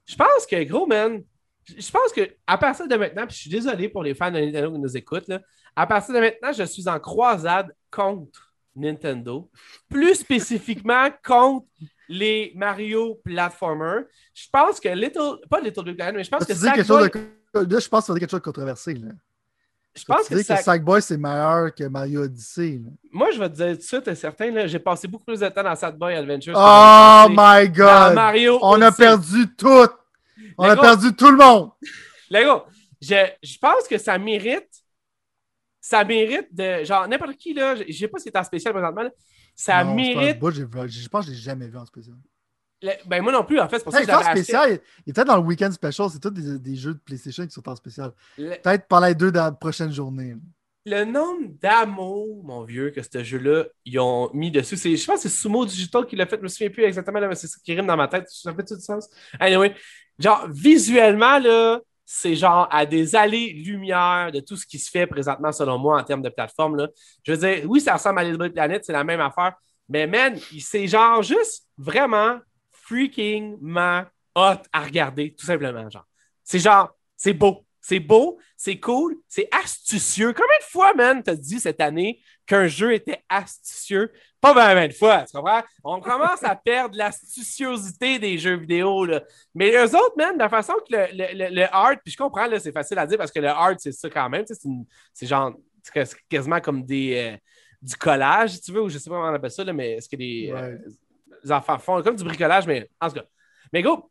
Je 0.06 0.16
pense 0.16 0.46
que, 0.50 0.62
gros 0.64 0.86
man, 0.86 1.22
je 1.66 1.90
pense 1.90 2.12
que 2.12 2.22
à 2.46 2.56
partir 2.58 2.88
de 2.88 2.96
maintenant, 2.96 3.26
puis 3.26 3.36
je 3.36 3.40
suis 3.42 3.50
désolé 3.50 3.88
pour 3.88 4.02
les 4.02 4.14
fans 4.14 4.30
de 4.30 4.40
Nintendo 4.40 4.72
qui 4.72 4.78
nous 4.78 4.96
écoutent, 4.96 5.28
là, 5.28 5.40
à 5.76 5.86
partir 5.86 6.14
de 6.14 6.20
maintenant, 6.20 6.52
je 6.52 6.64
suis 6.64 6.88
en 6.88 6.98
croisade 6.98 7.72
contre 7.90 8.52
Nintendo. 8.74 9.50
Plus 9.88 10.14
spécifiquement 10.16 11.08
contre 11.24 11.66
les 12.08 12.52
Mario 12.56 13.20
Platformer. 13.22 14.02
Je 14.32 14.46
pense 14.50 14.80
que 14.80 14.88
Little, 14.88 15.46
pas 15.50 15.60
Little 15.60 15.84
Big 15.84 15.96
Planet, 15.96 16.14
mais 16.16 16.24
je 16.24 16.30
pense 16.30 16.46
Tu 16.46 16.52
que 16.52 16.58
dis 16.58 16.64
quelque 16.64 16.86
chose 16.86 17.02
Sackboy, 17.02 17.22
de... 17.22 17.28
Là, 17.54 17.78
je 17.80 17.88
pense 17.88 18.06
que 18.06 18.12
vas 18.12 18.18
dire 18.18 18.20
quelque 18.20 18.30
chose 18.30 18.40
de 18.40 18.44
controversé. 18.44 18.94
Là. 18.94 19.08
je 19.94 20.04
pense 20.04 20.22
tu 20.24 20.28
que, 20.30 20.34
dis 20.34 20.40
que 20.42 20.46
Sack- 20.46 20.62
Sackboy, 20.62 21.02
c'est 21.02 21.16
meilleur 21.16 21.74
que 21.74 21.84
Mario 21.84 22.22
Odyssey. 22.22 22.80
là? 22.84 22.90
moi, 23.12 23.30
je 23.32 23.38
vais 23.38 23.48
te 23.48 23.54
dire 23.56 23.72
tout 23.72 23.76
de 23.78 23.82
suite, 23.82 24.14
certain, 24.14 24.66
j'ai 24.66 24.78
passé 24.78 25.08
beaucoup 25.08 25.24
plus 25.24 25.40
de 25.40 25.48
temps 25.48 25.62
dans 25.62 25.74
Sackboy 25.74 26.14
Adventure. 26.14 26.54
que 26.54 26.58
Oh 26.58 27.28
my 27.30 27.68
God! 27.68 28.14
Mario 28.14 28.58
On 28.62 28.80
a 28.82 28.92
perdu 28.92 29.46
tout! 29.56 29.88
On 30.56 30.64
a 30.64 30.76
perdu 30.76 31.14
tout 31.14 31.30
le 31.30 31.36
monde! 31.36 31.70
Gars, 32.30 32.64
je, 33.00 33.14
je 33.42 33.58
pense 33.58 33.88
que 33.88 33.96
ça 33.98 34.18
mérite. 34.18 34.68
Ça 35.80 36.04
mérite 36.04 36.54
de. 36.54 36.84
Genre, 36.84 37.08
n'importe 37.08 37.36
qui, 37.36 37.54
là, 37.54 37.74
je 37.76 37.92
sais 37.92 38.08
pas 38.08 38.18
si 38.18 38.24
c'est 38.24 38.36
en 38.36 38.44
spécial 38.44 38.74
présentement, 38.74 39.02
là, 39.04 39.10
ça 39.54 39.82
Non, 39.82 39.94
mérite. 39.94 40.38
Je 40.42 41.08
pense 41.08 41.24
que 41.24 41.32
je 41.32 41.36
l'ai 41.36 41.42
jamais 41.42 41.66
vu 41.68 41.78
en 41.78 41.86
spécial. 41.86 42.16
Le- 42.82 42.92
ben, 43.06 43.22
moi 43.22 43.32
non 43.32 43.44
plus, 43.44 43.58
en 43.60 43.68
fait, 43.68 43.78
c'est 43.78 43.84
pour 43.84 43.92
ça 43.92 44.00
que 44.00 44.06
j'avais 44.06 44.24
spécial, 44.42 44.78
il 45.06 45.10
était 45.10 45.24
dans 45.24 45.36
le 45.36 45.42
week-end 45.42 45.70
special. 45.72 46.08
C'est 46.10 46.20
tous 46.20 46.30
des, 46.30 46.58
des 46.58 46.76
jeux 46.76 46.94
de 46.94 46.98
PlayStation 47.00 47.44
qui 47.44 47.52
sont 47.52 47.68
en 47.68 47.76
spécial. 47.76 48.12
Le, 48.36 48.50
Peut-être 48.62 48.86
pendant 48.86 49.06
les 49.06 49.14
deux 49.14 49.32
dans 49.32 49.44
la 49.44 49.52
prochaine 49.52 49.92
journée. 49.92 50.36
le 50.86 51.04
nombre 51.04 51.48
d'amour, 51.60 52.42
mon 52.44 52.62
vieux, 52.64 52.90
que 52.90 53.02
ce 53.02 53.22
jeu-là, 53.22 53.64
ils 53.84 53.98
ont 53.98 54.30
mis 54.32 54.50
dessus. 54.50 54.76
Je 54.76 55.04
pense 55.06 55.22
que 55.22 55.28
c'est 55.28 55.36
Sumo 55.36 55.66
Digital 55.66 56.06
qui 56.06 56.16
l'a 56.16 56.26
fait. 56.26 56.36
Je 56.38 56.42
me 56.42 56.48
souviens 56.48 56.70
plus 56.70 56.84
exactement, 56.84 57.18
là, 57.20 57.28
mais 57.28 57.34
c'est 57.34 57.46
ça 57.48 57.56
qui 57.64 57.74
rime 57.74 57.86
dans 57.86 57.96
ma 57.96 58.08
tête. 58.08 58.26
Ça 58.28 58.54
fait 58.54 58.64
tout 58.64 58.76
du 58.76 58.80
sens? 58.82 59.08
Anyway, 59.38 59.74
genre, 60.18 60.46
visuellement, 60.50 61.38
là, 61.38 61.80
c'est 62.06 62.36
genre 62.36 62.66
à 62.70 62.86
des 62.86 63.14
allées-lumière 63.16 64.30
de 64.32 64.40
tout 64.40 64.56
ce 64.56 64.66
qui 64.66 64.78
se 64.78 64.90
fait 64.90 65.06
présentement, 65.06 65.52
selon 65.52 65.76
moi, 65.78 66.00
en 66.00 66.04
termes 66.04 66.22
de 66.22 66.30
plateforme. 66.30 66.76
Là. 66.76 66.88
Je 67.22 67.32
veux 67.32 67.38
dire, 67.38 67.68
oui, 67.68 67.80
ça 67.80 67.94
ressemble 67.94 68.20
à 68.20 68.24
Little 68.24 68.50
Planet, 68.52 68.82
c'est 68.84 68.92
la 68.94 69.04
même 69.04 69.20
affaire. 69.20 69.54
Mais 69.90 70.06
man, 70.06 70.38
c'est 70.60 70.86
genre 70.86 71.22
juste 71.22 71.66
vraiment 71.76 72.38
freakingment 72.88 74.04
hot 74.34 74.62
à 74.72 74.80
regarder, 74.82 75.34
tout 75.34 75.46
simplement. 75.46 75.88
Genre. 75.90 76.06
C'est 76.44 76.58
genre, 76.58 76.90
c'est 77.16 77.32
beau. 77.34 77.64
C'est 77.80 78.00
beau, 78.00 78.38
c'est 78.56 78.78
cool, 78.78 79.16
c'est 79.28 79.48
astucieux. 79.54 80.34
Combien 80.34 80.58
de 80.58 80.64
fois, 80.64 80.92
man, 80.94 81.22
t'as 81.22 81.36
dit 81.36 81.58
cette 81.58 81.80
année 81.80 82.20
qu'un 82.44 82.66
jeu 82.66 82.92
était 82.92 83.22
astucieux? 83.30 84.12
Pas 84.42 84.52
vraiment 84.52 84.86
de 84.86 84.92
fois, 84.92 85.24
tu 85.24 85.34
comprends? 85.34 85.62
On 85.84 86.00
commence 86.00 86.42
à 86.42 86.54
perdre 86.54 86.96
l'astuciosité 86.98 88.18
des 88.18 88.36
jeux 88.36 88.56
vidéo, 88.56 89.06
là. 89.06 89.22
Mais 89.54 89.70
eux 89.70 89.84
autres, 89.96 90.16
man, 90.18 90.34
de 90.34 90.38
la 90.40 90.48
façon 90.50 90.74
que 90.86 90.94
le, 90.94 91.06
le, 91.12 91.54
le, 91.54 91.66
art, 91.74 91.94
puis 92.04 92.12
je 92.12 92.16
comprends, 92.18 92.46
là, 92.46 92.58
c'est 92.58 92.72
facile 92.72 92.98
à 92.98 93.06
dire 93.06 93.16
parce 93.16 93.32
que 93.32 93.40
le 93.40 93.48
art, 93.48 93.74
c'est 93.78 93.92
ça 93.92 94.10
quand 94.10 94.28
même, 94.28 94.44
c'est 95.14 95.26
genre, 95.26 95.54
c'est 95.82 95.92
quas- 95.94 96.16
quasiment 96.28 96.60
comme 96.60 96.84
des, 96.84 97.14
euh, 97.32 97.36
du 97.80 97.94
collage, 97.96 98.50
si 98.50 98.60
tu 98.60 98.72
veux, 98.72 98.82
ou 98.82 98.88
je 98.90 98.98
sais 98.98 99.08
pas 99.08 99.16
comment 99.16 99.30
on 99.30 99.34
appelle 99.34 99.50
ça, 99.50 99.64
là, 99.64 99.72
mais 99.72 99.92
est-ce 99.92 100.08
que 100.10 100.16
Ouais. 100.16 100.52
euh, 100.52 100.78
enfants 101.48 101.78
font 101.78 102.02
comme 102.02 102.16
du 102.16 102.24
bricolage, 102.24 102.66
mais 102.66 102.90
en 103.00 103.08
tout 103.08 103.16
cas. 103.16 103.24
Mais 103.72 103.82
go, 103.82 104.10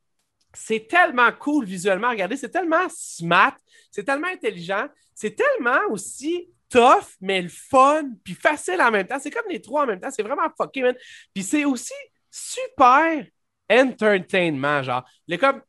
c'est 0.54 0.88
tellement 0.88 1.32
cool 1.32 1.66
visuellement. 1.66 2.10
Regardez, 2.10 2.38
c'est 2.38 2.50
tellement 2.50 2.88
smart, 2.90 3.56
c'est 3.92 4.04
tellement 4.04 4.28
intelligent, 4.28 4.88
c'est 5.14 5.36
tellement 5.36 5.80
aussi 5.90 6.50
tough, 6.70 7.16
mais 7.22 7.42
le 7.42 7.50
fun, 7.50 8.04
puis 8.24 8.34
facile 8.34 8.82
en 8.82 8.92
même 8.92 9.08
temps. 9.08 9.20
C'est 9.20 9.32
comme 9.32 9.50
les 9.50 9.62
trois 9.62 9.84
en 9.84 9.88
même 9.88 10.00
temps. 10.00 10.12
C'est 10.12 10.24
vraiment 10.24 10.50
fucké, 10.60 10.82
man. 10.82 10.96
Puis 11.34 11.44
c'est 11.44 11.66
aussi 11.66 11.94
super 12.30 13.26
entertainment, 13.70 14.84
genre. 14.84 15.04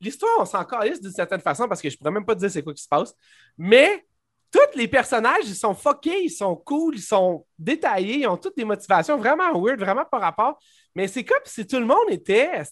L'histoire, 0.01 0.33
on 0.39 0.45
s'en 0.45 0.65
calisse 0.65 1.01
d'une 1.01 1.13
certaine 1.13 1.41
façon 1.41 1.69
parce 1.69 1.81
que 1.81 1.91
je 1.91 1.97
pourrais 1.97 2.11
même 2.11 2.25
pas 2.25 2.35
te 2.35 2.41
dire 2.41 2.51
c'est 2.51 2.63
quoi 2.63 2.75
qui 2.75 2.83
se 2.83 2.89
passe. 2.89 3.15
Mais 3.57 4.05
tous 4.51 4.77
les 4.77 4.89
personnages, 4.89 5.45
ils 5.45 5.55
sont 5.55 5.75
fuckés, 5.75 6.25
ils 6.25 6.31
sont 6.31 6.57
cool, 6.57 6.97
ils 6.97 7.03
sont 7.03 7.47
détaillés, 7.59 8.21
ils 8.21 8.27
ont 8.27 8.37
toutes 8.37 8.57
des 8.57 8.65
motivations 8.65 9.17
vraiment 9.19 9.53
weird, 9.61 9.79
vraiment 9.79 10.05
par 10.05 10.21
rapport. 10.21 10.59
Mais 10.95 11.09
c'est 11.09 11.25
comme 11.25 11.43
si 11.45 11.67
tout 11.67 11.79
le 11.79 11.87
monde 11.87 12.11
était 12.11 12.63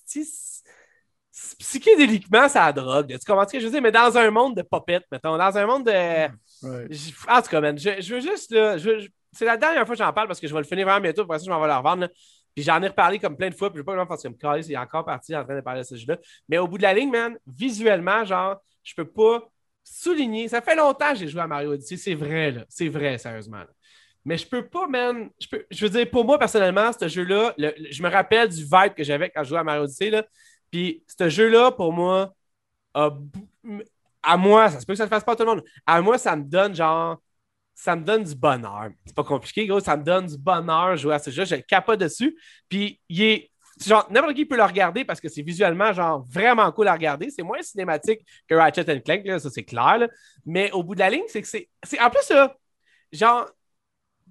psychédéliquement 1.58 2.48
ça 2.48 2.72
drogue. 2.72 3.08
Tu 3.08 3.26
comprends 3.26 3.46
ce 3.46 3.52
que 3.52 3.60
je 3.60 3.66
veux 3.66 3.70
dire? 3.70 3.82
Mais 3.82 3.92
dans 3.92 4.16
un 4.16 4.30
monde 4.30 4.56
de 4.56 4.62
popettes, 4.62 5.06
mettons, 5.12 5.36
dans 5.36 5.58
un 5.58 5.66
monde 5.66 5.84
de. 5.84 6.26
En 7.28 7.42
tout 7.42 7.48
cas, 7.48 7.60
man, 7.60 7.78
je, 7.78 8.14
veux 8.14 8.20
juste. 8.20 8.54
C'est 9.32 9.44
la 9.44 9.56
dernière 9.56 9.84
fois 9.86 9.94
que 9.94 10.02
j'en 10.02 10.12
parle 10.12 10.28
parce 10.28 10.40
que 10.40 10.48
je 10.48 10.54
vais 10.54 10.60
le 10.60 10.66
finir 10.66 10.86
vraiment 10.86 11.00
bientôt. 11.00 11.26
Pour 11.26 11.34
ça, 11.34 11.44
je 11.44 11.50
m'en 11.50 11.60
vais 11.60 11.66
le 11.66 11.74
revendre. 11.74 12.08
Puis 12.54 12.64
j'en 12.64 12.82
ai 12.82 12.88
reparlé 12.88 13.18
comme 13.18 13.36
plein 13.36 13.50
de 13.50 13.54
fois. 13.54 13.68
Puis 13.70 13.76
je 13.76 13.82
vais 13.82 13.84
pas 13.84 13.94
vraiment 13.94 14.16
faire 14.16 14.30
me 14.30 14.62
il 14.62 14.72
est 14.72 14.76
encore 14.78 15.04
parti 15.04 15.36
en 15.36 15.44
train 15.44 15.56
de 15.56 15.60
parler 15.60 15.82
de 15.82 15.86
ce 15.86 15.96
jeu-là. 15.96 16.16
Mais 16.48 16.56
au 16.56 16.66
bout 16.66 16.78
de 16.78 16.82
la 16.82 16.94
ligne, 16.94 17.10
man, 17.10 17.36
visuellement, 17.46 18.24
genre, 18.24 18.56
je 18.82 18.94
peux 18.94 19.04
pas 19.04 19.46
souligner. 19.84 20.48
Ça 20.48 20.62
fait 20.62 20.74
longtemps 20.74 21.12
que 21.12 21.18
j'ai 21.18 21.28
joué 21.28 21.42
à 21.42 21.46
Mario 21.46 21.72
Odyssey. 21.72 21.98
C'est 21.98 22.14
vrai, 22.14 22.50
là. 22.50 22.64
C'est 22.68 22.88
vrai, 22.88 23.18
sérieusement. 23.18 23.62
Mais 24.26 24.36
je 24.36 24.46
peux 24.46 24.66
pas, 24.66 24.88
man. 24.88 25.30
Je, 25.40 25.46
peux, 25.46 25.64
je 25.70 25.86
veux 25.86 25.90
dire, 25.90 26.10
pour 26.10 26.24
moi, 26.24 26.36
personnellement, 26.36 26.90
ce 26.92 27.06
jeu-là, 27.06 27.54
je 27.56 28.02
me 28.02 28.10
rappelle 28.10 28.48
du 28.48 28.64
vibe 28.64 28.92
que 28.96 29.04
j'avais 29.04 29.30
quand 29.30 29.44
je 29.44 29.50
jouais 29.50 29.60
à 29.60 29.64
Mario 29.64 29.84
Odyssey. 29.84 30.10
Là. 30.10 30.24
Puis 30.68 31.04
ce 31.06 31.28
jeu-là, 31.28 31.70
pour 31.70 31.92
moi, 31.92 32.34
à 32.92 34.36
moi, 34.36 34.68
ça 34.68 34.80
se 34.80 34.84
peut 34.84 34.94
que 34.94 34.98
ça 34.98 35.04
ne 35.04 35.08
fasse 35.08 35.22
pas 35.22 35.32
à 35.32 35.36
tout 35.36 35.44
le 35.44 35.50
monde. 35.50 35.64
À 35.86 36.02
moi, 36.02 36.18
ça 36.18 36.34
me 36.34 36.42
donne 36.42 36.74
genre. 36.74 37.22
Ça 37.72 37.94
me 37.94 38.02
donne 38.02 38.24
du 38.24 38.34
bonheur. 38.34 38.88
C'est 39.04 39.14
pas 39.14 39.22
compliqué, 39.22 39.64
gros. 39.66 39.78
Ça 39.78 39.96
me 39.96 40.02
donne 40.02 40.26
du 40.26 40.36
bonheur 40.36 40.96
jouer 40.96 41.14
à 41.14 41.18
ce 41.20 41.30
jeu. 41.30 41.44
Je 41.44 41.54
capote 41.56 42.00
dessus. 42.00 42.36
Puis 42.68 43.00
il 43.08 43.22
est 43.22 43.50
genre, 43.84 44.08
n'importe 44.10 44.34
qui 44.34 44.44
peut 44.44 44.56
le 44.56 44.64
regarder 44.64 45.04
parce 45.04 45.20
que 45.20 45.28
c'est 45.28 45.42
visuellement, 45.42 45.92
genre, 45.92 46.24
vraiment 46.28 46.72
cool 46.72 46.88
à 46.88 46.94
regarder. 46.94 47.30
C'est 47.30 47.44
moins 47.44 47.62
cinématique 47.62 48.22
que 48.48 48.56
Ratchet 48.56 49.02
Clank, 49.02 49.40
ça, 49.40 49.50
c'est 49.50 49.62
clair. 49.62 50.08
Mais 50.44 50.72
au 50.72 50.82
bout 50.82 50.94
de 50.96 51.00
la 51.00 51.10
ligne, 51.10 51.26
c'est 51.28 51.42
que 51.42 51.48
c'est. 51.48 51.68
En 52.00 52.10
plus, 52.10 52.22
ça, 52.22 52.56
genre, 53.12 53.46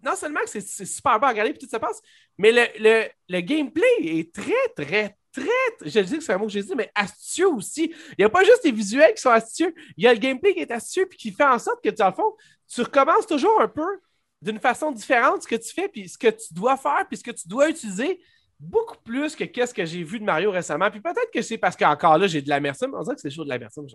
non 0.05 0.15
seulement 0.15 0.41
que 0.41 0.49
c'est 0.49 0.85
super 0.85 1.19
bon 1.19 1.27
à 1.27 1.29
regarder, 1.31 1.51
puis 1.51 1.59
tout 1.59 1.69
ça 1.69 1.79
passe, 1.79 2.01
mais 2.37 2.51
le, 2.51 2.63
le, 2.79 3.05
le 3.29 3.41
gameplay 3.41 3.83
est 4.01 4.33
très, 4.33 4.53
très, 4.75 5.17
très, 5.31 5.49
je 5.81 5.99
dis 5.99 6.17
que 6.17 6.23
c'est 6.23 6.33
un 6.33 6.37
mot 6.37 6.45
que 6.45 6.51
j'ai 6.51 6.63
dit, 6.63 6.75
mais 6.75 6.91
astucieux 6.95 7.49
aussi. 7.49 7.93
Il 8.11 8.15
n'y 8.19 8.25
a 8.25 8.29
pas 8.29 8.43
juste 8.43 8.63
les 8.63 8.71
visuels 8.71 9.13
qui 9.13 9.21
sont 9.21 9.31
astucieux, 9.31 9.73
il 9.97 10.03
y 10.03 10.07
a 10.07 10.13
le 10.13 10.19
gameplay 10.19 10.53
qui 10.53 10.59
est 10.61 10.71
astucieux 10.71 11.07
puis 11.07 11.17
qui 11.17 11.31
fait 11.31 11.43
en 11.43 11.59
sorte 11.59 11.83
que, 11.83 11.89
dans 11.89 12.07
le 12.07 12.13
fond, 12.13 12.35
tu 12.67 12.81
recommences 12.81 13.27
toujours 13.27 13.59
un 13.61 13.67
peu 13.67 13.99
d'une 14.41 14.59
façon 14.59 14.91
différente 14.91 15.43
ce 15.43 15.47
que 15.47 15.55
tu 15.55 15.73
fais, 15.73 15.87
puis 15.87 16.07
ce 16.07 16.17
que 16.17 16.27
tu 16.27 16.53
dois 16.53 16.77
faire, 16.77 17.05
puis 17.07 17.17
ce 17.17 17.23
que 17.23 17.31
tu 17.31 17.47
dois 17.47 17.69
utiliser, 17.69 18.19
beaucoup 18.59 18.97
plus 19.03 19.35
que 19.35 19.43
qu'est-ce 19.43 19.73
que 19.73 19.85
j'ai 19.85 20.03
vu 20.03 20.19
de 20.19 20.23
Mario 20.23 20.51
récemment. 20.51 20.89
Puis 20.89 21.01
peut-être 21.01 21.31
que 21.33 21.41
c'est 21.41 21.57
parce 21.57 21.75
qu'encore 21.75 22.17
là, 22.17 22.27
j'ai 22.27 22.41
de 22.41 22.49
l'amertume. 22.49 22.93
On 22.95 23.01
dirait 23.01 23.15
que 23.15 23.21
c'est 23.21 23.29
toujours 23.29 23.45
de 23.45 23.49
l'amertume. 23.49 23.85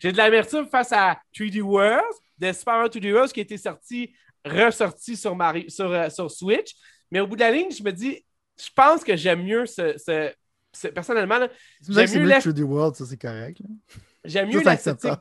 J'ai 0.00 0.12
de 0.12 0.16
l'amertume 0.16 0.66
face 0.68 0.92
à 0.92 1.18
3D 1.34 1.60
World, 1.60 2.02
de 2.38 2.52
Super 2.52 2.74
Mario 2.74 2.88
3D 2.88 3.12
World 3.12 3.32
qui 3.32 3.40
a 3.40 3.42
été 3.42 3.58
sorti, 3.58 4.14
ressorti 4.46 5.16
sur, 5.16 5.34
Mario, 5.34 5.68
sur, 5.68 5.90
euh, 5.90 6.08
sur 6.08 6.30
Switch. 6.30 6.74
Mais 7.10 7.20
au 7.20 7.26
bout 7.26 7.36
de 7.36 7.40
la 7.40 7.50
ligne, 7.50 7.70
je 7.70 7.82
me 7.82 7.92
dis, 7.92 8.24
je 8.58 8.68
pense 8.74 9.04
que 9.04 9.16
j'aime 9.16 9.44
mieux 9.44 9.66
ce, 9.66 10.32
personnellement, 10.90 11.46
j'aime 11.88 12.24
mieux, 12.24 12.30
3D 12.30 12.62
World, 12.62 12.94
ça 12.94 13.04
c'est 13.06 13.20
correct. 13.20 13.60
J'aime 14.24 14.48
mieux 14.48 14.62
l'esthétique. 14.62 15.12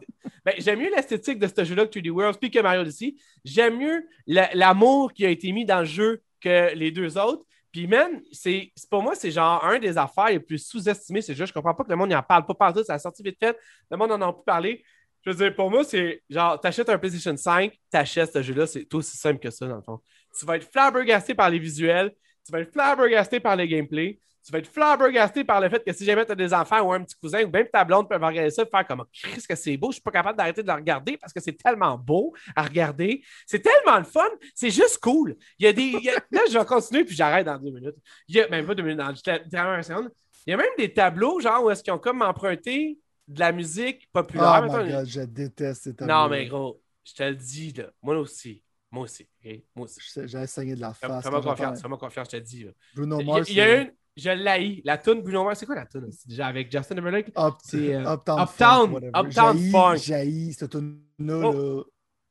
Ben, 0.43 0.53
j'aime 0.57 0.79
mieux 0.79 0.89
l'esthétique 0.89 1.39
de 1.39 1.47
ce 1.47 1.63
jeu-là 1.63 1.85
que 1.85 1.99
3D 1.99 2.09
World, 2.09 2.37
puis 2.39 2.49
que 2.49 2.59
Mario 2.59 2.81
Odyssey. 2.81 3.15
J'aime 3.43 3.77
mieux 3.77 4.07
l'amour 4.25 5.13
qui 5.13 5.25
a 5.25 5.29
été 5.29 5.51
mis 5.51 5.65
dans 5.65 5.79
le 5.79 5.85
jeu 5.85 6.21
que 6.41 6.73
les 6.75 6.91
deux 6.91 7.17
autres. 7.17 7.43
Puis, 7.71 7.87
man, 7.87 8.21
c'est, 8.31 8.71
pour 8.89 9.03
moi, 9.03 9.15
c'est 9.15 9.31
genre 9.31 9.63
un 9.65 9.79
des 9.79 9.97
affaires 9.97 10.29
les 10.29 10.39
plus 10.39 10.59
sous-estimées. 10.59 11.21
C'est 11.21 11.35
juste, 11.35 11.49
je 11.49 11.53
comprends 11.53 11.73
pas 11.73 11.83
que 11.83 11.89
le 11.89 11.97
monde 11.97 12.09
n'en 12.09 12.23
parle 12.23 12.45
pas 12.45 12.53
partout. 12.53 12.83
Ça 12.83 12.93
a 12.93 12.99
sorti 12.99 13.21
vite 13.21 13.37
fait. 13.37 13.57
Le 13.91 13.97
monde 13.97 14.11
n'en 14.11 14.29
a 14.29 14.33
plus 14.33 14.45
parlé. 14.45 14.83
Je 15.25 15.31
veux 15.31 15.37
dire, 15.37 15.55
pour 15.55 15.71
moi, 15.71 15.83
c'est 15.83 16.21
genre, 16.29 16.59
t'achètes 16.59 16.89
un 16.89 16.97
PlayStation 16.97 17.35
5, 17.35 17.73
t'achètes 17.89 18.33
ce 18.33 18.41
jeu-là. 18.41 18.67
C'est 18.67 18.93
aussi 18.93 19.17
simple 19.17 19.39
que 19.39 19.49
ça, 19.49 19.67
dans 19.67 19.77
le 19.77 19.81
fond. 19.81 19.99
Tu 20.37 20.45
vas 20.45 20.57
être 20.57 20.71
flabbergasté 20.71 21.33
par 21.33 21.49
les 21.49 21.59
visuels. 21.59 22.13
Tu 22.45 22.51
vas 22.51 22.59
être 22.59 22.71
flabbergasté 22.71 23.39
par 23.39 23.55
le 23.55 23.65
gameplay 23.65 24.19
tu 24.45 24.51
vas 24.51 24.59
être 24.59 24.71
flabbergasté 24.71 25.43
par 25.43 25.59
le 25.59 25.69
fait 25.69 25.83
que 25.83 25.91
si 25.91 26.05
jamais 26.05 26.23
tu 26.23 26.31
as 26.31 26.35
des 26.35 26.53
enfants 26.53 26.79
ou 26.81 26.93
un 26.93 27.03
petit 27.03 27.15
cousin 27.15 27.43
ou 27.43 27.49
même 27.49 27.67
ta 27.67 27.83
blonde 27.83 28.07
peut 28.07 28.15
regarder 28.15 28.51
ça 28.51 28.61
et 28.61 28.67
faire 28.67 28.85
comme 28.85 29.03
Christ 29.11 29.47
que 29.47 29.55
c'est 29.55 29.75
beau, 29.75 29.89
je 29.89 29.93
suis 29.93 30.03
pas 30.03 30.11
capable 30.11 30.37
d'arrêter 30.37 30.61
de 30.61 30.67
le 30.67 30.73
regarder 30.73 31.17
parce 31.17 31.33
que 31.33 31.39
c'est 31.39 31.53
tellement 31.53 31.97
beau 31.97 32.31
à 32.55 32.61
regarder. 32.61 33.23
C'est 33.47 33.61
tellement 33.61 33.97
le 33.97 34.03
fun, 34.03 34.29
c'est 34.53 34.69
juste 34.69 34.99
cool. 34.99 35.35
Il 35.57 35.65
y 35.65 35.67
a 35.67 35.73
des. 35.73 35.93
là, 36.31 36.41
je 36.47 36.59
vais 36.59 36.65
continuer 36.65 37.03
puis 37.03 37.15
j'arrête 37.15 37.47
dans 37.47 37.57
deux 37.57 37.71
minutes. 37.71 37.95
Il 38.27 38.35
y 38.35 38.41
a 38.41 38.47
même 38.47 38.67
pas 38.67 38.75
deux 38.75 38.83
minutes, 38.83 38.99
dans 38.99 39.07
un 39.07 39.81
seconde. 39.81 40.11
Il 40.45 40.51
y 40.51 40.53
a 40.53 40.57
même 40.57 40.67
des 40.77 40.93
tableaux, 40.93 41.39
genre, 41.39 41.63
où 41.63 41.71
est-ce 41.71 41.83
qu'ils 41.83 41.93
ont 41.93 41.97
comme 41.97 42.21
emprunté 42.21 42.99
de 43.27 43.39
la 43.39 43.51
musique 43.51 44.09
populaire. 44.11 44.65
Oh 44.67 44.77
my 44.77 44.91
God, 44.91 45.05
je 45.05 45.21
déteste. 45.21 46.01
Non, 46.01 46.29
mais 46.29 46.47
gros, 46.47 46.81
je 47.03 47.13
te 47.13 47.23
le 47.23 47.35
dis, 47.35 47.71
là. 47.73 47.91
Moi 48.01 48.17
aussi. 48.17 48.63
Moi 48.91 49.03
aussi. 49.03 49.27
Moi 49.75 49.85
aussi. 49.85 49.99
J'ai 50.25 50.47
saigné 50.47 50.75
de 50.75 50.81
la 50.81 50.93
face. 50.93 51.23
Fais-moi 51.23 51.41
confiance, 51.41 51.81
fais-moi 51.81 51.97
confiance, 51.97 52.27
je 52.27 52.31
te 52.31 52.37
le 52.37 52.43
dis. 52.43 52.67
Bruno 52.95 53.21
Mars. 53.21 53.49
Il 53.49 53.55
y 53.55 53.61
a 53.61 53.81
une 53.81 53.91
je 54.15 54.29
l'ai. 54.29 54.81
La 54.85 54.97
tune 54.97 55.21
Bruno 55.21 55.43
Mars, 55.43 55.59
c'est 55.59 55.65
quoi 55.65 55.75
la 55.75 55.85
tune? 55.85 56.09
déjà 56.25 56.47
avec 56.47 56.71
Justin 56.71 56.95
Timberlake? 56.95 57.31
Up, 57.37 57.55
c'est 57.61 57.95
euh, 57.95 58.13
Uptown, 58.13 58.39
Uptown, 58.39 58.91
Funk. 58.91 59.11
Uptown 59.13 59.57
Funk. 59.71 59.95
J'ai 59.97 60.51
cette 60.53 60.71
tune-là, 60.71 61.49
oh. 61.49 61.77
là, 61.77 61.83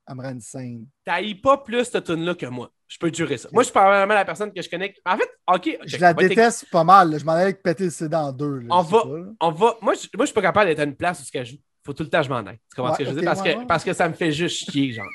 elle 0.08 0.14
me 0.16 0.22
rend 0.22 0.28
insane. 0.28 0.86
T'haïs 1.04 1.34
pas 1.34 1.58
plus 1.58 1.84
cette 1.84 2.04
tune-là 2.04 2.34
que 2.34 2.46
moi. 2.46 2.72
Je 2.86 2.98
peux 2.98 3.10
te 3.10 3.16
jurer 3.16 3.36
ça. 3.38 3.48
Moi, 3.52 3.62
je 3.62 3.66
suis 3.66 3.72
probablement 3.72 4.14
la 4.14 4.24
personne 4.24 4.52
que 4.52 4.60
je 4.60 4.68
connais. 4.68 4.94
En 5.04 5.16
fait, 5.16 5.30
OK. 5.52 5.78
Je 5.86 5.96
la 5.96 6.14
déteste 6.14 6.66
pas 6.70 6.84
mal. 6.84 7.18
Je 7.18 7.24
m'en 7.24 7.32
allais 7.32 7.54
péter 7.54 7.84
le 7.84 8.14
en 8.14 8.32
deux. 8.32 8.62
on, 8.70 8.82
va, 8.82 9.04
on 9.40 9.50
va. 9.50 9.76
Moi, 9.80 9.94
je, 9.94 10.06
moi, 10.14 10.20
je 10.20 10.26
suis 10.26 10.34
pas 10.34 10.42
capable 10.42 10.66
d'être 10.66 10.80
à 10.80 10.84
une 10.84 10.96
place 10.96 11.20
où 11.20 11.24
ce 11.24 11.32
que 11.32 11.42
je 11.44 11.52
joue. 11.52 11.58
Faut 11.84 11.92
tout 11.92 12.02
le 12.02 12.08
temps 12.08 12.20
que 12.20 12.24
je 12.24 12.30
m'en 12.30 12.36
aille. 12.36 12.58
Tu 12.70 12.76
comprends 12.76 12.94
ce 12.94 12.98
que 12.98 13.04
je 13.04 13.10
veux 13.10 13.20
dire? 13.20 13.24
Parce, 13.24 13.42
que, 13.42 13.66
parce 13.66 13.84
que 13.84 13.92
ça 13.92 14.08
me 14.08 14.14
fait 14.14 14.32
juste 14.32 14.70
chier, 14.70 14.92
genre. 14.92 15.06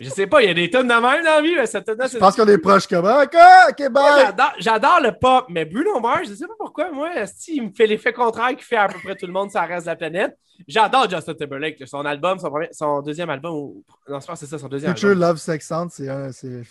Je 0.00 0.08
sais 0.10 0.26
pas, 0.26 0.42
il 0.42 0.48
y 0.48 0.50
a 0.50 0.54
des 0.54 0.70
tonnes 0.70 0.86
de 0.86 0.92
même 0.92 1.24
dans 1.24 1.36
la 1.36 1.42
vie, 1.42 1.54
mais 1.56 1.66
cette 1.66 1.84
tonne 1.84 1.98
Je 2.10 2.18
pense 2.18 2.36
qu'on 2.36 2.46
est 2.46 2.58
proche 2.58 2.86
comme 2.86 3.06
OK, 3.06 3.36
OK, 3.70 3.90
bye! 3.90 4.32
J'adore 4.58 5.00
le 5.02 5.12
pop, 5.12 5.46
mais 5.48 5.64
Bruno 5.64 5.98
Mars, 6.00 6.28
je 6.28 6.34
sais 6.34 6.46
pas 6.46 6.54
pourquoi, 6.58 6.90
moi, 6.90 7.10
il 7.48 7.62
me 7.64 7.70
fait 7.72 7.86
l'effet 7.86 8.12
contraire 8.12 8.50
qu'il 8.50 8.62
fait 8.62 8.76
à 8.76 8.88
peu 8.88 8.98
près 9.02 9.16
tout 9.16 9.26
le 9.26 9.32
monde 9.32 9.50
sur 9.50 9.60
le 9.60 9.68
reste 9.68 9.86
de 9.86 9.90
la 9.90 9.96
planète. 9.96 10.38
J'adore 10.66 11.08
Justin 11.08 11.34
Timberlake, 11.34 11.86
son 11.86 12.04
album, 12.04 12.38
son, 12.38 12.52
son 12.72 13.02
deuxième 13.02 13.30
album, 13.30 13.54
ou... 13.54 13.84
non, 14.08 14.18
c'est 14.20 14.46
ça, 14.46 14.58
son 14.58 14.68
deuxième 14.68 14.94
Future 14.94 15.14
Love 15.14 15.36
Sexant, 15.36 15.88
c'est 15.88 16.06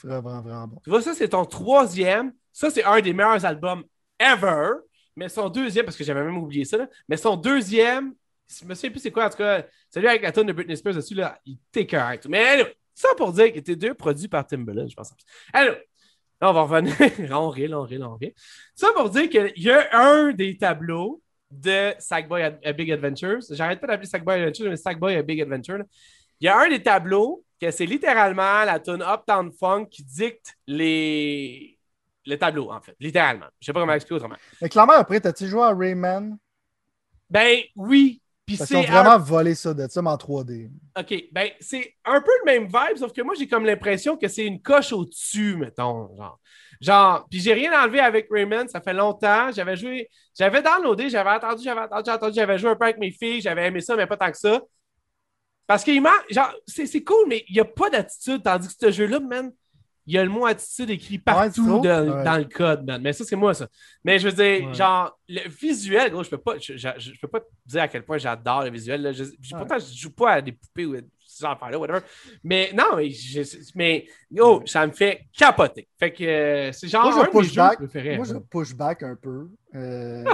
vraiment, 0.03 0.41
vraiment 0.41 0.67
bon. 0.67 0.81
Tu 0.83 0.89
vois, 0.89 1.01
ça, 1.01 1.13
c'est 1.13 1.29
ton 1.29 1.45
troisième. 1.45 2.33
Ça, 2.51 2.69
c'est 2.69 2.83
un 2.83 2.99
des 2.99 3.13
meilleurs 3.13 3.45
albums 3.45 3.83
ever. 4.19 4.71
Mais 5.15 5.29
son 5.29 5.49
deuxième, 5.49 5.83
parce 5.83 5.97
que 5.97 6.03
j'avais 6.03 6.23
même 6.23 6.37
oublié 6.37 6.63
ça, 6.63 6.87
mais 7.09 7.17
son 7.17 7.35
deuxième, 7.35 8.13
je 8.47 8.65
me 8.65 8.75
souviens 8.75 8.91
plus 8.91 8.99
c'est 8.99 9.11
quoi, 9.11 9.25
en 9.25 9.29
tout 9.29 9.37
cas, 9.37 9.65
celui 9.91 10.07
avec 10.07 10.21
la 10.21 10.31
tonne 10.31 10.45
de 10.45 10.53
Britney 10.53 10.77
Spears 10.77 10.93
dessus, 10.93 11.15
là, 11.15 11.39
il 11.43 11.87
correct. 11.87 12.27
Mais 12.29 12.76
ça 12.97 13.09
pour 13.15 13.31
dire 13.31 13.49
qu'il 13.49 13.57
était 13.57 13.75
deux 13.75 13.93
produits 13.93 14.27
par 14.27 14.47
Timberland, 14.47 14.89
je 14.89 14.95
pense. 14.95 15.13
Alors, 15.53 15.75
là, 16.41 16.49
on 16.49 16.53
va 16.53 16.61
revenir. 16.63 16.95
on 17.31 17.49
rit, 17.49 17.71
on 17.71 17.83
rit, 17.83 18.01
on 18.01 18.15
rit. 18.15 18.33
Ça 18.73 18.87
pour 18.95 19.11
dire 19.11 19.29
qu'il 19.29 19.53
y 19.55 19.69
a 19.69 19.95
un 19.95 20.31
des 20.31 20.57
tableaux 20.57 21.21
de 21.51 21.93
Sackboy 21.99 22.41
a 22.41 22.73
Big 22.73 22.91
Adventures. 22.91 23.41
J'arrête 23.51 23.79
pas 23.79 23.85
d'appeler 23.85 24.07
Sackboy 24.07 24.37
Adventures, 24.39 24.71
mais 24.71 24.77
Sackboy 24.77 25.15
a 25.15 25.21
Big 25.21 25.39
Adventure. 25.39 25.83
Il 26.39 26.45
y 26.45 26.47
a 26.47 26.57
un 26.57 26.69
des 26.69 26.81
tableaux 26.81 27.43
que 27.61 27.69
c'est 27.69 27.85
littéralement 27.85 28.63
la 28.63 28.79
tune 28.79 29.03
Uptown 29.03 29.51
Funk 29.51 29.85
qui 29.91 30.03
dicte 30.03 30.55
les... 30.65 31.77
le 32.25 32.35
tableau, 32.35 32.71
en 32.71 32.81
fait. 32.81 32.95
Littéralement. 32.99 33.45
Je 33.59 33.67
sais 33.67 33.73
pas 33.73 33.81
comment 33.81 33.93
expliquer 33.93 34.15
autrement. 34.15 34.37
Mais 34.59 34.69
clairement, 34.69 34.93
après, 34.93 35.19
t'as-tu 35.19 35.45
joué 35.45 35.61
à 35.61 35.71
Rayman? 35.71 36.35
Ben 37.29 37.61
oui, 37.75 38.23
ils 38.47 38.77
ont 38.77 38.81
vraiment 38.81 39.19
volé 39.19 39.55
ça 39.55 39.73
de 39.73 39.87
ça, 39.89 40.01
mais 40.01 40.09
en 40.09 40.15
3D. 40.15 40.69
OK. 40.97 41.23
Ben, 41.31 41.49
c'est 41.59 41.95
un 42.05 42.21
peu 42.21 42.31
le 42.43 42.45
même 42.45 42.65
vibe, 42.65 42.97
sauf 42.97 43.11
que 43.11 43.21
moi, 43.21 43.33
j'ai 43.37 43.47
comme 43.47 43.65
l'impression 43.65 44.15
que 44.17 44.27
c'est 44.27 44.45
une 44.45 44.61
coche 44.61 44.93
au-dessus, 44.93 45.57
mettons. 45.57 46.15
Genre. 46.15 46.39
Genre, 46.79 47.27
puis 47.29 47.39
j'ai 47.39 47.53
rien 47.53 47.71
enlevé 47.81 47.99
avec 47.99 48.27
Raymond, 48.29 48.67
ça 48.67 48.81
fait 48.81 48.93
longtemps. 48.93 49.51
J'avais 49.51 49.75
joué, 49.75 50.09
j'avais 50.37 50.61
downloadé, 50.61 51.09
j'avais 51.09 51.31
entendu, 51.31 51.63
j'avais 51.63 51.81
entendu, 51.81 52.09
entendu, 52.09 52.35
j'avais 52.35 52.57
joué 52.57 52.69
un 52.69 52.75
peu 52.75 52.85
avec 52.85 52.99
mes 52.99 53.11
filles, 53.11 53.41
j'avais 53.41 53.67
aimé 53.67 53.81
ça, 53.81 53.95
mais 53.95 54.07
pas 54.07 54.17
tant 54.17 54.31
que 54.31 54.37
ça. 54.37 54.61
Parce 55.65 55.83
qu'il 55.83 56.01
manque, 56.01 56.23
genre, 56.29 56.53
c'est 56.65 57.03
cool, 57.03 57.27
mais 57.27 57.43
il 57.49 57.55
n'y 57.55 57.59
a 57.59 57.65
pas 57.65 57.89
d'attitude, 57.89 58.43
tandis 58.43 58.69
que 58.69 58.73
ce 58.79 58.91
jeu-là, 58.91 59.19
man, 59.19 59.51
il 60.07 60.13
y 60.13 60.17
a 60.17 60.23
le 60.23 60.29
mot 60.29 60.45
attitude 60.45 60.89
écrit 60.89 61.19
partout 61.19 61.81
dans, 61.81 62.37
le 62.37 62.45
code, 62.45 62.85
man. 62.85 63.01
Mais 63.01 63.11
ça, 63.11 63.25
c'est 63.25 63.35
moi, 63.35 63.53
ça. 63.53 63.67
Mais 64.05 64.17
je 64.17 64.29
veux 64.29 64.33
dire, 64.33 64.73
genre, 64.73 65.19
le 65.27 65.47
visuel, 65.49 66.11
gros, 66.11 66.23
je 66.23 66.29
peux 66.29 66.37
pas, 66.37 66.57
je, 66.59 66.77
je, 66.77 67.19
peux 67.21 67.27
pas 67.27 67.41
te 67.41 67.45
dire 67.65 67.81
à 67.81 67.87
quel 67.89 68.05
point 68.05 68.17
j'adore 68.17 68.63
le 68.63 68.71
visuel. 68.71 69.01
Là. 69.01 69.11
Je, 69.11 69.25
pourtant, 69.51 69.77
je 69.77 69.93
joue 69.93 70.11
pas 70.11 70.31
à 70.31 70.41
des 70.41 70.53
poupées 70.53 70.85
ou 70.85 70.95
ce 71.19 71.41
genre 71.41 71.59
là 71.69 71.77
whatever. 71.77 71.99
Mais 72.41 72.71
non, 72.73 72.95
mais, 72.95 73.11
mais 73.75 74.07
oh, 74.39 74.63
ça 74.65 74.87
me 74.87 74.93
fait 74.93 75.25
capoter. 75.37 75.89
Fait 75.99 76.13
que 76.13 76.23
euh, 76.23 76.71
c'est 76.71 76.87
genre 76.87 77.03
moi, 77.03 77.25
un 77.25 77.29
de 77.29 77.37
mes 77.37 77.43
jeux 77.43 77.75
préférés. 77.75 78.15
Moi, 78.15 78.25
je 78.25 78.35
push 78.35 78.73
back 78.73 79.03
un 79.03 79.15
peu. 79.15 79.49
Euh... 79.75 80.23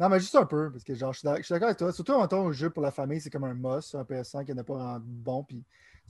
Non, 0.00 0.08
mais 0.08 0.20
juste 0.20 0.36
un 0.36 0.46
peu, 0.46 0.70
parce 0.70 0.84
que 0.84 0.94
genre, 0.94 1.12
je 1.12 1.18
suis 1.18 1.26
d'accord 1.26 1.66
avec 1.66 1.76
toi. 1.76 1.90
Surtout, 1.90 2.12
en 2.12 2.32
un 2.32 2.52
jeu 2.52 2.70
pour 2.70 2.84
la 2.84 2.92
famille, 2.92 3.20
c'est 3.20 3.30
comme 3.30 3.42
un 3.42 3.54
must, 3.54 3.96
un 3.96 4.04
PS5 4.04 4.44
qui 4.44 4.54
n'est 4.54 4.62
pas 4.62 4.74
vraiment 4.74 5.00
bon, 5.02 5.42
puis 5.42 5.64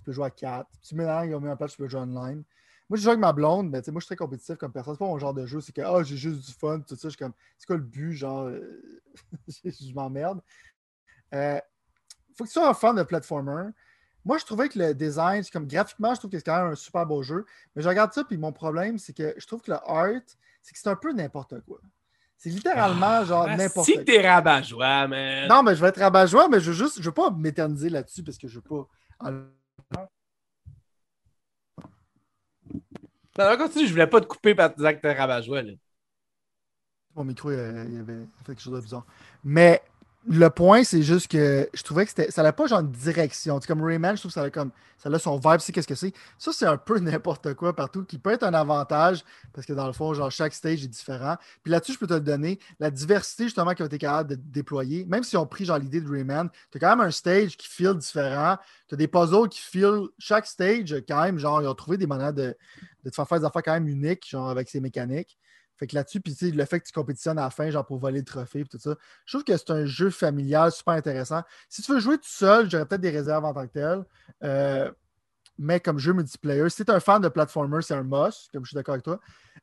peux 0.09 0.13
jouer 0.15 0.27
à 0.27 0.31
4. 0.31 0.69
Tu 0.83 0.95
mélanges, 0.95 1.29
ils 1.29 1.39
mis 1.39 1.49
un 1.49 1.57
patch, 1.57 1.73
tu 1.73 1.79
peux 1.79 1.89
jouer 1.89 2.01
online. 2.01 2.43
Moi, 2.89 2.97
je 2.97 3.03
joue 3.03 3.11
avec 3.11 3.21
ma 3.21 3.33
blonde, 3.33 3.69
mais 3.69 3.83
moi, 3.89 4.01
je 4.01 4.07
suis 4.07 4.07
très 4.07 4.17
compétitif 4.17 4.57
comme 4.57 4.73
personne. 4.73 4.95
C'est 4.95 4.99
pas 4.99 5.05
mon 5.05 5.19
genre 5.19 5.35
de 5.35 5.45
jeu, 5.45 5.61
c'est 5.61 5.75
que 5.75 5.83
oh, 5.83 6.03
j'ai 6.03 6.17
juste 6.17 6.47
du 6.47 6.53
fun, 6.53 6.81
tout 6.81 6.97
ça. 6.97 7.09
Je 7.09 7.11
suis 7.11 7.19
comme, 7.19 7.35
c'est 7.59 7.67
quoi 7.67 7.77
le 7.77 7.83
but? 7.83 8.15
Genre, 8.15 8.47
euh, 8.47 9.03
je 9.65 9.93
m'emmerde. 9.93 10.41
Euh, 11.35 11.61
faut 12.35 12.45
que 12.45 12.49
tu 12.49 12.55
sois 12.55 12.69
un 12.69 12.75
fan 12.75 12.97
de 12.97 13.03
platformer. 13.03 13.69
Moi, 14.25 14.39
je 14.39 14.47
trouvais 14.47 14.71
que 14.71 14.79
le 14.79 14.95
design, 14.95 15.45
comme 15.53 15.67
graphiquement, 15.67 16.15
je 16.15 16.21
trouve 16.21 16.31
que 16.31 16.39
c'est 16.39 16.45
quand 16.45 16.63
même 16.63 16.73
un 16.73 16.77
super 16.77 17.05
beau 17.05 17.23
jeu. 17.23 17.45
Mais 17.77 17.83
je 17.83 17.89
regarde 17.89 18.13
ça, 18.13 18.25
puis 18.25 18.39
mon 18.39 18.53
problème, 18.53 18.99
c'est 18.99 19.13
que 19.13 19.35
je 19.37 19.47
trouve 19.47 19.61
que 19.61 19.71
le 19.71 19.77
art, 19.77 20.23
c'est 20.63 20.73
que 20.73 20.79
c'est 20.79 20.89
un 20.89 20.97
peu 20.97 21.13
n'importe 21.13 21.61
quoi. 21.67 21.81
C'est 22.39 22.51
littéralement 22.51 23.07
ah, 23.07 23.25
genre 23.25 23.47
n'importe 23.49 23.75
quoi. 23.91 24.01
Si 24.01 24.05
t'es 24.05 24.27
rabat-joie, 24.27 25.09
man. 25.09 25.49
Non, 25.49 25.63
mais 25.63 25.75
je 25.75 25.83
vais 25.83 25.89
être 25.89 26.01
rabat-joie, 26.01 26.49
mais 26.49 26.61
je 26.61 26.71
veux 26.71 26.77
juste, 26.77 27.01
je 27.01 27.05
veux 27.05 27.13
pas 27.13 27.31
m'éterniser 27.31 27.91
là-dessus 27.91 28.23
parce 28.23 28.39
que 28.39 28.49
je 28.49 28.57
veux 28.57 28.63
pas. 28.63 28.89
Non, 33.39 33.57
continue, 33.57 33.87
je 33.87 33.93
voulais 33.93 34.07
pas 34.07 34.21
te 34.21 34.27
couper 34.27 34.55
par 34.55 34.75
tes 34.75 34.85
actes. 34.85 35.07
Mon 37.15 37.25
micro, 37.25 37.51
il, 37.53 37.59
avait 37.59 38.25
fait 38.39 38.45
quelque 38.47 38.61
chose 38.61 38.75
de 38.75 38.81
bizarre. 38.81 39.07
Mais 39.45 39.83
le 40.31 40.51
point, 40.51 40.85
c'est 40.85 41.03
juste 41.03 41.29
que 41.29 41.69
je 41.73 41.83
trouvais 41.83 42.05
que 42.05 42.13
ça 42.31 42.43
n'avait 42.43 42.53
pas 42.53 42.67
genre 42.67 42.81
une 42.81 42.91
direction. 42.91 43.59
comme 43.61 43.83
Rayman, 43.83 44.15
je 44.17 44.23
trouve 44.23 44.31
que 44.31 44.35
ça 44.35 44.43
a, 44.43 44.51
comme, 44.51 44.73
ça 44.99 45.19
son 45.19 45.37
vibe, 45.37 45.61
c'est 45.61 45.73
qu'est-ce 45.73 45.89
que 45.89 45.95
c'est. 45.95 46.13
Ça, 46.39 46.53
c'est 46.53 46.67
un 46.67 46.77
peu 46.77 46.99
n'importe 47.01 47.55
quoi 47.55 47.75
partout, 47.75 48.05
qui 48.05 48.19
peut 48.19 48.33
être 48.33 48.43
un 48.43 48.53
avantage, 48.53 49.25
parce 49.55 49.67
que 49.67 49.73
dans 49.73 49.87
le 49.87 49.93
fond, 49.93 50.13
genre, 50.13 50.31
chaque 50.31 50.53
stage 50.53 50.85
est 50.85 50.89
différent. 50.89 51.37
Puis 51.63 51.73
là-dessus, 51.73 51.95
je 51.95 51.99
peux 51.99 52.07
te 52.07 52.15
le 52.15 52.21
donner. 52.21 52.59
La 52.79 52.91
diversité, 52.91 53.45
justement, 53.45 53.73
qui 53.73 53.83
a 53.83 53.87
été 53.87 53.99
capable 53.99 54.31
de 54.31 54.35
déployer, 54.35 55.07
même 55.07 55.25
si 55.25 55.37
on 55.37 55.47
pris 55.47 55.65
genre 55.65 55.79
l'idée 55.79 56.01
de 56.01 56.11
Rayman, 56.11 56.51
tu 56.71 56.77
as 56.77 56.81
quand 56.81 56.97
même 56.97 57.07
un 57.07 57.11
stage 57.11 57.57
qui 57.57 57.67
feel 57.67 57.95
différent. 57.95 58.57
Tu 58.89 58.95
as 58.95 58.99
des 58.99 59.09
puzzles 59.09 59.49
qui 59.49 59.61
feel. 59.61 60.09
Chaque 60.19 60.47
stage, 60.47 60.95
quand 61.09 61.23
même, 61.23 61.39
genre, 61.39 61.63
ils 61.63 61.69
ont 61.69 61.75
trouvé 61.75 61.97
des 61.97 62.07
manières 62.07 62.35
de, 62.35 62.55
de 63.05 63.11
te 63.11 63.15
faire 63.15 63.27
faire 63.27 63.41
des 63.41 63.47
affaires 63.47 63.63
quand 63.63 63.73
même 63.73 63.89
uniques, 63.89 64.29
genre, 64.29 64.51
avec 64.51 64.69
ses 64.69 64.81
mécaniques. 64.81 65.39
Fait 65.79 65.87
que 65.87 65.95
là-dessus, 65.95 66.21
puis 66.21 66.37
le 66.51 66.65
fait 66.65 66.81
que 66.81 66.87
tu 66.87 66.93
compétitionnes 66.93 67.39
à 67.39 67.43
la 67.43 67.51
fin, 67.51 67.71
genre 67.71 67.87
pour 67.87 67.99
voler 67.99 68.19
le 68.19 68.25
trophée 68.25 68.61
et 68.61 68.65
tout 68.65 68.79
ça, 68.79 68.97
je 69.25 69.33
trouve 69.33 69.45
que 69.45 69.57
c'est 69.57 69.71
un 69.71 69.85
jeu 69.85 70.11
familial 70.11 70.73
super 70.73 70.95
intéressant. 70.95 71.43
Si 71.69 71.83
tu 71.83 71.93
veux 71.93 72.01
jouer 72.01 72.17
tout 72.17 72.25
seul, 72.25 72.69
j'aurais 72.69 72.85
peut-être 72.85 73.01
des 73.01 73.11
réserves 73.11 73.45
en 73.45 73.55
tant 73.55 73.67
que 73.67 73.73
tel. 73.73 74.05
Euh, 74.43 74.91
mais 75.57 75.79
comme 75.79 75.99
jeu 75.99 76.13
multiplayer, 76.13 76.69
si 76.69 76.85
tu 76.85 76.91
es 76.91 76.95
un 76.95 77.01
fan 77.01 77.23
de 77.23 77.29
platformer, 77.29 77.81
c'est 77.83 77.95
un 77.95 78.03
must, 78.03 78.51
comme 78.53 78.65
je 78.65 78.71
suis 78.71 78.75
d'accord 78.75 78.95
avec 78.95 79.05
toi. 79.05 79.21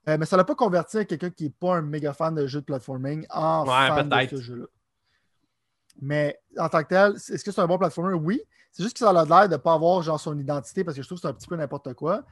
Euh, 0.08 0.18
mais 0.18 0.26
ça 0.26 0.38
ne 0.38 0.42
l'a 0.42 0.46
pas 0.46 0.56
converti 0.56 1.00
à 1.00 1.06
quelqu'un 1.06 1.30
qui 1.30 1.46
n'est 1.46 1.50
pas 1.50 1.76
un 1.76 1.82
méga 1.82 2.14
fan 2.14 2.34
de 2.34 2.48
jeu 2.48 2.62
de 2.62 2.66
platforming 2.66 3.26
en 3.30 3.66
fan 3.66 4.08
de 4.08 4.28
ce 4.30 4.42
jeu-là. 4.42 4.66
Mais 6.02 6.40
en 6.58 6.70
tant 6.70 6.84
que 6.84 6.90
tel, 6.90 7.16
est-ce 7.16 7.44
que 7.44 7.52
c'est 7.52 7.62
un 7.62 7.68
bon 7.68 7.78
platformer? 7.78 8.14
Oui. 8.14 8.42
C'est 8.72 8.84
juste 8.84 8.94
que 8.96 9.00
ça 9.00 9.10
a 9.10 9.14
l'air 9.26 9.48
de 9.48 9.54
ne 9.54 9.58
pas 9.58 9.74
avoir 9.74 10.02
genre 10.02 10.20
son 10.20 10.38
identité 10.38 10.84
parce 10.84 10.96
que 10.98 11.02
je 11.02 11.08
trouve 11.08 11.18
que 11.18 11.22
c'est 11.22 11.28
un 11.30 11.34
petit 11.34 11.48
peu 11.48 11.56
n'importe 11.56 11.94
quoi. 11.94 12.24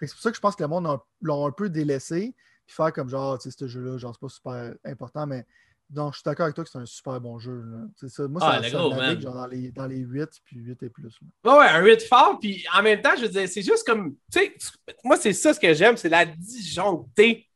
C'est 0.00 0.10
pour 0.10 0.20
ça 0.20 0.30
que 0.30 0.36
je 0.36 0.40
pense 0.40 0.56
que 0.56 0.62
le 0.62 0.68
monde 0.68 0.98
l'a 1.22 1.34
un 1.34 1.50
peu 1.52 1.68
délaissé 1.68 2.34
puis 2.66 2.74
faire 2.74 2.92
comme 2.92 3.08
genre, 3.08 3.38
tu 3.38 3.50
sais, 3.50 3.56
ce 3.58 3.66
jeu-là, 3.68 3.98
genre, 3.98 4.14
c'est 4.14 4.20
pas 4.20 4.28
super 4.28 4.74
important, 4.84 5.26
mais 5.26 5.44
donc, 5.92 6.14
je 6.14 6.18
suis 6.18 6.22
d'accord 6.24 6.44
avec 6.44 6.54
toi 6.54 6.64
que 6.64 6.70
c'est 6.70 6.78
un 6.78 6.86
super 6.86 7.20
bon 7.20 7.38
jeu. 7.38 7.62
C'est 7.96 8.08
Ça. 8.08 8.26
Moi, 8.26 8.40
ah, 8.42 8.62
ça, 8.62 8.70
ça 8.70 8.88
navigue, 8.88 9.20
genre 9.20 9.34
dans 9.34 9.46
les, 9.46 9.70
dans 9.72 9.86
les 9.86 9.98
8, 9.98 10.26
puis 10.42 10.56
8 10.56 10.82
et 10.84 10.88
plus. 10.88 11.18
Ouais, 11.44 11.52
ouais, 11.52 11.68
un 11.68 11.84
8 11.84 12.02
fort, 12.04 12.38
puis 12.40 12.64
en 12.74 12.82
même 12.82 13.02
temps, 13.02 13.14
je 13.14 13.22
veux 13.22 13.28
dire, 13.28 13.46
c'est 13.46 13.60
juste 13.60 13.86
comme, 13.86 14.14
tu 14.32 14.38
sais, 14.38 14.56
moi, 15.04 15.18
c'est 15.18 15.34
ça 15.34 15.52
ce 15.52 15.60
que 15.60 15.74
j'aime, 15.74 15.98
c'est 15.98 16.08
la 16.08 16.24
disjonctée 16.24 17.46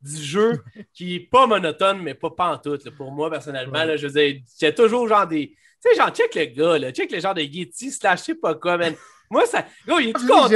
du 0.00 0.16
jeu 0.16 0.64
qui 0.94 1.16
est 1.16 1.20
pas 1.30 1.46
monotone, 1.46 2.00
mais 2.02 2.14
pas 2.14 2.30
pantoute. 2.30 2.84
Là, 2.86 2.92
pour 2.96 3.12
moi, 3.12 3.30
personnellement, 3.30 3.84
là, 3.84 3.96
je 3.98 4.06
veux 4.06 4.12
dire, 4.12 4.42
j'ai 4.58 4.74
toujours 4.74 5.06
genre 5.06 5.26
des. 5.26 5.48
Tu 5.48 5.90
sais, 5.90 5.96
genre, 5.96 6.10
check 6.10 6.34
le 6.34 6.44
gars, 6.46 6.78
là, 6.78 6.92
check 6.92 7.12
le 7.12 7.20
genre 7.20 7.34
de 7.34 7.42
Yeti 7.42 7.90
slash 7.90 8.20
je 8.20 8.24
sais 8.24 8.34
pas 8.36 8.54
quoi, 8.54 8.78
man. 8.78 8.94
Moi, 9.30 9.44
ça. 9.44 9.66
Oh, 9.90 9.98
il 9.98 10.10
est 10.10 10.12
tout 10.12 10.26
content. 10.26 10.48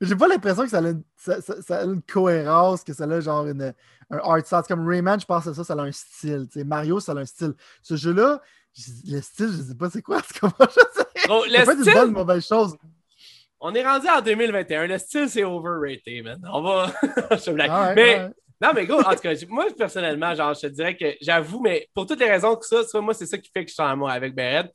J'ai 0.00 0.16
pas 0.16 0.28
l'impression 0.28 0.64
que 0.64 0.70
ça 0.70 0.78
a, 0.78 0.82
une, 0.82 1.02
ça, 1.16 1.40
ça, 1.40 1.80
a, 1.80 1.84
une, 1.84 2.02
cohérence, 2.02 2.84
que 2.84 2.92
ça 2.92 3.04
a 3.04 3.20
genre 3.20 3.46
une, 3.46 3.74
un 4.10 4.18
art 4.18 4.44
style. 4.44 4.62
Comme 4.68 4.86
Rayman, 4.86 5.20
je 5.20 5.26
pense 5.26 5.44
que 5.44 5.52
ça, 5.52 5.64
ça 5.64 5.74
a 5.74 5.80
un 5.80 5.92
style. 5.92 6.46
Mario, 6.64 7.00
ça 7.00 7.12
a 7.12 7.16
un 7.16 7.24
style. 7.24 7.54
Ce 7.82 7.96
jeu-là, 7.96 8.40
le 9.06 9.20
style, 9.20 9.48
je 9.48 9.62
sais 9.62 9.74
pas 9.74 9.90
c'est 9.90 10.02
quoi. 10.02 10.20
Comment 10.40 10.52
je 10.60 11.00
sais. 11.00 11.28
Oh, 11.30 11.44
le 11.46 11.62
style... 11.62 11.88
une 11.88 11.94
bonne 11.94 12.12
mauvaise 12.12 12.46
chose. 12.46 12.76
On 13.60 13.74
est 13.74 13.84
rendu 13.84 14.06
en 14.08 14.20
2021. 14.20 14.86
Le 14.86 14.98
style, 14.98 15.28
c'est 15.28 15.44
overrated, 15.44 16.24
man. 16.24 16.40
On 16.52 16.62
va. 16.62 16.92
je 17.30 17.50
blague. 17.50 17.96
mais. 17.96 18.30
Non, 18.60 18.70
mais 18.74 18.86
go, 18.86 18.98
en 18.98 19.14
tout 19.14 19.20
cas, 19.20 19.34
moi, 19.48 19.66
personnellement, 19.76 20.34
genre, 20.34 20.52
je 20.52 20.62
te 20.62 20.66
dirais 20.66 20.96
que 20.96 21.14
j'avoue, 21.20 21.60
mais 21.60 21.88
pour 21.94 22.06
toutes 22.06 22.18
les 22.18 22.28
raisons 22.28 22.56
que 22.56 22.66
ça, 22.66 22.82
ça 22.82 23.00
moi, 23.00 23.14
c'est 23.14 23.26
ça 23.26 23.38
qui 23.38 23.48
fait 23.52 23.64
que 23.64 23.68
je 23.68 23.74
suis 23.74 23.82
en 23.82 23.86
amour 23.86 24.10
avec 24.10 24.34
Beret. 24.34 24.72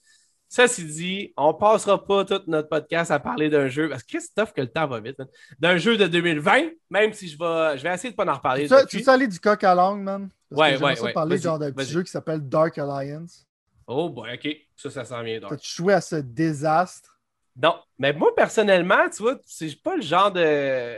Ça, 0.54 0.68
c'est 0.68 0.84
dit, 0.84 1.34
on 1.36 1.52
passera 1.56 2.06
pas 2.06 2.26
tout 2.26 2.44
notre 2.46 2.70
podcast 2.70 3.10
à 3.10 3.20
parler 3.20 3.50
d'un 3.50 3.70
jeu, 3.70 3.90
parce 3.90 4.04
que 4.04 4.10
Christophe, 4.10 4.54
que 4.54 4.62
le 4.62 4.68
temps 4.68 4.86
va 4.86 5.00
vite, 5.00 5.20
d'un 5.60 5.78
jeu 5.78 5.98
de 5.98 6.06
2020, 6.06 6.70
même 6.92 7.12
si 7.12 7.28
je 7.28 7.36
vais, 7.40 7.76
je 7.76 7.82
vais 7.82 7.92
essayer 7.92 8.12
de 8.12 8.16
pas 8.16 8.32
en 8.32 8.36
reparler. 8.36 8.70
Tu 8.88 9.00
veux 9.00 9.10
aller 9.10 9.28
du 9.28 9.40
coq 9.40 9.64
à 9.64 9.74
langue, 9.74 10.04
man? 10.04 10.30
Parce 10.52 10.62
ouais, 10.62 10.78
ouais, 10.78 11.02
ouais. 11.02 11.12
parler 11.12 11.40
genre 11.40 11.58
d'un 11.58 11.72
petit 11.72 11.90
jeu 11.90 12.04
qui 12.04 12.12
s'appelle 12.12 12.48
Dark 12.48 12.78
Alliance. 12.78 13.48
Oh, 13.88 14.10
boy, 14.10 14.36
ok. 14.36 14.56
Ça, 14.76 14.92
ça 14.92 15.04
sent 15.04 15.24
bien. 15.24 15.40
T'as-tu 15.40 15.74
joué 15.74 15.96
à 15.96 16.02
ce 16.02 16.18
désastre? 16.18 17.18
Non, 17.60 17.80
mais 17.98 18.14
moi, 18.14 18.36
personnellement, 18.36 19.10
tu 19.10 19.24
vois, 19.24 19.40
c'est 19.48 19.82
pas 19.82 19.96
le 19.96 20.04
genre 20.04 20.32
de, 20.32 20.98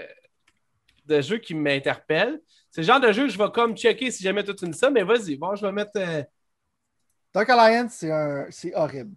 de 1.06 1.22
jeu 1.22 1.38
qui 1.38 1.54
m'interpelle. 1.54 2.42
C'est 2.72 2.82
le 2.82 2.88
genre 2.88 3.00
de 3.00 3.14
jeu 3.14 3.24
que 3.24 3.32
je 3.32 3.38
vais 3.38 3.52
comme 3.54 3.78
checker 3.78 4.12
si 4.12 4.22
jamais 4.22 4.44
tout 4.44 4.58
une 4.66 4.74
ça, 4.74 4.90
mais 4.90 5.04
vas-y, 5.04 5.38
bon, 5.38 5.56
je 5.56 5.66
vais 5.66 5.72
mettre. 5.72 5.92
Euh, 5.96 6.24
Dark 7.36 7.50
Alliance, 7.50 8.06
c'est 8.50 8.74
horrible. 8.76 9.12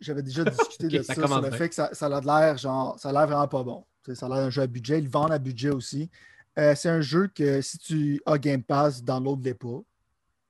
J'avais 0.00 0.22
déjà 0.22 0.42
discuté 0.50 0.88
de 0.88 1.02
ça, 1.02 1.14
sur 1.14 1.40
le 1.40 1.50
fait 1.52 1.68
que 1.68 1.76
ça, 1.76 1.90
ça 1.92 2.06
a 2.06 2.20
l'air 2.20 2.58
genre, 2.58 2.98
ça 2.98 3.10
a 3.10 3.12
l'air 3.12 3.28
vraiment 3.28 3.46
pas 3.46 3.62
bon. 3.62 3.84
ça 4.14 4.26
a 4.26 4.28
l'air 4.28 4.38
d'un 4.38 4.50
jeu 4.50 4.62
à 4.62 4.66
budget. 4.66 4.98
Ils 4.98 5.08
vendent 5.08 5.30
à 5.30 5.38
budget 5.38 5.70
aussi. 5.70 6.10
Euh, 6.58 6.74
c'est 6.74 6.88
un 6.88 7.00
jeu 7.00 7.28
que 7.28 7.60
si 7.60 7.78
tu 7.78 8.20
as 8.26 8.36
Game 8.38 8.64
Pass, 8.64 9.00
download-les 9.00 9.54
pas. 9.54 9.80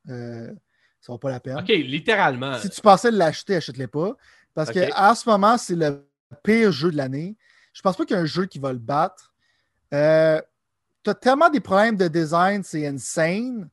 Euh, 0.08 0.50
ça 0.98 1.12
vaut 1.12 1.18
pas 1.18 1.28
la 1.28 1.38
peine. 1.40 1.58
OK, 1.58 1.68
littéralement. 1.68 2.56
Si 2.56 2.70
tu 2.70 2.80
pensais 2.80 3.10
l'acheter, 3.10 3.56
achète-les 3.56 3.88
pas. 3.88 4.16
Parce 4.54 4.72
qu'en 4.72 5.14
ce 5.14 5.28
moment, 5.28 5.58
c'est 5.58 5.76
le 5.76 6.02
pire 6.42 6.72
jeu 6.72 6.90
de 6.90 6.96
l'année. 6.96 7.36
Je 7.74 7.82
pense 7.82 7.94
pas 7.94 8.06
qu'il 8.06 8.16
y 8.16 8.18
ait 8.18 8.22
un 8.22 8.26
jeu 8.26 8.46
qui 8.46 8.58
va 8.58 8.72
le 8.72 8.78
battre. 8.78 9.34
Euh, 9.92 10.40
tu 11.04 11.10
as 11.10 11.14
tellement 11.14 11.50
des 11.50 11.60
problèmes 11.60 11.98
de 11.98 12.08
design, 12.08 12.62
c'est 12.62 12.86
insane. 12.86 13.68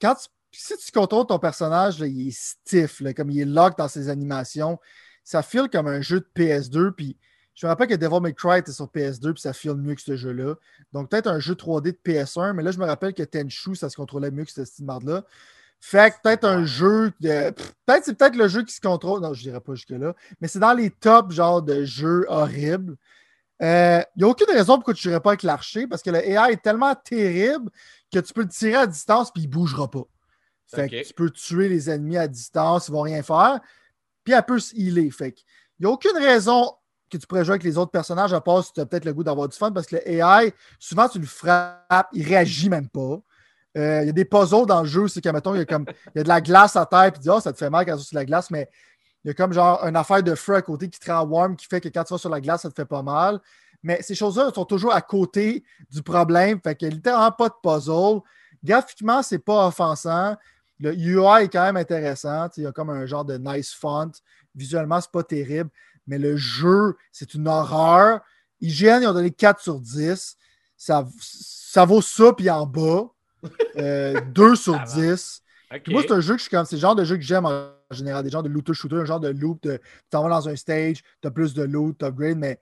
Quand 0.00 0.14
tu 0.14 0.28
si 0.54 0.76
tu 0.76 0.92
contrôles 0.92 1.26
ton 1.26 1.38
personnage, 1.38 1.98
il 2.00 2.28
est 2.28 2.36
stiff, 2.36 3.02
comme 3.14 3.30
il 3.30 3.40
est 3.40 3.44
lock 3.44 3.76
dans 3.76 3.88
ses 3.88 4.08
animations. 4.08 4.78
Ça 5.22 5.42
file 5.42 5.68
comme 5.70 5.86
un 5.86 6.00
jeu 6.00 6.20
de 6.20 6.28
PS2. 6.36 6.92
Puis 6.92 7.16
je 7.54 7.66
me 7.66 7.70
rappelle 7.70 7.88
que 7.88 7.94
Devil 7.94 8.20
May 8.20 8.34
Cry 8.34 8.58
était 8.58 8.72
sur 8.72 8.86
PS2, 8.86 9.32
puis 9.32 9.40
ça 9.40 9.52
file 9.52 9.74
mieux 9.74 9.94
que 9.94 10.02
ce 10.02 10.16
jeu-là. 10.16 10.54
Donc 10.92 11.10
peut-être 11.10 11.28
un 11.28 11.38
jeu 11.38 11.54
3D 11.54 11.92
de 11.92 11.98
PS1, 12.04 12.52
mais 12.52 12.62
là, 12.62 12.72
je 12.72 12.78
me 12.78 12.84
rappelle 12.84 13.14
que 13.14 13.22
Tenchu, 13.22 13.74
ça 13.74 13.88
se 13.88 13.96
contrôlait 13.96 14.30
mieux 14.30 14.44
que 14.44 14.50
cette 14.50 14.66
style 14.66 14.86
là 15.04 15.24
Fait 15.80 16.12
que 16.12 16.16
peut-être 16.22 16.44
un 16.44 16.64
jeu 16.64 17.12
de. 17.20 17.50
Peut-être 17.86 18.04
c'est 18.04 18.14
peut-être 18.14 18.36
le 18.36 18.48
jeu 18.48 18.64
qui 18.64 18.74
se 18.74 18.80
contrôle. 18.80 19.20
Non, 19.20 19.34
je 19.34 19.42
dirais 19.42 19.60
pas 19.60 19.74
jusque-là. 19.74 20.14
Mais 20.40 20.48
c'est 20.48 20.58
dans 20.58 20.74
les 20.74 20.90
tops 20.90 21.34
genre 21.34 21.62
de 21.62 21.84
jeux 21.84 22.26
horribles. 22.28 22.96
Il 23.60 23.66
euh, 23.66 24.02
n'y 24.16 24.24
a 24.24 24.26
aucune 24.26 24.50
raison 24.50 24.76
pourquoi 24.76 24.94
tu 24.94 25.06
ne 25.06 25.12
jouerais 25.12 25.22
pas 25.22 25.30
avec 25.30 25.44
l'archer 25.44 25.86
parce 25.86 26.02
que 26.02 26.10
le 26.10 26.18
AI 26.18 26.52
est 26.52 26.62
tellement 26.62 26.94
terrible 26.96 27.70
que 28.12 28.18
tu 28.18 28.32
peux 28.32 28.42
le 28.42 28.48
tirer 28.48 28.74
à 28.74 28.86
distance 28.86 29.30
puis 29.30 29.44
il 29.44 29.46
ne 29.46 29.52
bougera 29.52 29.88
pas. 29.88 30.02
Fait 30.74 30.88
que 30.88 31.06
tu 31.06 31.14
peux 31.14 31.30
tuer 31.30 31.68
les 31.68 31.90
ennemis 31.90 32.16
à 32.16 32.28
distance, 32.28 32.88
ils 32.88 32.92
vont 32.92 33.02
rien 33.02 33.22
faire. 33.22 33.60
Puis 34.24 34.34
elle 34.34 34.42
peut 34.42 34.58
se 34.58 34.74
healer. 34.74 35.10
Fait 35.10 35.34
il 35.78 35.86
n'y 35.86 35.86
a 35.86 35.90
aucune 35.90 36.16
raison 36.16 36.72
que 37.10 37.18
tu 37.18 37.26
pourrais 37.26 37.44
jouer 37.44 37.52
avec 37.52 37.64
les 37.64 37.76
autres 37.76 37.90
personnages 37.90 38.32
à 38.32 38.40
part 38.40 38.64
si 38.64 38.72
tu 38.72 38.80
as 38.80 38.86
peut-être 38.86 39.04
le 39.04 39.12
goût 39.12 39.24
d'avoir 39.24 39.48
du 39.48 39.56
fun 39.56 39.72
parce 39.72 39.86
que 39.86 39.96
le 39.96 40.08
AI, 40.08 40.52
souvent 40.78 41.08
tu 41.08 41.18
le 41.18 41.26
frappes, 41.26 42.08
il 42.12 42.26
réagit 42.26 42.68
même 42.68 42.88
pas. 42.88 43.20
Euh, 43.76 44.02
il 44.02 44.06
y 44.06 44.10
a 44.10 44.12
des 44.12 44.24
puzzles 44.24 44.66
dans 44.66 44.82
le 44.82 44.88
jeu, 44.88 45.08
c'est 45.08 45.20
qu'à 45.20 45.30
il 45.30 45.56
y 45.56 45.60
a 45.60 45.64
comme 45.64 45.84
il 46.14 46.18
y 46.18 46.20
a 46.20 46.22
de 46.22 46.28
la 46.28 46.40
glace 46.40 46.76
à 46.76 46.86
terre, 46.86 47.10
puis 47.10 47.20
tu 47.20 47.22
dis, 47.22 47.30
oh, 47.30 47.40
ça 47.40 47.52
te 47.52 47.58
fait 47.58 47.70
mal 47.70 47.84
quand 47.84 47.96
tu 47.96 48.02
es 48.02 48.04
sur 48.04 48.16
la 48.16 48.24
glace, 48.24 48.50
mais 48.50 48.68
il 49.24 49.28
y 49.28 49.30
a 49.30 49.34
comme 49.34 49.52
genre 49.52 49.82
une 49.84 49.96
affaire 49.96 50.22
de 50.22 50.34
feu 50.34 50.54
à 50.54 50.62
côté 50.62 50.88
qui 50.88 51.00
te 51.00 51.10
rend 51.10 51.24
warm, 51.24 51.56
qui 51.56 51.66
fait 51.66 51.80
que 51.80 51.88
quand 51.88 52.04
tu 52.04 52.14
vas 52.14 52.18
sur 52.18 52.30
la 52.30 52.40
glace, 52.40 52.62
ça 52.62 52.70
te 52.70 52.74
fait 52.74 52.84
pas 52.84 53.02
mal. 53.02 53.40
Mais 53.82 54.00
ces 54.02 54.14
choses-là 54.14 54.50
sont 54.54 54.64
toujours 54.64 54.94
à 54.94 55.02
côté 55.02 55.64
du 55.90 56.02
problème. 56.02 56.60
Fait 56.62 56.74
qu'il 56.74 56.88
n'y 56.88 56.94
a 56.94 56.96
littéralement 56.96 57.32
pas 57.32 57.48
de 57.48 57.54
puzzle. 57.62 58.20
Graphiquement, 58.62 59.22
c'est 59.22 59.38
pas 59.38 59.66
offensant. 59.66 60.36
Le 60.80 60.94
UI 60.94 61.44
est 61.44 61.48
quand 61.48 61.62
même 61.62 61.76
intéressant. 61.76 62.48
Il 62.56 62.64
y 62.64 62.66
a 62.66 62.72
comme 62.72 62.90
un 62.90 63.06
genre 63.06 63.24
de 63.24 63.36
nice 63.38 63.72
font. 63.72 64.10
Visuellement, 64.54 65.00
c'est 65.00 65.10
pas 65.10 65.22
terrible. 65.22 65.70
Mais 66.06 66.18
le 66.18 66.36
jeu, 66.36 66.96
c'est 67.12 67.34
une 67.34 67.48
horreur. 67.48 68.20
IGN, 68.60 69.00
ils 69.02 69.06
ont 69.06 69.14
donné 69.14 69.30
4 69.30 69.60
sur 69.60 69.80
10. 69.80 70.36
Ça, 70.76 71.06
ça 71.20 71.84
vaut 71.84 72.02
ça, 72.02 72.32
puis 72.32 72.50
en 72.50 72.66
bas. 72.66 73.10
2 73.42 73.50
euh, 73.78 74.54
sur 74.54 74.78
10. 74.80 75.42
Moi, 75.88 76.02
c'est 76.02 76.12
un 76.12 76.20
jeu 76.20 76.34
que 76.34 76.38
je 76.38 76.42
suis 76.42 76.50
comme. 76.50 76.64
C'est 76.64 76.76
le 76.76 76.80
genre 76.80 76.94
de 76.94 77.04
jeu 77.04 77.16
que 77.16 77.22
j'aime 77.22 77.46
en 77.46 77.70
général. 77.90 78.24
Des 78.24 78.30
genres 78.30 78.42
de 78.42 78.48
looter-shooter, 78.48 78.96
un 78.96 79.04
genre 79.04 79.20
de 79.20 79.28
loop. 79.28 79.60
tu 79.62 79.70
t'en 80.10 80.22
vas 80.22 80.28
dans 80.28 80.48
un 80.48 80.56
stage, 80.56 81.02
tu 81.20 81.28
as 81.28 81.30
plus 81.30 81.54
de 81.54 81.62
loot, 81.62 81.96
tu 81.98 82.04
upgrade, 82.04 82.38
mais 82.38 82.58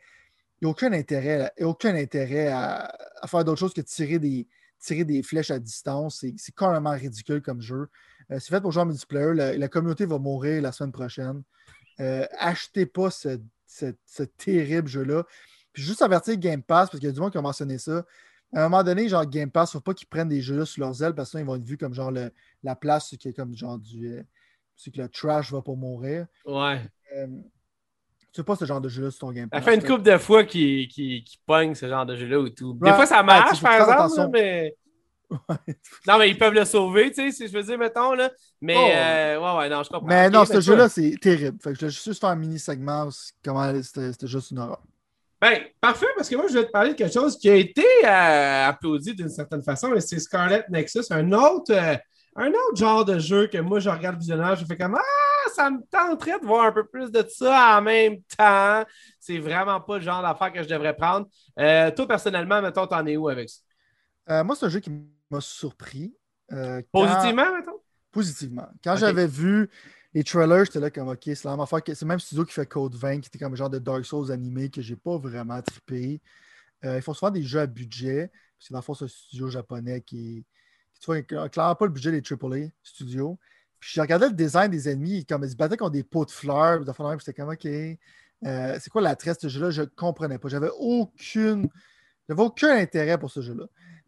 il 0.61 0.67
n'y 0.67 0.69
a 0.69 0.71
aucun 0.71 0.93
intérêt, 0.93 1.53
aucun 1.61 1.95
intérêt 1.95 2.49
à, 2.49 2.95
à 3.21 3.27
faire 3.27 3.45
d'autre 3.45 3.59
chose 3.59 3.75
que 3.75 3.81
de 3.81 3.87
tirer 3.87 4.19
des, 4.19 4.47
tirer 4.83 5.05
des 5.05 5.23
flèches 5.23 5.51
à 5.51 5.59
distance. 5.59 6.25
C'est 6.37 6.55
carrément 6.55 6.91
ridicule 6.91 7.41
comme 7.41 7.61
jeu. 7.61 7.89
Euh, 8.31 8.39
c'est 8.39 8.51
fait 8.51 8.61
pour 8.61 8.73
jouer 8.73 8.83
en 8.83 8.87
multiplayer. 8.87 9.57
La, 9.57 9.69
communauté 9.69 10.05
va 10.05 10.19
mourir 10.19 10.61
la 10.63 10.73
semaine 10.73 10.93
prochaine. 10.93 11.43
Euh, 12.01 12.27
achetez 12.39 12.87
pas 12.87 13.11
ce, 13.11 13.39
terrible 14.37 14.89
jeu-là. 14.89 15.25
Puis 15.73 15.83
juste 15.83 16.03
avertir 16.03 16.37
Game 16.37 16.63
Pass, 16.63 16.91
parce 16.91 16.99
qu'il 17.01 17.07
y 17.07 17.11
a 17.11 17.13
du 17.13 17.21
monde 17.21 17.33
qui 17.33 17.39
a 17.39 17.43
mentionné 17.43 17.79
ça. 17.79 18.05
À 18.55 18.67
un 18.67 18.69
moment 18.69 18.83
donné, 18.83 19.09
genre 19.09 19.25
Game 19.25 19.51
Pass, 19.51 19.73
il 19.73 19.77
ne 19.77 19.79
faut 19.79 19.85
pas 19.85 19.95
qu'ils 19.95 20.09
prennent 20.09 20.29
des 20.29 20.43
jeux-là 20.43 20.67
sur 20.67 20.85
leurs 20.85 21.03
ailes 21.03 21.15
parce 21.15 21.31
qu'ils 21.31 21.45
vont 21.45 21.57
être 21.57 21.65
vus 21.65 21.79
comme 21.79 21.95
genre 21.95 22.13
la 22.63 22.77
place 22.77 23.17
qui 23.17 23.29
est 23.29 23.33
comme 23.33 23.57
genre 23.57 23.79
du. 23.79 24.09
Euh, 24.09 24.23
c'est 24.77 24.91
que 24.91 25.01
le 25.01 25.09
trash 25.09 25.53
va 25.53 25.63
pas 25.63 25.75
mourir. 25.75 26.27
Ouais. 26.45 26.81
Tu 28.33 28.41
sais 28.41 28.45
pas 28.45 28.57
ce 28.57 28.65
genre 28.65 28.81
de 28.81 28.89
jeu-là 28.89 29.11
sur 29.11 29.21
ton 29.21 29.33
Game 29.33 29.51
Pass. 29.51 29.63
Ça 29.63 29.71
fait 29.71 29.77
une 29.77 29.83
couple 29.83 30.03
de 30.03 30.17
fois 30.17 30.45
qui, 30.45 30.89
qui, 30.89 31.23
pogne 31.47 31.75
ce 31.75 31.87
genre 31.87 32.07
de 32.07 32.17
jeu-là 32.17 32.39
ou 32.39 32.49
tout. 32.49 32.73
Des 32.81 32.93
fois, 32.93 33.05
ça 33.05 33.23
marche, 33.23 33.61
par 33.61 33.75
exemple, 33.75 34.31
mais. 34.33 34.75
non, 36.07 36.19
mais 36.19 36.31
ils 36.31 36.39
peuvent 36.39 36.55
le 36.55 36.65
sauver, 36.65 37.11
tu 37.11 37.23
sais, 37.23 37.31
si 37.31 37.49
je 37.49 37.53
veux 37.53 37.63
dire, 37.63 37.79
mettons, 37.79 38.15
là. 38.15 38.31
Mais, 38.61 38.77
oh. 38.77 38.91
euh, 38.91 39.39
ouais, 39.39 39.59
ouais, 39.59 39.69
non, 39.69 39.83
je 39.83 39.89
comprends. 39.89 40.07
Mais 40.07 40.31
non, 40.31 40.45
ce 40.45 40.61
jeu-là, 40.61 40.89
c'est 40.89 41.15
terrible. 41.21 41.59
Fait 41.63 41.73
que 41.73 41.79
je 41.79 41.87
vais 41.87 41.91
juste 41.91 42.21
faire 42.21 42.31
un 42.31 42.37
mini-segment, 42.37 43.09
comment 43.45 43.83
c'était 43.83 44.27
juste 44.27 44.51
une 44.51 44.59
horreur. 44.59 44.83
Ben, 45.41 45.61
parfait, 45.81 46.07
parce 46.17 46.29
que 46.29 46.37
moi, 46.37 46.47
je 46.49 46.55
vais 46.55 46.67
te 46.67 46.71
parler 46.71 46.91
de 46.91 46.95
quelque 46.95 47.13
chose 47.13 47.37
qui 47.37 47.51
a 47.51 47.57
été 47.57 47.85
euh, 48.05 48.69
applaudi 48.69 49.13
d'une 49.15 49.29
certaine 49.29 49.63
façon, 49.63 49.93
et 49.93 50.01
c'est 50.01 50.21
Scarlet 50.21 50.65
Nexus, 50.71 51.05
un 51.11 51.33
autre, 51.33 51.73
euh, 51.73 51.97
un 52.37 52.49
autre 52.49 52.77
genre 52.77 53.05
de 53.05 53.19
jeu 53.19 53.47
que 53.47 53.59
moi, 53.59 53.79
je 53.81 53.91
regarde 53.91 54.19
visionnage, 54.19 54.61
je 54.61 54.65
fais 54.65 54.77
comme 54.77 54.95
Ah, 54.97 55.49
ça 55.55 55.71
me 55.71 55.81
tenterait 55.91 56.39
de 56.41 56.47
voir 56.47 56.67
un 56.67 56.73
peu 56.73 56.87
plus 56.87 57.11
de 57.11 57.25
ça 57.29 57.79
en 57.79 57.83
même 57.83 58.23
temps. 58.37 58.85
C'est 59.21 59.39
vraiment 59.39 59.81
pas 59.81 59.99
le 59.99 60.03
genre 60.03 60.23
d'affaire 60.23 60.53
que 60.53 60.63
je 60.63 60.69
devrais 60.69 60.95
prendre. 60.97 61.27
toi, 61.57 62.09
personnellement, 62.09 62.63
mettons, 62.63 62.87
t'en 62.87 63.05
es 63.07 63.17
où 63.17 63.29
avec 63.29 63.51
ça? 63.51 64.45
moi, 64.45 64.57
c'est 64.57 64.67
un 64.67 64.71
jeu 64.71 64.81
qui 64.81 64.91
m'a 65.31 65.41
surpris. 65.41 66.15
Euh, 66.53 66.83
Positivement, 66.93 67.51
maintenant? 67.53 67.81
Positivement. 68.11 68.69
Quand 68.85 68.97
j'avais 68.97 69.27
vu 69.27 69.71
les 70.15 70.23
trailers, 70.23 70.65
j'étais 70.67 70.81
là 70.81 70.91
comme 70.91 71.09
OK, 71.09 71.23
c'est 71.25 71.45
la 71.45 71.53
même 71.53 71.61
affaire 71.61 71.83
que 71.83 71.95
c'est 71.95 72.05
le 72.05 72.09
même 72.11 72.21
studio 72.21 72.45
qui 72.45 72.53
fait 72.53 72.67
Code 72.67 72.95
20, 72.95 73.21
qui 73.21 73.29
était 73.29 73.39
comme 73.39 73.55
un 73.55 73.57
genre 73.57 73.71
de 73.71 73.79
Dark 73.79 74.05
Souls 74.05 74.31
animé 74.31 74.69
que 74.69 74.83
j'ai 74.83 74.97
pas 74.97 75.17
vraiment 75.17 75.61
trippé. 75.63 76.21
Euh, 76.85 76.97
ils 76.97 77.03
font 77.03 77.15
souvent 77.15 77.31
des 77.31 77.43
jeux 77.43 77.61
à 77.61 77.67
budget. 77.67 78.31
parce 78.59 78.69
que 78.69 78.73
dans 78.75 78.79
le 78.81 78.83
fond, 78.85 78.95
c'est 78.95 79.05
un 79.07 79.09
studio 79.09 79.49
japonais 79.49 80.03
qui, 80.03 80.45
qui 80.45 80.45
tu 81.03 81.07
vois, 81.07 81.49
clairement 81.49 81.75
pas 81.75 81.87
le 81.87 81.91
budget 81.91 82.13
des 82.13 82.23
AAA 82.23 82.69
studios. 82.83 83.39
Puis 83.81 83.91
j'ai 83.95 84.01
regardé 84.01 84.27
le 84.27 84.35
design 84.35 84.71
des 84.71 84.89
ennemis, 84.89 85.27
comme 85.27 85.43
ils 85.43 85.51
se 85.51 85.57
battaient 85.57 85.77
contre 85.77 85.91
des 85.91 86.05
pots 86.05 86.25
de 86.25 86.31
fleurs, 86.31 86.81
j'étais 87.19 87.33
comme 87.33 87.51
OK. 87.51 87.67
Euh, 87.67 88.79
c'est 88.81 88.91
quoi 88.91 89.03
la 89.03 89.17
tresse 89.17 89.39
de 89.39 89.49
ce 89.49 89.49
jeu-là? 89.49 89.71
Je 89.71 89.83
comprenais 89.83 90.39
pas. 90.39 90.49
J'avais 90.49 90.71
aucune. 90.79 91.69
J'avais 92.29 92.43
aucun 92.43 92.77
intérêt 92.77 93.19
pour 93.19 93.31
ce 93.31 93.41
jeu-là. 93.41 93.65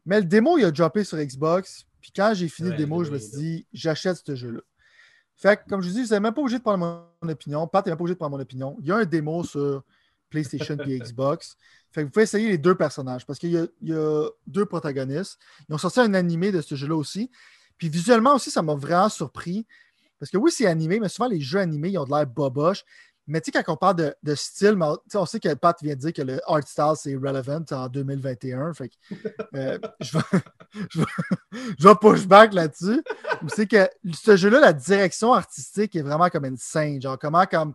Mais 0.06 0.20
le 0.20 0.26
démo, 0.26 0.58
il 0.58 0.64
a 0.64 0.70
droppé 0.70 1.02
sur 1.02 1.18
Xbox. 1.18 1.84
Puis 2.00 2.12
quand 2.14 2.32
j'ai 2.34 2.48
fini 2.48 2.70
le 2.70 2.76
démo, 2.76 3.02
je 3.02 3.10
me 3.10 3.18
suis 3.18 3.36
dit, 3.36 3.66
j'achète 3.72 4.16
ce 4.24 4.34
jeu-là. 4.36 4.60
Fait 5.36 5.56
que, 5.56 5.68
comme 5.68 5.80
je 5.82 5.88
vous 5.88 5.94
dis, 5.94 6.02
vous 6.02 6.10
n'êtes 6.10 6.22
même 6.22 6.34
pas 6.34 6.40
obligé 6.40 6.58
de 6.58 6.62
prendre 6.62 6.78
mon 7.22 7.28
opinion. 7.28 7.66
Pat 7.66 7.84
n'est 7.84 7.90
même 7.90 7.98
pas 7.98 8.02
obligé 8.02 8.14
de 8.14 8.18
prendre 8.18 8.36
mon 8.36 8.42
opinion. 8.42 8.76
Il 8.80 8.86
y 8.86 8.92
a 8.92 8.96
un 8.96 9.04
démo 9.04 9.42
sur 9.42 9.82
PlayStation 10.34 10.76
et 10.86 10.98
Xbox. 10.98 11.56
Fait 11.92 12.00
que 12.00 12.06
vous 12.06 12.10
pouvez 12.10 12.24
essayer 12.24 12.48
les 12.48 12.58
deux 12.58 12.74
personnages 12.74 13.24
parce 13.24 13.38
qu'il 13.38 13.52
y, 13.52 13.92
a 13.92 14.28
deux 14.48 14.66
protagonistes. 14.66 15.38
Ils 15.68 15.74
ont 15.74 15.78
sorti 15.78 16.00
un 16.00 16.12
animé 16.14 16.50
de 16.50 16.60
ce 16.60 16.74
jeu-là 16.74 16.96
aussi. 16.96 17.30
Puis 17.78 17.88
visuellement 17.88 18.34
aussi, 18.34 18.50
ça 18.50 18.62
m'a 18.62 18.74
vraiment 18.74 19.08
surpris. 19.08 19.64
Parce 20.18 20.30
que 20.30 20.36
oui, 20.36 20.50
c'est 20.50 20.66
animé, 20.66 20.98
mais 20.98 21.08
souvent 21.08 21.28
les 21.28 21.40
jeux 21.40 21.60
animés, 21.60 21.90
ils 21.90 21.98
ont 21.98 22.04
de 22.04 22.10
l'air 22.10 22.26
boboche. 22.26 22.84
Mais 23.26 23.40
tu 23.40 23.52
sais, 23.52 23.62
quand 23.62 23.72
on 23.72 23.76
parle 23.76 24.14
de, 24.22 24.34
style, 24.34 24.76
on 25.14 25.26
sait 25.26 25.40
que 25.40 25.54
Pat 25.54 25.80
vient 25.82 25.94
de 25.94 26.00
dire 26.00 26.12
que 26.12 26.22
le 26.22 26.40
art 26.46 26.66
style, 26.66 26.92
c'est 26.96 27.14
relevant 27.14 27.64
en 27.70 27.88
2021. 27.88 28.74
Fait 28.74 28.88
que, 28.88 28.94
euh, 29.54 29.78
je, 30.00 30.18
vais, 30.18 30.24
je, 31.78 31.94
push 31.94 32.26
back 32.26 32.52
là-dessus. 32.52 33.02
C'est 33.48 33.66
que 33.66 33.88
ce 34.12 34.36
jeu-là, 34.36 34.60
la 34.60 34.72
direction 34.72 35.32
artistique 35.32 35.96
est 35.96 36.02
vraiment 36.02 36.28
comme 36.28 36.44
une 36.44 36.58
scène. 36.58 37.00
Genre, 37.00 37.18
comment, 37.18 37.46
comme, 37.46 37.74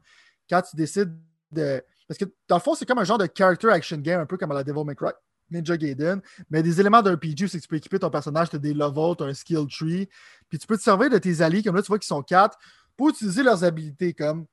quand 0.49 0.61
tu 0.61 0.75
décides 0.75 1.17
de. 1.51 1.81
Parce 2.09 2.17
que 2.17 2.25
dans 2.47 2.57
le 2.57 2.61
fond, 2.61 2.73
c'est 2.73 2.85
comme 2.85 2.97
un 2.97 3.03
genre 3.03 3.19
de 3.19 3.29
character 3.33 3.69
action 3.69 3.97
game, 3.97 4.19
un 4.19 4.25
peu 4.25 4.35
comme 4.35 4.51
à 4.51 4.55
la 4.55 4.63
Devil 4.65 4.83
May 4.83 4.95
Cry. 4.95 5.11
Ninja 5.51 5.77
Gaiden, 5.77 6.21
mais 6.51 6.61
des 6.61 6.79
éléments 6.79 7.01
d'un 7.01 7.17
PG, 7.17 7.47
c'est 7.47 7.57
que 7.57 7.63
tu 7.63 7.67
peux 7.67 7.77
équiper 7.77 7.97
ton 7.97 8.11
personnage, 8.11 8.51
tu 8.51 8.57
as 8.57 8.59
des 8.59 8.73
levels, 8.73 9.15
tu 9.17 9.23
as 9.23 9.27
un 9.27 9.33
skill 9.33 9.65
tree, 9.67 10.07
puis 10.47 10.59
tu 10.59 10.67
peux 10.67 10.77
te 10.77 10.83
servir 10.83 11.09
de 11.09 11.17
tes 11.17 11.41
alliés, 11.41 11.63
comme 11.63 11.75
là, 11.75 11.81
tu 11.81 11.87
vois 11.87 11.97
qu'ils 11.97 12.05
sont 12.05 12.21
quatre, 12.21 12.57
pour 12.95 13.09
utiliser 13.09 13.41
leurs 13.41 13.63
habilités, 13.63 14.13
comme 14.13 14.45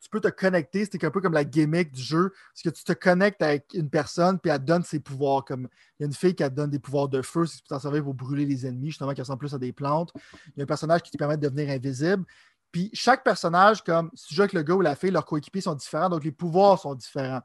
tu 0.00 0.08
peux 0.08 0.20
te 0.20 0.28
connecter. 0.28 0.88
C'est 0.90 1.04
un 1.04 1.10
peu 1.10 1.20
comme 1.20 1.34
la 1.34 1.44
gimmick 1.44 1.92
du 1.92 2.02
jeu. 2.02 2.32
Parce 2.54 2.62
que 2.62 2.70
tu 2.70 2.84
te 2.84 2.92
connectes 2.92 3.42
avec 3.42 3.66
une 3.74 3.90
personne, 3.90 4.38
puis 4.38 4.50
elle 4.50 4.58
te 4.58 4.64
donne 4.64 4.82
ses 4.82 4.98
pouvoirs. 4.98 5.44
Comme 5.44 5.68
il 5.98 6.02
y 6.02 6.04
a 6.04 6.06
une 6.06 6.14
fille 6.14 6.34
qui 6.34 6.42
te 6.42 6.48
donne 6.48 6.70
des 6.70 6.78
pouvoirs 6.78 7.08
de 7.08 7.22
feu, 7.22 7.46
si 7.46 7.58
tu 7.58 7.62
peux 7.64 7.74
t'en 7.74 7.80
servir 7.80 8.02
pour 8.02 8.14
brûler 8.14 8.46
les 8.46 8.66
ennemis, 8.66 8.88
justement, 8.88 9.12
qui 9.12 9.20
ressemble 9.20 9.38
plus 9.38 9.54
à 9.54 9.58
des 9.58 9.72
plantes. 9.72 10.12
Il 10.48 10.52
y 10.56 10.60
a 10.60 10.62
un 10.64 10.66
personnage 10.66 11.02
qui 11.02 11.10
te 11.10 11.18
permet 11.18 11.36
de 11.36 11.46
devenir 11.46 11.70
invisible. 11.70 12.24
Puis 12.72 12.90
chaque 12.92 13.24
personnage, 13.24 13.82
comme 13.82 14.10
si 14.14 14.28
tu 14.28 14.34
joues 14.34 14.42
avec 14.42 14.52
le 14.52 14.62
gars 14.62 14.74
ou 14.74 14.80
la 14.80 14.96
fille, 14.96 15.10
leurs 15.10 15.26
coéquipiers 15.26 15.60
sont 15.60 15.74
différents, 15.74 16.08
donc 16.08 16.24
les 16.24 16.32
pouvoirs 16.32 16.78
sont 16.78 16.94
différents. 16.94 17.40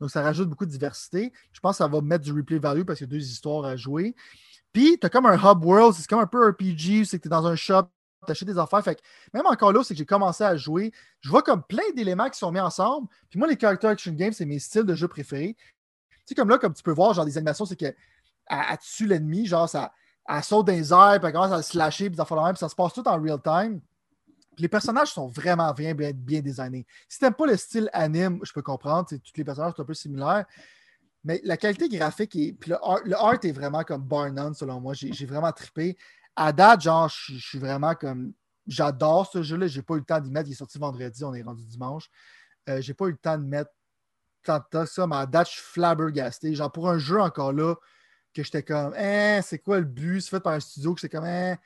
Donc 0.00 0.10
ça 0.10 0.22
rajoute 0.22 0.48
beaucoup 0.48 0.64
de 0.66 0.70
diversité. 0.70 1.32
Je 1.52 1.60
pense 1.60 1.72
que 1.72 1.84
ça 1.84 1.88
va 1.88 2.00
mettre 2.00 2.24
du 2.24 2.32
replay 2.32 2.58
value 2.58 2.84
parce 2.84 2.98
qu'il 2.98 3.06
y 3.06 3.10
a 3.10 3.12
deux 3.12 3.26
histoires 3.26 3.64
à 3.64 3.76
jouer. 3.76 4.14
Puis, 4.72 4.98
tu 5.00 5.06
as 5.06 5.10
comme 5.10 5.26
un 5.26 5.36
hub 5.36 5.64
world, 5.64 5.94
c'est 5.94 6.06
comme 6.06 6.20
un 6.20 6.26
peu 6.26 6.48
RPG, 6.48 7.04
c'est 7.04 7.18
que 7.18 7.22
tu 7.22 7.28
es 7.28 7.30
dans 7.30 7.46
un 7.46 7.56
shop, 7.56 7.82
t'achètes 8.26 8.48
des 8.48 8.58
affaires. 8.58 8.82
Fait 8.82 8.94
que 8.94 9.00
même 9.34 9.46
encore 9.46 9.72
là, 9.72 9.82
c'est 9.82 9.94
que 9.94 9.98
j'ai 9.98 10.06
commencé 10.06 10.44
à 10.44 10.56
jouer. 10.56 10.92
Je 11.20 11.28
vois 11.28 11.42
comme 11.42 11.62
plein 11.62 11.82
d'éléments 11.96 12.30
qui 12.30 12.38
sont 12.38 12.52
mis 12.52 12.60
ensemble. 12.60 13.08
Puis 13.28 13.38
moi, 13.38 13.48
les 13.48 13.58
character 13.58 13.88
action 13.88 14.12
games, 14.12 14.32
c'est 14.32 14.46
mes 14.46 14.58
styles 14.58 14.84
de 14.84 14.94
jeu 14.94 15.08
préférés. 15.08 15.56
Tu 16.10 16.18
sais, 16.26 16.34
comme 16.34 16.48
là, 16.48 16.58
comme 16.58 16.74
tu 16.74 16.82
peux 16.82 16.92
voir, 16.92 17.14
genre 17.14 17.24
des 17.24 17.36
animations, 17.36 17.64
c'est 17.64 17.76
qu'elle 17.76 17.96
tue 18.96 19.06
l'ennemi, 19.06 19.46
genre 19.46 19.68
ça, 19.68 19.92
elle 20.28 20.44
saute 20.44 20.66
dans 20.66 20.72
les 20.72 20.92
airs, 20.92 21.18
puis 21.18 21.26
elle 21.26 21.32
commence 21.32 21.52
à 21.52 21.62
se 21.62 21.76
lâcher, 21.76 22.08
puis 22.08 22.16
ça, 22.16 22.24
puis 22.24 22.58
ça 22.58 22.68
se 22.68 22.74
passe 22.74 22.92
tout 22.92 23.06
en 23.08 23.20
real 23.20 23.40
time. 23.42 23.80
Les 24.60 24.68
personnages 24.68 25.12
sont 25.12 25.26
vraiment 25.26 25.72
bien, 25.72 25.94
bien, 25.94 26.12
bien 26.12 26.40
designés. 26.40 26.86
Si 27.08 27.18
t'aimes 27.18 27.34
pas 27.34 27.46
le 27.46 27.56
style 27.56 27.88
anime, 27.92 28.40
je 28.42 28.52
peux 28.52 28.62
comprendre, 28.62 29.08
tous 29.08 29.32
les 29.36 29.44
personnages 29.44 29.74
sont 29.74 29.82
un 29.82 29.86
peu 29.86 29.94
similaires. 29.94 30.44
Mais 31.24 31.40
la 31.44 31.56
qualité 31.56 31.88
graphique 31.88 32.36
et 32.36 32.56
le 32.66 33.14
art, 33.14 33.38
est 33.42 33.52
vraiment 33.52 33.84
comme 33.84 34.02
bar 34.02 34.30
none, 34.32 34.54
selon 34.54 34.80
moi. 34.80 34.94
J'ai 34.94 35.26
vraiment 35.26 35.52
trippé 35.52 35.96
à 36.36 36.52
date, 36.52 36.82
genre, 36.82 37.08
je, 37.08 37.38
suis 37.38 37.58
vraiment 37.58 37.94
comme. 37.94 38.32
J'adore 38.66 39.28
ce 39.30 39.42
jeu-là. 39.42 39.66
J'ai 39.66 39.82
pas 39.82 39.94
eu 39.94 39.98
le 39.98 40.04
temps 40.04 40.20
d'y 40.20 40.30
mettre. 40.30 40.48
Il 40.48 40.52
est 40.52 40.56
sorti 40.56 40.78
vendredi, 40.78 41.24
on 41.24 41.34
est 41.34 41.42
rendu 41.42 41.64
dimanche. 41.64 42.08
Euh, 42.68 42.80
j'ai 42.80 42.94
pas 42.94 43.06
eu 43.06 43.12
le 43.12 43.16
temps 43.16 43.36
de 43.36 43.44
mettre 43.44 43.70
tant 44.42 44.60
de 44.72 44.84
ça, 44.86 45.06
mais 45.06 45.16
à 45.16 45.26
date, 45.26 45.48
je 45.48 45.52
suis 45.54 45.62
flabbergasté. 45.62 46.54
Genre, 46.54 46.70
pour 46.70 46.88
un 46.88 46.98
jeu 46.98 47.20
encore 47.20 47.52
là, 47.52 47.74
que 48.34 48.42
j'étais 48.42 48.62
comme, 48.62 48.94
hein, 48.96 49.40
c'est 49.42 49.58
quoi 49.58 49.78
le 49.78 49.84
but? 49.84 50.20
C'est 50.20 50.30
fait 50.30 50.40
par 50.40 50.52
un 50.52 50.60
studio 50.60 50.94
que 50.94 51.00
c'est 51.00 51.08
comme, 51.08 51.24
hein. 51.24 51.56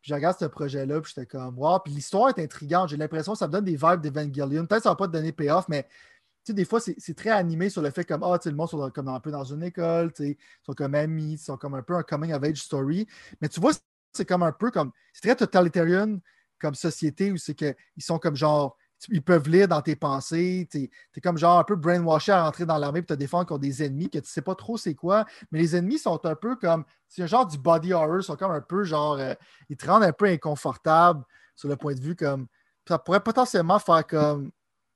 Puis 0.00 0.10
je 0.10 0.14
regarde 0.14 0.36
ce 0.38 0.46
projet-là, 0.46 1.00
puis 1.00 1.12
j'étais 1.14 1.26
comme, 1.26 1.58
wow. 1.58 1.78
Puis 1.80 1.92
l'histoire 1.92 2.30
est 2.30 2.42
intrigante. 2.42 2.88
J'ai 2.88 2.96
l'impression 2.96 3.32
que 3.32 3.38
ça 3.38 3.46
me 3.46 3.52
donne 3.52 3.64
des 3.64 3.76
vibes 3.76 4.00
d'Evangelion. 4.00 4.66
Peut-être 4.66 4.80
que 4.80 4.82
ça 4.84 4.88
va 4.90 4.96
pas 4.96 5.06
te 5.06 5.12
donner 5.12 5.32
payoff, 5.32 5.68
mais 5.68 5.82
tu 5.82 6.52
sais, 6.52 6.54
des 6.54 6.64
fois, 6.64 6.80
c'est 6.80 7.14
très 7.14 7.30
animé 7.30 7.68
sur 7.68 7.82
le 7.82 7.90
fait 7.90 8.04
comme, 8.04 8.22
ah, 8.22 8.38
tu 8.38 8.44
sais, 8.44 8.50
le 8.50 8.56
monde 8.56 8.70
sont 8.70 8.90
comme 8.90 9.08
un 9.08 9.20
peu 9.20 9.30
dans 9.30 9.44
une 9.44 9.62
école, 9.62 10.12
tu 10.12 10.24
sais, 10.24 10.30
ils 10.30 10.64
sont 10.64 10.72
comme 10.72 10.94
amis, 10.94 11.34
ils 11.34 11.38
sont 11.38 11.58
comme 11.58 11.74
un 11.74 11.82
peu 11.82 11.94
un 11.94 12.02
coming 12.02 12.32
of 12.32 12.42
age 12.42 12.62
story. 12.62 13.06
Mais 13.42 13.48
tu 13.48 13.60
vois, 13.60 13.72
c'est 14.14 14.24
comme 14.24 14.42
un 14.42 14.52
peu 14.52 14.70
comme. 14.70 14.90
C'est 15.12 15.22
très 15.22 15.36
totalitarian 15.36 16.18
comme 16.58 16.74
société 16.74 17.30
où 17.32 17.36
c'est 17.36 17.54
qu'ils 17.54 17.74
sont 17.98 18.18
comme 18.18 18.36
genre. 18.36 18.76
Ils 19.08 19.22
peuvent 19.22 19.48
lire 19.48 19.68
dans 19.68 19.80
tes 19.80 19.96
pensées. 19.96 20.68
Tu 20.70 20.90
es, 21.14 21.20
comme 21.20 21.38
genre 21.38 21.58
un 21.58 21.64
peu 21.64 21.76
brainwashé 21.76 22.32
à 22.32 22.44
rentrer 22.44 22.66
dans 22.66 22.78
l'armée 22.78 23.02
pour 23.02 23.16
te 23.16 23.18
défendre 23.18 23.46
contre 23.46 23.60
des 23.60 23.82
ennemis 23.82 24.10
que 24.10 24.18
tu 24.18 24.28
sais 24.28 24.42
pas 24.42 24.54
trop 24.54 24.76
c'est 24.76 24.94
quoi. 24.94 25.24
Mais 25.50 25.58
les 25.58 25.76
ennemis 25.76 25.98
sont 25.98 26.24
un 26.26 26.34
peu 26.34 26.56
comme. 26.56 26.84
C'est 27.08 27.22
un 27.22 27.26
genre 27.26 27.46
du 27.46 27.58
body 27.58 27.92
horror. 27.92 28.18
Ils 28.18 28.22
sont 28.22 28.36
comme 28.36 28.52
un 28.52 28.60
peu 28.60 28.84
genre. 28.84 29.14
Euh, 29.14 29.34
ils 29.68 29.76
te 29.76 29.86
rendent 29.86 30.04
un 30.04 30.12
peu 30.12 30.26
inconfortable 30.26 31.24
sur 31.56 31.68
le 31.68 31.76
point 31.76 31.94
de 31.94 32.00
vue 32.00 32.16
comme. 32.16 32.46
Ça 32.86 32.98
pourrait 32.98 33.20
potentiellement 33.20 33.78
faire 33.78 34.06
comme 34.06 34.50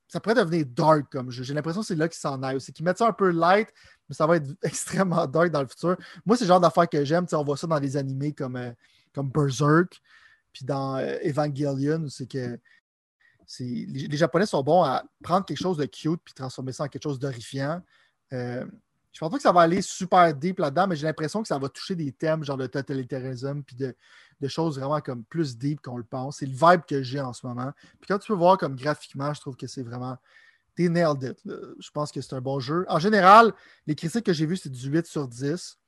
ça 0.07 0.19
pourrait 0.19 0.35
devenir 0.35 0.65
dark 0.67 1.11
comme 1.11 1.31
jeu. 1.31 1.43
J'ai 1.43 1.53
l'impression 1.53 1.81
que 1.81 1.87
c'est 1.87 1.95
là 1.95 2.07
qu'ils 2.07 2.19
s'en 2.19 2.41
aillent. 2.43 2.61
C'est 2.61 2.71
qu'ils 2.71 2.85
mettent 2.85 2.99
ça 2.99 3.07
un 3.07 3.13
peu 3.13 3.31
light, 3.31 3.67
mais 4.07 4.15
ça 4.15 4.27
va 4.27 4.37
être 4.37 4.47
extrêmement 4.63 5.25
dark 5.27 5.49
dans 5.49 5.61
le 5.61 5.67
futur. 5.67 5.97
Moi, 6.25 6.37
c'est 6.37 6.43
le 6.45 6.49
genre 6.49 6.59
d'affaires 6.59 6.89
que 6.89 7.03
j'aime. 7.03 7.25
On 7.33 7.43
voit 7.43 7.57
ça 7.57 7.67
dans 7.67 7.79
les 7.79 7.97
animés 7.97 8.33
comme, 8.33 8.55
euh, 8.55 8.71
comme 9.13 9.29
Berserk, 9.29 9.99
puis 10.53 10.65
dans 10.65 10.97
euh, 10.97 11.17
Evangelion, 11.23 12.07
c'est 12.09 12.27
que 12.27 12.59
les, 13.59 14.17
Japonais 14.17 14.45
sont 14.45 14.63
bons 14.63 14.83
à 14.83 15.03
prendre 15.23 15.45
quelque 15.45 15.61
chose 15.61 15.77
de 15.77 15.85
cute 15.85 16.21
puis 16.23 16.33
transformer 16.33 16.71
ça 16.71 16.85
en 16.85 16.87
quelque 16.87 17.03
chose 17.03 17.19
d'horrifiant. 17.19 17.81
Euh, 18.33 18.65
je 19.15 19.19
pense 19.19 19.31
pas 19.31 19.37
que 19.37 19.43
ça 19.43 19.53
va 19.53 19.61
aller 19.61 19.81
super 19.81 20.33
deep 20.33 20.59
là-dedans, 20.59 20.87
mais 20.87 20.97
j'ai 20.97 21.07
l'impression 21.07 21.41
que 21.41 21.47
ça 21.47 21.57
va 21.57 21.69
toucher 21.69 21.95
des 21.95 22.11
thèmes 22.11 22.43
genre 22.43 22.57
de 22.57 22.67
totalitarisme 22.67 23.63
puis 23.63 23.75
de, 23.77 23.95
choses 24.47 24.77
vraiment 24.77 24.99
comme 24.99 25.23
plus 25.23 25.57
deep 25.57 25.81
qu'on 25.81 25.97
le 25.97 26.03
pense. 26.03 26.37
C'est 26.39 26.45
le 26.45 26.51
vibe 26.51 26.81
que 26.87 27.01
j'ai 27.01 27.21
en 27.21 27.31
ce 27.31 27.47
moment. 27.47 27.71
Puis 28.01 28.07
quand 28.09 28.19
tu 28.19 28.27
peux 28.27 28.37
voir 28.37 28.57
comme 28.57 28.75
graphiquement, 28.75 29.33
je 29.33 29.39
trouve 29.39 29.55
que 29.55 29.67
c'est 29.67 29.83
vraiment 29.83 30.17
des 30.75 30.89
nailed 30.89 31.23
it. 31.23 31.39
Je 31.45 31.89
pense 31.91 32.11
que 32.11 32.21
c'est 32.21 32.35
un 32.35 32.41
bon 32.41 32.59
jeu. 32.59 32.85
En 32.89 32.99
général, 32.99 33.53
les 33.87 33.95
critiques 33.95 34.25
que 34.25 34.33
j'ai 34.33 34.45
vues, 34.45 34.57
c'est 34.57 34.69
du 34.69 34.89
8 34.89 35.05
sur 35.07 35.27
10. 35.27 35.79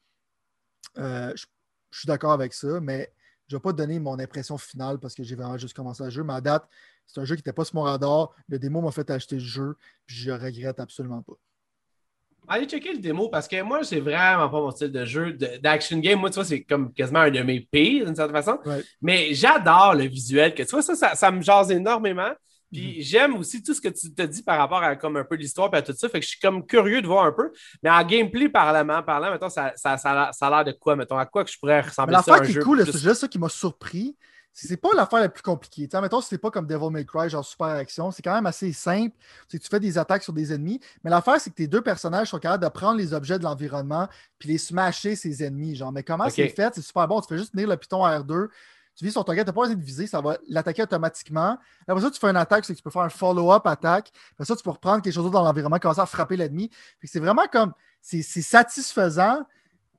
Euh, 0.98 1.34
je, 1.36 1.46
suis 1.92 2.08
d'accord 2.08 2.32
avec 2.32 2.54
ça, 2.54 2.80
mais 2.80 3.12
je 3.48 3.56
ne 3.56 3.60
vais 3.60 3.64
pas 3.64 3.74
donner 3.74 4.00
mon 4.00 4.20
impression 4.20 4.58
finale 4.58 5.00
parce 5.00 5.16
que 5.16 5.24
j'ai 5.24 5.36
vraiment 5.36 5.58
juste 5.58 5.74
commencé 5.74 6.04
à 6.04 6.10
jouer. 6.10 6.24
Mais 6.24 6.34
à 6.34 6.42
date, 6.42 6.68
c'est 7.06 7.20
un 7.22 7.26
jeu 7.26 7.36
qui 7.36 7.40
n'était 7.40 7.54
pas 7.54 7.64
sur 7.64 7.76
mon 7.76 7.84
radar. 7.84 8.32
Le 8.50 8.60
démo 8.60 8.82
m'a 8.82 8.92
fait 8.92 9.10
acheter 9.10 9.36
le 9.36 9.42
jeu, 9.42 9.76
puis 10.06 10.18
je 10.18 10.32
regrette 10.32 10.80
absolument 10.80 11.22
pas. 11.22 11.34
Allez 12.50 12.66
checker 12.66 12.94
le 12.94 13.00
démo 13.00 13.28
parce 13.28 13.48
que 13.48 13.62
moi, 13.62 13.84
c'est 13.84 14.00
vraiment 14.00 14.50
pas 14.50 14.62
mon 14.62 14.72
style 14.72 14.92
de 14.92 15.04
jeu 15.04 15.34
d'action 15.34 16.00
game. 16.00 16.20
Moi, 16.20 16.30
tu 16.30 16.36
vois, 16.36 16.46
c'est 16.46 16.64
comme 16.64 16.94
quasiment 16.94 17.20
un 17.20 17.32
de 17.32 17.42
mes 17.42 17.60
pires 17.60 18.06
d'une 18.06 18.16
certaine 18.16 18.36
façon. 18.36 18.60
Mais 19.02 19.34
j'adore 19.34 19.96
le 19.96 20.06
visuel. 20.06 20.54
Que, 20.54 20.64
tu 20.64 20.70
vois, 20.70 20.82
ça, 20.82 21.16
ça, 21.16 21.32
me 21.32 21.42
jase 21.42 21.72
énormément. 21.72 22.32
Puis 22.72 22.98
mhm. 22.98 23.04
j'aime 23.04 23.36
aussi 23.38 23.64
tout 23.64 23.74
ce 23.74 23.82
que 23.82 23.88
tu 23.88 24.14
te 24.14 24.22
dis 24.24 24.44
par 24.44 24.58
rapport 24.58 24.84
à 24.84 24.96
comme 24.96 25.18
un 25.18 25.24
peu 25.24 25.36
l'histoire 25.36 25.74
et 25.76 25.84
tout 25.84 25.94
ça. 25.94 26.10
Fait 26.10 26.20
que 26.20 26.26
je 26.26 26.32
suis 26.32 26.40
comme 26.40 26.66
curieux 26.66 27.02
de 27.02 27.08
voir 27.08 27.26
un 27.26 27.32
peu. 27.32 27.52
Mais 27.82 27.90
en 27.90 28.04
gameplay 28.04 28.50
parlant, 28.50 29.04
parlant 29.04 29.32
mettons, 29.32 29.50
ça, 29.50 29.74
ça, 29.76 29.98
ça, 29.98 30.32
a 30.40 30.50
l'air 30.50 30.66
de 30.66 30.72
quoi, 30.72 30.96
mettons, 30.96 31.18
à 31.18 31.26
quoi 31.26 31.44
que 31.44 31.52
je 31.52 31.58
pourrais 31.58 31.82
ressembler 31.82 32.16
à 32.16 32.22
ça 32.22 32.36
un 32.36 32.40
qui 32.42 32.52
est 32.52 32.60
cool, 32.60 32.86
c'est 32.86 33.00
juste 33.00 33.22
ça 33.22 33.28
qui 33.28 33.40
m'a 33.40 33.50
surpris 33.50 34.16
c'est 34.66 34.78
pas 34.78 34.90
l'affaire 34.96 35.20
la 35.20 35.30
plus 35.30 35.44
compliquée. 35.44 35.88
T'sais, 35.88 36.02
mettons, 36.02 36.20
c'est 36.20 36.38
pas 36.38 36.50
comme 36.50 36.66
Devil 36.66 36.90
May 36.90 37.06
Cry, 37.06 37.30
genre 37.30 37.46
super 37.46 37.68
action. 37.68 38.10
C'est 38.10 38.24
quand 38.24 38.34
même 38.34 38.48
assez 38.48 38.74
simple. 38.74 39.16
C'est 39.48 39.60
que 39.60 39.64
tu 39.64 39.70
fais 39.70 39.80
des 39.80 39.98
attaques 39.98 40.24
sur 40.24 40.34
des 40.34 40.52
ennemis. 40.52 40.80
Mais 41.04 41.12
l'affaire, 41.12 41.40
c'est 41.40 41.52
que 41.52 41.56
tes 41.56 41.68
deux 41.68 41.82
personnages 41.82 42.30
sont 42.30 42.40
capables 42.40 42.64
de 42.64 42.70
prendre 42.70 42.98
les 42.98 43.14
objets 43.14 43.38
de 43.38 43.44
l'environnement 43.44 44.08
puis 44.40 44.50
les 44.50 44.58
smasher 44.58 45.16
ses 45.16 45.44
ennemis. 45.44 45.76
Genre, 45.76 45.92
mais 45.92 46.02
comment 46.02 46.28
c'est 46.30 46.50
fait? 46.50 46.74
C'est 46.74 46.82
super 46.82 47.08
bon. 47.08 47.22
Tu 47.22 47.28
fais 47.28 47.38
juste 47.38 47.52
tenir 47.52 47.68
le 47.68 47.78
piton 47.78 48.00
R2. 48.04 48.48
Tu 48.98 49.06
vis 49.06 49.12
sur 49.12 49.24
ton 49.24 49.34
gars, 49.34 49.44
tu 49.44 49.50
n'as 49.50 49.54
pas 49.54 49.62
besoin 49.62 49.76
de 49.76 49.84
viser, 49.84 50.08
ça 50.08 50.22
va 50.22 50.38
l'attaquer 50.50 50.82
automatiquement. 50.82 51.58
Après 51.88 52.02
ça, 52.02 52.10
tu 52.10 52.20
fais 52.20 52.28
une 52.28 52.36
attaque, 52.36 52.66
c'est 52.66 52.74
que 52.74 52.78
tu 52.78 52.84
peux 52.84 52.90
faire 52.90 53.04
un 53.04 53.10
follow-up 53.10 53.68
attaque. 53.68 54.12
Après 54.34 54.46
ça, 54.46 54.56
tu 54.56 54.64
peux 54.64 54.72
reprendre 54.72 55.04
quelque 55.04 55.14
chose 55.14 55.30
dans 55.30 55.44
l'environnement, 55.44 55.78
commencer 55.78 56.02
à 56.02 56.08
frapper 56.08 56.36
l'ennemi. 56.36 56.72
C'est 57.04 57.20
vraiment 57.20 57.46
comme. 57.52 57.74
C'est 58.02 58.24
satisfaisant, 58.24 59.46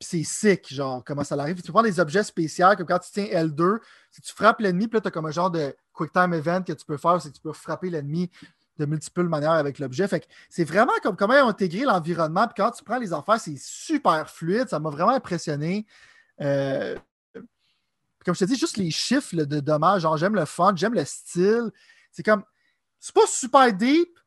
c'est 0.01 0.25
sick, 0.25 0.73
genre, 0.73 1.05
comment 1.05 1.25
ça 1.25 1.35
arrive. 1.37 1.61
Tu 1.61 1.71
prends 1.71 1.83
des 1.83 2.01
objets 2.01 2.23
spéciaux, 2.23 2.75
comme 2.77 2.87
quand 2.87 2.99
tu 2.99 3.11
tiens 3.13 3.27
L2, 3.27 3.79
si 4.11 4.21
tu 4.23 4.33
frappes 4.33 4.61
l'ennemi, 4.61 4.89
puis 4.89 4.97
là, 4.97 5.01
tu 5.03 5.09
as 5.09 5.11
comme 5.11 5.27
un 5.27 5.31
genre 5.31 5.51
de 5.51 5.77
quick 5.93 6.13
time 6.13 6.33
event 6.33 6.63
que 6.63 6.73
tu 6.73 6.87
peux 6.87 6.97
faire, 6.97 7.21
c'est 7.21 7.29
que 7.29 7.35
tu 7.35 7.43
peux 7.43 7.53
frapper 7.53 7.91
l'ennemi 7.91 8.31
de 8.79 8.87
multiples 8.87 9.25
manières 9.25 9.53
avec 9.53 9.79
l'objet. 9.79 10.09
Fait 10.09 10.27
c'est 10.49 10.65
vraiment 10.65 10.93
comme 11.03 11.17
comment 11.17 11.35
ils 11.35 11.41
intégré 11.41 11.85
l'environnement. 11.85 12.47
Puis 12.47 12.63
quand 12.63 12.71
tu 12.71 12.83
prends 12.83 12.99
les 12.99 13.13
affaires, 13.13 13.41
c'est 13.41 13.59
super 13.59 14.31
fluide. 14.31 14.69
Ça 14.69 14.79
m'a 14.79 14.91
vraiment 14.91 15.13
impressionné. 15.13 15.87
Euh, 16.41 16.97
comme 18.29 18.35
je 18.35 18.45
te 18.45 18.45
dis, 18.45 18.57
juste 18.57 18.77
les 18.77 18.91
chiffres 18.91 19.35
de 19.35 19.61
dommages. 19.61 20.03
Genre, 20.03 20.19
j'aime 20.19 20.35
le 20.35 20.45
fun, 20.45 20.75
j'aime 20.77 20.93
le 20.93 21.05
style. 21.07 21.71
C'est 22.13 22.23
comme. 22.23 22.45
C'est 23.01 23.15
pas 23.15 23.27
super 23.27 23.73
deep, 23.73 24.19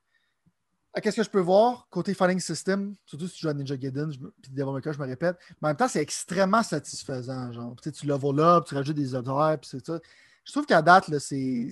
qu'est-ce 1.00 1.18
que 1.18 1.24
je 1.24 1.30
peux 1.30 1.40
voir? 1.40 1.88
Côté 1.90 2.14
fighting 2.14 2.40
system, 2.40 2.96
surtout 3.06 3.28
si 3.28 3.36
tu 3.36 3.42
joues 3.42 3.50
à 3.50 3.54
Ninja 3.54 3.78
Gaiden, 3.78 4.10
puis 4.10 4.52
Devil 4.52 4.72
May 4.72 4.82
Cry, 4.82 4.94
je 4.94 5.00
me 5.00 5.06
répète, 5.06 5.38
mais 5.62 5.68
en 5.68 5.70
même 5.70 5.78
temps, 5.78 5.88
c'est 5.88 6.02
extrêmement 6.02 6.64
satisfaisant. 6.64 7.52
Genre, 7.52 7.76
tu 7.82 8.08
level 8.08 8.40
up, 8.40 8.66
tu 8.68 8.76
rajoutes 8.76 8.96
des 8.96 9.14
horaires, 9.14 9.60
puis 9.60 9.70
c'est 9.70 9.86
ça. 9.86 10.00
Je 10.44 10.52
trouve 10.52 10.66
qu'à 10.66 10.82
date, 10.82 11.16
c'est 11.20 11.70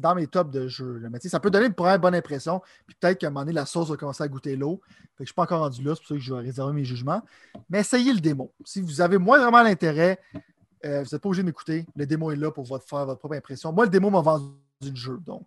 dans 0.00 0.14
mes 0.14 0.26
tops 0.26 0.50
de 0.50 0.68
jeu. 0.68 0.98
Là. 0.98 1.08
Mais 1.08 1.18
ça 1.20 1.40
peut 1.40 1.50
donner 1.50 1.66
une 1.66 1.74
première 1.74 1.98
bonne 1.98 2.14
impression, 2.14 2.60
puis 2.86 2.94
peut-être 3.00 3.18
qu'à 3.18 3.28
un 3.28 3.30
moment 3.30 3.40
donné, 3.40 3.54
la 3.54 3.66
sauce 3.66 3.88
va 3.88 3.96
commencer 3.96 4.22
à 4.22 4.28
goûter 4.28 4.54
l'eau. 4.54 4.82
Je 5.16 5.22
ne 5.22 5.26
suis 5.26 5.34
pas 5.34 5.42
encore 5.42 5.60
rendu 5.60 5.82
là, 5.82 5.94
c'est 5.94 6.00
pour 6.00 6.08
ça 6.08 6.14
que 6.14 6.20
je 6.20 6.34
vais 6.34 6.40
réserver 6.40 6.74
mes 6.74 6.84
jugements. 6.84 7.22
Mais 7.70 7.80
essayez 7.80 8.12
le 8.12 8.20
démo. 8.20 8.52
Si 8.64 8.80
vous 8.80 9.00
avez 9.00 9.18
moins 9.18 9.38
vraiment 9.38 9.62
l'intérêt, 9.62 10.20
euh, 10.84 11.02
vous 11.02 11.08
n'êtes 11.12 11.22
pas 11.22 11.28
obligé 11.28 11.42
de 11.42 11.46
m'écouter. 11.46 11.84
Le 11.96 12.06
démo 12.06 12.30
est 12.30 12.36
là 12.36 12.50
pour 12.50 12.64
votre, 12.64 12.86
faire 12.86 13.06
votre 13.06 13.18
propre 13.18 13.34
impression. 13.34 13.72
Moi, 13.72 13.84
le 13.84 13.90
démo 13.90 14.10
m'a 14.10 14.20
vendu 14.20 14.52
du 14.80 14.96
jeu, 14.96 15.18
donc. 15.24 15.46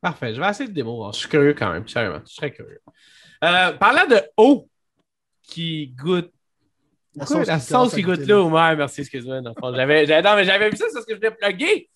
Parfait. 0.00 0.34
Je 0.34 0.40
vais 0.40 0.48
essayer 0.48 0.68
de 0.68 0.74
démo. 0.74 1.10
Je 1.12 1.18
suis 1.18 1.28
curieux 1.28 1.54
quand 1.54 1.72
même, 1.72 1.86
sérieusement. 1.88 2.22
Je 2.26 2.32
serais 2.32 2.52
curieux. 2.52 2.80
Euh, 3.44 3.72
parlant 3.72 4.06
de 4.06 4.20
eau 4.36 4.68
qui 5.42 5.88
goûte. 5.88 6.32
La 7.14 7.58
sauce, 7.58 7.94
qui, 7.94 8.02
goûte 8.02 8.26
l'eau. 8.26 8.50
Ouais, 8.50 8.76
merci, 8.76 9.00
excuse-moi. 9.00 9.40
Non, 9.40 9.54
mais 9.72 10.06
j'avais 10.06 10.70
vu 10.70 10.76
ça, 10.76 10.84
c'est 10.92 11.00
ce 11.00 11.06
que 11.06 11.12
je 11.12 11.16
voulais 11.16 11.30
plugger. 11.30 11.88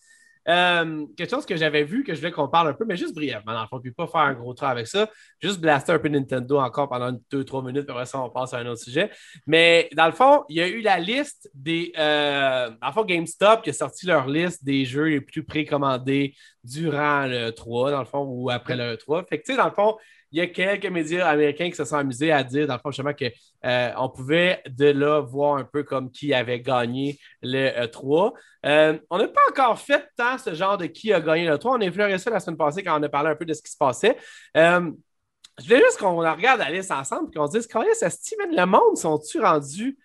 Euh, 0.49 1.07
quelque 1.17 1.31
chose 1.31 1.47
que 1.47 1.57
j'avais 1.57 1.85
vu, 1.85 2.03
que 2.03 2.15
je 2.15 2.21
voulais 2.21 2.33
qu'on 2.33 2.49
parle 2.49 2.69
un 2.69 2.73
peu, 2.73 2.85
mais 2.85 2.97
juste 2.97 3.15
brièvement, 3.15 3.53
dans 3.53 3.63
le 3.63 3.69
fond, 3.69 3.81
puis 3.81 3.93
pas 3.93 4.07
faire 4.07 4.23
un 4.23 4.35
gros 4.35 4.55
travail 4.55 4.79
avec 4.79 4.87
ça. 4.87 5.09
Juste 5.41 5.61
blaster 5.61 5.93
un 5.93 5.99
peu 5.99 6.09
Nintendo 6.09 6.59
encore 6.59 6.89
pendant 6.89 7.13
2-3 7.31 7.65
minutes, 7.67 7.85
puis 7.85 7.93
après 7.93 8.07
ça, 8.07 8.21
on 8.21 8.31
passe 8.31 8.55
à 8.55 8.59
un 8.59 8.67
autre 8.67 8.83
sujet. 8.83 9.11
Mais 9.47 9.89
dans 9.95 10.07
le 10.07 10.13
fond, 10.13 10.45
il 10.49 10.57
y 10.57 10.61
a 10.63 10.69
eu 10.69 10.81
la 10.81 10.99
liste 10.99 11.51
des. 11.55 11.93
Euh, 11.99 12.71
dans 12.81 12.87
le 12.87 12.93
fond, 12.93 13.05
GameStop 13.05 13.63
qui 13.63 13.71
a 13.71 13.73
sorti 13.73 14.07
leur 14.07 14.27
liste 14.27 14.65
des 14.65 14.85
jeux 14.85 15.09
les 15.09 15.21
plus 15.21 15.45
précommandés 15.45 16.35
durant 16.65 17.27
le 17.27 17.51
3, 17.51 17.91
dans 17.91 18.01
le 18.01 18.07
fond, 18.07 18.25
ou 18.25 18.51
après 18.51 18.77
le 18.77 18.97
3. 18.97 19.25
Fait 19.25 19.39
que, 19.39 19.45
tu 19.45 19.53
sais, 19.53 19.59
dans 19.59 19.67
le 19.67 19.75
fond, 19.75 19.97
il 20.33 20.39
y 20.39 20.41
a 20.41 20.47
quelques 20.47 20.87
médias 20.87 21.29
américains 21.29 21.71
qui 21.71 21.77
se 21.77 21.85
sont 21.85 21.97
amusés 21.97 22.31
à 22.31 22.45
dire, 22.45 22.67
dans 22.67 22.75
le 22.75 22.81
fond, 22.81 22.91
justement, 22.91 23.13
qu'on 23.13 23.31
euh, 23.65 24.09
pouvait 24.15 24.63
de 24.69 24.87
là 24.87 25.21
voir 25.21 25.57
un 25.57 25.65
peu 25.65 25.83
comme 25.83 26.11
qui 26.11 26.33
avait 26.33 26.61
gagné 26.61 27.19
le 27.43 27.87
3. 27.87 28.33
Euh, 28.65 28.71
euh, 28.71 28.99
on 29.11 29.19
n'a 29.19 29.29
pas 29.29 29.41
encore 29.49 29.79
fait 29.79 30.09
tant 30.17 30.39
ce 30.39 30.55
genre 30.55 30.77
de 30.77 30.87
qui 30.87 31.13
a 31.13 31.21
gagné 31.21 31.47
le 31.47 31.59
3. 31.59 31.77
On 31.77 31.81
a 31.81 31.85
effleuré 31.85 32.17
ça 32.19 32.31
la 32.31 32.41
semaine 32.41 32.57
passée 32.57 32.83
quand 32.83 32.99
on 32.99 33.03
a 33.03 33.09
parlé 33.09 33.31
un 33.31 33.35
peu 33.35 33.45
de 33.45 33.55
ce 33.55 33.63
qui 33.63 33.71
se 33.71 33.77
passait. 33.77 34.17
je 34.55 35.65
voulais 35.65 35.81
juste 35.81 35.99
qu'on 35.99 36.17
regarde 36.17 36.61
la 36.61 36.71
liste 36.71 36.93
ensemble 36.93 37.31
et 37.33 37.37
qu'on 37.37 37.47
se 37.47 37.59
dise, 37.59 37.67
quand 37.67 37.85
ça 37.95 38.11
Steven, 38.11 38.55
le 38.55 38.67
monde 38.67 38.97
sont-ils 38.97 39.41
rendus 39.41 39.99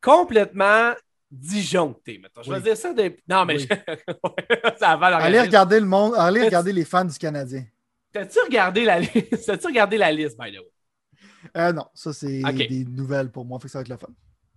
complètement 0.00 0.92
disjonctés, 1.30 2.20
Je 2.42 2.52
vais 2.52 2.60
dire 2.60 2.76
ça 2.76 2.92
des. 2.92 3.16
Non, 3.28 3.44
mais 3.46 3.58
ça 4.78 4.96
va 4.96 5.16
Allez 5.16 5.40
regarder 5.40 5.80
le 5.80 5.86
monde, 5.86 6.14
allez 6.16 6.42
regarder 6.42 6.72
les 6.72 6.84
fans 6.84 7.04
du 7.04 7.16
Canadien. 7.16 7.64
T'as-tu 8.12 8.38
regardé 8.40 8.84
la 8.84 9.00
liste? 9.00 9.44
T'as-tu 9.46 9.66
regardé 9.66 9.96
la 9.96 10.12
liste, 10.12 10.38
by 10.38 10.52
the 10.52 10.58
way? 10.58 10.72
Euh, 11.56 11.72
non, 11.72 11.86
ça, 11.94 12.12
c'est 12.12 12.42
des 12.68 12.84
nouvelles 12.84 13.30
pour 13.30 13.44
moi. 13.44 13.58
Fait 13.58 13.66
que 13.66 13.72
ça 13.72 13.78
va 13.78 13.82
être 13.82 13.88
le 13.88 13.96
fun. 13.96 14.08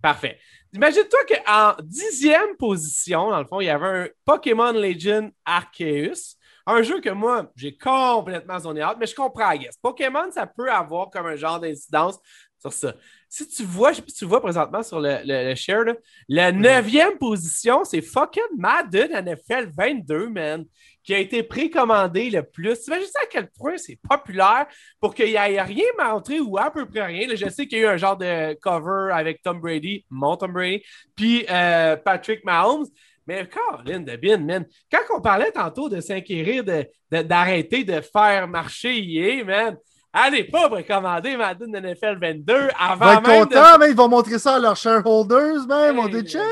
Parfait. 0.02 0.38
Imagine-toi 0.72 1.18
qu'en 1.24 1.74
dixième 1.82 2.56
position, 2.56 3.30
dans 3.30 3.40
le 3.40 3.46
fond, 3.46 3.60
il 3.60 3.66
y 3.66 3.70
avait 3.70 3.86
un 3.86 4.08
Pokémon 4.24 4.72
Legend 4.72 5.32
Arceus. 5.44 6.36
Un 6.66 6.82
jeu 6.82 7.00
que 7.00 7.10
moi, 7.10 7.50
j'ai 7.56 7.76
complètement 7.76 8.58
zoné 8.58 8.84
out, 8.84 8.96
mais 8.98 9.06
je 9.06 9.14
comprends, 9.14 9.54
guess. 9.56 9.76
Pokémon, 9.80 10.30
ça 10.30 10.46
peut 10.46 10.70
avoir 10.70 11.10
comme 11.10 11.26
un 11.26 11.36
genre 11.36 11.60
d'incidence 11.60 12.18
sur 12.58 12.72
ça. 12.72 12.94
Si 13.36 13.46
tu 13.48 13.64
vois, 13.64 13.92
je 13.92 13.96
sais 13.96 14.02
pas 14.02 14.08
si 14.08 14.14
tu 14.14 14.24
vois 14.24 14.40
présentement 14.40 14.82
sur 14.82 14.98
le, 14.98 15.18
le, 15.24 15.54
share, 15.54 15.84
la 16.26 16.52
neuvième 16.52 17.18
position, 17.18 17.84
c'est 17.84 18.00
fucking 18.00 18.42
Madden 18.56 19.10
NFL 19.12 19.72
22, 19.76 20.28
man 20.30 20.64
qui 21.06 21.14
a 21.14 21.18
été 21.18 21.44
précommandé 21.44 22.30
le 22.30 22.42
plus. 22.42 22.80
Tu 22.80 22.86
imagines 22.88 23.06
à 23.22 23.26
quel 23.26 23.48
point 23.50 23.76
c'est 23.76 23.96
populaire 23.96 24.66
pour 25.00 25.14
qu'il 25.14 25.26
n'y 25.26 25.34
ait 25.34 25.62
rien 25.62 25.84
montré 25.96 26.40
ou 26.40 26.58
à 26.58 26.70
peu 26.70 26.84
près 26.84 27.04
rien. 27.04 27.28
je 27.36 27.48
sais 27.48 27.66
qu'il 27.66 27.78
y 27.78 27.82
a 27.82 27.84
eu 27.84 27.88
un 27.88 27.96
genre 27.96 28.16
de 28.16 28.54
cover 28.54 29.12
avec 29.12 29.40
Tom 29.40 29.60
Brady, 29.60 30.04
mon 30.10 30.36
Tom 30.36 30.52
Brady, 30.52 30.82
puis 31.14 31.46
euh, 31.48 31.96
Patrick 31.96 32.44
Mahomes. 32.44 32.86
Mais 33.28 33.48
Colin 33.48 34.00
de 34.00 34.36
man, 34.36 34.64
quand 34.90 35.16
on 35.16 35.20
parlait 35.20 35.50
tantôt 35.50 35.88
de 35.88 36.00
s'inquiéter 36.00 36.88
d'arrêter 37.10 37.82
de, 37.84 38.00
faire 38.00 38.46
marcher 38.46 38.96
EA, 38.98 39.44
man, 39.44 39.76
allez 40.16 40.44
pas 40.44 40.68
précommander 40.68 41.36
Madden 41.36 41.70
NFL 41.70 42.18
22 42.20 42.68
avant 42.78 43.20
même 43.20 43.22
content, 43.22 43.78
mais 43.78 43.90
ils 43.90 43.96
vont 43.96 44.08
montrer 44.08 44.38
ça 44.38 44.56
à 44.56 44.58
leurs 44.58 44.76
shareholders, 44.76 45.66
même. 45.66 45.98
on 45.98 46.08
dit 46.08 46.22
check! 46.22 46.42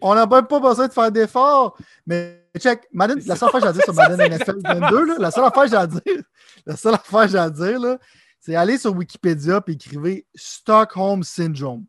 On 0.00 0.14
n'a 0.14 0.26
même 0.26 0.46
pas 0.46 0.60
besoin 0.60 0.86
de 0.86 0.92
faire 0.92 1.10
d'efforts. 1.10 1.76
Mais 2.06 2.46
check, 2.58 2.86
Madden, 2.92 3.20
la 3.26 3.36
seule 3.36 3.48
affaire 3.48 3.60
que 3.60 3.66
j'ai 3.66 3.70
à 3.70 3.72
dire 3.72 3.84
sur 3.84 3.94
Madden 3.94 4.32
NFL 4.32 4.60
22, 4.62 5.18
la 5.18 5.30
seule 5.30 5.44
affaire 5.44 5.62
que 5.64 5.70
j'ai 5.70 5.76
à 5.76 5.86
dire, 5.86 6.22
la 6.66 6.76
seule 6.76 6.94
affaire 6.94 7.22
que 7.22 7.28
j'ai 7.28 7.38
à 7.38 7.50
dire, 7.50 7.98
c'est 8.40 8.54
aller 8.54 8.78
sur 8.78 8.94
Wikipédia 8.94 9.62
et 9.66 9.70
écrivez 9.70 10.26
Stockholm 10.34 11.22
Syndrome. 11.22 11.84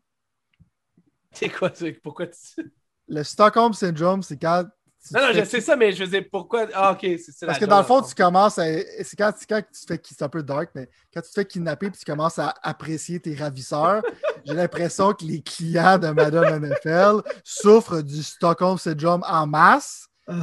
C'est 1.32 1.48
quoi? 1.48 1.70
Pourquoi 2.02 2.28
tu. 2.28 2.72
Le 3.08 3.22
Stockholm 3.22 3.72
Syndrome, 3.72 4.22
c'est 4.22 4.36
quand 4.36 4.64
non, 5.12 5.20
non, 5.20 5.32
je 5.34 5.44
sais 5.44 5.60
ça, 5.60 5.76
mais 5.76 5.92
je 5.92 6.02
veux 6.02 6.10
dire, 6.10 6.24
pourquoi? 6.30 6.66
Ah, 6.72 6.92
ok, 6.92 7.00
c'est. 7.18 7.46
Parce 7.46 7.58
que 7.58 7.66
dans 7.66 7.78
le 7.78 7.84
fond, 7.84 8.00
tu 8.00 8.14
commences 8.14 8.58
à. 8.58 8.64
C'est 9.02 9.16
quand, 9.16 9.32
quand, 9.48 9.60
tu 9.60 9.86
te 9.86 9.92
fais. 9.92 10.00
C'est 10.02 10.22
un 10.22 10.28
peu 10.28 10.42
dark, 10.42 10.70
mais 10.74 10.88
quand 11.12 11.20
tu 11.20 11.28
te 11.28 11.34
fais 11.34 11.44
kidnapper 11.44 11.90
puis 11.90 11.98
tu 11.98 12.10
commences 12.10 12.38
à 12.38 12.54
apprécier 12.62 13.20
tes 13.20 13.34
ravisseurs, 13.34 14.02
j'ai 14.46 14.54
l'impression 14.54 15.12
que 15.12 15.24
les 15.24 15.42
clients 15.42 15.98
de 15.98 16.08
Madame 16.08 16.64
NFL 16.64 17.20
souffrent 17.42 18.02
du 18.02 18.22
Stockholm 18.22 18.78
Syndrome 18.78 19.22
en 19.28 19.46
masse. 19.46 20.08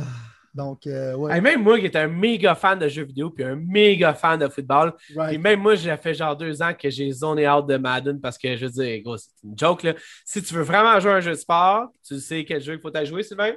Donc, 0.53 0.85
euh, 0.85 1.13
ouais. 1.15 1.39
même 1.39 1.63
moi 1.63 1.79
qui 1.79 1.85
étais 1.85 1.99
un 1.99 2.09
méga 2.09 2.55
fan 2.55 2.77
de 2.77 2.89
jeux 2.89 3.05
vidéo 3.05 3.29
puis 3.29 3.45
un 3.45 3.55
méga 3.55 4.13
fan 4.13 4.37
de 4.37 4.49
football, 4.49 4.93
et 5.31 5.37
même 5.37 5.61
moi, 5.61 5.75
j'ai 5.75 5.95
fait 5.95 6.13
genre 6.13 6.35
deux 6.35 6.61
ans 6.61 6.73
que 6.73 6.89
j'ai 6.89 7.09
zoné 7.09 7.49
out 7.49 7.65
de 7.65 7.77
Madden 7.77 8.19
parce 8.19 8.37
que 8.37 8.57
je 8.57 8.65
veux 8.65 8.71
dire, 8.71 9.01
gros, 9.01 9.15
c'est 9.15 9.29
une 9.45 9.57
joke 9.57 9.83
là. 9.83 9.93
Si 10.25 10.43
tu 10.43 10.53
veux 10.53 10.63
vraiment 10.63 10.99
jouer 10.99 11.13
un 11.13 11.19
jeu 11.21 11.31
de 11.31 11.37
sport, 11.37 11.87
tu 12.05 12.19
sais 12.19 12.43
quel 12.43 12.61
jeu 12.61 12.73
il 12.73 12.81
faut 12.81 12.91
jouer, 13.05 13.23
Sylvain? 13.23 13.53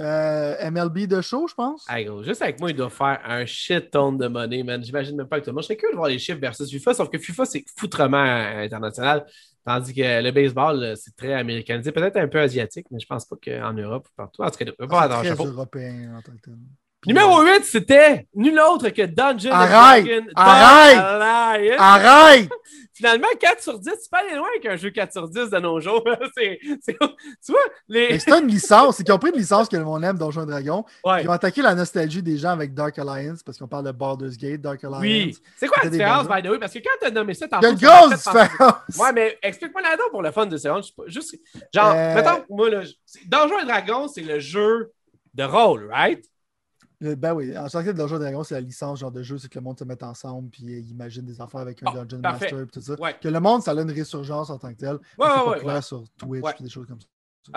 Euh, 0.00 0.70
MLB 0.70 1.06
de 1.06 1.20
show, 1.20 1.48
je 1.48 1.54
pense. 1.54 1.86
juste 2.22 2.42
avec 2.42 2.60
moi, 2.60 2.70
il 2.70 2.76
doit 2.76 2.90
faire 2.90 3.20
un 3.24 3.44
shit 3.46 3.90
ton 3.90 4.12
de 4.12 4.28
monnaie, 4.28 4.62
man. 4.62 4.82
J'imagine 4.82 5.16
même 5.16 5.26
pas 5.26 5.40
que 5.40 5.44
tout 5.44 5.50
le 5.50 5.54
monde. 5.54 5.62
Je 5.62 5.68
serais 5.68 5.76
curieux 5.76 5.92
de 5.92 5.96
voir 5.96 6.08
les 6.08 6.18
chiffres 6.18 6.40
versus 6.40 6.70
FIFA, 6.70 6.94
sauf 6.94 7.10
que 7.10 7.18
FIFA, 7.18 7.44
c'est 7.44 7.64
foutrement 7.76 8.16
international. 8.18 9.26
Tandis 9.64 9.92
que 9.92 10.22
le 10.22 10.30
baseball, 10.30 10.94
c'est 10.96 11.14
très 11.14 11.34
américanisé, 11.34 11.92
peut-être 11.92 12.16
un 12.16 12.28
peu 12.28 12.40
asiatique, 12.40 12.86
mais 12.90 12.98
je 13.00 13.06
pense 13.06 13.26
pas 13.26 13.36
qu'en 13.36 13.72
Europe 13.74 14.06
ou 14.08 14.14
partout. 14.16 14.42
En 14.42 14.50
tout 14.50 14.64
cas, 14.64 14.86
pas 14.86 15.08
très 15.22 15.34
européen 15.34 16.16
en 16.16 16.22
tant 16.22 16.32
que 16.32 16.50
Puis, 16.50 16.52
Numéro 17.06 17.40
euh, 17.40 17.58
8, 17.58 17.64
c'était 17.64 18.26
nul 18.34 18.58
autre 18.58 18.88
que 18.88 19.02
Dungeon 19.02 19.52
Arrête! 19.52 20.04
Dragon 20.04 20.26
Arrête! 21.78 22.48
Finalement, 22.92 23.28
4 23.38 23.62
sur 23.62 23.78
10, 23.78 23.90
c'est 24.00 24.10
pas 24.10 24.18
aller 24.26 24.34
loin 24.34 24.48
qu'un 24.60 24.74
jeu 24.74 24.90
4 24.90 25.12
sur 25.12 25.28
10 25.28 25.50
de 25.50 25.58
nos 25.60 25.78
jours. 25.78 26.02
C'est- 26.36 26.58
c'est- 26.82 26.98
tu 26.98 27.52
vois, 27.52 27.60
les. 27.86 28.08
Mais 28.10 28.18
c'est 28.18 28.32
une 28.36 28.48
licence. 28.48 28.96
C'est 28.96 29.04
qu'ils 29.04 29.14
ont 29.14 29.20
pris 29.20 29.30
une 29.30 29.36
licence 29.38 29.68
que 29.68 29.76
le 29.76 29.84
monde 29.84 30.02
aime, 30.02 30.18
Donjon 30.18 30.44
Dragon. 30.44 30.84
Ouais. 31.04 31.22
Ils 31.22 31.28
ont 31.28 31.32
attaqué 31.32 31.62
la 31.62 31.76
nostalgie 31.76 32.24
des 32.24 32.36
gens 32.36 32.50
avec 32.50 32.74
Dark 32.74 32.98
Alliance 32.98 33.44
parce 33.44 33.56
qu'on 33.56 33.68
parle 33.68 33.84
de 33.86 33.92
Baldur's 33.92 34.36
Gate, 34.36 34.60
Dark 34.60 34.82
Alliance. 34.82 35.00
Oui. 35.00 35.38
C'est 35.56 35.68
quoi 35.68 35.84
la 35.84 35.90
différence, 35.90 36.26
by 36.26 36.42
the 36.42 36.50
way? 36.50 36.58
Parce 36.58 36.72
que 36.74 36.80
quand 36.80 36.90
t'as 37.00 37.10
nommé 37.12 37.34
ça 37.34 37.46
ça 37.48 37.60
m'a 37.60 37.72
grosse 37.72 38.10
différence. 38.16 38.96
Ouais, 38.98 39.12
mais 39.14 39.38
explique-moi 39.44 39.82
là-dedans 39.82 40.10
pour 40.10 40.22
le 40.22 40.32
fun 40.32 40.46
de 40.46 40.56
séance. 40.56 40.92
Juste, 41.06 41.36
genre, 41.72 41.92
Euh, 41.94 42.14
mettons, 42.16 42.42
moi, 42.50 42.68
là, 42.68 42.82
et 42.82 43.64
Dragons, 43.64 44.08
c'est 44.08 44.22
le 44.22 44.40
jeu 44.40 44.90
de 45.34 45.44
rôle, 45.44 45.88
right? 45.92 46.24
Euh, 47.02 47.14
Ben 47.14 47.32
oui, 47.34 47.56
en 47.56 47.68
tant 47.68 47.84
que 47.84 47.90
Donjon 47.90 48.18
Dragon, 48.18 48.42
c'est 48.42 48.54
la 48.54 48.60
licence 48.60 49.00
genre 49.00 49.12
de 49.12 49.22
jeu, 49.22 49.38
c'est 49.38 49.48
que 49.48 49.58
le 49.58 49.62
monde 49.64 49.78
se 49.78 49.84
mette 49.84 50.02
ensemble 50.02 50.50
puis 50.50 50.64
euh, 50.74 50.80
imagine 50.80 51.24
des 51.24 51.40
affaires 51.40 51.60
avec 51.60 51.80
un 51.82 51.92
Dungeon 51.92 52.20
parfait. 52.20 52.46
Master 52.46 52.60
et 52.60 52.66
tout 52.66 52.80
ça. 52.80 52.94
Ouais. 53.00 53.16
Que 53.20 53.28
le 53.28 53.40
monde, 53.40 53.62
ça 53.62 53.70
a 53.70 53.74
une 53.74 53.90
résurgence 53.90 54.50
en 54.50 54.58
tant 54.58 54.72
que 54.72 54.78
tel. 54.78 54.98
Ouais, 55.16 55.28
ouais, 55.28 55.64
ouais. 55.64 55.82
sur 55.82 56.04
Twitch 56.16 56.44
puis 56.54 56.64
des 56.64 56.70
choses 56.70 56.86
comme 56.86 57.00
ça. 57.00 57.06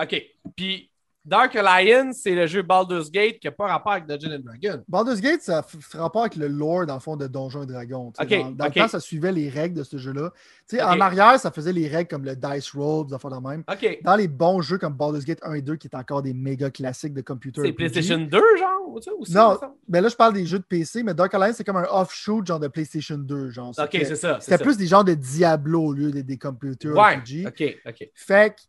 OK. 0.02 0.22
Puis, 0.56 0.91
Dark 1.24 1.54
Alliance, 1.54 2.16
c'est 2.22 2.34
le 2.34 2.46
jeu 2.48 2.62
Baldur's 2.62 3.10
Gate 3.10 3.38
qui 3.38 3.46
n'a 3.46 3.52
pas 3.52 3.68
rapport 3.68 3.92
avec 3.92 4.06
Dungeon 4.06 4.34
and 4.36 4.40
Dragon. 4.44 4.82
Baldur's 4.88 5.20
Gate, 5.20 5.40
ça 5.42 5.62
fait 5.62 5.96
rapport 5.98 6.22
avec 6.22 6.34
le 6.34 6.48
lore, 6.48 6.84
dans 6.86 6.94
le 6.94 7.00
fond, 7.00 7.16
de 7.16 7.28
Donjons 7.28 7.62
et 7.62 7.66
Dragons. 7.66 8.10
tu 8.18 8.26
sais. 8.26 8.38
Ok, 8.38 8.44
dans 8.44 8.50
dans 8.52 8.64
le 8.64 8.70
temps, 8.72 8.88
ça 8.88 8.98
suivait 8.98 9.30
les 9.30 9.48
règles 9.48 9.76
de 9.78 9.84
ce 9.84 9.98
jeu-là. 9.98 10.32
Tu 10.68 10.76
sais, 10.76 10.82
Ok. 10.82 10.88
En 10.88 11.00
arrière, 11.00 11.38
ça 11.38 11.52
faisait 11.52 11.72
les 11.72 11.86
règles 11.86 12.08
comme 12.08 12.24
le 12.24 12.34
Dice 12.34 12.72
Roll, 12.72 13.06
des 13.06 13.14
affaires 13.14 13.30
de 13.30 13.48
même. 13.48 13.62
Dans 14.02 14.16
les 14.16 14.26
bons 14.26 14.60
jeux 14.62 14.78
comme 14.78 14.94
Baldur's 14.94 15.24
Gate 15.24 15.38
1 15.42 15.54
et 15.54 15.62
2, 15.62 15.76
qui 15.76 15.86
est 15.86 15.94
encore 15.96 16.22
des 16.22 16.34
méga 16.34 16.70
classiques 16.70 17.14
de 17.14 17.20
computer. 17.22 17.60
C'est. 17.64 17.72
PlayStation 17.72 18.18
2, 18.18 18.28
genre, 18.58 18.88
ou 18.88 19.00
ça? 19.00 19.10
Aussi, 19.18 19.32
Non, 19.32 19.58
mais 19.88 20.00
là, 20.00 20.08
je 20.08 20.16
parle 20.16 20.32
des 20.34 20.44
jeux 20.44 20.58
de 20.58 20.64
PC, 20.64 21.04
mais 21.04 21.14
Dark 21.14 21.32
Alliance, 21.34 21.54
c'est 21.56 21.64
comme 21.64 21.76
un 21.76 21.86
offshoot 21.88 22.44
genre 22.46 22.58
de 22.60 22.66
PlayStation 22.68 23.16
2. 23.16 23.50
Genre. 23.50 23.68
OK, 23.78 23.88
c'est 23.92 24.16
ça. 24.16 24.38
c'est 24.40 24.50
C'était 24.50 24.64
plus 24.64 24.76
des 24.76 24.88
genres 24.88 25.04
de 25.04 25.14
Diablo 25.14 25.82
au 25.84 25.92
lieu 25.92 26.10
des, 26.10 26.22
des 26.24 26.36
computer 26.36 26.88
Ouais. 26.90 27.16
RPG. 27.16 27.46
OK, 27.46 27.76
OK. 27.86 28.10
Fait 28.14 28.56
que 28.56 28.62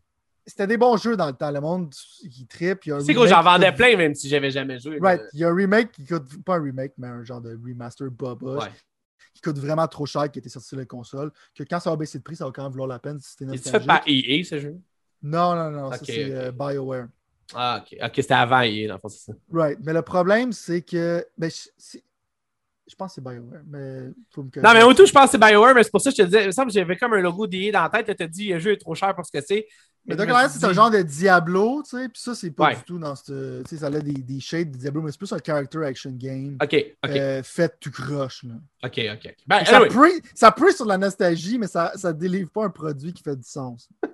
c'était 0.46 0.68
des 0.68 0.78
bons 0.78 0.98
jeux 0.98 1.16
dans 1.16 1.28
le 1.28 1.34
temps. 1.34 1.52
Le 1.52 1.62
monde 1.62 1.94
qui 2.30 2.46
tripe. 2.48 2.86
il 2.86 2.94
un 2.94 3.00
C'est 3.00 3.14
gros, 3.14 3.24
remake 3.24 3.36
j'en 3.36 3.44
vendais 3.44 3.72
plein, 3.72 3.96
même 3.96 4.14
si 4.14 4.28
j'avais 4.30 4.52
jamais 4.52 4.80
joué. 4.80 4.98
Right. 5.00 5.22
mais- 5.22 5.28
Il 5.34 5.40
y 5.40 5.44
a 5.44 5.50
un 5.50 5.56
remake 5.56 5.92
qui 5.92 6.06
coûte, 6.06 6.44
pas 6.44 6.56
un 6.56 6.64
remake, 6.64 6.94
mais 6.98 7.08
un 7.08 7.24
genre 7.24 7.42
de 7.42 7.58
remaster 7.66 8.10
Boba, 8.12 8.56
Ouais. 8.58 8.72
qui 9.34 9.42
coûte 9.42 9.58
vraiment 9.58 9.88
trop 9.88 10.06
cher, 10.06 10.30
qui 10.30 10.40
était 10.40 10.50
sorti 10.50 10.68
sur 10.70 10.78
la 10.78 10.86
console, 10.86 11.32
que 11.56 11.64
quand 11.64 11.80
ça 11.80 11.90
va 11.90 11.96
baisser 11.96 12.18
de 12.18 12.24
prix, 12.24 12.36
ça 12.36 12.46
va 12.46 12.52
quand 12.52 12.64
même 12.64 12.72
valoir 12.72 12.88
la 12.88 13.00
peine 13.00 13.20
si 13.20 13.36
c'était 13.38 13.58
fait 13.58 13.86
par 13.86 14.02
EA, 14.06 14.44
ce 14.44 14.60
jeu? 14.60 14.76
Non, 15.22 15.56
non, 15.56 15.72
non, 15.72 15.90
c'est 16.04 16.32
euh, 16.32 16.52
BioWare. 16.52 17.08
Ah, 17.56 17.82
OK. 17.82 17.98
OK, 18.02 18.12
c'était 18.16 18.34
avant 18.34 18.62
EA, 18.62 18.88
dans 18.88 18.96
le 18.96 19.00
fond, 19.00 19.10
c'est 19.10 19.32
ça. 19.32 19.34
Right. 19.52 19.80
Mais 19.84 19.94
le 19.94 20.02
problème, 20.02 20.52
c'est 20.52 20.82
que. 20.82 21.26
Ben, 21.38 21.50
je, 21.50 22.96
pense 22.96 23.12
que 23.12 23.16
c'est 23.16 23.22
BioWare, 23.22 23.62
mais 23.66 24.10
faut 24.32 24.44
me 24.44 24.62
Non, 24.62 24.74
mais 24.74 24.84
au 24.84 24.94
tout, 24.94 25.06
je 25.06 25.12
pense 25.14 25.26
que 25.26 25.32
c'est 25.32 25.38
BioWare, 25.38 25.74
mais 25.74 25.84
c'est 25.84 25.92
pour 25.92 26.02
ça 26.02 26.10
que 26.12 26.18
je 26.18 26.24
te 26.24 26.28
disais, 26.28 26.44
il 26.44 26.48
me 26.48 26.52
semble 26.52 26.68
que 26.68 26.74
j'avais 26.74 26.98
comme 26.98 27.14
un 27.14 27.22
logo 27.22 27.48
d'EA 27.48 27.72
dans 27.72 27.84
la 27.84 27.90
tête. 27.90 28.18
Tu 28.18 28.24
as 28.24 28.28
dit, 28.28 28.50
le 28.50 28.60
jeu 28.60 28.72
est 28.74 28.78
trop 28.78 28.96
cher 28.96 29.16
pour 29.16 29.26
ce 29.26 29.32
que 29.32 29.42
c'est. 29.42 29.68
Mais 30.06 30.20
Alliance, 30.20 30.52
c'est 30.60 30.66
un 30.66 30.74
genre 30.74 30.92
de 30.92 31.02
Diablo, 31.02 31.82
tu 31.84 31.98
sais, 31.98 32.10
puis 32.10 32.22
ça, 32.22 32.36
c'est 32.36 32.52
pas 32.52 32.68
Ouais. 32.70 32.76
du 32.76 32.82
tout 32.84 33.00
dans 33.00 33.16
ce. 33.16 33.62
Tu 33.64 33.70
sais, 33.70 33.78
ça 33.78 33.88
a 33.88 33.90
des, 33.92 34.12
des 34.14 34.40
shades 34.42 34.72
de 34.72 34.78
Diablo, 34.78 35.02
mais 35.02 35.12
c'est 35.12 35.18
plus 35.18 35.32
un 35.32 35.38
character 35.46 35.86
action 35.86 36.12
game 36.12 36.58
OK, 36.62 36.76
OK, 37.06 37.10
euh, 37.12 37.42
fait 37.42 37.74
tout 37.80 37.90
croche. 37.92 38.44
Là. 38.44 38.56
OK, 38.84 39.00
OK. 39.14 39.36
Ben, 39.48 39.64
Ça, 39.64 39.78
anyway. 39.78 39.90
pré, 39.90 40.10
ça 40.36 40.52
pré 40.52 40.74
sur 40.74 40.86
la 40.86 40.98
nostalgie, 40.98 41.58
mais 41.58 41.68
ça 41.68 41.94
ne 42.04 42.12
délivre 42.12 42.50
pas 42.52 42.66
un 42.66 42.70
produit 42.70 43.14
qui 43.14 43.24
fait 43.24 43.36
du 43.36 43.48
sens. 43.48 43.88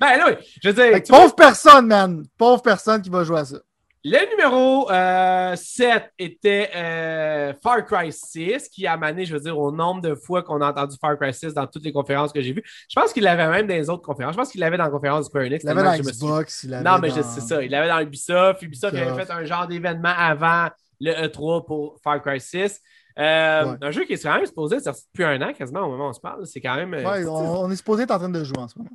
Ben, 0.00 0.08
anyway, 0.08 0.38
je 0.62 0.68
veux 0.68 0.74
dire, 0.74 0.90
vois, 0.90 1.00
pauvre 1.20 1.34
personne, 1.36 1.86
man! 1.86 2.24
Pauvre 2.36 2.60
personne 2.60 3.00
qui 3.00 3.08
va 3.08 3.22
jouer 3.22 3.38
à 3.38 3.44
ça. 3.44 3.58
Le 4.02 4.30
numéro 4.30 4.90
euh, 4.90 5.54
7 5.56 6.12
était 6.18 6.70
euh, 6.74 7.52
Far 7.62 7.84
Cry 7.84 8.10
6, 8.12 8.68
qui 8.70 8.86
a 8.86 8.92
amené, 8.94 9.26
je 9.26 9.34
veux 9.34 9.40
dire, 9.40 9.58
au 9.58 9.70
nombre 9.70 10.00
de 10.00 10.14
fois 10.14 10.42
qu'on 10.42 10.60
a 10.62 10.70
entendu 10.70 10.96
Far 11.00 11.18
Cry 11.18 11.34
6 11.34 11.52
dans 11.54 11.66
toutes 11.66 11.84
les 11.84 11.92
conférences 11.92 12.32
que 12.32 12.40
j'ai 12.40 12.52
vues. 12.52 12.62
Je 12.88 12.98
pense 12.98 13.12
qu'il 13.12 13.24
l'avait 13.24 13.48
même 13.48 13.66
dans 13.66 13.74
les 13.74 13.90
autres 13.90 14.02
conférences. 14.02 14.32
Je 14.32 14.38
pense 14.38 14.50
qu'il 14.50 14.60
l'avait 14.60 14.78
dans 14.78 14.84
la 14.84 14.90
conférence 14.90 15.26
de 15.26 15.28
Square 15.28 15.44
Enix. 15.44 15.62
Il 15.62 15.66
l'avait 15.66 15.82
dans 15.82 15.90
Xbox, 16.12 16.62
il 16.64 16.70
Non, 16.70 16.98
mais 16.98 17.08
dans... 17.10 17.22
c'est 17.22 17.40
ça. 17.40 17.62
Il 17.62 17.70
l'avait 17.70 17.88
dans 17.88 18.00
Ubisoft. 18.00 18.62
Ubisoft 18.62 18.94
avait 18.96 19.24
fait 19.24 19.30
un 19.32 19.44
genre 19.44 19.66
d'événement 19.66 20.14
avant 20.16 20.68
le 21.00 21.12
E3 21.12 21.66
pour 21.66 21.98
Far 22.02 22.22
Cry 22.22 22.40
6. 22.40 22.80
Euh, 23.18 23.64
Ouais. 23.72 23.76
Un 23.82 23.90
jeu 23.90 24.04
qui 24.04 24.14
est 24.14 24.22
quand 24.22 24.34
même 24.34 24.46
supposé 24.46 24.76
être 24.76 24.84
sorti 24.84 25.02
depuis 25.12 25.24
un 25.24 25.42
an, 25.42 25.52
quasiment 25.52 25.80
au 25.80 25.90
moment 25.90 26.06
où 26.06 26.10
on 26.10 26.12
se 26.14 26.20
parle. 26.20 26.46
C'est 26.46 26.60
quand 26.62 26.76
même. 26.76 26.94
euh, 26.94 27.04
Ouais, 27.04 27.26
on, 27.26 27.64
on 27.64 27.70
est 27.70 27.76
supposé 27.76 28.04
être 28.04 28.12
en 28.12 28.18
train 28.18 28.28
de 28.30 28.42
jouer 28.44 28.56
en 28.58 28.68
ce 28.68 28.78
moment. 28.78 28.90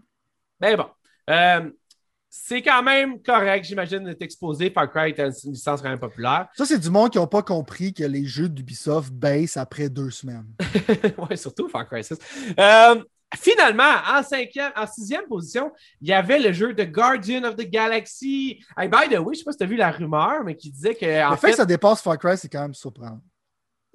Mais 0.62 0.76
bon. 0.76 0.86
C'est 2.38 2.62
quand 2.62 2.84
même 2.84 3.24
correct, 3.24 3.66
j'imagine, 3.66 4.04
d'être 4.04 4.22
exposé. 4.22 4.70
Far 4.70 4.92
Cry 4.92 5.12
est 5.12 5.20
une 5.20 5.52
licence 5.54 5.82
quand 5.82 5.90
même 5.90 6.00
populaire. 6.00 6.48
Ça, 6.54 6.66
c'est 6.66 6.78
du 6.78 6.90
monde 6.90 7.10
qui 7.10 7.18
n'a 7.18 7.26
pas 7.26 7.42
compris 7.42 7.94
que 7.94 8.04
les 8.04 8.26
jeux 8.26 8.50
d'Ubisoft 8.50 9.12
baissent 9.12 9.58
après 9.58 9.90
deux 9.90 10.12
semaines. 10.12 10.46
ouais, 11.30 11.38
surtout 11.38 11.70
Far 11.70 11.88
Cry 11.88 12.04
6. 12.04 12.20
Euh, 12.60 13.02
finalement, 13.36 13.94
en 14.14 14.22
cinquième, 14.22 14.72
en 14.76 14.86
sixième 14.86 15.26
position, 15.26 15.72
il 16.02 16.10
y 16.10 16.14
avait 16.14 16.38
le 16.40 16.52
jeu 16.52 16.76
The 16.76 16.92
Guardian 16.92 17.46
of 17.46 17.56
the 17.56 17.68
Galaxy. 17.68 18.64
Hey, 18.78 18.90
by 18.90 19.08
the 19.10 19.18
way, 19.18 19.34
je 19.34 19.40
sais 19.40 19.46
pas 19.46 19.54
si 19.54 19.58
tu 19.58 19.64
as 19.64 19.68
vu 19.68 19.78
la 19.78 19.90
rumeur, 19.90 20.44
mais 20.44 20.56
qui 20.56 20.70
disait 20.70 20.94
que. 20.94 21.26
En 21.26 21.32
le 21.32 21.36
fait, 21.38 21.48
fait, 21.48 21.52
que 21.52 21.58
ça 21.58 21.66
dépasse 21.66 22.02
Far 22.02 22.20
Cry, 22.20 22.38
c'est 22.38 22.50
quand 22.50 22.62
même 22.62 22.76
surprenant. 22.76 23.22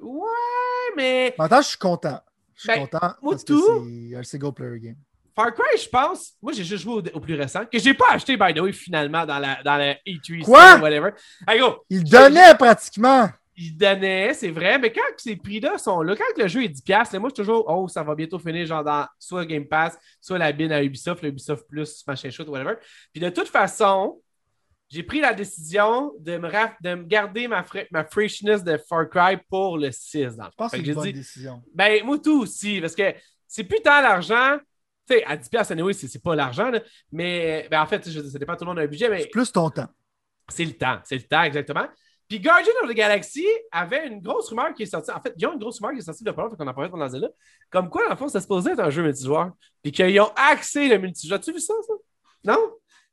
Ouais, 0.00 0.26
mais 0.96 1.34
temps, 1.36 1.60
je 1.62 1.68
suis 1.68 1.78
content. 1.78 2.20
Je 2.54 2.62
suis 2.62 2.68
Ben, 2.68 2.80
content 2.80 3.14
moi, 3.22 3.32
parce 3.32 3.44
tout. 3.44 3.86
c'est 4.10 4.16
un 4.16 4.22
single 4.22 4.52
player 4.52 4.80
game. 4.80 4.96
Far 5.34 5.52
Cry, 5.54 5.78
je 5.82 5.88
pense. 5.88 6.32
Moi, 6.42 6.52
j'ai 6.52 6.64
juste 6.64 6.82
joué 6.82 6.94
au, 6.94 7.16
au 7.16 7.20
plus 7.20 7.34
récent, 7.34 7.64
que 7.64 7.78
j'ai 7.78 7.94
pas 7.94 8.10
acheté, 8.12 8.36
by 8.36 8.52
the 8.54 8.60
way, 8.60 8.72
finalement, 8.72 9.24
dans 9.26 9.38
la, 9.38 9.62
dans 9.62 9.76
la 9.76 9.94
E3 10.06 10.42
Quoi? 10.42 10.66
store, 10.68 10.82
whatever. 10.82 11.10
Il 11.88 12.04
donnait 12.04 12.54
pratiquement. 12.56 13.28
il 13.56 13.76
donnait, 13.76 14.32
c'est 14.34 14.50
vrai, 14.50 14.78
mais 14.78 14.90
quand 14.90 15.02
ces 15.18 15.36
prix-là 15.36 15.76
sont 15.78 16.00
là, 16.02 16.16
quand 16.16 16.42
le 16.42 16.48
jeu 16.48 16.64
est 16.64 16.68
10$, 16.68 17.12
là, 17.12 17.18
moi, 17.18 17.28
je 17.28 17.34
suis 17.34 17.42
toujours, 17.46 17.64
oh, 17.68 17.88
ça 17.88 18.02
va 18.02 18.14
bientôt 18.14 18.38
finir, 18.38 18.66
genre 18.66 18.82
dans 18.84 19.06
soit 19.18 19.44
Game 19.44 19.66
Pass, 19.66 19.98
soit 20.20 20.38
la 20.38 20.50
bin 20.52 20.70
à 20.70 20.82
Ubisoft, 20.82 21.22
le 21.22 21.28
Ubisoft 21.28 21.66
Plus, 21.68 22.02
machin 22.06 22.30
shoot, 22.30 22.48
whatever. 22.48 22.74
Puis 23.12 23.20
de 23.20 23.28
toute 23.28 23.48
façon, 23.48 24.20
j'ai 24.88 25.02
pris 25.04 25.20
la 25.20 25.34
décision 25.34 26.12
de 26.18 26.36
me, 26.38 26.48
raf- 26.48 26.74
de 26.82 26.94
me 26.94 27.04
garder 27.04 27.46
ma, 27.48 27.64
ma 27.92 28.04
freshness 28.04 28.64
de 28.64 28.76
Far 28.88 29.08
Cry 29.08 29.36
pour 29.48 29.78
le 29.78 29.92
6. 29.92 30.36
Dans 30.36 30.44
le 30.46 30.50
Je 30.50 30.56
pense 30.56 30.70
que 30.72 30.76
c'est 30.76 30.78
une 30.80 30.84
j'ai 30.86 30.94
bonne 30.94 31.04
dit, 31.04 31.12
décision. 31.12 31.62
ben, 31.74 32.02
moi, 32.04 32.18
tout 32.18 32.40
aussi, 32.42 32.80
parce 32.80 32.94
que 32.96 33.12
c'est 33.46 33.64
plus 33.64 33.80
tant 33.82 34.00
l'argent. 34.00 34.56
Tu 35.10 35.16
sais, 35.16 35.24
à 35.24 35.36
10$, 35.36 35.72
anyway, 35.72 35.92
c'est 35.92 36.22
pas 36.22 36.34
l'argent, 36.36 36.70
mais 37.10 37.66
ben, 37.70 37.82
en 37.82 37.86
fait, 37.86 38.08
je, 38.08 38.20
ça 38.22 38.38
dépend, 38.38 38.54
tout 38.54 38.64
le 38.64 38.68
monde 38.70 38.78
a 38.78 38.82
un 38.82 38.86
budget, 38.86 39.08
mais 39.08 39.22
C'est 39.22 39.28
plus 39.28 39.50
ton 39.50 39.68
temps. 39.70 39.88
c'est 40.48 40.64
le 40.64 40.72
temps. 40.72 40.98
C'est 41.04 41.16
le 41.16 41.22
temps, 41.22 41.42
exactement. 41.42 41.86
Puis 42.28 42.38
Guardian 42.38 42.72
of 42.84 42.88
the 42.88 42.94
Galaxy 42.94 43.44
avait 43.72 44.06
une 44.06 44.20
grosse 44.20 44.50
rumeur 44.50 44.72
qui 44.72 44.84
est 44.84 44.86
sortie. 44.86 45.10
En 45.10 45.20
fait, 45.20 45.34
ils 45.36 45.44
ont 45.48 45.52
une 45.54 45.58
grosse 45.58 45.80
rumeur 45.80 45.94
qui 45.94 45.98
est 45.98 46.04
sortie 46.04 46.22
de 46.22 46.30
pas 46.30 46.42
longtemps 46.42 46.54
qu'on 46.54 46.68
en 46.68 46.74
parlait 46.74 46.88
pendant 46.88 47.08
là. 47.08 47.28
Comme 47.70 47.90
quoi, 47.90 48.04
dans 48.04 48.10
le 48.10 48.16
fond, 48.16 48.28
ça 48.28 48.40
se 48.40 48.46
posait 48.46 48.70
être 48.70 48.78
un 48.80 48.90
jeu 48.90 49.02
multijoueur. 49.02 49.50
Puis 49.82 49.90
qu'ils 49.90 50.20
ont 50.20 50.30
axé 50.36 50.86
le 50.88 50.98
multijoueur. 50.98 51.40
As-tu 51.40 51.52
vu 51.52 51.58
ça, 51.58 51.74
ça? 51.84 51.94
Non? 52.44 52.58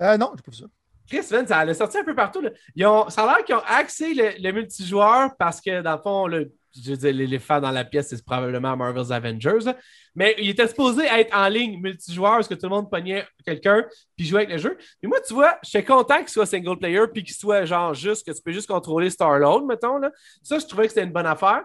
Euh, 0.03 0.17
non, 0.17 0.33
j'ai 0.35 0.43
pas 0.43 0.51
vu 0.51 0.57
ça. 0.57 0.65
Chris, 1.09 1.25
man, 1.31 1.47
ça 1.47 1.57
allait 1.57 1.73
sortir 1.73 2.01
un 2.01 2.03
peu 2.03 2.13
partout. 2.13 2.41
là. 2.41 2.51
Ils 2.75 2.85
ont, 2.85 3.09
ça 3.09 3.23
a 3.23 3.37
l'air 3.37 3.43
qu'ils 3.43 3.55
ont 3.55 3.63
axé 3.65 4.13
le, 4.13 4.33
le 4.39 4.51
multijoueur 4.51 5.31
parce 5.39 5.61
que, 5.61 5.81
dans 5.81 5.95
le 5.95 6.01
fond, 6.01 6.27
le, 6.27 6.51
je 6.75 6.93
veux 6.93 7.13
dire, 7.13 7.41
fans 7.41 7.61
dans 7.61 7.71
la 7.71 7.85
pièce, 7.85 8.09
c'est 8.09 8.23
probablement 8.23 8.75
Marvel's 8.75 9.11
Avengers. 9.11 9.59
là. 9.65 9.75
Mais 10.15 10.35
il 10.39 10.49
était 10.49 10.67
supposé 10.67 11.05
être 11.05 11.35
en 11.35 11.47
ligne 11.47 11.79
multijoueur 11.79 12.33
parce 12.33 12.47
que 12.47 12.55
tout 12.55 12.65
le 12.65 12.69
monde 12.69 12.89
pognait 12.89 13.25
quelqu'un 13.45 13.85
puis 14.15 14.25
jouait 14.25 14.41
avec 14.43 14.53
le 14.53 14.57
jeu. 14.57 14.77
Mais 15.01 15.09
moi, 15.09 15.19
tu 15.25 15.33
vois, 15.33 15.57
j'étais 15.63 15.83
content 15.83 16.17
qu'il 16.17 16.29
soit 16.29 16.45
single 16.45 16.77
player 16.77 17.01
puis 17.13 17.23
qu'il 17.23 17.35
soit 17.35 17.65
genre 17.65 17.93
juste 17.93 18.25
que 18.25 18.31
tu 18.31 18.41
peux 18.41 18.51
juste 18.51 18.67
contrôler 18.67 19.09
Star-Lord, 19.09 19.65
mettons. 19.65 19.97
Là. 19.97 20.11
Ça, 20.41 20.59
je 20.59 20.65
trouvais 20.65 20.83
que 20.83 20.93
c'était 20.93 21.05
une 21.05 21.13
bonne 21.13 21.27
affaire. 21.27 21.63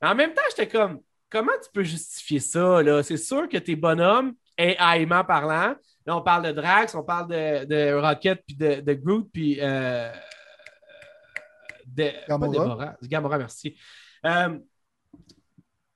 Mais 0.00 0.08
en 0.08 0.14
même 0.14 0.32
temps, 0.32 0.42
j'étais 0.50 0.68
comme, 0.68 1.00
comment 1.28 1.52
tu 1.62 1.70
peux 1.72 1.84
justifier 1.84 2.40
ça? 2.40 2.82
là? 2.82 3.02
C'est 3.02 3.16
sûr 3.16 3.48
que 3.48 3.58
tes 3.58 3.76
bonhommes, 3.76 4.34
AI-ment 4.56 5.24
parlant, 5.24 5.74
là, 6.06 6.16
on 6.16 6.22
parle 6.22 6.46
de 6.46 6.52
Drax, 6.52 6.94
on 6.94 7.02
parle 7.02 7.28
de, 7.28 7.64
de 7.64 7.92
Rocket 8.00 8.42
puis 8.46 8.56
de, 8.56 8.80
de 8.80 8.92
Groot 8.94 9.28
puis 9.32 9.58
euh, 9.60 10.10
de, 11.86 12.10
Gamora. 12.28 12.38
pas 12.38 12.48
Déborah, 12.48 12.96
Gamora, 13.02 13.38
merci. 13.38 13.76
Euh, 14.26 14.58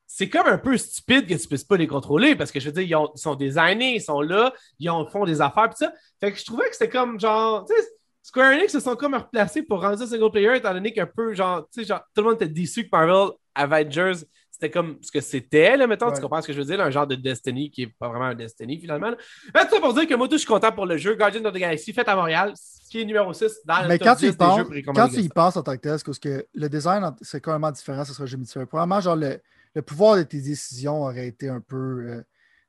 c'est 0.07 0.29
comme 0.29 0.47
un 0.47 0.59
peu 0.59 0.77
stupide 0.77 1.27
que 1.27 1.35
tu 1.35 1.49
puisses 1.49 1.64
pas 1.64 1.77
les 1.77 1.87
contrôler 1.87 2.37
parce 2.37 2.53
que 2.53 2.61
je 2.61 2.66
veux 2.66 2.72
dire, 2.72 2.83
ils, 2.83 2.95
ont- 2.95 3.11
ils 3.14 3.18
sont 3.20 3.35
designés, 3.35 3.97
ils 3.97 4.01
sont 4.03 4.20
là, 4.20 4.53
ils 4.79 4.89
ont- 4.91 5.07
font 5.09 5.25
des 5.25 5.41
affaires 5.41 5.70
pis 5.70 5.77
ça. 5.79 5.93
Fait 6.20 6.33
que 6.33 6.39
je 6.39 6.45
trouvais 6.45 6.68
que 6.68 6.77
c'était 6.77 6.89
comme 6.91 7.18
genre, 7.18 7.64
tu 7.66 7.75
sais, 7.75 7.83
Square 8.22 8.53
Enix 8.55 8.72
se 8.72 8.81
sont 8.81 8.97
comme 8.97 9.14
replacés 9.14 9.62
pour 9.62 9.81
rendre 9.83 9.99
ça 9.99 10.07
single 10.07 10.31
player 10.31 10.57
étant 10.57 10.72
donné 10.72 10.93
qu'un 10.93 11.07
peu 11.07 11.35
genre, 11.35 11.66
tu 11.72 11.81
sais, 11.83 11.87
genre, 11.89 12.01
tout 12.14 12.22
le 12.22 12.29
monde 12.29 12.37
était 12.37 12.49
déçu 12.49 12.85
que 12.85 12.89
Marvel 12.93 13.31
Avengers 13.55 14.12
c'était 14.55 14.70
comme 14.70 14.98
ce 15.02 15.11
que 15.11 15.20
c'était, 15.20 15.76
là, 15.76 15.86
mettons, 15.88 16.07
Ouais. 16.07 16.14
tu 16.14 16.20
comprends 16.20 16.40
ce 16.40 16.46
que 16.46 16.52
je 16.52 16.59
veux 16.61 16.64
dire, 16.64 16.80
un 16.80 16.90
genre 16.90 17.07
de 17.09 17.16
Destiny 17.16 17.70
qui 17.72 17.82
est 17.82 17.94
pas 17.98 18.09
vraiment 18.09 18.26
un 18.26 18.34
Destiny 18.36 18.78
finalement. 18.78 19.11
Mais 19.52 19.64
tout 19.66 19.74
ça 19.74 19.80
pour 19.80 19.92
dire 19.94 20.07
que 20.07 20.14
moi, 20.14 20.28
tout, 20.28 20.34
je 20.34 20.38
suis 20.38 20.46
content 20.46 20.70
pour 20.70 20.86
le 20.86 20.96
jeu 20.96 21.16
Guardian 21.16 21.44
of 21.44 21.52
the 21.52 21.59
Galaxy 21.59 21.92
fait 21.92 22.09
à 22.09 22.14
Montréal, 22.14 22.55
qui 22.88 23.00
est 23.00 23.05
numéro 23.05 23.32
6 23.32 23.61
dans 23.64 23.82
le 23.82 23.88
Mais 23.88 23.98
top 23.98 24.09
quand 24.09 24.14
tu, 24.16 24.26
10 24.26 24.28
y 24.28 24.30
des 24.30 24.36
penses, 24.36 24.59
jeux 24.59 24.82
quand 24.94 25.09
tu 25.09 25.20
y 25.20 25.28
penses 25.28 25.57
en 25.57 25.62
tant 25.64 25.72
que 25.76 25.80
tel, 25.80 25.98
parce 26.05 26.18
que 26.20 26.46
le 26.55 26.68
design, 26.68 27.05
c'est 27.20 27.42
carrément 27.44 27.72
différent, 27.72 28.05
ce 28.05 28.14
sera 28.14 28.26
jamais 28.26 28.44
différent. 28.44 28.66
Probablement, 28.66 29.00
genre, 29.00 29.16
le, 29.16 29.40
le 29.74 29.82
pouvoir 29.82 30.16
de 30.16 30.22
tes 30.22 30.40
décisions 30.40 31.02
aurait 31.02 31.26
été 31.26 31.48
un 31.48 31.61
peu. 31.61 31.76
euh, 31.76 32.22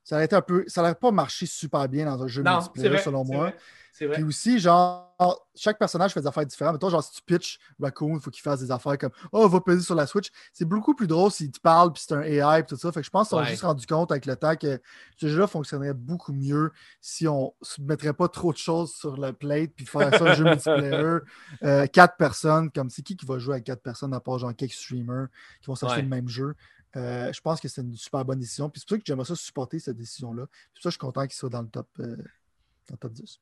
ça 0.05 0.15
aurait 0.15 0.25
été 0.25 0.35
un 0.37 0.41
peu. 0.41 0.63
Ça 0.67 0.81
n'aurait 0.81 0.95
pas 0.95 1.11
marché 1.11 1.45
super 1.45 1.89
bien 1.89 2.05
dans 2.05 2.23
un 2.23 2.27
jeu 2.27 2.43
Non, 2.43 2.53
multiplayer, 2.53 2.89
vrai, 2.89 2.97
selon 2.99 3.25
moi. 3.25 3.49
vrai, 3.49 3.57
C'est 3.91 4.05
vrai. 4.05 4.15
Puis 4.15 4.23
aussi, 4.23 4.59
genre, 4.59 5.01
chaque 5.55 5.79
personnage 5.79 6.13
fait 6.13 6.19
des 6.21 6.27
affaires 6.27 6.45
différentes. 6.45 6.73
Mettons, 6.73 6.89
genre, 6.89 7.03
si 7.03 7.11
tu 7.13 7.21
pitches 7.23 7.59
Raccoon, 7.81 8.15
il 8.15 8.19
faut 8.21 8.29
qu'il 8.29 8.41
fasse 8.41 8.59
des 8.59 8.69
affaires 8.71 8.97
comme 8.97 9.11
Oh, 9.31 9.47
va 9.47 9.61
peser 9.61 9.81
sur 9.81 9.95
la 9.95 10.05
Switch. 10.05 10.29
C'est 10.53 10.65
beaucoup 10.65 10.93
plus 10.93 11.07
drôle 11.07 11.31
s'il 11.31 11.49
te 11.51 11.59
parle, 11.59 11.91
puis 11.93 12.03
c'est 12.05 12.13
un 12.13 12.21
AI, 12.21 12.63
puis 12.63 12.75
tout 12.75 12.79
ça. 12.81 12.91
Fait 12.91 12.99
que 12.99 13.05
je 13.05 13.09
pense 13.09 13.29
qu'on 13.29 13.37
Ouais. 13.37 13.45
s'est 13.45 13.51
juste 13.51 13.63
rendu 13.63 13.85
compte 13.87 14.11
avec 14.11 14.25
le 14.25 14.35
temps 14.35 14.55
que 14.55 14.79
ce 15.17 15.27
jeu-là 15.27 15.47
fonctionnerait 15.47 15.93
beaucoup 15.93 16.33
mieux 16.33 16.71
si 17.01 17.27
on 17.27 17.53
ne 17.79 17.85
mettrait 17.85 18.13
pas 18.13 18.27
trop 18.27 18.51
de 18.53 18.57
choses 18.57 18.93
sur 18.93 19.17
le 19.17 19.31
plate, 19.33 19.71
puis 19.75 19.85
faire 19.85 20.13
ça 20.15 20.25
un 20.25 20.33
jeu 20.35 20.43
multiplayer. 20.43 21.17
Euh, 21.63 21.87
quatre 21.87 22.17
personnes, 22.17 22.69
comme 22.69 22.89
c'est 22.89 23.01
qui 23.01 23.15
qui 23.17 23.25
va 23.25 23.39
jouer 23.39 23.53
avec 23.55 23.63
quatre 23.65 23.81
personnes 23.81 24.13
à 24.13 24.19
part 24.19 24.37
genre 24.37 24.53
quelques 24.55 24.73
streamers 24.73 25.27
qui 25.61 25.67
vont 25.67 25.75
s'acheter 25.75 25.97
Ouais. 25.97 26.03
le 26.03 26.09
même 26.09 26.27
jeu? 26.27 26.53
Euh, 26.95 27.31
je 27.33 27.41
pense 27.41 27.59
que 27.59 27.67
c'est 27.67 27.81
une 27.81 27.95
super 27.95 28.23
bonne 28.23 28.39
décision. 28.39 28.69
Puis 28.69 28.79
c'est 28.79 28.87
pour 28.87 28.95
ça 28.95 28.99
que 28.99 29.03
j'aimerais 29.05 29.25
ça 29.25 29.35
supporter 29.35 29.79
cette 29.79 29.97
décision-là. 29.97 30.47
C'est 30.73 30.83
ça 30.83 30.89
je 30.89 30.91
suis 30.91 30.99
content 30.99 31.23
qu'il 31.23 31.33
soit 31.33 31.49
dans 31.49 31.61
le 31.61 31.67
top, 31.67 31.87
euh, 31.99 32.15
dans 32.87 32.93
le 32.93 32.97
top 32.97 33.13
10. 33.13 33.39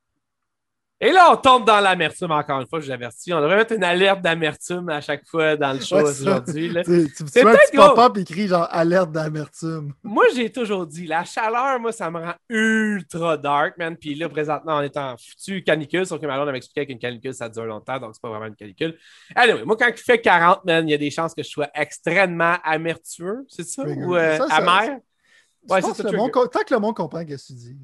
Et 1.01 1.11
là, 1.11 1.29
on 1.33 1.35
tombe 1.35 1.65
dans 1.65 1.81
l'amertume 1.81 2.31
encore 2.31 2.61
une 2.61 2.67
fois, 2.67 2.79
je 2.79 2.85
vous 2.85 2.91
avertis. 2.91 3.33
On 3.33 3.41
devrait 3.41 3.57
mettre 3.57 3.73
une 3.73 3.83
alerte 3.83 4.21
d'amertume 4.21 4.87
à 4.87 5.01
chaque 5.01 5.27
fois 5.27 5.57
dans 5.57 5.73
le 5.73 5.81
show 5.81 5.97
Ouais, 5.97 6.03
aujourd'hui. 6.03 6.73
Tu, 6.85 7.09
tu, 7.09 7.13
tu 7.13 7.23
C'est 7.27 7.41
vois 7.41 7.51
un 7.51 7.55
petit 7.55 7.75
pop-up 7.75 8.15
écrit 8.17 8.47
genre 8.47 8.67
alerte 8.71 9.11
d'amertume. 9.11 9.93
Moi, 10.01 10.23
j'ai 10.33 10.49
toujours 10.49 10.87
dit, 10.87 11.05
la 11.05 11.25
chaleur, 11.25 11.77
moi, 11.81 11.91
ça 11.91 12.09
me 12.09 12.19
rend 12.19 12.33
ultra 12.47 13.35
dark, 13.35 13.77
man. 13.77 13.97
Puis 13.97 14.15
là, 14.15 14.29
présentement, 14.29 14.77
on 14.77 14.81
est 14.81 14.95
en 14.95 15.17
foutu 15.17 15.61
canicule, 15.63 16.05
sauf 16.05 16.21
que 16.21 16.25
Malone 16.25 16.47
avait 16.47 16.59
expliqué 16.59 16.85
qu'une 16.87 16.99
canicule, 16.99 17.33
ça 17.33 17.49
dure 17.49 17.65
longtemps, 17.65 17.99
donc 17.99 18.11
c'est 18.13 18.21
pas 18.21 18.29
vraiment 18.29 18.45
une 18.45 18.55
canicule. 18.55 18.97
Anyway, 19.35 19.65
moi, 19.65 19.75
quand 19.75 19.89
il 19.89 19.97
fait 19.97 20.21
40, 20.21 20.63
man, 20.63 20.87
il 20.87 20.91
y 20.91 20.95
a 20.95 20.97
des 20.97 21.11
chances 21.11 21.33
que 21.33 21.43
je 21.43 21.49
sois 21.49 21.67
extrêmement 21.73 22.55
amertueux, 22.63 23.43
c'est 23.49 23.67
ça? 23.67 23.83
Trigger. 23.83 24.03
Ou 24.05 24.15
euh, 24.15 24.37
Ça, 24.37 24.47
ça- 24.47 24.55
amer? 24.55 24.99
Ouais, 25.69 25.81
c'est 25.81 26.03
tant 26.03 26.09
que 26.09 26.73
le 26.73 26.79
monde 26.79 26.95
comprend 26.95 27.19
ce 27.19 27.25
que 27.25 27.35
tu 27.47 27.53
dis. 27.53 27.77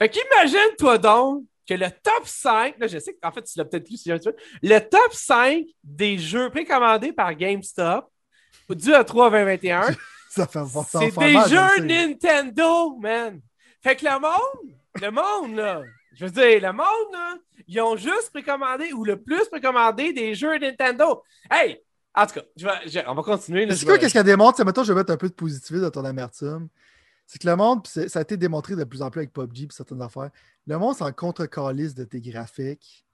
Fait 0.00 0.08
qu'imagine-toi 0.08 0.98
donc 0.98 1.44
que 1.66 1.74
le 1.74 1.86
top 2.02 2.24
5, 2.26 2.76
là, 2.78 2.86
je 2.86 2.98
sais 2.98 3.16
qu'en 3.20 3.32
fait, 3.32 3.42
tu 3.42 3.58
l'as 3.58 3.64
peut-être 3.64 3.88
lu 3.90 3.96
si 3.96 4.10
petit 4.10 4.28
peu, 4.30 4.36
le 4.62 4.78
top 4.78 5.12
5 5.12 5.64
des 5.82 6.18
jeux 6.18 6.50
précommandés 6.50 7.12
par 7.12 7.34
GameStop 7.34 8.06
du 8.70 8.90
E 8.90 9.00
A3 9.02 9.30
2021, 9.30 9.82
Ça 10.30 10.46
fait 10.46 10.58
ça 10.66 10.78
en 10.78 10.84
c'est 10.84 11.10
des 11.18 11.32
mal, 11.34 11.48
jeux. 11.48 11.84
Nintendo, 11.84 12.96
man. 12.98 13.40
Fait 13.82 13.96
que 13.96 14.04
le 14.04 14.18
monde, 14.20 14.76
le 15.00 15.10
monde, 15.10 15.56
là, 15.56 15.82
je 16.14 16.24
veux 16.26 16.30
dire, 16.30 16.60
le 16.60 16.72
monde, 16.72 17.12
là, 17.12 17.34
ils 17.68 17.80
ont 17.80 17.96
juste 17.96 18.30
précommandé 18.32 18.92
ou 18.92 19.04
le 19.04 19.20
plus 19.20 19.48
précommandé 19.48 20.12
des 20.12 20.34
jeux 20.34 20.58
Nintendo. 20.58 21.22
Hey! 21.50 21.80
En 22.18 22.26
tout 22.26 22.34
cas, 22.34 22.42
je 22.56 22.64
vais- 22.66 22.88
je- 22.88 23.00
on 23.06 23.14
va 23.14 23.22
continuer. 23.22 23.70
C'est 23.74 23.84
quoi 23.84 23.98
qu'est-ce 23.98 24.14
qu'elle 24.14 24.24
démontre? 24.24 24.56
C'est 24.56 24.64
mettons, 24.64 24.82
je 24.84 24.92
vais 24.92 24.98
mettre 25.00 25.12
un 25.12 25.18
peu 25.18 25.28
de 25.28 25.34
positivité 25.34 25.82
dans 25.82 25.90
ton 25.90 26.04
amertume. 26.06 26.68
C'est 27.26 27.40
que 27.42 27.46
le 27.48 27.56
monde, 27.56 27.86
c'est- 27.86 28.08
ça 28.08 28.20
a 28.20 28.22
été 28.22 28.36
démontré 28.36 28.76
de 28.76 28.84
plus 28.84 29.02
en 29.02 29.10
plus 29.10 29.20
avec 29.20 29.32
PUBG 29.32 29.64
et 29.64 29.68
certaines 29.70 30.00
affaires, 30.02 30.30
le 30.66 30.78
monde 30.78 30.94
s'en 30.94 31.10
contre-calisse 31.12 31.94
de 31.94 32.04
tes 32.04 32.20
graphiques. 32.20 33.04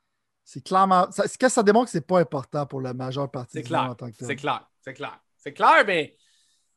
C'est 0.45 0.63
clairement. 0.63 1.11
Ça, 1.13 1.27
ce 1.29 1.39
que 1.39 1.49
ça 1.49 1.63
démontre 1.63 1.87
que 1.87 1.93
c'est 1.93 2.07
pas 2.07 2.19
important 2.21 2.67
pour 2.67 2.81
la 2.81 2.93
majeure 2.93 3.31
partie 3.31 3.53
C'est 3.59 3.63
du 3.63 3.73
monde 3.73 3.81
clair, 3.81 3.91
en 3.93 3.95
tant 3.95 4.11
que 4.11 4.17
tel. 4.17 4.27
c'est 4.27 4.37
clair, 4.37 4.69
c'est 4.85 4.93
clair. 4.95 5.19
C'est 5.39 5.53
clair, 5.53 5.85
mais... 5.87 6.17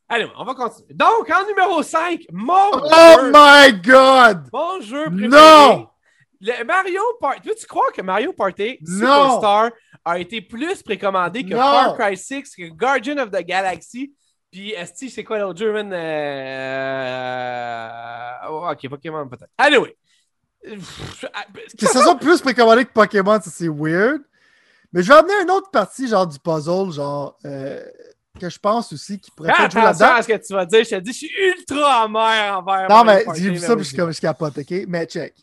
Allez, 0.07 0.27
on 0.37 0.43
va 0.45 0.53
continuer. 0.53 0.93
Donc, 0.93 1.29
en 1.31 1.47
numéro 1.47 1.81
5, 1.81 2.21
mon 2.31 2.53
Oh 2.73 2.87
jeu- 3.21 3.31
my 3.33 3.81
god! 3.81 4.49
Mon 4.53 4.79
jeu 4.81 5.05
préféré. 5.05 5.27
Non! 5.27 5.89
Le 6.41 6.63
Mario 6.63 7.01
Party. 7.19 7.49
Tu 7.59 7.65
crois 7.65 7.91
que 7.91 8.01
Mario 8.03 8.31
Party! 8.33 8.77
Superstar 8.85 9.71
a 10.05 10.19
été 10.19 10.41
plus 10.41 10.83
précommandé 10.83 11.43
que 11.43 11.49
Non! 11.55 11.57
Far 11.59 11.97
Cry 11.97 12.15
6, 12.15 12.55
que 12.55 12.67
Guardian 12.69 13.17
of 13.17 13.31
the 13.31 13.43
Galaxy? 13.43 14.13
Puis, 14.55 14.71
Esti, 14.71 15.09
c'est 15.09 15.25
quoi 15.25 15.37
l'autre 15.37 15.59
jeu, 15.59 15.73
man? 15.73 15.91
Euh... 15.91 16.39
oh, 18.49 18.69
ok, 18.71 18.89
Pokémon 18.89 19.27
peut-être. 19.27 19.51
Anyway. 19.57 19.97
Ah, 21.33 21.43
Que 21.77 21.85
ce 21.85 21.99
soit 21.99 22.17
plus 22.17 22.39
précommandé 22.39 22.85
que 22.85 22.93
Pokémon, 22.93 23.41
ça 23.41 23.49
c'est 23.49 23.67
weird. 23.67 24.21
Mais 24.93 25.03
je 25.03 25.09
vais 25.09 25.15
amener 25.15 25.33
une 25.43 25.51
autre 25.51 25.69
partie, 25.71 26.07
genre 26.07 26.25
du 26.25 26.39
puzzle, 26.39 26.89
genre 26.93 27.37
euh, 27.43 27.83
que 28.39 28.49
je 28.49 28.57
pense 28.57 28.93
aussi 28.93 29.19
qui 29.19 29.29
pourrait 29.31 29.51
peut-être 29.51 29.73
jouer 29.73 29.81
là-dedans. 29.81 30.15
à 30.15 30.21
ce 30.21 30.27
que 30.29 30.47
tu 30.47 30.53
vas 30.53 30.65
dire. 30.65 30.85
Je 30.85 30.89
te 30.89 31.01
dis, 31.01 31.11
je 31.11 31.17
suis 31.17 31.31
ultra 31.37 32.03
amer 32.03 32.57
envers 32.57 32.89
Non, 32.89 33.03
mais 33.03 33.25
j'ai 33.35 33.49
vu 33.49 33.57
ça, 33.57 33.75
puis 33.75 33.83
je, 33.83 33.89
suis 33.89 33.97
comme, 33.97 34.13
je 34.13 34.21
capote, 34.21 34.57
OK? 34.57 34.73
Mais 34.87 35.05
check. 35.05 35.35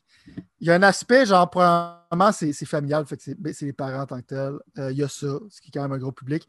Il 0.58 0.68
y 0.68 0.70
a 0.70 0.74
un 0.76 0.82
aspect, 0.82 1.26
genre, 1.26 1.50
premièrement, 1.50 2.32
c'est 2.32 2.54
familial, 2.64 3.04
fait 3.04 3.18
que 3.18 3.24
c'est 3.52 3.66
les 3.66 3.74
parents 3.74 4.04
en 4.04 4.06
tant 4.06 4.22
que 4.22 4.26
tels. 4.26 4.58
Euh, 4.78 4.90
il 4.90 4.96
y 4.96 5.02
a 5.02 5.08
ça, 5.08 5.26
ce 5.50 5.60
qui 5.60 5.68
est 5.68 5.72
quand 5.74 5.82
même 5.82 5.92
un 5.92 5.98
gros 5.98 6.12
public. 6.12 6.48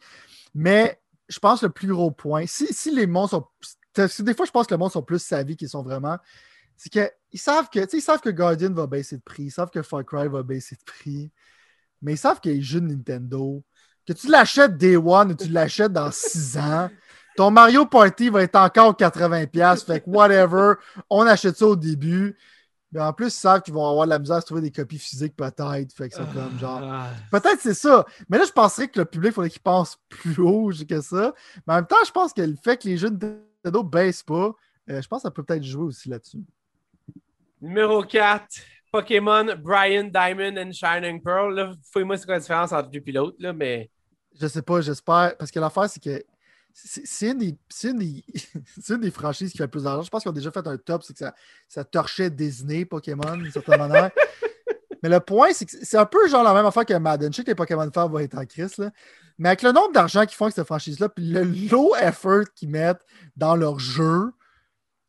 Mais 0.56 0.98
je 1.28 1.40
pense 1.40 1.64
le 1.64 1.70
plus 1.70 1.88
gros 1.88 2.12
point, 2.12 2.46
si, 2.48 2.92
les 2.92 3.08
mondes 3.08 3.30
sont. 3.30 3.48
Des 3.96 4.34
fois, 4.34 4.46
je 4.46 4.52
pense 4.52 4.68
que 4.68 4.74
le 4.74 4.80
monde 4.80 4.92
sont 4.92 5.04
plus 5.04 5.22
savis 5.22 5.56
qu'ils 5.56 5.70
sont 5.70 5.84
vraiment. 5.84 6.18
C'est 6.76 6.90
qu'ils 6.90 7.40
savent 7.40 7.70
que. 7.70 7.80
Ils 7.96 8.02
savent 8.02 8.22
que 8.22 8.30
Guardian 8.30 8.74
va 8.74 8.88
baisser 8.88 9.18
de 9.18 9.22
prix, 9.22 9.44
ils 9.44 9.52
savent 9.52 9.70
que 9.70 9.82
Far 9.82 10.04
Cry 10.06 10.28
va 10.28 10.44
baisser 10.44 10.76
de 10.76 10.84
prix, 10.84 11.32
mais 12.02 12.14
ils 12.14 12.18
savent 12.18 12.42
que 12.42 12.50
les 12.50 12.62
jeux 12.62 12.82
de 12.82 12.88
Nintendo, 12.88 13.64
que 14.08 14.14
tu 14.14 14.28
l'achètes 14.28 14.78
Day 14.78 14.96
One 14.96 15.32
ou 15.32 15.36
tu 15.36 15.50
l'achètes 15.50 15.94
dans 15.94 16.12
6 16.12 16.58
ans, 16.58 16.90
ton 17.36 17.52
Mario 17.52 17.86
Party 17.86 18.30
va 18.30 18.44
être 18.44 18.56
encore 18.56 18.94
80$, 18.94 19.86
fait 19.86 20.02
que 20.02 20.10
whatever, 20.10 20.74
on 21.10 21.26
achète 21.26 21.58
ça 21.58 21.68
au 21.68 21.76
début. 21.76 22.38
Mais 22.94 23.02
en 23.02 23.12
plus, 23.12 23.28
ils 23.28 23.32
savent 23.32 23.62
qu'ils 23.64 23.74
vont 23.74 23.90
avoir 23.90 24.06
de 24.06 24.12
la 24.12 24.20
misère 24.20 24.38
à 24.38 24.42
se 24.42 24.46
trouver 24.46 24.62
des 24.62 24.72
copies 24.72 25.00
physiques 25.00 25.36
peut-être. 25.36 25.92
Fait 25.94 26.10
que 26.10 26.16
c'est 26.16 26.34
comme 26.34 26.60
genre. 26.60 26.80
Ah. 26.84 27.10
Peut-être 27.32 27.60
c'est 27.60 27.74
ça. 27.74 28.06
Mais 28.30 28.38
là, 28.38 28.46
je 28.46 28.52
penserais 28.52 28.88
que 28.88 29.00
le 29.00 29.06
public, 29.06 29.32
il 29.32 29.34
faudrait 29.34 29.50
qu'il 29.50 29.62
pense 29.62 29.98
plus 30.10 30.40
haut 30.40 30.70
que 30.88 31.02
ça. 31.02 31.34
Mais 31.66 31.74
en 31.74 31.78
même 31.78 31.88
temps, 31.88 31.96
je 32.06 32.12
pense 32.12 32.34
que 32.34 32.42
le 32.42 32.56
fait 32.56 32.78
que 32.78 32.88
les 32.88 32.98
jeux 32.98 33.10
de 33.10 33.40
Nintendo 33.66 33.84
baissent 33.84 34.22
pas, 34.22 34.54
euh, 34.90 35.02
je 35.02 35.08
pense 35.08 35.20
que 35.20 35.28
ça 35.28 35.32
peut 35.32 35.44
peut-être 35.44 35.64
jouer 35.64 35.86
aussi 35.86 36.08
là-dessus. 36.08 36.44
Numéro 37.62 38.04
4, 38.04 38.46
Pokémon 38.92 39.56
Brian 39.58 40.04
Diamond 40.04 40.56
and 40.58 40.72
Shining 40.74 41.22
Pearl. 41.22 41.56
Là, 41.56 41.72
fouille-moi 41.92 42.18
c'est 42.18 42.26
quoi 42.26 42.36
la 42.36 42.42
différence 42.42 42.72
entre 42.74 42.90
deux 42.90 43.02
pilotes, 43.02 43.36
là, 43.40 43.54
mais. 43.54 43.90
Je 44.40 44.46
sais 44.48 44.62
pas, 44.62 44.82
j'espère. 44.82 45.36
Parce 45.38 45.50
que 45.50 45.60
l'affaire, 45.60 45.90
c'est 45.90 46.04
que 46.04 46.24
c'est 46.74 47.32
une, 47.32 47.38
des- 47.38 47.58
une, 47.84 48.22
une 49.04 49.12
franchises 49.12 49.52
qui 49.52 49.58
fait 49.58 49.64
le 49.66 49.70
plus 49.70 49.84
d'argent. 49.84 50.02
Je 50.02 50.10
pense 50.10 50.24
qu'ils 50.24 50.30
ont 50.30 50.34
déjà 50.34 50.52
fait 50.52 50.66
un 50.66 50.78
top, 50.78 51.04
c'est 51.04 51.14
que 51.14 51.20
ça, 51.20 51.34
ça 51.70 51.84
torchait 51.84 52.30
Disney, 52.30 52.84
Pokémon, 52.86 53.38
d'une 53.38 53.52
certaine 53.52 53.78
manière. 53.80 54.12
Mais 55.04 55.10
le 55.10 55.20
point, 55.20 55.50
c'est 55.54 55.66
que 55.66 55.72
c'est 55.84 55.98
un 55.98 56.06
peu 56.06 56.28
genre 56.30 56.44
la 56.44 56.54
même 56.54 56.66
affaire 56.66 56.86
que 56.86 56.94
Madden. 56.94 57.32
Je 57.32 57.38
sais 57.38 57.44
que 57.44 57.50
les 57.52 57.56
Pokémon 57.56 57.90
fans 57.94 58.08
vont 58.08 58.20
être 58.20 58.38
en 58.38 58.46
crise, 58.46 58.78
là. 58.78 58.90
Mais 59.38 59.50
avec 59.50 59.62
le 59.64 59.72
nombre 59.72 59.92
d'argent 59.92 60.26
qu'ils 60.26 60.36
font 60.38 60.46
avec 60.46 60.56
cette 60.56 60.66
franchise-là, 60.66 61.10
puis 61.10 61.26
le 61.28 61.44
low 61.44 61.94
effort 61.96 62.44
qu'ils 62.56 62.70
mettent 62.70 63.02
dans 63.36 63.56
leur 63.58 63.80
jeu, 63.80 64.32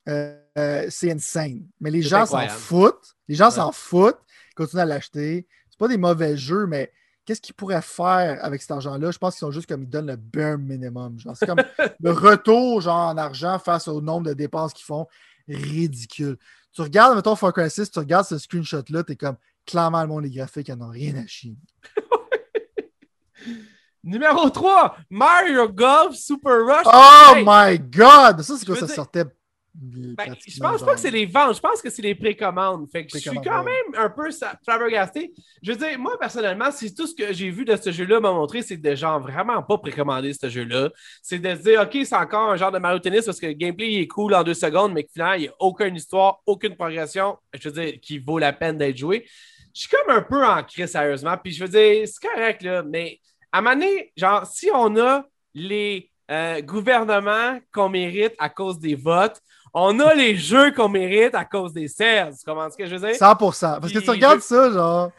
euh, 0.09 0.37
euh, 0.59 0.87
c'est 0.91 1.13
insane. 1.13 1.67
Mais 1.81 1.91
les 1.91 2.03
gens 2.03 2.27
s'en 2.27 2.47
foutent. 2.49 3.15
Les 3.29 3.35
gens 3.37 3.47
Ouais. 3.47 3.51
s'en 3.53 3.71
foutent. 3.73 4.19
Ils 4.51 4.55
continuent 4.57 4.81
à 4.81 4.87
l'acheter. 4.87 5.47
C'est 5.71 5.79
pas 5.79 5.89
des 5.89 5.97
mauvais 5.99 6.37
jeux, 6.37 6.67
mais 6.67 6.91
qu'est-ce 7.25 7.41
qu'ils 7.41 7.55
pourraient 7.55 7.83
faire 7.83 8.39
avec 8.45 8.61
cet 8.61 8.71
argent-là? 8.73 9.11
Je 9.11 9.19
pense 9.19 9.35
qu'ils 9.35 9.41
sont 9.41 9.51
juste 9.51 9.69
comme 9.69 9.83
ils 9.83 9.89
donnent 9.89 10.07
le 10.09 10.17
bare 10.17 10.59
minimum. 10.59 11.17
C'est 11.35 11.47
comme 11.47 11.63
le 12.01 12.11
retour 12.13 12.81
genre, 12.81 13.09
en 13.09 13.17
argent 13.17 13.59
face 13.59 13.89
au 13.89 14.01
nombre 14.01 14.29
de 14.29 14.33
dépenses 14.35 14.73
qu'ils 14.73 14.85
font. 14.85 15.07
Ridicule. 15.49 16.39
Tu 16.73 16.83
regardes, 16.83 17.15
mettons, 17.17 17.37
Far 17.37 17.53
Cry 17.53 17.71
6, 17.71 17.91
tu 17.91 17.99
regardes 17.99 18.27
ce 18.27 18.39
screenshot-là, 18.39 19.05
t'es 19.05 19.15
comme 19.17 19.37
clairement 19.67 20.03
le 20.03 20.09
monde 20.09 20.25
des 20.25 20.31
graphiques, 20.31 20.69
ils 20.69 20.75
n'en 20.75 20.87
ont 20.87 20.91
rien 20.91 21.15
à 21.17 21.27
chier. 21.27 21.57
Numéro 24.03 24.51
3, 24.51 24.97
Mario 25.11 25.69
Golf 25.69 26.15
Super 26.15 26.65
Rush. 26.67 26.87
Oh 26.87 27.35
Hey, 27.37 27.45
my 27.47 27.79
god! 27.79 28.43
Ça, 28.43 28.57
c'est 28.59 28.67
quoi 28.67 28.77
ça 28.77 28.87
sortait? 28.89 29.25
Ben, 29.77 30.37
je 30.47 30.61
pense 30.61 30.83
pas 30.85 30.95
que 30.95 31.01
c'est 31.01 31.11
les 31.11 31.27
ventes, 31.27 31.57
je 31.57 31.61
pense 31.61 31.83
que 31.83 31.91
c'est 31.91 32.03
les 32.03 32.15
précommandes. 32.15 32.89
Fait 32.93 33.05
que 33.05 33.19
je 33.19 33.29
suis 33.29 33.41
quand 33.41 33.65
même 33.65 33.95
un 33.97 34.09
peu 34.09 34.31
flabbergasté. 34.63 35.35
Je 35.63 35.73
veux 35.73 35.79
dire, 35.79 35.99
moi, 35.99 36.17
personnellement, 36.19 36.71
c'est 36.71 36.95
tout 36.95 37.09
ce 37.09 37.15
que 37.15 37.33
j'ai 37.33 37.51
vu 37.51 37.65
de 37.65 37.75
ce 37.75 37.91
jeu-là 37.91 38.21
m'a 38.21 38.31
montré, 38.31 38.63
c'est 38.63 38.77
de 38.77 38.95
genre 38.95 39.21
vraiment 39.21 39.63
pas 39.65 39.79
précommander 39.79 40.33
ce 40.33 40.49
jeu-là. 40.49 40.91
C'est 41.23 41.41
de 41.41 41.51
se 41.57 41.63
dire, 41.63 41.81
OK, 41.83 41.99
c'est 42.05 42.15
encore 42.15 42.51
un 42.51 42.57
genre 42.57 42.71
de 42.71 42.79
Mario 42.79 43.01
Tennis 43.01 43.25
parce 43.25 43.41
que 43.41 43.47
le 43.47 43.55
gameplay 43.55 43.91
il 43.91 44.01
est 44.03 44.07
cool 44.07 44.35
en 44.35 44.45
deux 44.45 44.55
secondes, 44.55 44.93
mais 44.93 45.03
que 45.03 45.11
finalement, 45.13 45.35
il 45.35 45.43
n'y 45.43 45.49
a 45.49 45.55
aucune 45.59 45.97
histoire, 45.97 46.41
aucune 46.47 46.77
progression, 46.77 47.37
je 47.53 47.69
veux 47.69 47.83
dire, 47.83 48.01
qui 48.01 48.19
vaut 48.19 48.39
la 48.39 48.53
peine 48.53 48.79
d'être 48.79 48.97
joué. 48.97 49.27
Je 49.75 49.81
suis 49.81 49.89
comme 49.89 50.17
un 50.17 50.23
peu 50.23 50.47
en 50.47 50.63
crise, 50.63 50.93
sérieusement. 50.93 51.37
Puis 51.43 51.53
je 51.53 51.65
veux 51.65 51.71
dire, 51.71 52.07
c'est 52.07 52.29
correct, 52.29 52.63
là, 52.63 52.85
mais 52.85 53.19
à 53.51 53.59
un 53.59 53.61
moment 53.61 53.75
donné, 53.75 54.13
genre, 54.17 54.47
si 54.47 54.71
on 54.73 54.97
a 54.99 55.25
les 55.53 56.13
euh, 56.31 56.61
gouvernements 56.61 57.59
qu'on 57.73 57.89
mérite 57.89 58.35
à 58.39 58.49
cause 58.49 58.79
des 58.79 58.95
votes, 58.95 59.41
on 59.75 59.99
a 59.99 60.15
les 60.15 60.37
jeux 60.37 60.73
qu'on 60.73 60.89
mérite 60.89 61.35
à 61.35 61.45
cause 61.45 61.73
des 61.73 61.89
serres. 61.89 62.31
Tu 62.31 62.45
comprends 62.45 62.71
ce 62.71 62.77
que 62.77 62.87
je 62.87 62.95
veux 62.95 63.09
dire? 63.09 63.17
100%. 63.19 63.81
Parce 63.81 63.93
que 63.93 63.99
tu 63.99 64.11
regardes 64.11 64.41
ça, 64.41 64.71
genre, 64.71 65.11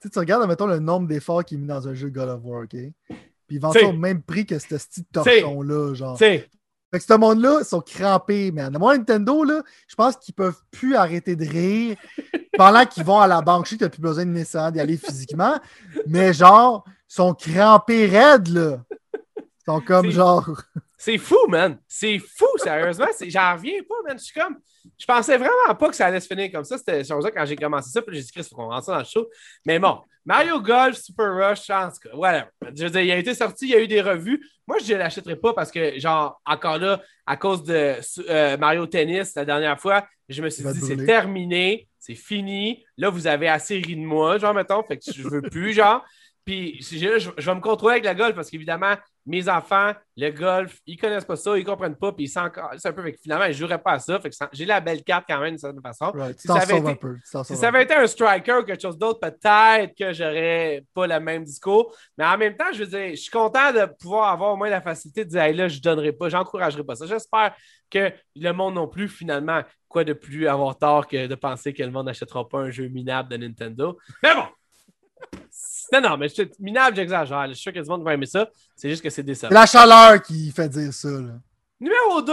tu 0.00 0.08
sais, 0.08 0.10
tu 0.10 0.18
regardes, 0.18 0.46
mettons, 0.48 0.66
le 0.66 0.80
nombre 0.80 1.06
d'efforts 1.06 1.44
qu'il 1.44 1.58
est 1.58 1.60
mis 1.60 1.68
dans 1.68 1.86
un 1.86 1.94
jeu 1.94 2.10
God 2.10 2.28
of 2.28 2.40
War, 2.42 2.62
OK? 2.64 2.70
Puis 2.70 3.56
ils 3.56 3.60
vendent 3.60 3.72
T'sais. 3.74 3.82
ça 3.82 3.88
au 3.88 3.92
même 3.92 4.22
prix 4.22 4.44
que 4.46 4.58
ce 4.58 4.66
petit 4.66 5.04
torchon-là, 5.04 5.94
genre. 5.94 6.18
Tu 6.18 6.24
sais, 6.24 6.48
Fait 6.92 6.98
que 6.98 7.04
ce 7.04 7.14
monde-là, 7.14 7.58
ils 7.60 7.64
sont 7.64 7.80
crampés, 7.80 8.50
man. 8.50 8.76
Moi, 8.78 8.98
Nintendo, 8.98 9.44
là, 9.44 9.62
je 9.86 9.94
pense 9.94 10.16
qu'ils 10.16 10.34
peuvent 10.34 10.60
plus 10.72 10.96
arrêter 10.96 11.36
de 11.36 11.46
rire 11.46 11.96
pendant 12.58 12.84
qu'ils 12.86 13.04
vont 13.04 13.20
à 13.20 13.28
la 13.28 13.42
banque. 13.42 13.66
Je 13.66 13.70
sais 13.70 13.76
que 13.76 13.84
plus 13.86 14.02
besoin 14.02 14.24
de 14.24 14.30
nécessairement 14.30 14.72
d'y 14.72 14.80
aller 14.80 14.96
physiquement, 14.96 15.58
mais 16.06 16.32
genre, 16.32 16.84
ils 16.86 17.14
sont 17.14 17.32
crampés 17.34 18.06
raides, 18.06 18.48
là. 18.48 18.82
Ils 19.38 19.64
sont 19.66 19.80
comme 19.80 20.10
genre. 20.10 20.50
C'est 21.00 21.16
fou, 21.16 21.46
man. 21.48 21.78
C'est 21.88 22.18
fou, 22.18 22.46
sérieusement. 22.58 23.06
J'en 23.22 23.54
reviens 23.54 23.80
pas, 23.88 23.94
man. 24.06 24.18
Je 24.18 24.24
suis 24.24 24.38
comme, 24.38 24.58
Je 24.98 25.06
pensais 25.06 25.38
vraiment 25.38 25.74
pas 25.74 25.88
que 25.88 25.96
ça 25.96 26.04
allait 26.04 26.20
se 26.20 26.26
finir 26.26 26.52
comme 26.52 26.64
ça. 26.64 26.76
C'était 26.76 27.02
sur 27.04 27.22
ça 27.22 27.30
quand 27.30 27.46
j'ai 27.46 27.56
commencé 27.56 27.90
ça. 27.90 28.02
Puis 28.02 28.16
j'ai 28.16 28.22
dit, 28.22 28.30
Chris, 28.30 28.46
faut 28.50 28.54
qu'on 28.54 28.68
rentre 28.68 28.84
ça 28.84 28.92
dans 28.92 28.98
le 28.98 29.04
show. 29.06 29.26
Mais 29.64 29.78
bon, 29.78 29.98
Mario 30.26 30.60
Golf, 30.60 30.98
Super 30.98 31.34
Rush, 31.34 31.64
chance, 31.64 31.98
voilà. 32.12 32.50
Je 32.76 32.84
veux 32.84 32.90
dire, 32.90 33.00
il 33.00 33.10
a 33.12 33.16
été 33.16 33.32
sorti, 33.32 33.64
il 33.64 33.70
y 33.70 33.74
a 33.74 33.80
eu 33.80 33.88
des 33.88 34.02
revues. 34.02 34.46
Moi, 34.66 34.76
je 34.84 34.92
ne 34.92 34.98
l'achèterais 34.98 35.36
pas 35.36 35.54
parce 35.54 35.70
que, 35.70 35.98
genre, 35.98 36.38
encore 36.44 36.76
là, 36.76 37.00
à 37.24 37.38
cause 37.38 37.62
de 37.62 37.94
euh, 38.28 38.58
Mario 38.58 38.84
Tennis, 38.86 39.34
la 39.34 39.46
dernière 39.46 39.80
fois, 39.80 40.06
je 40.28 40.42
me 40.42 40.50
suis 40.50 40.62
dit, 40.62 40.80
c'est 40.80 41.06
terminé, 41.06 41.88
c'est 41.98 42.14
fini. 42.14 42.84
Là, 42.98 43.08
vous 43.08 43.26
avez 43.26 43.48
assez 43.48 43.76
ri 43.78 43.96
de 43.96 44.02
moi, 44.02 44.36
genre, 44.36 44.52
mettons, 44.52 44.82
fait 44.82 44.98
que 44.98 45.10
je 45.10 45.22
veux 45.22 45.40
plus, 45.40 45.72
genre. 45.72 46.04
Puis 46.44 46.80
je, 46.80 47.32
je, 47.36 47.46
vais 47.46 47.54
me 47.54 47.60
contrôler 47.60 47.96
avec 47.96 48.06
le 48.06 48.14
golf 48.14 48.34
parce 48.34 48.50
qu'évidemment, 48.50 48.94
mes 49.26 49.48
enfants, 49.48 49.92
le 50.16 50.30
golf, 50.30 50.78
ils 50.86 50.96
connaissent 50.96 51.24
pas 51.24 51.36
ça, 51.36 51.56
ils 51.56 51.64
comprennent 51.64 51.96
pas, 51.96 52.12
puis 52.12 52.24
ils 52.24 52.28
sont 52.28 52.40
encore. 52.40 52.70
C'est 52.76 52.88
un 52.88 52.92
peu. 52.92 53.12
finalement, 53.22 53.44
je 53.44 53.50
ne 53.50 53.54
jouerais 53.54 53.80
pas 53.80 53.92
à 53.92 53.98
ça. 53.98 54.18
j'ai 54.52 54.64
la 54.64 54.80
belle 54.80 55.04
carte 55.04 55.24
quand 55.28 55.38
même 55.38 55.50
d'une 55.50 55.58
certaine 55.58 55.82
façon. 55.82 56.12
si 56.36 56.48
ça 56.48 56.54
avait, 56.54 56.78
été, 56.78 56.88
un 56.88 57.44
si 57.44 57.56
ça 57.56 57.68
avait 57.68 57.82
été 57.82 57.94
un 57.94 58.06
striker 58.06 58.60
ou 58.60 58.64
quelque 58.64 58.80
chose 58.80 58.98
d'autre, 58.98 59.20
peut-être 59.20 59.94
que 59.96 60.12
j'aurais 60.12 60.84
pas 60.94 61.06
le 61.06 61.20
même 61.20 61.44
discours. 61.44 61.94
Mais 62.16 62.24
en 62.24 62.38
même 62.38 62.56
temps, 62.56 62.72
je 62.72 62.84
veux 62.84 62.86
dire, 62.86 63.10
je 63.10 63.20
suis 63.20 63.30
content 63.30 63.72
de 63.72 63.86
pouvoir 64.00 64.32
avoir 64.32 64.54
au 64.54 64.56
moins 64.56 64.70
la 64.70 64.80
facilité 64.80 65.24
de 65.24 65.30
dire 65.30 65.42
hey, 65.42 65.54
là, 65.54 65.68
je 65.68 65.80
donnerai 65.80 66.12
pas, 66.12 66.28
j'encouragerai 66.28 66.84
pas 66.84 66.96
ça. 66.96 67.06
J'espère 67.06 67.54
que 67.90 68.12
le 68.36 68.52
monde 68.52 68.74
non 68.74 68.88
plus, 68.88 69.08
finalement, 69.08 69.62
quoi 69.88 70.04
de 70.04 70.12
plus 70.14 70.48
avoir 70.48 70.78
tort 70.78 71.06
que 71.06 71.26
de 71.26 71.34
penser 71.34 71.74
que 71.74 71.82
le 71.82 71.90
monde 71.90 72.06
n'achètera 72.06 72.48
pas 72.48 72.58
un 72.58 72.70
jeu 72.70 72.88
minable 72.88 73.28
de 73.28 73.36
Nintendo. 73.36 73.98
Mais 74.22 74.34
bon! 74.34 74.44
Non, 75.92 76.00
non, 76.00 76.16
mais 76.16 76.28
je, 76.28 76.42
minable, 76.58 76.96
j'exagère. 76.96 77.46
Je 77.48 77.54
suis 77.54 77.62
sûr 77.62 77.72
que 77.72 77.78
tout 77.78 77.84
le 77.84 77.90
monde 77.90 78.04
va 78.04 78.14
aimer 78.14 78.26
ça. 78.26 78.48
C'est 78.76 78.88
juste 78.88 79.02
que 79.02 79.10
c'est 79.10 79.22
décevant. 79.22 79.48
C'est 79.48 79.54
la 79.54 79.66
chaleur 79.66 80.22
qui 80.22 80.50
fait 80.50 80.68
dire 80.68 80.92
ça. 80.92 81.08
Là. 81.08 81.32
Numéro 81.80 82.20
2, 82.20 82.32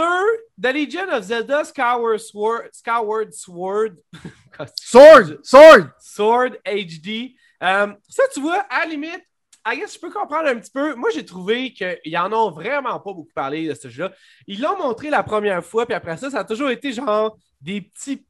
The 0.62 0.74
Legion 0.74 1.08
of 1.10 1.24
Zelda 1.24 1.64
Skyward 1.64 2.20
Sword. 2.20 2.68
Skyward 2.72 3.32
Sword. 3.32 3.96
Sword! 4.76 5.38
Sword! 5.42 5.90
Sword 5.98 6.50
HD. 6.66 7.34
Ça, 7.60 8.22
tu 8.32 8.40
vois, 8.40 8.58
à 8.68 8.80
la 8.80 8.90
limite, 8.90 9.22
I 9.66 9.76
guess, 9.76 9.94
je 9.94 9.98
peux 9.98 10.10
comprendre 10.10 10.48
un 10.48 10.56
petit 10.56 10.70
peu. 10.70 10.94
Moi, 10.94 11.10
j'ai 11.14 11.24
trouvé 11.24 11.72
qu'ils 11.72 12.16
en 12.16 12.32
ont 12.32 12.50
vraiment 12.50 12.98
pas 13.00 13.12
beaucoup 13.12 13.32
parlé 13.34 13.68
de 13.68 13.74
ce 13.74 13.88
jeu-là. 13.88 14.12
Ils 14.46 14.60
l'ont 14.60 14.78
montré 14.78 15.10
la 15.10 15.22
première 15.22 15.64
fois, 15.64 15.84
puis 15.84 15.94
après 15.94 16.16
ça, 16.16 16.30
ça 16.30 16.40
a 16.40 16.44
toujours 16.44 16.70
été 16.70 16.92
genre 16.92 17.36
des 17.60 17.80
petits 17.80 18.24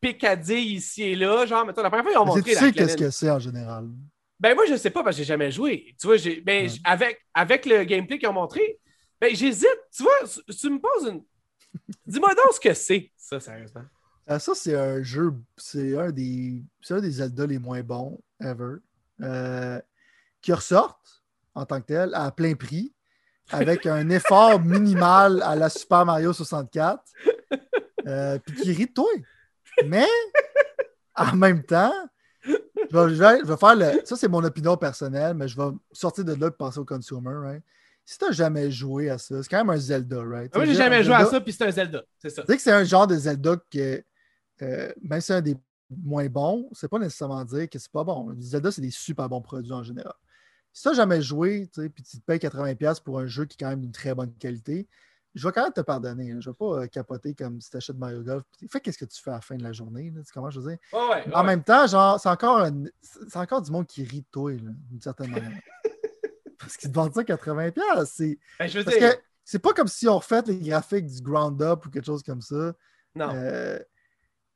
picadilles 0.00 0.74
ici 0.74 1.02
et 1.02 1.16
là. 1.16 1.46
Genre, 1.46 1.64
mettons, 1.66 1.82
la 1.82 1.90
première 1.90 2.04
fois, 2.04 2.12
ils 2.12 2.18
ont 2.18 2.26
montré. 2.26 2.42
Tu 2.42 2.54
sais 2.54 2.72
qu'est-ce 2.72 2.96
que 2.96 3.10
c'est 3.10 3.30
en 3.30 3.38
général? 3.38 3.88
Ben 4.44 4.54
moi, 4.54 4.66
je 4.66 4.76
sais 4.76 4.90
pas 4.90 5.02
parce 5.02 5.16
que 5.16 5.22
j'ai 5.22 5.26
jamais 5.26 5.50
joué. 5.50 5.94
Tu 5.98 6.06
vois, 6.06 6.18
j'ai, 6.18 6.42
ben, 6.42 6.68
avec, 6.84 7.18
avec 7.32 7.64
le 7.64 7.82
gameplay 7.84 8.18
qu'ils 8.18 8.28
ont 8.28 8.34
montré, 8.34 8.78
ben, 9.18 9.34
j'hésite. 9.34 9.80
Tu 9.90 10.02
vois, 10.02 10.12
tu 10.46 10.68
me 10.68 10.78
poses 10.78 11.08
une. 11.08 11.24
Dis-moi 12.06 12.34
donc 12.34 12.52
ce 12.52 12.60
que 12.60 12.74
c'est, 12.74 13.10
ça, 13.16 13.40
sérieusement. 13.40 13.84
Euh, 14.28 14.38
ça, 14.38 14.54
c'est 14.54 14.76
un 14.76 15.02
jeu, 15.02 15.32
c'est 15.56 15.96
un 15.96 16.12
des, 16.12 16.62
c'est 16.82 16.92
un 16.92 17.00
des 17.00 17.10
Zelda 17.10 17.46
les 17.46 17.58
moins 17.58 17.82
bons 17.82 18.20
ever, 18.38 18.80
euh, 19.22 19.80
qui 20.42 20.52
ressortent 20.52 21.24
en 21.54 21.64
tant 21.64 21.80
que 21.80 21.86
tel 21.86 22.10
à 22.12 22.30
plein 22.30 22.52
prix, 22.52 22.92
avec 23.48 23.86
un 23.86 24.10
effort 24.10 24.60
minimal 24.60 25.40
à 25.40 25.56
la 25.56 25.70
Super 25.70 26.04
Mario 26.04 26.34
64, 26.34 27.02
euh, 28.06 28.38
puis 28.40 28.56
qui 28.60 28.72
rit 28.72 28.86
de 28.88 28.92
toi. 28.92 29.08
Mais 29.86 30.06
en 31.14 31.34
même 31.34 31.62
temps, 31.64 31.94
je 32.44 33.44
vais, 33.44 33.56
faire 33.56 33.76
le. 33.76 34.04
Ça, 34.04 34.16
c'est 34.16 34.28
mon 34.28 34.42
opinion 34.44 34.76
personnelle, 34.76 35.34
mais 35.34 35.48
je 35.48 35.56
vais 35.56 35.70
sortir 35.92 36.24
de 36.24 36.34
là 36.34 36.48
et 36.48 36.50
passer 36.50 36.78
au 36.78 36.84
consumer, 36.84 37.34
right? 37.34 37.62
Si 38.04 38.18
tu 38.18 38.24
n'as 38.26 38.32
jamais 38.32 38.70
joué 38.70 39.08
à 39.08 39.18
ça, 39.18 39.42
c'est 39.42 39.48
quand 39.48 39.58
même 39.58 39.70
un 39.70 39.78
Zelda, 39.78 40.22
right? 40.22 40.50
Ah 40.54 40.60
oui, 40.60 40.66
j'ai 40.66 40.74
jamais 40.74 41.02
joué 41.02 41.14
à 41.14 41.24
ça, 41.24 41.40
puis 41.40 41.52
c'est 41.52 41.66
un 41.66 41.70
Zelda. 41.70 42.02
C'est 42.18 42.30
ça. 42.30 42.42
Tu 42.42 42.48
sais 42.48 42.56
que 42.56 42.62
c'est 42.62 42.72
un 42.72 42.84
genre 42.84 43.06
de 43.06 43.16
Zelda 43.16 43.56
que, 43.70 44.04
euh, 44.62 44.92
même 45.02 45.20
si 45.20 45.28
c'est 45.28 45.34
un 45.34 45.40
des 45.40 45.56
moins 45.90 46.26
bons, 46.26 46.68
c'est 46.72 46.88
pas 46.88 46.98
nécessairement 46.98 47.44
dire 47.44 47.68
que 47.68 47.78
c'est 47.78 47.90
pas 47.90 48.04
bon. 48.04 48.34
Zelda, 48.38 48.70
c'est 48.70 48.82
des 48.82 48.90
super 48.90 49.28
bons 49.28 49.40
produits 49.40 49.72
en 49.72 49.82
général. 49.82 50.14
Si 50.72 50.82
tu 50.82 50.88
n'as 50.88 50.94
jamais 50.94 51.22
joué, 51.22 51.70
tu 51.72 51.82
sais, 51.82 51.88
puis 51.88 52.02
tu 52.02 52.18
te 52.18 52.24
payes 52.24 52.38
80$ 52.38 53.02
pour 53.02 53.20
un 53.20 53.26
jeu 53.26 53.46
qui 53.46 53.54
est 53.54 53.64
quand 53.64 53.70
même 53.70 53.80
d'une 53.80 53.92
très 53.92 54.14
bonne 54.14 54.34
qualité, 54.34 54.88
je 55.34 55.46
vais 55.46 55.52
quand 55.52 55.62
même 55.62 55.72
te 55.72 55.80
pardonner. 55.80 56.28
Je 56.28 56.34
ne 56.34 56.40
vais 56.40 56.56
pas 56.56 56.82
euh, 56.82 56.86
capoter 56.86 57.34
comme 57.34 57.60
si 57.60 57.70
tu 57.70 57.76
achètes 57.76 57.96
Mario 57.96 58.22
Golf. 58.22 58.44
Fais 58.70 58.80
qu'est-ce 58.80 58.98
que 58.98 59.04
tu 59.04 59.20
fais 59.20 59.30
à 59.30 59.34
la 59.34 59.40
fin 59.40 59.56
de 59.56 59.62
la 59.62 59.72
journée. 59.72 60.12
Là, 60.14 60.22
comment 60.32 60.50
je 60.50 60.60
veux 60.60 60.70
dire? 60.70 60.78
en 61.32 61.44
même 61.44 61.62
temps, 61.62 61.86
genre, 61.86 62.20
c'est 62.20 62.28
encore, 62.28 62.66
encore 63.34 63.62
du 63.62 63.70
monde 63.70 63.86
qui 63.86 64.04
rit 64.04 64.20
de 64.20 64.26
toi, 64.30 64.52
d'une 64.52 65.00
certaine 65.00 65.30
manière. 65.32 65.60
Parce 66.58 66.76
qu'ils 66.76 66.90
te 66.90 66.94
vendent 66.94 67.14
ça 67.14 67.22
80$. 67.22 68.06
C'est 68.06 68.38
ben, 68.58 68.84
Parce 68.84 68.96
que 68.96 69.18
c'est 69.44 69.58
pas 69.58 69.72
comme 69.72 69.88
si 69.88 70.08
on 70.08 70.18
refait 70.18 70.42
les 70.46 70.58
graphiques 70.58 71.06
du 71.06 71.20
ground 71.20 71.60
up 71.60 71.84
ou 71.84 71.90
quelque 71.90 72.06
chose 72.06 72.22
comme 72.22 72.40
ça. 72.40 72.72
Non. 73.14 73.30
Euh, 73.34 73.78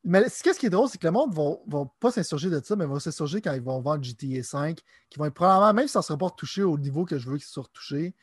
mais 0.03 0.29
ce 0.29 0.41
qui 0.41 0.65
est 0.65 0.69
drôle, 0.69 0.87
c'est 0.87 0.97
que 0.97 1.07
le 1.07 1.11
monde 1.11 1.31
ne 1.31 1.71
va, 1.71 1.85
pas 1.99 2.11
s'insurger 2.11 2.49
de 2.49 2.61
ça, 2.63 2.75
mais 2.75 2.85
va 2.85 2.99
s'insurger 2.99 3.41
quand 3.41 3.53
ils 3.53 3.61
vont 3.61 3.81
vendre 3.81 4.03
GTA 4.03 4.41
5, 4.43 4.79
qui 5.09 5.19
vont 5.19 5.25
être 5.25 5.33
probablement, 5.33 5.73
même 5.73 5.87
si 5.87 5.93
ça 5.93 5.99
ne 5.99 6.03
sera 6.03 6.17
pas 6.17 6.27
retouché 6.27 6.63
au 6.63 6.77
niveau 6.77 7.05
que 7.05 7.17
je 7.17 7.29
veux 7.29 7.37
qu'ils 7.37 7.45
soient 7.45 7.63
retouchés, 7.63 8.15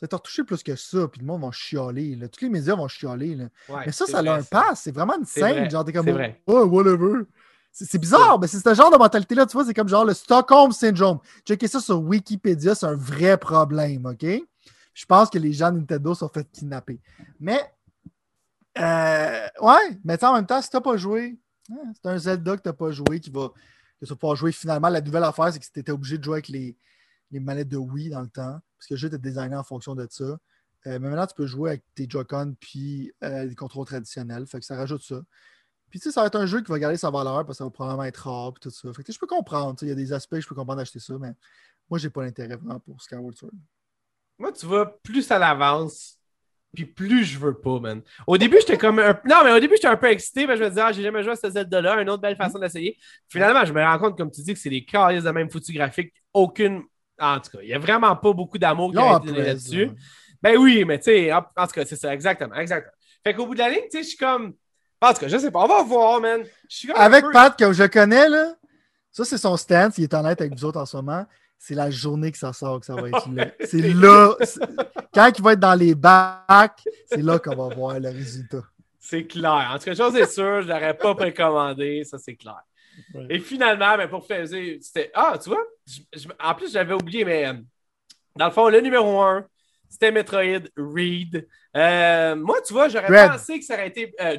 ça 0.00 0.06
va 0.10 0.16
retouché 0.16 0.44
plus 0.44 0.62
que 0.62 0.76
ça, 0.76 1.08
puis 1.08 1.20
le 1.20 1.26
monde 1.26 1.42
va 1.42 1.50
chialer. 1.50 2.14
Là. 2.14 2.28
Tous 2.28 2.44
les 2.44 2.50
médias 2.50 2.76
vont 2.76 2.86
chialer. 2.86 3.34
Là. 3.34 3.48
mais 3.84 3.92
ça, 3.92 4.06
ça 4.06 4.18
a 4.18 4.34
un 4.38 4.42
pass. 4.42 4.82
C'est 4.82 4.92
vraiment 4.92 5.18
une 5.18 5.24
scène. 5.24 5.68
Genre, 5.68 5.84
t'es 5.84 5.92
comme, 5.92 6.08
oh, 6.46 6.64
whatever. 6.66 7.24
C'est 7.72 7.98
bizarre, 7.98 8.38
mais 8.40 8.46
c'est 8.46 8.58
ce 8.58 8.74
genre 8.74 8.90
de 8.90 8.96
mentalité-là, 8.96 9.46
tu 9.46 9.52
vois, 9.52 9.64
c'est 9.64 9.74
comme 9.74 9.88
genre 9.88 10.04
le 10.04 10.14
Stockholm 10.14 10.72
Syndrome. 10.72 11.20
Checkez 11.44 11.68
ça 11.68 11.80
sur 11.80 12.00
Wikipédia, 12.00 12.74
c'est 12.74 12.86
un 12.86 12.96
vrai 12.96 13.36
problème, 13.36 14.06
OK? 14.06 14.24
Je 14.94 15.06
pense 15.06 15.30
que 15.30 15.38
les 15.38 15.52
gens 15.52 15.70
de 15.70 15.78
Nintendo 15.78 16.12
sont 16.14 16.28
fait 16.28 16.50
kidnapper. 16.50 17.00
Mais, 17.38 17.60
euh, 18.78 19.46
ouais, 19.60 19.98
mais 20.02 20.24
en 20.24 20.34
même 20.34 20.46
temps, 20.46 20.60
si 20.60 20.70
t'as 20.70 20.80
pas 20.80 20.96
joué, 20.96 21.38
hein, 21.70 21.92
c'est 21.94 22.08
un 22.08 22.18
Zelda 22.18 22.56
que 22.56 22.62
t'as 22.62 22.72
pas 22.72 22.90
joué 22.90 23.20
qui 23.20 23.30
va, 23.30 23.52
que 24.00 24.06
tu 24.06 24.14
vas 24.20 24.34
jouer 24.34 24.50
finalement. 24.50 24.88
La 24.88 25.00
nouvelle 25.00 25.24
affaire, 25.24 25.52
c'est 25.52 25.60
que 25.60 25.66
tu 25.72 25.78
étais 25.78 25.92
obligé 25.92 26.18
de 26.18 26.24
jouer 26.24 26.36
avec 26.36 26.48
les, 26.48 26.76
les 27.30 27.38
manettes 27.38 27.68
de 27.68 27.76
Wii 27.76 28.10
dans 28.10 28.22
le 28.22 28.28
temps, 28.28 28.58
parce 28.78 28.86
que 28.86 28.94
le 28.94 28.98
jeu 28.98 29.08
était 29.08 29.18
designé 29.18 29.56
en 29.56 29.64
fonction 29.64 29.94
de 29.94 30.06
ça. 30.08 30.24
Euh, 30.24 30.38
mais 30.84 30.98
maintenant, 31.00 31.26
tu 31.26 31.34
peux 31.34 31.46
jouer 31.46 31.70
avec 31.70 31.82
tes 31.94 32.08
Joy-Con 32.08 32.54
puis 32.60 33.12
euh, 33.24 33.44
les 33.44 33.54
contrôles 33.54 33.86
traditionnels. 33.86 34.46
Fait 34.46 34.60
que 34.60 34.64
ça 34.64 34.76
rajoute 34.76 35.02
ça. 35.02 35.20
Puis 35.90 35.98
tu 35.98 36.04
sais, 36.04 36.12
ça 36.12 36.20
va 36.20 36.26
être 36.28 36.36
un 36.36 36.46
jeu 36.46 36.60
qui 36.60 36.70
va 36.70 36.78
garder 36.78 36.96
sa 36.96 37.10
valeur 37.10 37.44
parce 37.44 37.48
que 37.48 37.54
ça 37.54 37.64
va 37.64 37.70
probablement 37.70 38.04
être 38.04 38.28
rare 38.28 38.52
et 38.56 38.60
tout 38.60 38.70
ça. 38.70 38.92
Fait 38.92 39.02
que 39.02 39.12
je 39.12 39.18
peux 39.18 39.26
comprendre. 39.26 39.76
Il 39.82 39.88
y 39.88 39.90
a 39.90 39.94
des 39.94 40.12
aspects 40.12 40.36
que 40.36 40.40
je 40.40 40.48
peux 40.48 40.54
comprendre 40.54 40.78
d'acheter 40.78 41.00
ça, 41.00 41.14
mais 41.18 41.32
moi, 41.90 41.98
j'ai 41.98 42.10
pas 42.10 42.22
l'intérêt 42.22 42.56
vraiment 42.56 42.78
pour 42.80 43.00
Skyward 43.02 43.34
Sword. 43.36 43.52
Moi, 44.38 44.52
tu 44.52 44.66
vois, 44.66 45.00
plus 45.02 45.22
ça 45.22 45.38
l'avance, 45.38 46.18
puis 46.74 46.84
plus 46.84 47.24
je 47.24 47.38
veux 47.38 47.58
pas, 47.58 47.80
man. 47.80 48.02
Au 48.26 48.36
début, 48.36 48.58
j'étais 48.60 48.78
comme 48.78 48.98
un... 48.98 49.18
Non, 49.24 49.42
mais 49.42 49.52
au 49.52 49.58
début, 49.58 49.74
j'étais 49.74 49.88
un 49.88 49.96
peu 49.96 50.06
excité, 50.06 50.46
mais 50.46 50.56
je 50.56 50.62
me 50.62 50.68
disais, 50.68 50.82
ah, 50.82 50.92
j'ai 50.92 51.02
jamais 51.02 51.22
joué 51.22 51.32
à 51.32 51.36
cette 51.36 51.54
Zelda-là, 51.54 52.00
une 52.00 52.10
autre 52.10 52.22
belle 52.22 52.36
façon 52.36 52.58
d'essayer. 52.58 52.96
Finalement, 53.28 53.64
je 53.64 53.72
me 53.72 53.82
rends 53.82 53.98
compte, 53.98 54.16
comme 54.16 54.30
tu 54.30 54.42
dis, 54.42 54.52
que 54.52 54.60
c'est 54.60 54.70
des 54.70 54.84
carrières 54.84 55.22
de 55.22 55.30
même 55.30 55.50
foutu 55.50 55.72
graphique, 55.72 56.12
aucune 56.32 56.84
en 57.18 57.40
tout 57.40 57.50
cas, 57.50 57.58
il 57.62 57.68
n'y 57.68 57.74
a 57.74 57.78
vraiment 57.78 58.14
pas 58.16 58.32
beaucoup 58.32 58.58
d'amour 58.58 58.92
qui 58.92 58.98
a 58.98 59.16
été 59.16 59.26
donné 59.26 59.42
là-dessus. 59.42 59.90
Ben 60.42 60.56
oui, 60.56 60.84
mais 60.84 60.98
tu 60.98 61.04
sais, 61.04 61.32
en, 61.32 61.42
tout 61.42 61.72
cas, 61.74 61.84
c'est 61.84 61.96
ça, 61.96 62.14
exactement, 62.14 62.54
exactement. 62.54 62.92
Fait 63.24 63.34
qu'au 63.34 63.46
bout 63.46 63.54
de 63.54 63.58
la 63.58 63.70
ligne, 63.70 63.82
tu 63.90 63.98
sais, 63.98 64.02
je 64.02 64.08
suis 64.08 64.16
comme. 64.16 64.54
En 65.00 65.12
tout 65.12 65.20
cas, 65.20 65.28
je 65.28 65.38
sais 65.38 65.50
pas, 65.50 65.60
on 65.60 65.68
va 65.68 65.82
voir, 65.82 66.20
man. 66.20 66.42
Avec 66.94 67.24
Pat, 67.32 67.56
que 67.56 67.72
je 67.72 67.84
connais, 67.84 68.28
là, 68.28 68.54
ça, 69.10 69.24
c'est 69.24 69.38
son 69.38 69.56
stance, 69.56 69.98
il 69.98 70.04
est 70.04 70.14
honnête 70.14 70.40
avec 70.40 70.54
vous 70.54 70.64
autres 70.64 70.80
en 70.80 70.86
ce 70.86 70.96
moment. 70.96 71.26
C'est 71.58 71.74
la 71.74 71.90
journée 71.90 72.30
que 72.30 72.38
ça 72.38 72.52
sort 72.52 72.78
que 72.78 72.86
ça 72.86 72.94
va 72.94 73.08
être 73.08 73.28
là. 73.32 73.46
C'est 73.64 73.80
là. 73.80 74.36
Quand 75.12 75.32
il 75.36 75.42
va 75.42 75.54
être 75.54 75.60
dans 75.60 75.74
les 75.74 75.96
bacs, 75.96 76.84
c'est 77.06 77.20
là 77.20 77.40
qu'on 77.40 77.56
va 77.56 77.74
voir 77.74 77.98
le 77.98 78.10
résultat. 78.10 78.62
C'est 79.00 79.24
clair. 79.24 79.72
En 79.72 79.78
tout 79.78 79.86
cas, 79.86 79.94
chose 79.96 80.14
est 80.14 80.30
sûre, 80.30 80.62
je 80.62 80.68
ne 80.68 80.72
l'aurais 80.72 80.96
pas 80.96 81.14
précommandé, 81.16 82.04
ça 82.04 82.16
c'est 82.18 82.36
clair. 82.36 82.62
Et 83.30 83.38
finalement, 83.38 83.96
ben, 83.96 84.08
pour 84.08 84.26
faire, 84.26 84.46
c'était. 84.46 85.10
Ah, 85.14 85.38
tu 85.42 85.50
vois, 85.50 85.64
en 86.40 86.54
plus, 86.54 86.72
j'avais 86.72 86.94
oublié, 86.94 87.24
mais 87.24 87.46
euh, 87.46 87.54
dans 88.36 88.46
le 88.46 88.52
fond, 88.52 88.68
le 88.68 88.80
numéro 88.80 89.20
un, 89.20 89.46
c'était 89.88 90.12
Metroid 90.12 90.68
Reed. 90.76 91.46
Euh, 91.76 92.36
moi, 92.36 92.60
tu 92.66 92.72
vois, 92.72 92.88
j'aurais 92.88 93.28
pensé 93.28 93.58
que 93.58 93.64
ça 93.64 93.74
aurait 93.74 93.88
été. 93.88 94.12
Euh, 94.20 94.36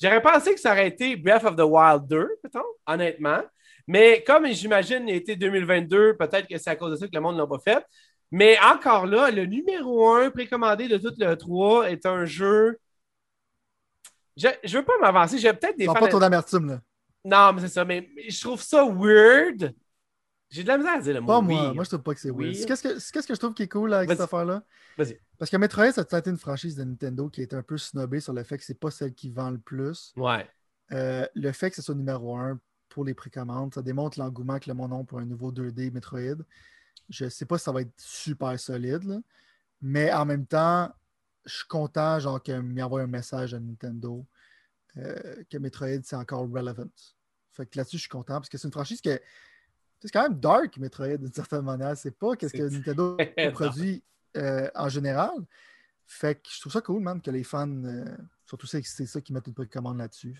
j'aurais 0.00 0.22
pensé 0.22 0.54
que 0.54 0.60
ça 0.60 0.72
aurait 0.72 0.88
été 0.88 1.16
Breath 1.16 1.44
of 1.44 1.56
the 1.56 1.62
Wild 1.62 2.06
2, 2.08 2.28
peut-être, 2.42 2.64
honnêtement. 2.86 3.42
Mais 3.86 4.22
comme 4.22 4.46
j'imagine, 4.48 5.08
il 5.08 5.16
était 5.16 5.36
2022, 5.36 6.16
peut-être 6.16 6.46
que 6.46 6.58
c'est 6.58 6.70
à 6.70 6.76
cause 6.76 6.92
de 6.92 6.96
ça 6.96 7.06
que 7.06 7.14
le 7.14 7.20
monde 7.20 7.36
ne 7.36 7.40
l'a 7.40 7.46
pas 7.46 7.58
fait. 7.58 7.84
Mais 8.30 8.58
encore 8.60 9.06
là, 9.06 9.30
le 9.30 9.46
numéro 9.46 10.10
un 10.10 10.30
précommandé 10.30 10.88
de 10.88 10.98
tout 10.98 11.14
le 11.16 11.34
3 11.34 11.90
est 11.90 12.04
un 12.04 12.26
jeu. 12.26 12.78
Je 14.36 14.48
ne 14.48 14.72
veux 14.72 14.84
pas 14.84 14.98
m'avancer. 15.00 15.38
J'ai 15.38 15.52
peut-être 15.52 15.78
des. 15.78 15.86
Fans 15.86 15.94
pas 15.94 16.08
trop 16.08 16.20
d'amertume, 16.20 16.68
là. 16.68 16.80
Non, 17.24 17.52
mais 17.52 17.62
c'est 17.62 17.68
ça. 17.68 17.84
Mais 17.84 18.08
je 18.28 18.40
trouve 18.40 18.62
ça 18.62 18.84
weird. 18.84 19.74
J'ai 20.50 20.62
de 20.62 20.68
la 20.68 20.78
misère 20.78 20.94
à 20.94 21.00
dire 21.00 21.14
le 21.14 21.20
mot. 21.20 21.26
Pas 21.26 21.40
moi. 21.40 21.74
Moi, 21.74 21.84
je 21.84 21.90
trouve 21.90 22.02
pas 22.02 22.14
que 22.14 22.20
c'est 22.20 22.30
weird. 22.30 22.54
Qu'est-ce 22.66 22.82
que, 22.82 23.26
que 23.26 23.34
je 23.34 23.38
trouve 23.38 23.54
qui 23.54 23.64
est 23.64 23.68
cool 23.68 23.92
avec 23.92 24.08
cette 24.08 24.20
affaire-là? 24.20 24.62
Vas-y. 24.96 25.20
Parce 25.38 25.50
que 25.50 25.56
Metroid, 25.56 25.92
ça 25.92 26.04
a 26.10 26.18
été 26.18 26.30
une 26.30 26.38
franchise 26.38 26.74
de 26.74 26.84
Nintendo 26.84 27.28
qui 27.28 27.42
est 27.42 27.52
un 27.54 27.62
peu 27.62 27.76
snobée 27.76 28.20
sur 28.20 28.32
le 28.32 28.42
fait 28.42 28.56
que 28.56 28.64
c'est 28.64 28.78
pas 28.78 28.90
celle 28.90 29.14
qui 29.14 29.30
vend 29.30 29.50
le 29.50 29.58
plus. 29.58 30.12
Ouais. 30.16 30.48
Euh, 30.92 31.26
le 31.34 31.52
fait 31.52 31.70
que 31.70 31.76
ce 31.76 31.82
soit 31.82 31.94
numéro 31.94 32.36
un 32.36 32.58
pour 32.88 33.04
les 33.04 33.14
précommandes, 33.14 33.74
ça 33.74 33.82
démontre 33.82 34.18
l'engouement 34.18 34.58
que 34.58 34.70
le 34.70 34.74
monde 34.74 34.92
a 34.94 35.04
pour 35.04 35.18
un 35.18 35.26
nouveau 35.26 35.52
2D 35.52 35.92
Metroid. 35.92 36.42
Je 37.10 37.28
sais 37.28 37.44
pas 37.44 37.58
si 37.58 37.64
ça 37.64 37.72
va 37.72 37.82
être 37.82 37.92
super 37.98 38.58
solide, 38.58 39.20
mais 39.82 40.12
en 40.12 40.24
même 40.24 40.46
temps, 40.46 40.90
je 41.44 41.56
suis 41.56 41.66
content 41.68 42.18
genre 42.18 42.42
qu'il 42.42 42.60
m'y 42.62 42.82
envoie 42.82 43.02
un 43.02 43.06
message 43.06 43.54
à 43.54 43.60
Nintendo 43.60 44.24
euh, 44.98 45.42
que 45.50 45.58
Metroid, 45.58 46.02
c'est 46.02 46.16
encore 46.16 46.48
relevant. 46.48 46.88
Fait 47.52 47.66
que 47.66 47.76
là-dessus, 47.76 47.96
je 47.96 48.02
suis 48.02 48.08
content 48.08 48.34
parce 48.34 48.48
que 48.48 48.58
c'est 48.58 48.68
une 48.68 48.72
franchise 48.72 49.00
que 49.00 49.20
c'est 50.00 50.10
quand 50.10 50.22
même 50.22 50.38
dark, 50.38 50.76
Metroid, 50.76 51.16
d'une 51.16 51.32
certaine 51.32 51.62
manière. 51.62 51.96
C'est 51.96 52.16
pas 52.16 52.36
qu'est-ce 52.36 52.52
que 52.52 52.62
Nintendo 52.62 53.16
produit 53.52 54.02
euh, 54.36 54.68
en 54.74 54.88
général. 54.88 55.32
Fait 56.06 56.36
que 56.36 56.48
je 56.50 56.60
trouve 56.60 56.72
ça 56.72 56.80
cool, 56.80 57.02
man, 57.02 57.20
que 57.20 57.30
les 57.30 57.44
fans, 57.44 57.68
euh, 57.68 58.04
surtout 58.46 58.66
c'est 58.66 58.82
ça 58.82 59.20
qui 59.20 59.32
mettent 59.32 59.46
une 59.46 59.66
commande 59.66 59.98
là-dessus. 59.98 60.38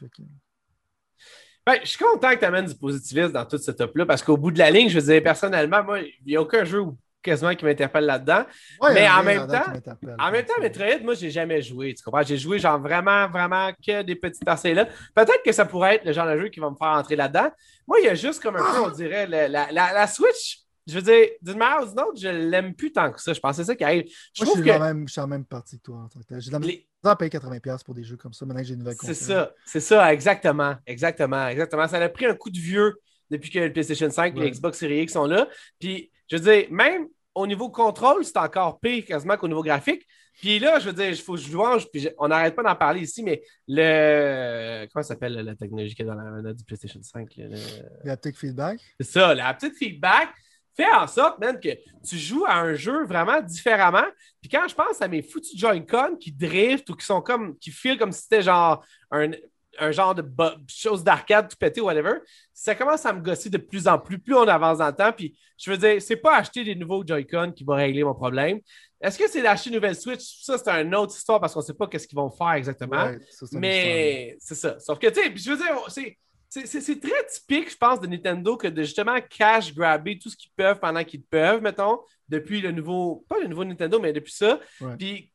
Ben, 1.66 1.78
je 1.82 1.88
suis 1.88 1.98
content 1.98 2.30
que 2.30 2.38
tu 2.38 2.44
amènes 2.44 2.66
du 2.66 2.74
positivisme 2.74 3.32
dans 3.32 3.44
tout 3.44 3.58
ce 3.58 3.70
top-là 3.70 4.06
parce 4.06 4.22
qu'au 4.22 4.38
bout 4.38 4.50
de 4.50 4.58
la 4.58 4.70
ligne, 4.70 4.88
je 4.88 4.98
veux 4.98 5.12
dire, 5.12 5.22
personnellement, 5.22 5.84
moi, 5.84 6.00
il 6.00 6.14
n'y 6.26 6.36
a 6.36 6.40
aucun 6.40 6.64
jeu 6.64 6.80
où 6.80 6.96
quasiment 7.22 7.54
qui 7.54 7.64
m'interpelle 7.64 8.04
là-dedans. 8.04 8.44
mais 8.92 9.08
en 9.08 9.22
même 9.22 9.46
temps, 9.46 9.72
en 10.18 10.30
même 10.30 10.44
temps, 10.44 10.60
Metroid, 10.60 11.02
moi, 11.02 11.14
j'ai 11.14 11.30
jamais 11.30 11.62
joué. 11.62 11.94
Tu 11.94 12.02
comprends? 12.02 12.22
J'ai 12.22 12.36
joué 12.36 12.58
genre 12.58 12.80
vraiment, 12.80 13.28
vraiment 13.28 13.70
que 13.84 14.02
des 14.02 14.14
petites 14.14 14.44
parcelles 14.44 14.76
là. 14.76 14.86
Peut-être 15.14 15.42
que 15.44 15.52
ça 15.52 15.64
pourrait 15.64 15.96
être 15.96 16.04
le 16.04 16.12
genre 16.12 16.26
de 16.26 16.38
jeu 16.38 16.48
qui 16.48 16.60
va 16.60 16.70
me 16.70 16.76
faire 16.76 16.88
entrer 16.88 17.16
là-dedans. 17.16 17.50
Moi, 17.86 17.98
il 18.00 18.06
y 18.06 18.08
a 18.08 18.14
juste 18.14 18.42
comme 18.42 18.56
un 18.56 18.72
peu, 18.72 18.80
on 18.80 18.90
dirait, 18.90 19.26
la, 19.26 19.48
la, 19.48 19.70
la, 19.70 20.06
Switch. 20.06 20.60
Je 20.86 20.94
veux 20.94 21.02
dire, 21.02 21.26
d'une 21.42 21.58
manière 21.58 21.82
ou 21.82 21.86
d'une 21.86 22.00
autre, 22.00 22.18
je 22.18 22.28
l'aime 22.28 22.74
plus 22.74 22.92
tant 22.92 23.12
que 23.12 23.20
ça. 23.20 23.34
Je 23.34 23.40
pensais 23.40 23.62
ça 23.62 23.76
qui 23.76 23.84
arrive. 23.84 24.04
Je 24.32 24.44
moi, 24.44 24.54
je 24.56 24.62
suis, 24.62 24.70
que... 24.70 24.78
même, 24.78 25.06
je 25.06 25.12
suis 25.12 25.20
en 25.20 25.26
même 25.26 25.44
partie 25.44 25.78
que 25.78 25.82
toi. 25.82 26.08
J'ai 26.30 26.50
de 26.50 26.52
la 26.52 26.66
Les... 26.66 26.86
à 27.04 27.14
payer 27.14 27.30
80$ 27.30 27.84
pour 27.84 27.94
des 27.94 28.04
jeux 28.04 28.16
comme 28.16 28.32
ça. 28.32 28.46
Maintenant 28.46 28.62
que 28.62 28.68
j'ai 28.68 28.74
une 28.74 28.80
nouvelle. 28.80 28.96
C'est 29.00 29.12
ça, 29.12 29.52
c'est 29.66 29.80
ça, 29.80 30.12
exactement. 30.12 30.76
Exactement, 30.86 31.48
exactement. 31.48 31.86
Ça 31.88 31.98
a 31.98 32.08
pris 32.08 32.24
un 32.24 32.34
coup 32.34 32.50
de 32.50 32.58
vieux 32.58 32.94
depuis 33.30 33.50
que 33.50 33.58
le 33.58 33.72
PlayStation 33.72 34.08
5 34.08 34.34
et 34.36 34.40
les 34.40 34.50
Xbox 34.50 34.78
Series 34.78 35.02
X 35.02 35.12
sont 35.12 35.26
là. 35.26 35.46
Puis, 35.78 36.10
je 36.28 36.36
veux 36.36 36.42
dire, 36.42 36.66
même 36.70 37.08
au 37.34 37.46
niveau 37.46 37.70
contrôle, 37.70 38.24
c'est 38.24 38.36
encore 38.36 38.80
pire 38.80 39.04
quasiment 39.04 39.36
qu'au 39.36 39.48
niveau 39.48 39.62
graphique. 39.62 40.06
Puis 40.34 40.58
là, 40.60 40.78
je 40.78 40.86
veux 40.86 40.92
dire, 40.92 41.08
il 41.08 41.16
faut 41.16 41.34
que 41.34 41.40
je 41.40 41.52
louange, 41.52 41.90
puis 41.90 42.08
on 42.18 42.28
n'arrête 42.28 42.54
pas 42.54 42.62
d'en 42.62 42.76
parler 42.76 43.00
ici, 43.00 43.22
mais 43.22 43.42
le. 43.66 44.86
Comment 44.92 45.02
ça 45.02 45.14
s'appelle 45.14 45.34
la 45.34 45.56
technologie 45.56 45.94
qui 45.94 46.02
est 46.02 46.04
dans 46.04 46.14
la 46.14 46.52
du 46.52 46.64
PlayStation 46.64 47.00
5? 47.02 47.28
Le... 47.36 48.14
petite 48.16 48.36
feedback. 48.36 48.80
C'est 49.00 49.10
ça, 49.10 49.34
la 49.34 49.52
petite 49.54 49.76
feedback 49.76 50.28
fait 50.76 50.92
en 50.94 51.08
sorte, 51.08 51.40
même 51.40 51.58
que 51.58 51.70
tu 52.06 52.16
joues 52.16 52.44
à 52.46 52.60
un 52.60 52.74
jeu 52.74 53.04
vraiment 53.04 53.40
différemment. 53.40 54.06
Puis 54.40 54.48
quand 54.48 54.68
je 54.68 54.76
pense 54.76 55.02
à 55.02 55.08
mes 55.08 55.22
foutus 55.22 55.58
Joy-Con 55.58 56.16
qui 56.20 56.30
driftent 56.30 56.88
ou 56.90 56.94
qui 56.94 57.04
sont 57.04 57.20
comme. 57.20 57.58
qui 57.58 57.72
filent 57.72 57.98
comme 57.98 58.12
si 58.12 58.22
c'était 58.22 58.42
genre 58.42 58.84
un, 59.10 59.32
un 59.78 59.90
genre 59.90 60.14
de 60.14 60.24
chose 60.68 61.04
d'arcade 61.04 61.48
tout 61.48 61.56
pété 61.58 61.80
ou 61.80 61.84
whatever, 61.84 62.18
ça 62.52 62.74
commence 62.74 63.06
à 63.06 63.12
me 63.12 63.20
gosser 63.20 63.50
de 63.50 63.58
plus 63.58 63.86
en 63.86 63.98
plus, 63.98 64.18
plus 64.18 64.34
on 64.34 64.48
avance 64.48 64.78
dans 64.78 64.86
le 64.88 64.94
temps. 64.94 65.12
Puis 65.12 65.38
je 65.56 65.70
veux 65.70 65.76
dire, 65.76 66.00
c'est 66.00 66.16
pas 66.16 66.36
acheter 66.36 66.64
des 66.64 66.74
nouveaux 66.74 67.04
Joy-Con 67.06 67.52
qui 67.52 67.64
va 67.64 67.76
régler 67.76 68.04
mon 68.04 68.14
problème. 68.14 68.60
Est-ce 69.00 69.18
que 69.18 69.28
c'est 69.28 69.42
d'acheter 69.42 69.70
une 69.70 69.76
nouvelle 69.76 69.94
Switch? 69.94 70.42
Ça, 70.42 70.58
c'est 70.58 70.70
une 70.70 70.94
autre 70.94 71.16
histoire 71.16 71.40
parce 71.40 71.54
qu'on 71.54 71.60
sait 71.60 71.74
pas 71.74 71.86
qu'est-ce 71.86 72.08
qu'ils 72.08 72.18
vont 72.18 72.30
faire 72.30 72.52
exactement. 72.52 73.12
mais 73.52 74.36
c'est 74.40 74.56
ça. 74.56 74.78
Sauf 74.80 74.98
que, 74.98 75.06
tu 75.06 75.14
sais, 75.14 75.32
je 75.36 75.50
veux 75.50 75.56
dire, 75.56 76.16
c'est 76.48 77.00
très 77.00 77.26
typique, 77.26 77.70
je 77.70 77.76
pense, 77.76 78.00
de 78.00 78.06
Nintendo 78.06 78.56
que 78.56 78.66
de 78.66 78.82
justement 78.82 79.18
cash 79.30 79.72
grabber 79.74 80.18
tout 80.18 80.30
ce 80.30 80.36
qu'ils 80.36 80.50
peuvent 80.56 80.80
pendant 80.80 81.04
qu'ils 81.04 81.22
peuvent, 81.22 81.62
mettons, 81.62 82.00
depuis 82.28 82.60
le 82.60 82.72
nouveau, 82.72 83.24
pas 83.28 83.38
le 83.38 83.46
nouveau 83.46 83.64
Nintendo, 83.64 84.00
mais 84.00 84.12
depuis 84.12 84.32
ça. 84.32 84.58
Puis 84.98 85.32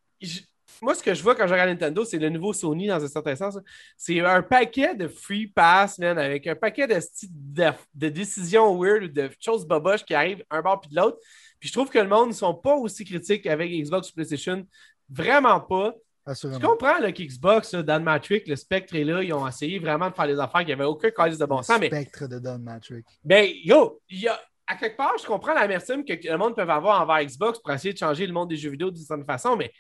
moi, 0.84 0.94
ce 0.96 1.02
que 1.02 1.14
je 1.14 1.24
vois 1.24 1.34
quand 1.34 1.48
je 1.48 1.54
regarde 1.54 1.70
Nintendo, 1.70 2.04
c'est 2.04 2.20
le 2.20 2.30
nouveau 2.30 2.52
Sony 2.52 2.88
dans 2.88 3.04
un 3.04 3.08
certain 3.08 3.36
sens. 3.36 3.58
C'est 3.98 4.20
un 4.20 4.42
paquet 4.42 4.94
de 4.96 5.08
free 5.08 5.48
pass, 5.48 5.98
man, 5.98 6.18
avec 6.20 6.46
un 6.46 6.56
paquet 6.56 6.88
de, 6.88 7.00
de, 7.96 8.10
décisions 8.10 8.78
weird 8.78 9.14
de 9.14 9.30
choses 9.40 9.66
boboches 9.66 10.04
qui 10.04 10.14
arrivent 10.14 10.44
un 10.50 10.62
bord 10.62 10.82
puis 10.82 10.90
de 10.90 10.96
l'autre. 10.98 11.18
Puis 11.60 11.70
je 11.70 11.74
trouve 11.74 11.90
que 11.90 12.00
le 12.00 12.08
monde 12.08 12.30
ne 12.30 12.34
sont 12.34 12.54
pas 12.54 12.76
aussi 12.76 13.06
critiques 13.06 13.48
avec 13.48 13.72
Xbox 13.72 14.10
ou 14.10 14.14
PlayStation. 14.14 14.68
Vraiment 15.10 15.62
pas. 15.62 15.94
Je 16.28 16.60
comprends 16.60 17.00
là, 17.00 17.12
qu'Xbox, 17.12 17.76
Dan 17.76 18.04
Matrick, 18.04 18.48
le 18.48 18.56
spectre 18.56 18.96
est 18.96 19.04
là, 19.04 19.22
ils 19.22 19.34
ont 19.34 19.46
essayé 19.48 19.80
vraiment 19.80 20.10
de 20.10 20.16
faire 20.16 20.28
des 20.28 20.40
affaires 20.40 20.64
qui 20.64 20.70
n'avaient 20.70 20.86
aucun 20.86 21.12
calice 21.12 21.38
de 21.38 21.46
bon 21.46 21.62
sens. 21.62 21.80
Le 21.80 21.88
spectre 21.88 22.28
de 22.28 22.40
Dan 22.40 22.62
Matrick. 22.62 23.06
Ben, 23.24 23.50
yo, 23.64 24.02
y 24.10 24.28
a, 24.28 24.40
à 24.68 24.76
quelque 24.76 24.96
part, 24.96 25.18
je 25.18 25.26
comprends 25.26 25.54
l'amertume 25.54 26.06
que 26.06 26.14
le 26.14 26.38
monde 26.38 26.56
peut 26.56 26.62
avoir 26.62 27.02
envers 27.02 27.26
Xbox 27.26 27.60
pour 27.60 27.72
essayer 27.72 27.94
de 27.94 27.98
changer 27.98 28.26
le 28.26 28.34
monde 28.34 28.50
des 28.50 28.56
jeux 28.56 28.70
vidéo 28.70 28.90
d'une 28.90 29.04
certaine 29.04 29.26
façon, 29.26 29.58
mais 29.58 29.72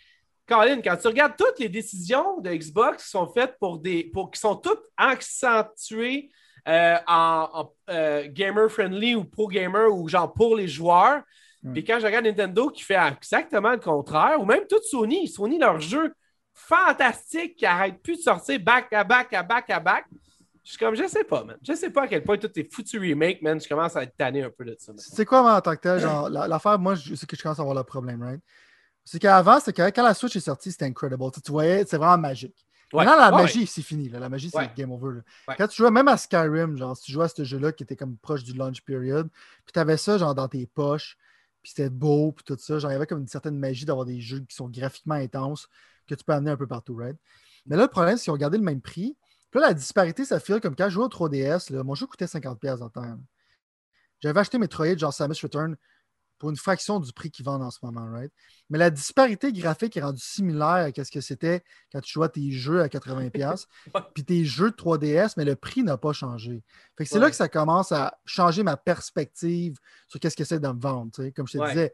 Colin, 0.47 0.81
quand 0.81 0.97
tu 0.97 1.07
regardes 1.07 1.35
toutes 1.37 1.59
les 1.59 1.69
décisions 1.69 2.39
de 2.39 2.49
Xbox 2.49 3.03
qui 3.03 3.09
sont 3.09 3.27
faites 3.27 3.57
pour 3.59 3.79
des. 3.79 4.03
Pour, 4.13 4.31
qui 4.31 4.39
sont 4.39 4.55
toutes 4.55 4.83
accentuées 4.97 6.31
euh, 6.67 6.97
en, 7.07 7.71
euh, 7.89 8.27
gamer 8.29 8.69
friendly 8.69 9.15
ou 9.15 9.23
pro 9.23 9.47
gamer 9.47 9.93
ou 9.93 10.07
genre 10.07 10.33
pour 10.33 10.55
les 10.55 10.67
joueurs. 10.67 11.21
Hmm. 11.61 11.73
Puis 11.73 11.83
quand 11.83 11.99
je 11.99 12.05
regarde 12.05 12.25
Nintendo 12.25 12.69
qui 12.69 12.83
fait 12.83 12.99
exactement 12.99 13.71
le 13.71 13.79
contraire, 13.79 14.39
ou 14.41 14.45
même 14.45 14.65
tout 14.69 14.81
Sony, 14.83 15.27
Sony, 15.27 15.59
leur 15.59 15.79
jeu 15.79 16.13
fantastique 16.53 17.55
qui 17.55 17.65
n'arrête 17.65 18.01
plus 18.01 18.17
de 18.17 18.21
sortir 18.21 18.59
back 18.59 18.91
à 18.93 19.03
back 19.03 19.33
à 19.33 19.43
back 19.43 19.69
à 19.69 19.79
back. 19.79 20.05
Je 20.63 20.69
suis 20.69 20.77
comme, 20.77 20.95
je 20.95 21.05
sais 21.07 21.25
pas, 21.25 21.43
man. 21.43 21.57
Je 21.61 21.73
sais 21.73 21.89
pas 21.89 22.03
à 22.03 22.07
quel 22.07 22.23
point 22.23 22.37
tout 22.37 22.49
est 22.57 22.73
foutu 22.73 22.97
remake, 22.97 23.41
man. 23.41 23.59
Je 23.59 23.67
commence 23.67 23.97
à 23.97 24.03
être 24.03 24.15
tanné 24.15 24.43
un 24.43 24.49
peu 24.49 24.63
de 24.63 24.75
ça. 24.79 24.93
C'est 24.97 25.25
quoi, 25.25 25.41
moi, 25.41 25.55
en 25.55 25.61
tant 25.61 25.75
que 25.75 25.81
tel? 25.81 25.99
Genre, 25.99 26.29
l'affaire, 26.29 26.79
moi, 26.79 26.95
je 26.95 27.15
sais 27.15 27.25
que 27.25 27.35
je 27.35 27.43
commence 27.43 27.59
à 27.59 27.63
avoir 27.63 27.75
le 27.75 27.83
problème, 27.83 28.23
right? 28.23 28.41
C'est 29.05 29.19
qu'avant, 29.19 29.59
c'est 29.59 29.73
que 29.73 29.89
quand 29.89 30.03
la 30.03 30.13
Switch 30.13 30.35
est 30.35 30.41
sortie, 30.41 30.71
c'était 30.71 30.85
incredible. 30.85 31.23
Tu, 31.43 31.51
voyais, 31.51 31.85
c'est 31.85 31.97
vraiment 31.97 32.17
magique. 32.17 32.65
Maintenant, 32.93 33.17
la 33.17 33.31
magie, 33.31 33.65
c'est 33.65 33.81
fini. 33.81 34.07
La 34.09 34.29
magie, 34.29 34.49
c'est 34.49 34.75
game 34.75 34.91
over. 34.91 35.21
Quand 35.57 35.67
tu 35.67 35.77
jouais 35.77 35.91
même 35.91 36.07
à 36.07 36.17
Skyrim, 36.17 36.77
genre, 36.77 36.95
si 36.95 37.03
tu 37.03 37.11
jouais 37.11 37.25
à 37.25 37.27
ce 37.27 37.43
jeu-là 37.43 37.71
qui 37.71 37.83
était 37.83 37.95
comme 37.95 38.17
proche 38.17 38.43
du 38.43 38.53
launch 38.53 38.81
period, 38.81 39.29
puis 39.65 39.73
tu 39.73 39.79
avais 39.79 39.97
ça 39.97 40.17
genre 40.17 40.35
dans 40.35 40.47
tes 40.47 40.67
poches, 40.67 41.17
puis 41.61 41.71
c'était 41.75 41.89
beau, 41.89 42.33
puis 42.33 42.43
tout 42.43 42.57
ça. 42.59 42.77
Genre, 42.77 42.91
il 42.91 42.93
y 42.93 42.95
avait 42.95 43.07
comme 43.07 43.21
une 43.21 43.27
certaine 43.27 43.57
magie 43.57 43.85
d'avoir 43.85 44.05
des 44.05 44.21
jeux 44.21 44.41
qui 44.41 44.55
sont 44.55 44.69
graphiquement 44.69 45.15
intenses 45.15 45.67
que 46.07 46.13
tu 46.13 46.23
peux 46.23 46.33
amener 46.33 46.51
un 46.51 46.57
peu 46.57 46.67
partout, 46.67 46.95
right? 46.95 47.17
Mais 47.65 47.77
là, 47.77 47.83
le 47.83 47.89
problème, 47.89 48.17
c'est 48.17 48.25
qu'ils 48.25 48.33
ont 48.33 48.37
gardé 48.37 48.57
le 48.57 48.63
même 48.63 48.81
prix. 48.81 49.17
Puis 49.49 49.59
là, 49.59 49.67
la 49.67 49.73
disparité, 49.73 50.25
ça 50.25 50.39
fait 50.39 50.59
comme 50.59 50.75
quand 50.75 50.85
je 50.85 50.95
jouais 50.95 51.05
au 51.05 51.09
3DS, 51.09 51.73
mon 51.83 51.95
jeu 51.95 52.05
coûtait 52.05 52.25
50$ 52.25 52.81
en 52.81 52.89
temps. 52.89 53.17
J'avais 54.19 54.39
acheté 54.39 54.57
Metroid, 54.57 54.97
genre 54.97 55.13
Samus 55.13 55.35
Return, 55.41 55.75
pour 56.43 56.49
une 56.49 56.57
fraction 56.57 56.99
du 56.99 57.13
prix 57.13 57.31
qu'ils 57.31 57.45
vendent 57.45 57.61
en 57.61 57.71
ce 57.71 57.79
moment, 57.83 58.05
right? 58.11 58.29
Mais 58.69 58.77
la 58.77 58.89
disparité 58.89 59.53
graphique 59.53 59.95
est 59.95 60.01
rendue 60.01 60.21
similaire 60.21 60.91
à 60.93 61.03
ce 61.05 61.09
que 61.09 61.21
c'était 61.21 61.63
quand 61.89 62.01
tu 62.01 62.11
jouais 62.11 62.27
tes 62.27 62.51
jeux 62.51 62.81
à 62.81 62.89
80$, 62.89 63.65
puis 64.13 64.25
tes 64.25 64.43
jeux 64.43 64.71
de 64.71 64.75
3DS, 64.75 65.35
mais 65.37 65.45
le 65.45 65.55
prix 65.55 65.83
n'a 65.83 65.95
pas 65.95 66.11
changé. 66.11 66.61
Fait 66.97 67.05
que 67.05 67.09
c'est 67.09 67.19
là 67.19 67.29
que 67.29 67.35
ça 67.37 67.47
commence 67.47 67.93
à 67.93 68.17
changer 68.25 68.61
ma 68.61 68.75
perspective 68.75 69.77
sur 70.09 70.19
qu'est-ce 70.19 70.35
que 70.35 70.43
c'est 70.43 70.59
de 70.59 70.67
me 70.67 70.81
vendre. 70.81 71.11
Comme 71.29 71.47
je 71.47 71.57
te 71.57 71.65
disais, 71.69 71.93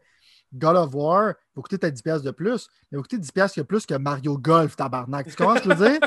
God 0.52 0.74
of 0.74 0.94
War 0.96 1.34
va 1.54 1.62
coûter 1.62 1.78
peut-être 1.78 2.04
10$ 2.04 2.22
de 2.22 2.32
plus, 2.32 2.68
mais 2.90 2.98
va 2.98 3.02
coûter 3.02 3.18
10$ 3.18 3.56
de 3.56 3.62
plus 3.62 3.86
que 3.86 3.94
Mario 3.94 4.36
Golf, 4.36 4.74
tabarnak. 4.74 5.28
Tu 5.28 5.36
comprends 5.36 5.58
ce 5.58 5.62
que 5.62 5.70
je 5.70 5.74
veux 5.76 5.90
dire? 5.90 6.00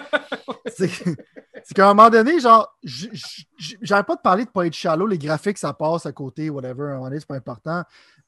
c'est 1.63 1.73
qu'à 1.73 1.89
un 1.89 1.93
moment 1.93 2.09
donné, 2.09 2.39
genre, 2.39 2.77
j'arrête 2.83 4.05
pas 4.05 4.15
de 4.15 4.21
parler 4.21 4.45
de 4.45 4.49
pas 4.49 4.65
être 4.65 4.73
shallow, 4.73 5.07
les 5.07 5.17
graphiques, 5.17 5.57
ça 5.57 5.73
passe 5.73 6.05
à 6.05 6.11
côté, 6.11 6.49
whatever, 6.49 6.83
à 6.83 6.85
un 6.85 6.93
moment 6.95 7.05
donné, 7.05 7.19
c'est 7.19 7.27
pas 7.27 7.35
important 7.35 7.83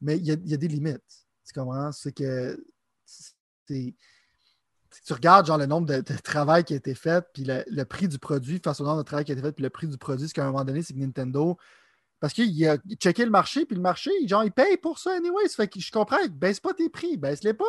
mais 0.05 0.17
il 0.17 0.25
y, 0.25 0.53
a, 0.53 0.57
des 0.57 0.67
limites. 0.67 1.01
Tu 1.47 1.59
comprends? 1.59 1.91
C'est 1.91 2.11
que 2.11 2.63
tu 3.67 3.93
regardes 5.13 5.47
genre 5.47 5.57
le 5.57 5.65
nombre 5.65 5.87
de, 5.87 6.01
travail 6.23 6.63
qui 6.63 6.73
a 6.73 6.77
été 6.77 6.93
fait, 6.93 7.25
puis 7.33 7.43
le, 7.43 7.83
prix 7.85 8.07
du 8.07 8.19
produit 8.19 8.61
face 8.63 8.79
au 8.79 8.83
nombre 8.83 8.99
de 8.99 9.03
travail 9.03 9.25
qui 9.25 9.31
a 9.31 9.33
été 9.33 9.41
fait, 9.41 9.51
puis 9.51 9.63
le 9.63 9.71
prix 9.71 9.87
du 9.87 9.97
produit, 9.97 10.27
c'est 10.27 10.33
qu'à 10.33 10.43
un 10.43 10.51
moment 10.51 10.63
donné, 10.63 10.83
c'est 10.83 10.93
que 10.93 10.99
Nintendo, 10.99 11.57
parce 12.19 12.33
qu'il 12.33 12.67
a 12.67 12.77
checké 12.99 13.25
le 13.25 13.31
marché, 13.31 13.65
puis 13.65 13.75
le 13.75 13.81
marché, 13.81 14.11
genre, 14.27 14.43
il 14.43 14.51
paye 14.51 14.77
pour 14.77 14.99
ça 14.99 15.13
anyway. 15.13 15.47
Ça 15.47 15.55
fait 15.55 15.67
que 15.67 15.79
je 15.79 15.91
comprends, 15.91 16.17
baisse 16.29 16.59
pas 16.59 16.75
tes 16.75 16.89
prix, 16.89 17.17
baisse-les 17.17 17.55
pas. 17.55 17.65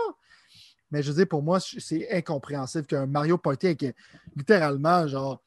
Mais 0.91 1.03
je 1.03 1.11
veux 1.11 1.17
dire, 1.17 1.29
pour 1.29 1.43
moi, 1.43 1.59
c'est 1.59 2.13
incompréhensible 2.13 2.87
qu'un 2.87 3.07
Mario 3.07 3.39
Party 3.39 3.69
avec 3.69 3.97
littéralement, 4.37 5.09
genre, 5.09 5.43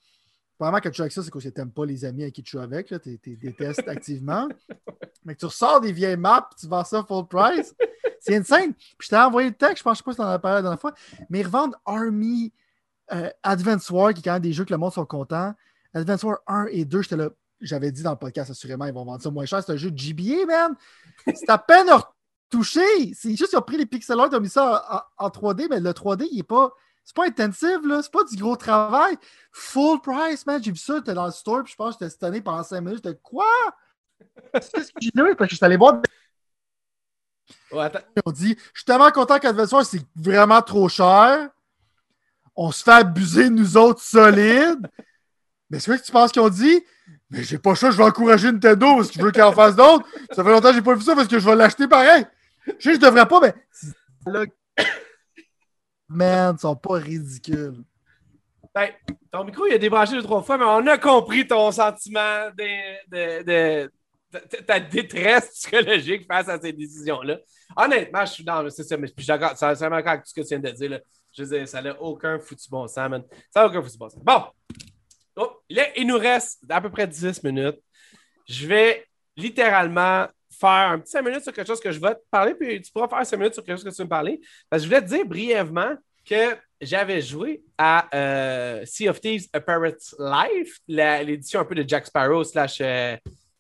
Probablement 0.60 0.82
que 0.82 0.90
tu 0.90 0.98
joues 0.98 1.04
avec 1.04 1.14
ça, 1.14 1.24
c'est 1.24 1.32
que 1.32 1.40
tu 1.40 1.52
n'aimes 1.56 1.72
pas 1.72 1.86
les 1.86 2.04
amis 2.04 2.24
avec 2.24 2.36
qui 2.36 2.44
tu 2.44 2.52
joues 2.52 2.60
avec. 2.60 2.94
Tu 3.02 3.38
détestes 3.38 3.88
activement. 3.88 4.50
Mais 5.24 5.34
que 5.34 5.40
tu 5.40 5.46
ressors 5.46 5.80
des 5.80 5.94
vieilles 5.94 6.18
maps 6.18 6.50
tu 6.60 6.68
vends 6.68 6.84
ça 6.84 7.02
full 7.02 7.26
price. 7.28 7.74
C'est 8.20 8.36
insane. 8.36 8.74
Puis 8.74 9.06
je 9.06 9.08
t'ai 9.08 9.16
envoyé 9.16 9.48
le 9.48 9.56
texte, 9.56 9.78
je 9.78 9.84
pense, 9.84 10.00
sais 10.00 10.04
pas 10.04 10.12
si 10.12 10.18
tu 10.18 10.22
en 10.22 10.28
as 10.28 10.38
parlé 10.38 10.56
la 10.56 10.62
dernière 10.64 10.82
fois, 10.82 10.94
mais 11.30 11.40
ils 11.40 11.46
revendent 11.46 11.76
Army 11.86 12.52
euh, 13.14 13.30
Advance 13.42 13.90
War, 13.90 14.14
qui 14.14 14.20
est 14.20 14.24
quand 14.24 14.34
même 14.34 14.42
des 14.42 14.52
jeux 14.52 14.66
que 14.66 14.74
le 14.74 14.78
monde 14.78 14.92
sont 14.92 15.06
contents. 15.06 15.54
Advance 15.94 16.24
War 16.24 16.40
1 16.46 16.66
et 16.72 16.84
2, 16.84 17.04
j'étais 17.04 17.16
là. 17.16 17.30
J'avais 17.62 17.94
dit 17.94 18.04
dans 18.04 18.12
le 18.12 18.18
podcast, 18.18 18.52
assurément, 18.52 18.84
ils 18.84 18.94
vont 18.94 19.06
vendre 19.06 19.22
ça 19.22 19.32
moins 19.32 19.46
cher. 19.46 19.64
C'est 19.64 19.72
un 19.72 19.78
jeu 19.78 19.92
de 19.92 19.98
GBA, 19.98 20.46
man. 20.46 20.76
C'est 21.26 21.50
à 21.50 21.58
peine 21.58 21.88
retouché. 21.90 23.14
C'est 23.14 23.30
juste 23.30 23.52
qu'ils 23.52 23.60
ont 23.60 23.62
pris 23.62 23.78
les 23.78 23.86
pixel 23.86 24.20
art, 24.20 24.28
ils 24.30 24.36
ont 24.36 24.42
mis 24.42 24.50
ça 24.50 25.06
en, 25.18 25.26
en 25.26 25.30
3D, 25.30 25.68
mais 25.70 25.80
le 25.80 25.92
3D, 25.92 26.28
il 26.30 26.38
n'est 26.38 26.44
pas 26.44 26.74
c'est 27.10 27.16
pas 27.16 27.26
intensif, 27.26 27.80
là. 27.86 28.04
C'est 28.04 28.12
pas 28.12 28.24
du 28.24 28.36
gros 28.36 28.56
travail. 28.56 29.18
Full 29.52 30.00
price, 30.00 30.46
man. 30.46 30.64
J'ai 30.64 30.70
vu 30.70 30.78
ça, 30.78 31.02
t'es 31.02 31.16
dans 31.16 31.26
le 31.26 31.32
store, 31.32 31.64
puis 31.64 31.72
je 31.72 31.76
pense 31.76 31.98
que 31.98 32.08
j'étais 32.08 32.24
année 32.24 32.40
pendant 32.40 32.62
5 32.62 32.82
minutes. 32.82 33.02
J'étais 33.04 33.18
quoi? 33.24 33.48
C'est 34.62 34.84
ce 34.84 34.92
que 34.92 35.00
j'ai 35.02 35.10
dit, 35.10 35.22
parce 35.36 35.36
que 35.36 35.46
je 35.50 35.56
suis 35.56 35.66
allé 35.66 35.76
voir. 35.76 36.04
Ouais, 37.72 37.92
on 38.24 38.32
dit 38.32 38.56
Je 38.74 38.80
suis 38.82 38.86
tellement 38.86 39.10
content 39.10 39.40
qu'Adventure, 39.40 39.84
c'est 39.84 40.06
vraiment 40.16 40.62
trop 40.62 40.88
cher. 40.88 41.50
On 42.56 42.72
se 42.72 42.84
fait 42.84 42.92
abuser, 42.92 43.50
nous 43.50 43.76
autres, 43.76 44.04
solides. 44.04 44.88
Mais 45.72 45.80
c'est 45.80 45.90
vrai 45.90 46.00
que 46.00 46.06
tu 46.06 46.12
penses 46.12 46.32
qu'ils 46.32 46.44
ont 46.44 46.50
dit 46.50 46.86
Mais 47.32 47.42
j'ai 47.42 47.58
pas 47.58 47.74
ça, 47.74 47.90
je 47.90 47.98
vais 47.98 48.04
encourager 48.04 48.52
Nintendo 48.52 49.04
si 49.04 49.10
tu 49.10 49.20
veux 49.20 49.32
qu'il 49.32 49.42
en 49.42 49.52
fasse 49.52 49.76
d'autres. 49.76 50.08
Ça 50.32 50.44
fait 50.44 50.52
longtemps 50.52 50.70
que 50.70 50.76
j'ai 50.76 50.84
pas 50.84 50.94
vu 50.94 51.02
ça 51.02 51.16
parce 51.16 51.28
que 51.28 51.40
je 51.40 51.50
vais 51.50 51.56
l'acheter 51.56 51.88
pareil. 51.88 52.24
Je 52.68 52.74
sais, 52.80 52.94
je 52.94 53.00
devrais 53.00 53.28
pas, 53.28 53.40
mais 53.40 53.56
man, 56.10 56.56
ils 56.58 56.62
sont 56.62 56.76
pas 56.76 56.96
ridicules. 56.96 57.84
Ben, 58.74 58.90
ton 59.32 59.44
micro, 59.44 59.66
il 59.66 59.74
a 59.74 59.78
débranché 59.78 60.14
deux, 60.14 60.24
trois 60.24 60.44
fois, 60.44 60.58
mais 60.58 60.66
on 60.66 60.86
a 60.88 60.98
compris 60.98 61.48
ton 61.48 61.72
sentiment 61.72 62.50
de, 62.58 63.90
ta 64.66 64.80
détresse 64.80 65.52
psychologique 65.52 66.28
face 66.28 66.50
à 66.50 66.60
ces 66.60 66.74
décisions-là. 66.74 67.40
Honnêtement, 67.76 68.26
je 68.26 68.32
suis 68.32 68.44
dans. 68.44 68.70
C'est 68.70 68.84
ça, 68.84 68.98
mais 68.98 69.08
je 69.08 69.14
suis 69.18 69.28
d'accord. 69.28 69.54
Avec 69.62 70.24
tout 70.24 70.30
ce 70.30 70.34
que 70.34 70.42
tu 70.42 70.48
viens 70.48 70.60
de 70.60 70.72
dire. 70.72 70.90
Là. 70.90 71.00
Je 71.32 71.44
veux 71.44 71.58
dire, 71.58 71.68
ça 71.68 71.82
n'a 71.82 72.00
aucun 72.02 72.40
foutu 72.40 72.70
bon 72.70 72.88
sens, 72.88 73.10
man. 73.10 73.24
Ça 73.52 73.62
n'a 73.62 73.68
aucun 73.68 73.82
foutu 73.82 73.98
bon 73.98 74.10
sens. 74.10 74.24
Bon. 74.24 74.44
Oh, 75.36 75.62
il 75.70 76.06
nous 76.06 76.18
reste 76.18 76.60
à 76.70 76.82
peu 76.82 76.90
près 76.90 77.08
10 77.08 77.44
minutes. 77.44 77.80
Je 78.48 78.68
vais 78.68 79.06
littéralement 79.38 80.28
faire 80.60 80.92
un 80.92 81.00
petit 81.00 81.12
5 81.12 81.22
minutes 81.24 81.44
sur 81.44 81.54
quelque 81.54 81.68
chose 81.68 81.80
que 81.80 81.92
je 81.92 82.00
vais 82.00 82.16
te 82.16 82.22
parler, 82.30 82.54
puis 82.54 82.82
tu 82.82 82.92
pourras 82.92 83.08
faire 83.08 83.26
5 83.26 83.38
minutes 83.38 83.54
sur 83.54 83.64
quelque 83.64 83.78
chose 83.78 83.86
que 83.86 83.90
tu 83.90 83.98
veux 83.98 84.06
me 84.06 84.10
parler. 84.10 84.42
Parce 84.70 84.82
que 84.82 84.90
je 84.90 84.96
voulais 84.96 85.06
te 85.06 85.14
dire 85.14 85.26
brièvement 85.26 85.96
que 86.26 86.58
j'avais 86.82 87.22
joué 87.22 87.64
à 87.78 88.08
euh, 88.16 88.86
Sea 88.86 89.10
of 89.10 89.20
Thieves 89.20 89.48
A 89.54 89.60
Pirate's 89.62 90.16
Life, 90.20 90.80
l'édition 90.88 91.62
un 91.62 91.66
peu 91.66 91.76
de 91.76 91.88
Jack 91.88 92.06
Sparrow 92.08 92.44
slash 92.44 92.80
euh, 92.82 93.16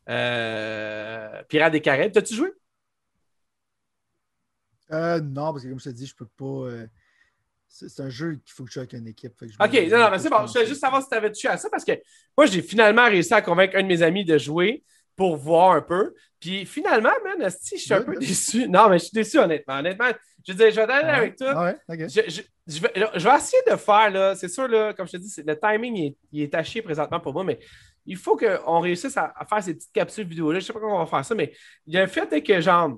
euh, 0.09 1.43
Pirate 1.47 1.73
des 1.73 1.81
Caraïbes. 1.81 2.11
T'as-tu 2.11 2.35
joué? 2.35 2.51
non, 4.91 5.53
parce 5.53 5.63
que 5.63 5.69
comme 5.69 5.79
je 5.79 5.85
te 5.85 5.95
dis, 5.95 6.07
je 6.07 6.15
peux 6.15 6.25
pas. 6.25 6.85
C'est 7.67 8.01
un 8.01 8.09
jeu 8.09 8.39
qu'il 8.43 8.51
faut 8.51 8.63
que 8.63 8.69
tu 8.69 8.73
joues 8.73 8.79
avec 8.79 8.93
une 8.93 9.07
équipe. 9.07 9.33
ok, 9.41 9.73
non, 9.91 9.99
non, 9.99 10.09
mais 10.09 10.17
c'est 10.17 10.29
bon. 10.29 10.47
Je 10.47 10.53
voulais 10.53 10.65
juste 10.65 10.81
savoir 10.81 11.03
si 11.03 11.09
tu 11.09 11.15
avais 11.15 11.31
touché 11.31 11.47
à 11.47 11.57
ça 11.57 11.69
parce 11.69 11.85
que 11.85 11.91
moi, 12.35 12.47
j'ai 12.47 12.63
finalement 12.63 13.05
réussi 13.05 13.31
à 13.33 13.43
convaincre 13.43 13.75
un 13.77 13.83
de 13.83 13.87
mes 13.87 14.01
amis 14.01 14.25
de 14.25 14.39
jouer 14.39 14.83
pour 15.19 15.35
voir 15.35 15.73
un 15.73 15.81
peu. 15.81 16.13
Puis 16.39 16.65
finalement, 16.65 17.11
man, 17.25 17.49
je 17.49 17.75
suis 17.75 17.93
un 17.93 18.01
peu 18.01 18.15
déçu. 18.15 18.69
Non, 18.69 18.87
mais 18.87 18.99
je 18.99 19.03
suis 19.03 19.13
déçu, 19.13 19.37
honnêtement. 19.37 19.79
Honnêtement, 19.79 20.07
je 20.47 20.53
veux 20.53 20.71
je 20.71 20.75
vais 20.77 20.81
aller 20.83 21.09
avec 21.09 21.35
toi. 21.35 21.75
je, 21.89 22.79
vais, 22.79 23.35
essayer 23.35 23.61
de 23.69 23.75
faire, 23.75 24.11
là, 24.11 24.33
c'est 24.35 24.47
sûr, 24.47 24.69
là, 24.69 24.93
comme 24.93 25.07
je 25.07 25.11
te 25.11 25.17
dis, 25.17 25.29
le 25.45 25.59
timing 25.59 26.15
il 26.31 26.41
est, 26.41 26.47
taché 26.47 26.81
présentement 26.81 27.19
pour 27.19 27.33
moi, 27.33 27.43
mais 27.43 27.59
il 28.05 28.15
faut 28.15 28.37
qu'on 28.37 28.79
réussisse 28.79 29.17
à, 29.17 29.33
faire 29.49 29.61
ces 29.61 29.73
petites 29.73 29.91
capsules 29.91 30.25
vidéo-là. 30.25 30.59
Je 30.59 30.63
ne 30.63 30.67
sais 30.67 30.73
pas 30.73 30.79
comment 30.79 30.95
on 30.95 31.03
va 31.03 31.05
faire 31.05 31.25
ça, 31.25 31.35
mais 31.35 31.51
il 31.85 31.95
y 31.95 31.97
a 31.97 32.03
un 32.03 32.07
fait 32.07 32.41
que, 32.41 32.61
genre, 32.61 32.97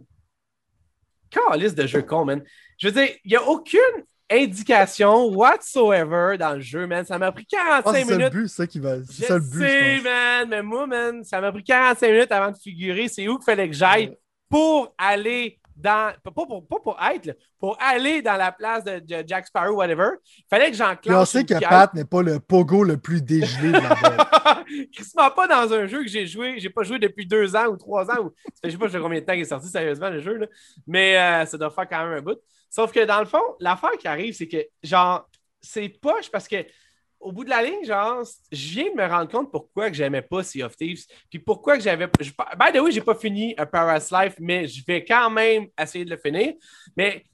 liste 1.56 1.76
de 1.76 1.88
jeux 1.88 2.03
con, 2.03 2.23
man. 2.23 2.43
Je 2.77 2.88
veux 2.88 2.93
dire, 2.93 3.15
il 3.26 3.31
n'y 3.31 3.35
a 3.35 3.43
aucune 3.48 4.06
indication 4.31 5.27
whatsoever 5.27 6.37
dans 6.37 6.53
le 6.53 6.61
jeu, 6.61 6.87
man. 6.87 7.05
Ça 7.05 7.17
m'a 7.17 7.31
pris 7.31 7.45
45 7.45 7.91
minutes. 7.93 8.07
C'est 8.07 8.17
le 8.17 8.29
but, 8.29 8.47
ça 8.47 8.67
qui 8.67 8.79
va. 8.79 8.95
C'est 9.09 9.25
ça 9.25 9.35
le 9.35 9.41
but. 9.41 9.59
sais, 9.59 10.01
man. 10.01 10.47
Mais 10.49 10.61
moi, 10.61 10.87
man, 10.87 11.23
ça 11.23 11.41
m'a 11.41 11.51
pris 11.51 11.63
45 11.63 12.07
minutes 12.07 12.31
avant 12.31 12.51
de 12.51 12.57
figurer 12.57 13.07
c'est 13.07 13.27
où 13.27 13.37
qu'il 13.37 13.45
fallait 13.45 13.67
que 13.67 13.75
j'aille 13.75 14.15
pour 14.49 14.93
aller 14.97 15.59
dans. 15.75 16.13
Pas 16.23 16.31
pour, 16.31 16.67
pas 16.67 16.79
pour 16.83 16.97
être, 17.01 17.35
pour 17.59 17.77
aller 17.81 18.21
dans 18.21 18.37
la 18.37 18.51
place 18.51 18.83
de, 18.83 19.01
Jack 19.25 19.47
Sparrow, 19.47 19.75
whatever. 19.75 20.09
Il 20.37 20.45
fallait 20.49 20.71
que 20.71 20.77
j'enclenche. 20.77 21.15
on 21.15 21.25
sait 21.25 21.43
que 21.43 21.59
Pat 21.59 21.93
n'est 21.93 22.05
pas 22.05 22.21
le 22.21 22.39
pogo 22.39 22.83
le 22.83 22.97
plus 22.97 23.21
dégelé 23.21 23.69
de 23.69 23.73
la 23.73 24.63
Crissement 24.93 25.29
pas 25.31 25.47
dans 25.47 25.73
un 25.73 25.85
jeu 25.87 26.03
que 26.03 26.09
j'ai 26.09 26.25
joué. 26.25 26.59
J'ai 26.59 26.69
pas 26.69 26.83
joué 26.83 26.99
depuis 26.99 27.25
deux 27.25 27.55
ans 27.55 27.67
ou 27.67 27.77
trois 27.77 28.09
ans. 28.09 28.25
Ou... 28.25 28.31
je 28.63 28.69
sais 28.69 28.77
pas 28.77 28.87
combien 28.89 29.19
de 29.19 29.25
temps 29.25 29.33
il 29.33 29.41
est 29.41 29.45
sorti 29.45 29.67
sérieusement 29.67 30.09
le 30.09 30.21
jeu. 30.21 30.37
Là. 30.37 30.47
Mais 30.87 31.17
euh, 31.17 31.45
ça 31.45 31.57
doit 31.57 31.71
faire 31.71 31.87
quand 31.89 32.05
même 32.05 32.19
un 32.19 32.21
bout. 32.21 32.39
Sauf 32.72 32.93
que 32.93 33.03
dans 33.06 33.19
le 33.19 33.26
fond, 33.26 33.43
l'affaire 33.60 33.91
qui 33.99 34.07
arrive, 34.07 34.34
c'est 34.34 34.48
que, 34.48 34.65
genre, 34.81 35.30
c'est 35.60 35.89
poche 35.89 36.31
parce 36.31 36.48
que 36.48 36.65
au 37.19 37.31
bout 37.31 37.43
de 37.43 37.49
la 37.49 37.61
ligne, 37.61 37.84
genre, 37.84 38.23
je 38.52 38.69
viens 38.69 38.89
de 38.89 38.95
me 38.95 39.07
rendre 39.07 39.30
compte 39.30 39.52
pourquoi 39.52 39.91
que 39.91 39.95
j'aimais 39.95 40.23
pas 40.23 40.41
Sea 40.41 40.64
of 40.64 40.76
Thieves, 40.76 41.06
puis 41.30 41.38
pourquoi 41.38 41.77
que 41.77 41.84
j'avais... 41.84 42.07
By 42.07 42.72
the 42.73 42.80
way, 42.80 42.91
j'ai 42.91 43.02
pas 43.02 43.14
fini 43.14 43.53
A 43.57 43.65
Paradise 43.68 44.10
Life, 44.10 44.35
mais 44.39 44.68
je 44.68 44.84
vais 44.85 45.06
quand 45.06 45.30
même 45.30 45.68
essayer 45.80 46.06
de 46.06 46.10
le 46.10 46.18
finir. 46.18 46.53
Mais 46.98 47.26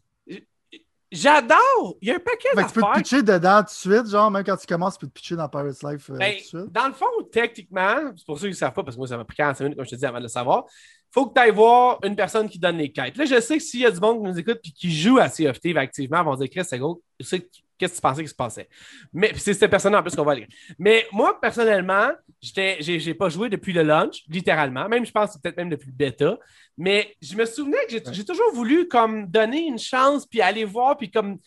J'adore! 1.10 1.96
Il 2.02 2.10
y 2.10 2.12
a 2.12 2.16
un 2.16 2.20
paquet 2.20 2.50
d'affaires. 2.54 2.74
Tu 2.74 2.82
peux 2.82 2.86
te 2.86 2.98
pitcher 2.98 3.24
dedans 3.24 3.60
tout 3.60 3.90
de 3.90 3.96
suite, 3.96 4.12
genre, 4.12 4.30
même 4.30 4.44
quand 4.44 4.58
tu 4.58 4.68
commences, 4.68 4.96
tu 4.96 5.06
peux 5.06 5.08
te 5.08 5.14
pitcher 5.14 5.38
dans 5.38 5.48
Paris 5.48 5.70
Life 5.70 6.10
euh, 6.10 6.18
ben, 6.18 6.34
tout 6.34 6.58
de 6.58 6.62
suite. 6.64 6.74
Dans 6.74 6.88
le 6.88 6.94
fond, 6.94 7.06
techniquement, 7.32 8.12
c'est 8.14 8.26
pour 8.26 8.38
ceux 8.38 8.48
qui 8.48 8.54
ne 8.54 8.58
savent 8.58 8.74
pas, 8.74 8.84
parce 8.84 8.98
que 8.98 9.00
moi, 9.00 9.08
ça 9.08 9.16
m'a 9.16 9.24
pris 9.24 9.38
45 9.38 9.64
minutes, 9.64 9.78
comme 9.78 9.86
je 9.86 9.92
te 9.92 9.96
dis, 9.96 10.06
avant 10.06 10.18
de 10.18 10.24
le 10.24 10.30
savoir 10.30 10.66
faut 11.12 11.28
que 11.28 11.34
tu 11.34 11.42
ailles 11.42 11.52
voir 11.52 12.00
une 12.04 12.16
personne 12.16 12.50
qui 12.50 12.60
donne 12.60 12.78
les 12.78 12.92
quêtes. 12.92 13.18
Là, 13.18 13.26
je 13.26 13.40
sais 13.40 13.58
que 13.58 13.64
s'il 13.64 13.82
y 13.82 13.86
a 13.86 13.92
du 13.92 14.00
monde 14.00 14.18
qui 14.18 14.32
nous 14.32 14.40
écoute 14.40 14.60
et 14.64 14.72
qui 14.72 14.92
joue 14.96 15.18
à 15.18 15.30
Sea 15.30 15.48
of 15.48 15.60
Thieves 15.60 15.78
activement, 15.78 16.20
ils 16.22 16.26
vont 16.26 16.36
dire 16.36 16.50
Chris, 16.50 16.66
c'est 16.66 16.78
gros, 16.78 17.02
qu'est-ce 17.18 17.38
que 17.38 17.96
tu 17.96 18.02
pensais 18.02 18.24
qui 18.24 18.30
se 18.30 18.36
passait. 18.36 18.68
Mais 19.14 19.32
c'est 19.36 19.54
cette 19.54 19.70
personne 19.70 19.96
en 19.96 20.02
plus 20.02 20.16
qu'on 20.16 20.24
va 20.24 20.36
lire. 20.36 20.48
Mais 20.78 21.08
moi, 21.12 21.40
personnellement, 21.40 22.10
je 22.42 23.08
n'ai 23.08 23.14
pas 23.14 23.30
joué 23.30 23.50
depuis 23.50 23.74
le 23.74 23.84
launch, 23.84 24.24
littéralement. 24.28 24.88
Même, 24.90 25.06
je 25.06 25.12
pense 25.12 25.38
peut-être 25.38 25.58
même 25.58 25.70
depuis 25.70 25.88
le 25.88 25.94
bêta. 25.94 26.38
Mais 26.78 27.16
je 27.22 27.36
me 27.36 27.46
souvenais 27.46 27.86
que 27.90 28.12
j'ai 28.12 28.26
toujours 28.26 28.52
voulu 28.54 28.88
comme 28.88 29.28
donner 29.28 29.66
une 29.66 29.80
chance 29.80 30.26
puis 30.26 30.42
aller 30.42 30.66
voir 30.66 30.98
puis 30.98 31.10
comme. 31.10 31.40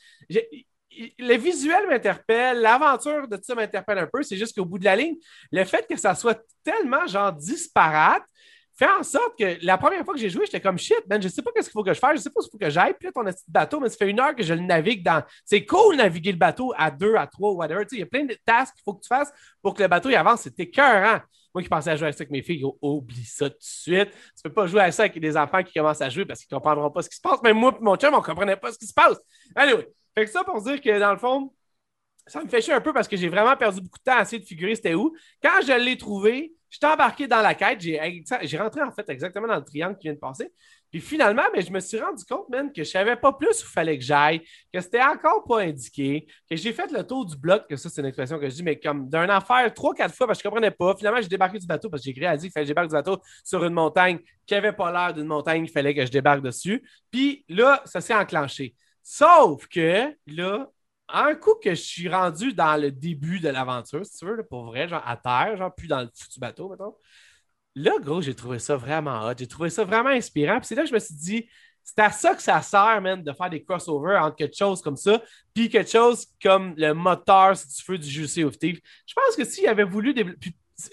Le 1.18 1.36
visuel 1.36 1.86
m'interpelle, 1.88 2.60
l'aventure 2.60 3.26
de 3.28 3.36
tout 3.36 3.44
ça 3.44 3.54
m'interpelle 3.54 3.98
un 3.98 4.08
peu. 4.12 4.22
C'est 4.22 4.36
juste 4.36 4.56
qu'au 4.56 4.64
bout 4.64 4.78
de 4.78 4.84
la 4.84 4.96
ligne, 4.96 5.16
le 5.50 5.64
fait 5.64 5.86
que 5.88 5.96
ça 5.96 6.14
soit 6.14 6.44
tellement 6.64 7.06
genre 7.06 7.32
disparate, 7.32 8.24
fait 8.80 8.90
en 8.90 9.02
sorte 9.02 9.38
que 9.38 9.58
la 9.62 9.76
première 9.76 10.04
fois 10.04 10.14
que 10.14 10.20
j'ai 10.20 10.30
joué, 10.30 10.46
j'étais 10.46 10.60
comme 10.60 10.78
shit, 10.78 11.02
man, 11.08 11.20
je 11.20 11.28
sais 11.28 11.42
pas 11.42 11.50
qu'est-ce 11.54 11.68
qu'il 11.68 11.74
faut 11.74 11.84
que 11.84 11.92
je 11.92 11.98
fasse, 11.98 12.16
je 12.16 12.22
sais 12.22 12.30
pas 12.30 12.40
qu'il 12.40 12.50
faut 12.50 12.58
que 12.58 12.70
j'aille. 12.70 12.94
Puis 12.94 13.06
là, 13.06 13.12
ton 13.12 13.24
petit 13.24 13.44
bateau, 13.46 13.78
mais 13.78 13.90
ça 13.90 13.96
fait 13.98 14.08
une 14.08 14.18
heure 14.18 14.34
que 14.34 14.42
je 14.42 14.54
le 14.54 14.60
navigue 14.60 15.04
dans. 15.04 15.22
C'est 15.44 15.66
cool 15.66 15.96
naviguer 15.96 16.32
le 16.32 16.38
bateau 16.38 16.72
à 16.78 16.90
deux, 16.90 17.14
à 17.14 17.26
trois, 17.26 17.52
whatever. 17.52 17.84
Il 17.92 17.98
y 17.98 18.02
a 18.02 18.06
plein 18.06 18.24
de 18.24 18.36
tasks 18.46 18.74
qu'il 18.74 18.82
faut 18.82 18.94
que 18.94 19.02
tu 19.02 19.08
fasses 19.08 19.30
pour 19.62 19.74
que 19.74 19.82
le 19.82 19.88
bateau 19.88 20.08
il 20.08 20.16
avance. 20.16 20.42
C'était 20.42 20.62
écœurant. 20.62 21.20
Moi 21.52 21.62
qui 21.62 21.68
pensais 21.68 21.90
à 21.90 21.96
jouer 21.96 22.08
à 22.08 22.12
ça 22.12 22.22
avec 22.22 22.30
mes 22.30 22.42
filles, 22.42 22.64
oublie 22.80 23.24
ça 23.24 23.50
tout 23.50 23.56
de 23.56 23.62
suite. 23.62 24.10
Tu 24.10 24.42
peux 24.44 24.52
pas 24.52 24.66
jouer 24.66 24.80
à 24.80 24.92
ça 24.92 25.02
avec 25.02 25.20
des 25.20 25.36
enfants 25.36 25.62
qui 25.62 25.74
commencent 25.74 26.00
à 26.00 26.08
jouer 26.08 26.24
parce 26.24 26.40
qu'ils 26.40 26.54
comprendront 26.54 26.90
pas 26.90 27.02
ce 27.02 27.10
qui 27.10 27.16
se 27.16 27.20
passe. 27.20 27.42
Même 27.42 27.58
moi 27.58 27.76
et 27.78 27.84
mon 27.84 27.96
chum, 27.96 28.14
on 28.14 28.22
comprenait 28.22 28.56
pas 28.56 28.72
ce 28.72 28.78
qui 28.78 28.86
se 28.86 28.94
passe. 28.94 29.18
Anyway, 29.56 29.88
fait 30.14 30.24
que 30.24 30.30
ça 30.30 30.42
pour 30.42 30.62
dire 30.62 30.80
que 30.80 30.98
dans 30.98 31.12
le 31.12 31.18
fond, 31.18 31.52
ça 32.26 32.42
me 32.42 32.48
fait 32.48 32.60
chier 32.60 32.74
un 32.74 32.80
peu 32.80 32.92
parce 32.92 33.08
que 33.08 33.16
j'ai 33.16 33.28
vraiment 33.28 33.56
perdu 33.56 33.80
beaucoup 33.80 33.98
de 33.98 34.04
temps 34.04 34.18
à 34.18 34.22
essayer 34.22 34.38
de 34.38 34.46
figurer 34.46 34.74
c'était 34.74 34.94
où. 34.94 35.14
Quand 35.42 35.60
je 35.66 35.72
l'ai 35.72 35.96
trouvé, 35.96 36.54
J'étais 36.70 36.86
embarqué 36.86 37.26
dans 37.26 37.42
la 37.42 37.54
quête. 37.54 37.80
J'ai 37.80 38.58
rentré 38.58 38.80
en 38.80 38.92
fait 38.92 39.08
exactement 39.10 39.48
dans 39.48 39.56
le 39.56 39.64
triangle 39.64 39.96
qui 39.98 40.06
vient 40.06 40.14
de 40.14 40.20
passer. 40.20 40.52
Puis 40.88 41.00
finalement, 41.00 41.42
mais 41.52 41.62
je 41.62 41.72
me 41.72 41.80
suis 41.80 41.98
rendu 41.98 42.24
compte, 42.24 42.48
man, 42.48 42.72
que 42.72 42.84
je 42.84 42.88
savais 42.88 43.16
pas 43.16 43.32
plus 43.32 43.48
où 43.48 43.66
il 43.66 43.72
fallait 43.72 43.98
que 43.98 44.04
j'aille, 44.04 44.40
que 44.72 44.80
c'était 44.80 45.02
encore 45.02 45.44
pas 45.44 45.62
indiqué, 45.62 46.26
que 46.48 46.56
j'ai 46.56 46.72
fait 46.72 46.90
le 46.92 47.04
tour 47.04 47.26
du 47.26 47.36
bloc, 47.36 47.66
que 47.68 47.76
ça, 47.76 47.88
c'est 47.88 48.00
une 48.00 48.06
expression 48.06 48.38
que 48.38 48.48
je 48.48 48.54
dis, 48.54 48.62
mais 48.62 48.78
comme 48.78 49.08
d'un 49.08 49.28
affaire 49.28 49.72
trois, 49.74 49.94
quatre 49.94 50.14
fois, 50.14 50.28
parce 50.28 50.38
que 50.38 50.44
je 50.44 50.48
comprenais 50.48 50.70
pas. 50.70 50.94
Finalement, 50.96 51.20
j'ai 51.20 51.28
débarqué 51.28 51.58
du 51.58 51.66
bateau 51.66 51.90
parce 51.90 52.02
que 52.02 52.04
j'ai 52.04 52.10
écrit 52.12 52.26
à 52.26 52.36
dire 52.36 52.42
qu'il 52.42 52.52
fallait 52.52 52.64
que 52.64 52.68
je 52.68 52.70
débarque 52.70 52.88
du 52.88 52.94
bateau 52.94 53.20
sur 53.44 53.64
une 53.64 53.74
montagne 53.74 54.20
qui 54.46 54.54
n'avait 54.54 54.72
pas 54.72 54.92
l'air 54.92 55.12
d'une 55.12 55.26
montagne, 55.26 55.64
il 55.64 55.70
fallait 55.70 55.94
que 55.94 56.06
je 56.06 56.10
débarque 56.10 56.42
dessus. 56.42 56.84
Puis 57.10 57.44
là, 57.48 57.82
ça 57.84 58.00
s'est 58.00 58.14
enclenché. 58.14 58.74
Sauf 59.02 59.66
que 59.66 60.14
là, 60.26 60.70
un 61.12 61.34
coup 61.34 61.54
que 61.62 61.70
je 61.70 61.80
suis 61.80 62.08
rendu 62.08 62.52
dans 62.52 62.80
le 62.80 62.90
début 62.90 63.40
de 63.40 63.48
l'aventure, 63.48 64.04
si 64.04 64.18
tu 64.18 64.26
veux, 64.26 64.42
pour 64.44 64.64
vrai, 64.66 64.88
genre 64.88 65.02
à 65.06 65.16
terre, 65.16 65.56
genre 65.56 65.74
plus 65.74 65.88
dans 65.88 66.00
le 66.00 66.08
foutu 66.14 66.40
bateau, 66.40 66.68
mettons. 66.68 66.94
Là, 67.74 67.92
gros, 68.00 68.20
j'ai 68.20 68.34
trouvé 68.34 68.58
ça 68.58 68.76
vraiment 68.76 69.26
hot. 69.26 69.34
J'ai 69.38 69.46
trouvé 69.46 69.70
ça 69.70 69.84
vraiment 69.84 70.10
inspirant. 70.10 70.58
Puis 70.58 70.66
c'est 70.66 70.74
là 70.74 70.82
que 70.82 70.88
je 70.88 70.94
me 70.94 70.98
suis 70.98 71.14
dit, 71.14 71.48
c'est 71.82 71.98
à 72.00 72.10
ça 72.10 72.34
que 72.34 72.42
ça 72.42 72.60
sert, 72.62 73.00
man, 73.00 73.22
de 73.22 73.32
faire 73.32 73.50
des 73.50 73.62
crossovers 73.62 74.16
entre 74.16 74.36
quelque 74.36 74.56
chose 74.56 74.82
comme 74.82 74.96
ça, 74.96 75.22
puis 75.54 75.68
quelque 75.68 75.90
chose 75.90 76.26
comme 76.42 76.74
le 76.76 76.92
moteur, 76.92 77.56
si 77.56 77.68
tu 77.68 77.92
veux, 77.92 77.98
du 77.98 78.08
jeu 78.08 78.44
of. 78.44 78.54
Je 78.60 79.14
pense 79.14 79.36
que 79.36 79.44
s'il 79.44 79.66
avait 79.66 79.84
voulu 79.84 80.14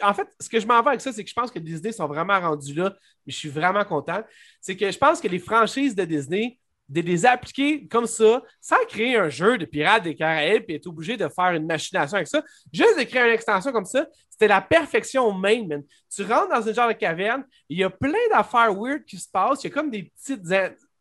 En 0.01 0.13
fait, 0.13 0.27
ce 0.39 0.49
que 0.49 0.59
je 0.59 0.67
m'en 0.67 0.81
vais 0.81 0.89
avec 0.89 1.01
ça, 1.01 1.13
c'est 1.13 1.23
que 1.23 1.29
je 1.29 1.35
pense 1.35 1.51
que 1.51 1.59
Disney 1.59 1.91
sont 1.91 2.07
vraiment 2.07 2.39
rendus 2.39 2.73
là, 2.73 2.95
mais 3.25 3.31
je 3.33 3.37
suis 3.37 3.49
vraiment 3.49 3.85
content. 3.85 4.23
C'est 4.61 4.75
que 4.75 4.91
je 4.91 4.97
pense 4.97 5.19
que 5.19 5.27
les 5.27 5.39
franchises 5.39 5.95
de 5.95 6.05
Disney 6.05 6.59
de 6.89 7.01
les 7.01 7.25
appliquer 7.25 7.85
comme 7.87 8.05
ça, 8.05 8.41
sans 8.61 8.77
créer 8.87 9.17
un 9.17 9.29
jeu 9.29 9.57
de 9.57 9.65
Pirates 9.65 10.03
des 10.03 10.15
Caraïbes 10.15 10.63
et 10.69 10.75
être 10.75 10.87
obligé 10.87 11.17
de 11.17 11.27
faire 11.27 11.51
une 11.51 11.65
machination 11.65 12.15
avec 12.15 12.27
ça. 12.27 12.41
Juste 12.71 12.97
de 12.97 13.03
créer 13.03 13.27
une 13.27 13.33
extension 13.33 13.71
comme 13.71 13.85
ça, 13.85 14.07
c'était 14.29 14.47
la 14.47 14.61
perfection 14.61 15.33
même, 15.33 15.67
man. 15.67 15.83
Tu 16.13 16.23
rentres 16.23 16.49
dans 16.49 16.61
une 16.61 16.73
genre 16.73 16.87
de 16.87 16.93
caverne, 16.93 17.43
il 17.69 17.79
y 17.79 17.83
a 17.83 17.89
plein 17.89 18.13
d'affaires 18.31 18.73
weird 18.73 19.03
qui 19.03 19.17
se 19.17 19.29
passent, 19.29 19.63
il 19.63 19.67
y 19.67 19.71
a 19.71 19.73
comme 19.73 19.91
des 19.91 20.03
petites. 20.03 20.41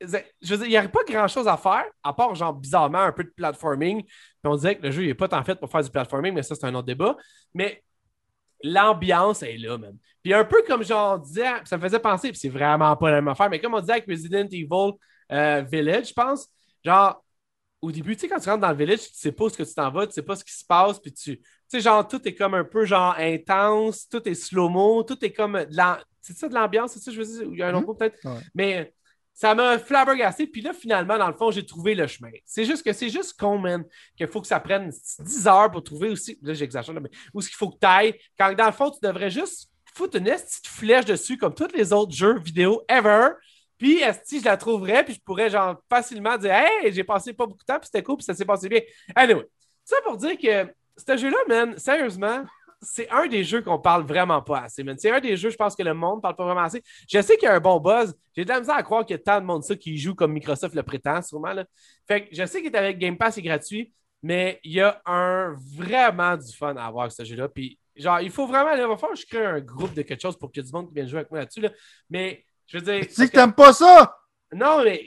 Je 0.01 0.55
veux 0.55 0.59
dire, 0.59 0.67
il 0.67 0.71
n'y 0.71 0.77
a 0.77 0.89
pas 0.89 1.05
grand 1.09 1.29
chose 1.29 1.47
à 1.47 1.57
faire, 1.57 1.85
à 2.03 2.13
part, 2.13 2.35
genre, 2.35 2.53
bizarrement, 2.53 2.99
un 2.99 3.13
peu 3.13 3.25
de 3.25 3.33
platforming. 3.37 4.03
Puis 4.03 4.13
on 4.45 4.57
disait 4.57 4.77
que 4.77 4.83
le 4.83 4.91
jeu 4.91 5.07
n'est 5.07 5.15
pas 5.15 5.29
tant 5.29 5.43
fait 5.45 5.55
pour 5.55 5.71
faire 5.71 5.83
du 5.83 5.91
platforming, 5.91 6.35
mais 6.35 6.43
ça, 6.43 6.55
c'est 6.55 6.67
un 6.67 6.75
autre 6.75 6.87
débat. 6.87 7.17
Mais 7.55 7.83
l'ambiance 8.63 9.43
est 9.43 9.57
là, 9.57 9.79
man. 9.79 9.97
Puis 10.23 10.35
un 10.35 10.45
peu 10.45 10.63
comme 10.67 10.83
genre, 10.83 11.15
on 11.15 11.19
disait, 11.19 11.47
ça 11.65 11.77
me 11.77 11.83
faisait 11.83 12.01
penser, 12.01 12.31
puis 12.31 12.39
c'est 12.39 12.49
vraiment 12.49 12.97
pas 12.97 13.11
la 13.11 13.17
même 13.17 13.29
affaire, 13.29 13.49
mais 13.49 13.61
comme 13.61 13.75
on 13.75 13.81
disait 13.81 13.93
avec 13.93 14.07
Resident 14.07 14.49
Evil 14.51 14.93
euh, 15.33 15.63
village, 15.63 16.09
je 16.09 16.15
pense. 16.15 16.49
Genre, 16.85 17.23
au 17.83 17.93
début, 17.93 18.17
tu 18.17 18.23
sais, 18.23 18.29
quand 18.29 18.41
tu 18.41 18.49
rentres 18.49 18.63
dans 18.63 18.71
le 18.71 18.77
village, 18.77 19.01
tu 19.01 19.15
sais 19.15 19.33
pas 19.33 19.45
où 19.45 19.49
ce 19.49 19.57
que 19.57 19.63
tu 19.63 19.75
t'en 19.75 19.91
vas, 19.91 20.07
tu 20.07 20.13
sais 20.13 20.23
pas 20.23 20.37
ce 20.37 20.45
qui 20.45 20.53
se 20.53 20.65
passe, 20.65 20.99
puis 20.99 21.13
tu. 21.13 21.39
Tu 21.39 21.45
sais, 21.69 21.81
genre, 21.81 22.07
tout 22.07 22.27
est 22.27 22.35
comme 22.35 22.55
un 22.55 22.65
peu, 22.65 22.85
genre, 22.85 23.15
intense, 23.19 24.09
tout 24.09 24.27
est 24.29 24.35
slow-mo, 24.35 25.03
tout 25.03 25.23
est 25.25 25.33
comme. 25.33 25.67
C'est 26.21 26.37
ça 26.37 26.49
de 26.49 26.55
l'ambiance, 26.55 26.93
c'est 26.93 27.01
ça, 27.01 27.11
je 27.11 27.21
veux 27.21 27.25
dire, 27.25 27.49
il 27.53 27.59
y 27.59 27.63
a 27.63 27.69
un 27.69 27.75
autre 27.75 27.87
mot 27.87 27.93
mhm. 27.93 27.99
peut-être. 27.99 28.19
Mais 28.55 28.93
ça 29.37 29.55
m'a 29.55 29.79
flabbergasté, 29.79 30.47
puis 30.47 30.63
là, 30.63 30.73
finalement, 30.73 31.19
dans 31.19 31.29
le 31.29 31.35
fond, 31.35 31.51
j'ai 31.51 31.65
trouvé 31.65 31.95
le 31.95 32.07
chemin. 32.07 32.31
C'est 32.47 32.65
juste 32.65 32.83
que 32.83 32.93
c'est 32.95 33.11
juste 33.11 33.39
con, 33.39 33.59
man, 33.59 33.85
qu'il 34.17 34.27
faut 34.29 34.41
que 34.41 34.47
ça 34.47 34.59
prenne 34.59 34.91
10 35.19 35.47
heures 35.47 35.71
pour 35.71 35.85
trouver 35.85 36.09
aussi. 36.09 36.39
Là, 36.41 36.55
j'exagère, 36.55 36.99
mais 36.99 37.11
où 37.35 37.41
est-ce 37.41 37.49
qu'il 37.49 37.57
faut 37.57 37.69
que 37.69 37.79
tu 37.79 37.87
ailles. 37.87 38.19
Quand, 38.39 38.55
dans 38.55 38.67
le 38.67 38.73
fond, 38.73 38.91
tu 38.91 38.99
devrais 39.03 39.31
juste 39.31 39.71
foutre 39.95 40.17
une 40.17 40.25
petite 40.25 40.67
flèche 40.67 41.05
dessus, 41.05 41.37
comme 41.37 41.55
tous 41.55 41.73
les 41.75 41.93
autres 41.93 42.15
jeux 42.15 42.39
vidéo 42.39 42.83
ever 42.89 43.33
puis, 43.79 44.01
si 44.25 44.41
je 44.41 44.45
la 44.45 44.57
trouverais, 44.57 45.05
puis 45.05 45.15
je 45.15 45.21
pourrais 45.21 45.51
genre 45.51 45.77
facilement 45.89 46.37
dire 46.39 46.53
Hey, 46.53 46.93
j'ai 46.93 47.05
passé 47.05 47.33
pas 47.33 47.47
beaucoup 47.47 47.63
de 47.63 47.65
temps, 47.65 47.79
puis 47.79 47.89
c'était 47.93 48.03
cool, 48.03 48.17
puis 48.17 48.25
ça 48.25 48.35
s'est 48.35 48.45
passé 48.45 48.69
bien. 48.69 48.81
Anyway, 49.15 49.47
ça 49.85 49.97
pour 50.05 50.17
dire 50.17 50.37
que 50.39 50.73
ce 50.97 51.17
jeu-là, 51.17 51.39
man, 51.49 51.79
sérieusement, 51.79 52.45
c'est 52.81 53.09
un 53.11 53.27
des 53.27 53.45
jeux 53.45 53.63
qu'on 53.63 53.79
parle 53.79 54.05
vraiment 54.05 54.43
pas 54.43 54.61
assez, 54.61 54.83
man. 54.85 54.97
C'est 54.99 55.11
un 55.11 55.21
des 55.21 55.37
jeux, 55.37 55.51
je 55.51 55.57
pense 55.57 55.75
que 55.75 55.83
le 55.83 55.95
monde 55.95 56.23
parle 56.23 56.37
pas 56.37 56.45
vraiment 56.45 56.63
assez. 56.63 56.83
Je 57.09 57.21
sais 57.21 57.37
qu'il 57.37 57.47
y 57.47 57.51
a 57.51 57.55
un 57.55 57.61
bon 57.61 57.81
buzz. 57.81 58.15
J'ai 58.35 58.45
de 58.45 58.49
la 58.49 58.61
misère 58.61 58.77
à 58.77 58.83
croire 58.83 59.05
qu'il 59.05 59.17
y 59.17 59.19
a 59.19 59.23
tant 59.23 59.41
de 59.41 59.47
monde 59.47 59.65
ça 59.65 59.75
qui 59.77 59.97
joue 59.99 60.15
comme 60.15 60.33
Microsoft 60.33 60.75
le 60.75 60.83
prétend, 60.83 61.23
sûrement. 61.23 61.53
Là. 61.53 61.65
Fait 62.07 62.27
que 62.27 62.35
je 62.35 62.45
sais 62.45 62.63
qu'il 62.63 62.75
est 62.75 62.79
avec 62.79 62.99
Game 62.99 63.17
Pass, 63.17 63.35
c'est 63.35 63.43
gratuit, 63.43 63.93
mais 64.23 64.61
il 64.63 64.73
y 64.73 64.81
a 64.81 65.01
un 65.07 65.55
vraiment 65.77 66.37
du 66.37 66.55
fun 66.55 66.77
à 66.77 66.87
avoir 66.87 67.11
ce 67.11 67.25
jeu-là. 67.25 67.49
Puis, 67.49 67.79
genre, 67.97 68.21
il 68.21 68.31
faut 68.31 68.47
vraiment, 68.47 68.73
il 68.73 68.83
va 68.83 69.15
je 69.15 69.27
crée 69.27 69.45
un 69.45 69.61
groupe 69.61 69.95
de 69.95 70.03
quelque 70.03 70.21
chose 70.21 70.39
pour 70.39 70.53
que 70.53 70.61
du 70.61 70.71
monde 70.73 70.91
vienne 70.95 71.09
jouer 71.09 71.21
avec 71.21 71.31
moi 71.31 71.41
là-dessus. 71.41 71.61
Là. 71.61 71.71
Mais, 72.11 72.45
je 72.67 72.79
veux 72.79 72.85
dire. 72.85 73.07
Tu 73.07 73.21
dis 73.21 73.29
que 73.29 73.33
t'aimes 73.33 73.53
pas 73.53 73.73
ça? 73.73 74.17
Non, 74.53 74.83
mais 74.85 75.05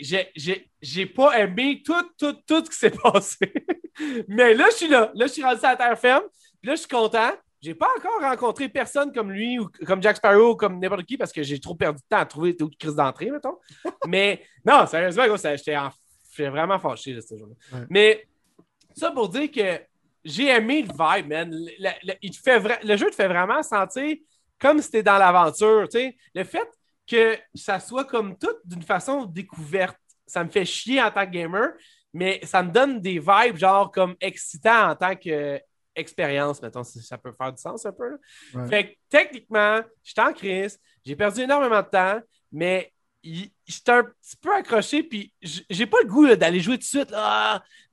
j'ai 0.82 1.06
pas 1.06 1.40
aimé 1.40 1.82
tout, 1.84 2.10
tout, 2.18 2.34
tout 2.46 2.66
ce 2.66 2.70
qui 2.70 2.78
s'est 2.78 2.92
passé. 3.04 3.54
mais 4.28 4.54
là, 4.54 4.68
je 4.72 4.76
suis 4.76 4.88
là. 4.88 5.12
Là, 5.16 5.28
je 5.28 5.34
suis 5.34 5.44
rendu 5.44 5.60
à 5.64 5.70
la 5.70 5.76
terre 5.76 6.00
ferme. 6.00 6.24
Puis 6.62 6.70
là, 6.70 6.76
je 6.76 6.80
suis 6.80 6.88
content. 6.88 7.32
J'ai 7.62 7.76
pas 7.76 7.90
encore 7.98 8.22
rencontré 8.22 8.70
personne 8.70 9.12
comme 9.12 9.32
lui 9.32 9.60
ou 9.60 9.68
comme 9.86 10.02
Jack 10.02 10.18
Sparrow 10.18 10.52
ou 10.52 10.56
comme 10.56 10.80
n'importe 10.80 11.04
qui 11.04 11.18
parce 11.18 11.34
que 11.34 11.44
j'ai 11.44 11.60
trop 11.60 11.76
perdu 11.76 12.00
de 12.02 12.08
temps 12.08 12.22
à 12.22 12.26
trouver 12.26 12.56
toute 12.56 12.78
crise 12.78 12.96
d'entrée, 12.96 13.30
mettons. 13.32 13.58
mais 14.08 14.42
non, 14.66 14.86
sérieusement, 14.86 15.24
j'étais 15.36 15.76
vraiment 16.50 16.80
fâché 16.80 17.20
ce 17.20 17.38
jour-là. 17.38 17.86
Mais 17.90 18.26
ça 18.96 19.12
pour 19.12 19.28
dire 19.28 19.52
que 19.52 19.82
j'ai 20.24 20.48
aimé 20.48 20.84
le 20.84 20.88
vibe, 20.88 21.28
man. 21.28 21.52
Le, 21.52 22.14
il 22.22 22.34
fait 22.34 22.84
le 22.84 22.96
jeu 22.96 23.10
te 23.10 23.16
fait 23.16 23.28
vraiment 23.28 23.62
sentir 23.62 24.16
comme 24.60 24.82
si 24.82 24.92
t'es 24.92 25.04
dans 25.04 25.18
l'aventure. 25.18 25.88
Le 26.34 26.44
fait 26.44 26.68
que 27.10 27.38
ça 27.56 27.80
soit 27.80 28.06
comme 28.06 28.38
tout 28.38 28.56
d'une 28.66 28.84
façon 28.84 29.26
découverte, 29.26 29.98
ça 30.28 30.44
me 30.44 30.50
fait 30.50 30.66
chier 30.66 31.02
en 31.02 31.10
tant 31.10 31.26
que 31.26 31.32
gamer, 31.32 31.72
mais 32.14 32.40
ça 32.44 32.62
me 32.64 32.72
donne 32.72 33.02
des 33.02 33.20
vibes 33.20 33.58
genre 33.58 33.92
comme 33.92 34.16
excitants 34.22 34.92
en 34.92 34.96
tant 34.96 35.16
que 35.16 35.60
expérience, 35.96 36.62
mettons, 36.62 36.84
si 36.84 37.02
ça 37.02 37.18
peut 37.18 37.34
faire 37.34 37.52
du 37.52 37.62
sens 37.62 37.86
un 37.86 37.92
peu. 37.92 38.18
Fait 38.68 38.92
que 38.92 38.98
techniquement, 39.10 39.82
je 40.04 40.12
suis 40.12 40.22
en 40.22 40.32
crise, 40.32 40.80
j'ai 41.04 41.16
perdu 41.16 41.42
énormément 41.42 41.82
de 41.82 41.88
temps, 41.88 42.22
mais 42.52 42.94
j'étais 43.22 43.92
un 43.92 44.04
petit 44.04 44.38
peu 44.38 44.54
accroché, 44.54 45.04
puis 45.04 45.34
j'ai 45.42 45.86
pas 45.86 45.98
le 46.02 46.08
goût 46.08 46.36
d'aller 46.36 46.62
jouer 46.62 46.76
tout 46.76 46.84
de 46.84 46.86
suite, 46.86 47.14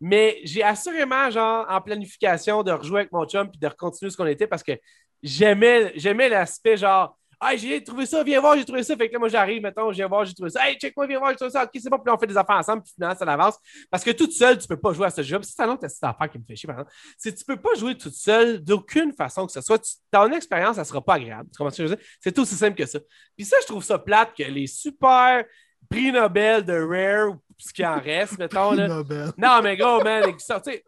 mais 0.00 0.40
j'ai 0.44 0.62
assurément, 0.62 1.30
genre, 1.30 1.66
en 1.68 1.80
planification, 1.80 2.62
de 2.62 2.70
rejouer 2.70 3.00
avec 3.00 3.12
mon 3.12 3.26
chum, 3.26 3.50
puis 3.50 3.58
de 3.58 3.66
recontinuer 3.66 4.10
ce 4.10 4.16
qu'on 4.16 4.26
était, 4.26 4.46
parce 4.46 4.62
que 4.62 4.78
j'aimais 5.22 6.28
l'aspect, 6.28 6.76
genre, 6.76 7.18
Hey, 7.42 7.58
j'ai 7.58 7.84
trouvé 7.84 8.06
ça, 8.06 8.22
viens 8.24 8.40
voir, 8.40 8.56
j'ai 8.56 8.64
trouvé 8.64 8.82
ça. 8.82 8.96
Fait 8.96 9.08
que 9.08 9.12
là, 9.12 9.18
moi, 9.18 9.28
j'arrive, 9.28 9.62
mettons, 9.62 9.90
viens 9.90 10.08
voir, 10.08 10.24
j'ai 10.24 10.32
trouvé 10.32 10.48
ça. 10.48 10.66
Hey, 10.66 10.78
check-moi, 10.78 11.06
viens 11.06 11.18
voir, 11.18 11.30
j'ai 11.32 11.36
trouvé 11.36 11.50
ça. 11.50 11.64
Ok, 11.64 11.70
c'est 11.74 11.90
bon. 11.90 11.98
Puis 11.98 12.10
on 12.10 12.18
fait 12.18 12.26
des 12.26 12.36
affaires 12.36 12.56
ensemble, 12.56 12.82
puis 12.82 12.92
finalement, 12.94 13.16
ça 13.16 13.24
avance. 13.30 13.56
Parce 13.90 14.02
que 14.02 14.10
toute 14.10 14.32
seule, 14.32 14.58
tu 14.58 14.66
peux 14.66 14.78
pas 14.78 14.94
jouer 14.94 15.06
à 15.06 15.10
ce 15.10 15.22
jeu. 15.22 15.38
C'est 15.42 15.62
un 15.62 15.68
autre 15.68 15.84
affaire 15.84 16.30
qui 16.30 16.38
me 16.38 16.44
fait 16.44 16.56
chier, 16.56 16.66
par 16.66 16.76
exemple. 16.76 16.96
C'est 17.18 17.34
tu 17.34 17.44
peux 17.44 17.60
pas 17.60 17.74
jouer 17.74 17.94
toute 17.96 18.14
seule 18.14 18.64
d'aucune 18.64 19.12
façon 19.12 19.46
que 19.46 19.52
ce 19.52 19.60
soit. 19.60 19.82
ton 20.10 20.32
expérience, 20.32 20.76
ça 20.76 20.84
sera 20.84 21.04
pas 21.04 21.14
agréable. 21.14 21.50
Tu 21.52 21.58
comprends 21.58 21.74
ce 21.74 21.82
veux 21.82 21.88
dire? 21.88 22.04
C'est 22.20 22.38
aussi 22.38 22.54
simple 22.54 22.76
que 22.76 22.86
ça. 22.86 23.00
Puis 23.36 23.44
ça, 23.44 23.56
je 23.60 23.66
trouve 23.66 23.84
ça 23.84 23.98
plate 23.98 24.34
que 24.34 24.44
les 24.44 24.66
super 24.66 25.44
prix 25.88 26.12
Nobel 26.12 26.64
de 26.64 26.80
Rare, 26.80 27.36
ce 27.58 27.72
qui 27.72 27.84
en 27.84 28.00
reste, 28.00 28.38
mettons. 28.38 28.72
Là. 28.72 29.02
Non, 29.36 29.60
mais 29.62 29.76
gros, 29.76 30.02
man, 30.02 30.24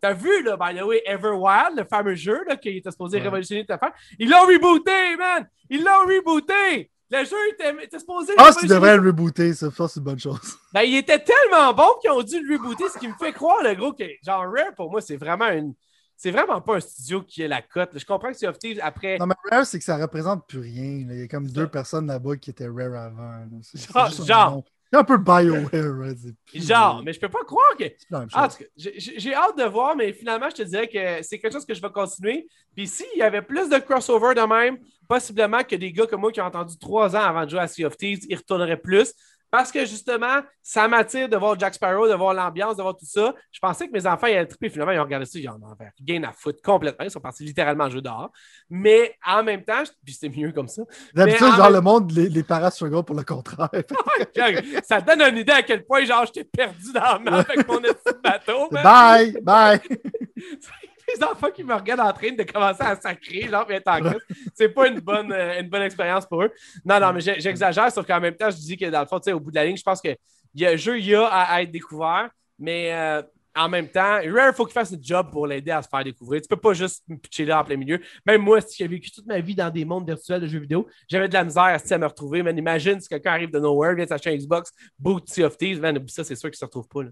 t'as 0.00 0.12
vu, 0.12 0.42
là, 0.42 0.56
by 0.56 0.78
the 0.78 0.82
way, 0.82 1.02
Everwild, 1.06 1.76
le 1.76 1.84
fameux 1.84 2.14
jeu 2.14 2.44
là, 2.46 2.56
qui 2.56 2.70
était 2.70 2.90
supposé 2.90 3.18
révolutionner 3.18 3.64
ta 3.64 3.74
affaire? 3.74 3.92
Ils 4.18 4.28
l'ont 4.28 4.46
rebooté, 4.46 5.16
man! 5.16 5.48
Ils 5.70 5.82
l'ont 5.82 6.06
rebooté! 6.06 6.90
Le 7.10 7.24
jeu 7.24 7.36
était, 7.52 7.84
était 7.84 7.98
supposé. 7.98 8.34
Ah, 8.36 8.50
tu 8.58 8.66
devrais 8.66 8.96
le 8.96 9.06
rebooter, 9.06 9.54
ça, 9.54 9.68
c'est 9.70 9.96
une 9.96 10.04
bonne 10.04 10.18
chose. 10.18 10.56
Ben, 10.74 10.82
il 10.82 10.96
était 10.96 11.18
tellement 11.18 11.72
bon 11.72 11.88
qu'ils 12.02 12.10
ont 12.10 12.22
dû 12.22 12.42
le 12.42 12.56
rebooter, 12.56 12.84
ce 12.92 12.98
qui 12.98 13.08
me 13.08 13.14
fait 13.14 13.32
croire, 13.32 13.62
le 13.62 13.74
gros, 13.74 13.94
que 13.94 14.04
genre 14.22 14.44
Rare, 14.44 14.74
pour 14.76 14.90
moi, 14.90 15.00
c'est 15.00 15.16
vraiment 15.16 15.48
une. 15.48 15.74
C'est 16.20 16.32
vraiment 16.32 16.60
pas 16.60 16.76
un 16.76 16.80
studio 16.80 17.22
qui 17.22 17.42
est 17.42 17.48
la 17.48 17.62
cote. 17.62 17.90
Je 17.94 18.04
comprends 18.04 18.32
que 18.32 18.36
Sea 18.36 18.48
of 18.48 18.56
après. 18.82 19.18
Non, 19.18 19.26
mais 19.26 19.36
Rare, 19.50 19.64
c'est 19.64 19.78
que 19.78 19.84
ça 19.84 19.96
représente 19.96 20.46
plus 20.48 20.58
rien. 20.58 21.06
Il 21.08 21.20
y 21.20 21.22
a 21.22 21.28
comme 21.28 21.46
deux 21.46 21.68
personnes 21.68 22.08
là-bas 22.08 22.36
qui 22.36 22.50
étaient 22.50 22.66
Rare 22.66 22.94
avant. 22.94 23.46
Ah, 23.94 24.08
genre, 24.26 24.64
un 24.92 25.04
peu 25.04 25.18
BioWare. 25.18 26.14
Genre, 26.54 27.02
mais 27.04 27.12
je 27.12 27.20
peux 27.20 27.28
pas 27.28 27.44
croire 27.44 27.76
que. 27.78 27.84
Ah, 28.32 28.48
j'ai 28.76 29.34
hâte 29.34 29.58
de 29.58 29.64
voir, 29.64 29.96
mais 29.96 30.12
finalement, 30.12 30.48
je 30.50 30.56
te 30.56 30.62
dirais 30.62 30.88
que 30.88 31.22
c'est 31.22 31.38
quelque 31.38 31.52
chose 31.52 31.66
que 31.66 31.74
je 31.74 31.82
vais 31.82 31.90
continuer. 31.90 32.48
Puis 32.74 32.86
s'il 32.86 33.06
y 33.16 33.22
avait 33.22 33.42
plus 33.42 33.68
de 33.68 33.78
crossover 33.78 34.34
de 34.34 34.40
même, 34.40 34.78
possiblement 35.08 35.62
que 35.62 35.76
des 35.76 35.92
gars 35.92 36.06
comme 36.06 36.20
moi 36.20 36.32
qui 36.32 36.40
ont 36.40 36.46
entendu 36.46 36.78
trois 36.78 37.14
ans 37.16 37.22
avant 37.22 37.44
de 37.44 37.50
jouer 37.50 37.60
à 37.60 37.68
Sea 37.68 37.84
of 37.84 37.96
Thieves, 37.96 38.24
ils 38.28 38.36
retourneraient 38.36 38.80
plus. 38.80 39.12
Parce 39.50 39.72
que 39.72 39.84
justement, 39.86 40.42
ça 40.62 40.86
m'attire 40.88 41.28
de 41.28 41.36
voir 41.36 41.58
Jack 41.58 41.74
Sparrow, 41.74 42.08
de 42.08 42.14
voir 42.14 42.34
l'ambiance, 42.34 42.76
de 42.76 42.82
voir 42.82 42.96
tout 42.96 43.06
ça. 43.06 43.34
Je 43.50 43.58
pensais 43.60 43.88
que 43.88 43.92
mes 43.92 44.06
enfants 44.06 44.26
allaient 44.26 44.46
triper. 44.46 44.68
Finalement, 44.68 44.92
ils 44.92 44.98
ont 44.98 45.04
regardé 45.04 45.26
ça, 45.26 45.38
ils 45.38 45.48
ont 45.48 45.58
gagnent 46.02 46.24
à 46.24 46.32
foot 46.32 46.60
complètement. 46.62 47.04
Ils 47.04 47.10
sont 47.10 47.20
partis 47.20 47.44
littéralement 47.44 47.88
jouer 47.88 48.02
dehors. 48.02 48.30
Mais 48.68 49.14
en 49.26 49.42
même 49.42 49.64
temps, 49.64 49.82
puis 50.04 50.14
c'est 50.14 50.28
mieux 50.28 50.52
comme 50.52 50.68
ça. 50.68 50.82
D'habitude, 51.14 51.54
genre, 51.56 51.70
le 51.70 51.80
monde, 51.80 52.10
les, 52.12 52.28
les 52.28 52.42
parents 52.42 52.68
gros 52.82 53.02
pour 53.02 53.16
le 53.16 53.24
contraire. 53.24 53.70
ça 54.84 55.00
donne 55.00 55.22
une 55.22 55.38
idée 55.38 55.52
à 55.52 55.62
quel 55.62 55.84
point, 55.84 56.04
genre, 56.04 56.26
j'étais 56.26 56.44
perdu 56.44 56.92
dans 56.92 57.00
la 57.00 57.18
main 57.18 57.38
avec 57.38 57.66
mon 57.66 57.78
petit 57.80 58.18
bateau. 58.22 58.68
Bye! 58.70 59.38
Bye! 59.42 59.80
les 61.14 61.24
enfants 61.24 61.50
qui 61.50 61.64
me 61.64 61.74
regardent 61.74 62.00
en 62.00 62.12
train 62.12 62.32
de 62.32 62.42
commencer 62.42 62.82
à 62.82 62.96
sacrer, 62.96 63.48
genre, 63.48 63.66
mais 63.68 63.80
tant 63.80 63.98
c'est 64.54 64.68
pas 64.68 64.88
une 64.88 65.00
bonne, 65.00 65.32
euh, 65.32 65.60
une 65.60 65.68
bonne 65.68 65.82
expérience 65.82 66.26
pour 66.26 66.42
eux. 66.42 66.52
Non, 66.84 67.00
non, 67.00 67.12
mais 67.12 67.20
j'exagère, 67.20 67.90
sauf 67.92 68.06
qu'en 68.06 68.20
même 68.20 68.34
temps, 68.34 68.50
je 68.50 68.56
dis 68.56 68.76
que 68.76 68.86
dans 68.86 69.00
le 69.00 69.06
fond, 69.06 69.20
au 69.32 69.40
bout 69.40 69.50
de 69.50 69.56
la 69.56 69.64
ligne, 69.64 69.76
je 69.76 69.82
pense 69.82 70.00
que 70.00 70.14
le 70.54 70.76
jeu, 70.76 70.98
il 70.98 71.06
y 71.06 71.14
a 71.14 71.26
à, 71.26 71.62
être 71.62 71.70
découvert, 71.70 72.30
mais 72.58 72.92
euh, 72.92 73.22
en 73.58 73.68
même 73.68 73.88
temps, 73.88 74.20
Rare, 74.24 74.50
il 74.50 74.54
faut 74.54 74.64
qu'il 74.64 74.72
fasse 74.72 74.92
le 74.92 74.98
job 75.00 75.30
pour 75.32 75.46
l'aider 75.46 75.70
à 75.70 75.82
se 75.82 75.88
faire 75.88 76.04
découvrir. 76.04 76.40
Tu 76.40 76.48
peux 76.48 76.56
pas 76.56 76.74
juste 76.74 77.02
me 77.08 77.16
pitcher 77.16 77.44
là 77.44 77.60
en 77.60 77.64
plein 77.64 77.76
milieu. 77.76 78.00
Même 78.24 78.42
moi, 78.42 78.60
si 78.60 78.76
j'ai 78.76 78.88
vécu 78.88 79.10
toute 79.10 79.26
ma 79.26 79.40
vie 79.40 79.54
dans 79.54 79.70
des 79.70 79.84
mondes 79.84 80.06
virtuels 80.06 80.40
de 80.40 80.46
jeux 80.46 80.60
vidéo, 80.60 80.86
j'avais 81.08 81.28
de 81.28 81.34
la 81.34 81.44
misère 81.44 81.64
à, 81.64 81.98
me 81.98 82.06
retrouver. 82.06 82.42
Mais 82.42 82.52
imagine 82.52 83.00
si 83.00 83.08
quelqu'un 83.08 83.32
arrive 83.32 83.50
de 83.50 83.58
nowhere, 83.58 83.94
vient 83.94 84.06
s'acheter 84.06 84.30
un 84.30 84.36
Xbox, 84.36 84.70
boot 84.98 85.28
Sea 85.28 85.44
of 85.44 85.56
Thieves, 85.56 85.80
ça, 86.08 86.24
c'est 86.24 86.36
sûr 86.36 86.50
qu'il 86.50 86.58
se 86.58 86.64
retrouve 86.64 86.88
pas. 86.88 87.02
Là. 87.02 87.10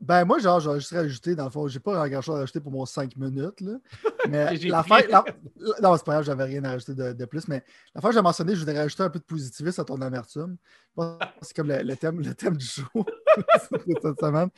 Ben, 0.00 0.24
moi, 0.24 0.38
genre, 0.38 0.60
j'ai 0.60 0.74
juste 0.74 0.92
rajouté, 0.92 1.34
dans 1.34 1.44
le 1.44 1.50
fond, 1.50 1.68
j'ai 1.68 1.78
pas 1.78 2.08
grand 2.08 2.22
chose 2.22 2.36
à 2.36 2.38
rajouter 2.40 2.60
pour 2.60 2.72
mon 2.72 2.86
5 2.86 3.16
minutes, 3.16 3.60
là. 3.60 3.72
Mais 4.28 4.56
la 4.56 4.82
fin. 4.82 5.00
Non, 5.82 5.96
c'est 5.96 6.04
pas 6.04 6.12
grave, 6.12 6.24
j'avais 6.24 6.44
rien 6.44 6.64
à 6.64 6.70
rajouter 6.70 6.94
de, 6.94 7.24
plus, 7.24 7.48
mais 7.48 7.62
la 7.94 8.00
fois 8.00 8.10
que 8.10 8.16
j'ai 8.16 8.22
mentionné, 8.22 8.54
je 8.54 8.60
voudrais 8.60 8.78
rajouter 8.78 9.02
un 9.02 9.10
peu 9.10 9.18
de 9.18 9.24
positivisme 9.24 9.80
à 9.80 9.84
ton 9.84 10.00
amertume. 10.00 10.56
C'est 11.40 11.54
comme 11.54 11.68
le, 11.68 11.96
thème, 11.96 12.20
le 12.20 12.34
thème 12.34 12.56
du 12.56 12.66
cette 12.66 14.20
semaine. 14.20 14.48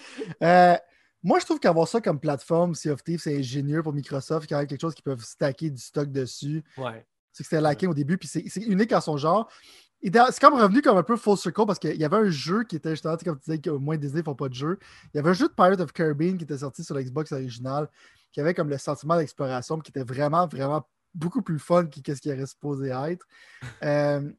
Euh, 0.43 0.77
moi, 1.23 1.39
je 1.39 1.45
trouve 1.47 1.59
qu'avoir 1.59 1.89
ça 1.89 2.01
comme 2.01 2.21
plateforme, 2.21 2.75
Sea 2.75 2.91
of 2.91 3.03
Thieves, 3.03 3.21
c'est 3.21 3.37
ingénieux 3.37 3.83
pour 3.83 3.95
Microsoft, 3.95 4.49
quand 4.49 4.59
même 4.59 4.67
quelque 4.67 4.83
chose 4.83 4.95
qui 4.95 5.03
peuvent 5.03 5.23
stacker 5.23 5.71
du 5.71 5.81
stock 5.81 6.11
dessus. 6.11 6.63
Ouais. 6.77 7.07
C'est 7.33 7.43
que 7.43 7.49
c'était 7.49 7.61
lacking 7.61 7.89
au 7.89 7.95
début, 7.95 8.17
puis 8.17 8.29
c'est 8.29 8.63
unique 8.63 8.93
à 8.93 9.01
son 9.01 9.17
genre 9.17 9.51
c'est 10.13 10.41
comme 10.41 10.55
revenu 10.55 10.83
comme 10.83 10.97
un 10.97 11.03
peu 11.03 11.17
full 11.17 11.37
circle 11.37 11.67
parce 11.67 11.79
qu'il 11.79 11.97
y 11.97 12.05
avait 12.05 12.17
un 12.17 12.31
jeu 12.31 12.65
qui 12.65 12.77
était 12.77 12.91
justement, 12.91 13.17
comme 13.17 13.39
tu 13.39 13.45
disais, 13.45 13.59
que 13.59 13.71
moins 13.71 13.97
Disney 13.97 14.21
ne 14.21 14.25
font 14.25 14.35
pas 14.35 14.49
de 14.49 14.55
jeu. 14.55 14.79
Il 15.13 15.17
y 15.17 15.21
avait 15.21 15.31
un 15.31 15.35
jeu 15.35 15.49
de 15.49 15.53
Pirate 15.55 15.81
of 15.81 15.93
Caribbean 15.93 16.37
qui 16.37 16.45
était 16.45 16.59
sorti 16.59 16.85
sur 16.85 16.95
l'Xbox 16.95 17.33
original, 17.33 17.89
qui 18.33 18.41
avait 18.41 18.55
comme 18.55 18.69
le 18.69 18.79
sentiment 18.79 19.17
d'exploration, 19.17 19.79
qui 19.79 19.91
était 19.91 20.05
vraiment, 20.05 20.47
vraiment 20.47 20.87
beaucoup 21.15 21.43
plus 21.43 21.59
fun 21.59 21.87
que 21.87 22.15
ce 22.15 22.21
qu'il 22.21 22.33
aurait 22.33 22.47
supposé 22.47 22.89
être. 22.89 23.27
Euh, 23.83 24.31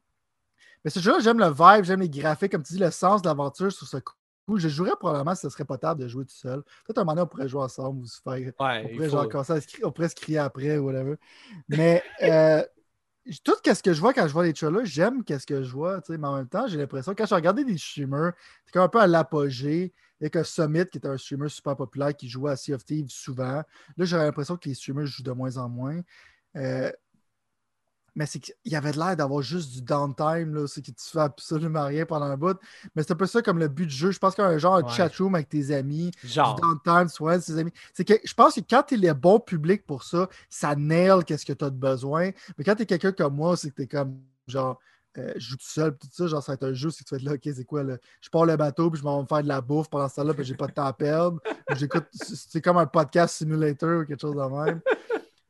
mais 0.84 0.90
ce 0.90 1.00
jeu-là, 1.00 1.18
j'aime 1.18 1.40
le 1.40 1.46
vibe, 1.46 1.84
j'aime 1.84 2.00
les 2.00 2.08
graphiques, 2.08 2.52
comme 2.52 2.62
tu 2.62 2.74
dis, 2.74 2.78
le 2.78 2.92
sens 2.92 3.20
de 3.20 3.26
l'aventure 3.26 3.72
sur 3.72 3.88
ce 3.88 3.96
coup. 3.96 4.14
Je 4.54 4.68
jouerais 4.68 4.92
probablement 4.96 5.34
si 5.34 5.40
ce 5.40 5.48
serait 5.48 5.64
pas 5.64 5.78
tard 5.78 5.96
de 5.96 6.06
jouer 6.06 6.24
tout 6.24 6.34
seul. 6.34 6.62
Peut-être 6.84 6.98
un 6.98 7.04
moment 7.04 7.22
on 7.22 7.26
pourrait 7.26 7.48
jouer 7.48 7.62
ensemble 7.62 8.02
ou 8.02 8.06
se 8.06 8.20
faire. 8.20 8.52
on, 8.56 8.88
pourrait, 8.88 9.10
genre, 9.10 9.26
on 9.82 9.90
pourrait 9.90 10.08
se 10.08 10.14
crier 10.14 10.38
après 10.38 10.78
ou 10.78 10.86
whatever. 10.86 11.16
Mais 11.68 12.04
euh, 12.22 12.62
tout 13.42 13.54
ce 13.64 13.82
que 13.82 13.92
je 13.92 14.00
vois 14.00 14.12
quand 14.12 14.26
je 14.28 14.32
vois 14.32 14.44
les 14.44 14.52
trailers, 14.52 14.84
j'aime 14.84 15.22
ce 15.26 15.46
que 15.46 15.62
je 15.62 15.72
vois, 15.72 16.00
mais 16.08 16.26
en 16.26 16.36
même 16.36 16.48
temps, 16.48 16.66
j'ai 16.68 16.78
l'impression, 16.78 17.14
quand 17.14 17.26
je 17.26 17.34
regardais 17.34 17.64
des 17.64 17.78
streamers, 17.78 18.32
c'est 18.64 18.78
un 18.78 18.88
peu 18.88 19.00
à 19.00 19.06
l'apogée, 19.06 19.92
avec 20.20 20.36
un 20.36 20.44
Summit 20.44 20.86
qui 20.86 20.98
est 20.98 21.06
un 21.06 21.18
streamer 21.18 21.48
super 21.48 21.76
populaire 21.76 22.16
qui 22.16 22.28
jouait 22.28 22.52
à 22.52 22.56
Sea 22.56 22.74
of 22.74 22.84
Thieves 22.84 23.10
souvent. 23.10 23.62
Là, 23.96 24.04
j'ai 24.04 24.16
l'impression 24.16 24.56
que 24.56 24.68
les 24.68 24.74
streamers 24.74 25.06
jouent 25.06 25.22
de 25.22 25.32
moins 25.32 25.56
en 25.56 25.68
moins. 25.68 26.00
Euh, 26.56 26.90
mais 28.16 28.24
c'est 28.24 28.40
qu'il 28.40 28.54
y 28.64 28.74
avait 28.74 28.92
l'air 28.92 29.14
d'avoir 29.14 29.42
juste 29.42 29.72
du 29.74 29.82
downtime, 29.82 30.66
c'est 30.66 30.80
que 30.80 30.90
tu 30.90 31.04
fais 31.12 31.20
absolument 31.20 31.84
rien 31.84 32.06
pendant 32.06 32.24
un 32.24 32.36
bout. 32.36 32.58
Mais 32.94 33.02
c'est 33.02 33.12
un 33.12 33.16
peu 33.16 33.26
ça 33.26 33.42
comme 33.42 33.58
le 33.58 33.68
but 33.68 33.86
du 33.86 33.94
jeu. 33.94 34.10
Je 34.10 34.18
pense 34.18 34.34
qu'il 34.34 34.42
y 34.42 34.46
a 34.46 34.50
un 34.50 34.58
genre 34.58 34.82
de 34.82 34.88
chatroom 34.88 35.34
avec 35.34 35.50
tes 35.50 35.72
amis, 35.72 36.10
genre. 36.24 36.54
du 36.54 36.62
downtime, 36.62 37.08
soit 37.08 37.40
ses 37.40 37.58
amis. 37.58 37.72
C'est 37.92 38.06
que 38.06 38.14
je 38.24 38.32
pense 38.32 38.54
que 38.54 38.60
quand 38.60 38.84
tu 38.84 38.94
es 38.94 38.96
le 38.96 39.12
bon 39.12 39.38
public 39.38 39.86
pour 39.86 40.02
ça, 40.02 40.28
ça 40.48 40.74
nail 40.74 41.24
qu'est-ce 41.26 41.44
que 41.44 41.52
tu 41.52 41.64
as 41.64 41.70
de 41.70 41.76
besoin. 41.76 42.30
Mais 42.56 42.64
quand 42.64 42.74
tu 42.74 42.82
es 42.82 42.86
quelqu'un 42.86 43.12
comme 43.12 43.36
moi, 43.36 43.54
c'est 43.56 43.70
que 43.70 43.76
tu 43.76 43.82
es 43.82 43.86
comme 43.86 44.18
genre. 44.48 44.80
Euh, 45.18 45.32
je 45.36 45.48
joue 45.50 45.56
tout 45.56 45.66
seul, 45.66 45.96
tout 45.96 46.08
ça, 46.10 46.26
genre, 46.26 46.42
ça 46.42 46.52
va 46.52 46.54
être 46.56 46.64
un 46.64 46.74
jeu, 46.74 46.90
c'est 46.90 47.02
que 47.02 47.08
tu 47.08 47.14
vas 47.14 47.18
être 47.18 47.24
là, 47.24 47.32
ok, 47.32 47.54
c'est 47.56 47.64
quoi, 47.64 47.82
là? 47.82 47.96
je 48.20 48.28
pars 48.28 48.44
le 48.44 48.54
bateau, 48.54 48.90
puis 48.90 49.00
je 49.00 49.02
vais 49.06 49.18
me 49.18 49.24
faire 49.24 49.42
de 49.42 49.48
la 49.48 49.62
bouffe 49.62 49.88
pendant 49.88 50.10
ce 50.10 50.16
temps-là, 50.16 50.34
puis 50.34 50.44
j'ai 50.44 50.54
pas 50.54 50.66
de 50.66 50.72
temps 50.72 50.84
à 50.84 50.92
perdre. 50.92 51.40
J'écoute, 51.74 52.04
c'est 52.12 52.60
comme 52.60 52.76
un 52.76 52.84
podcast 52.84 53.36
simulator 53.36 54.02
ou 54.02 54.04
quelque 54.04 54.20
chose 54.20 54.36
de 54.36 54.42
même. 54.42 54.82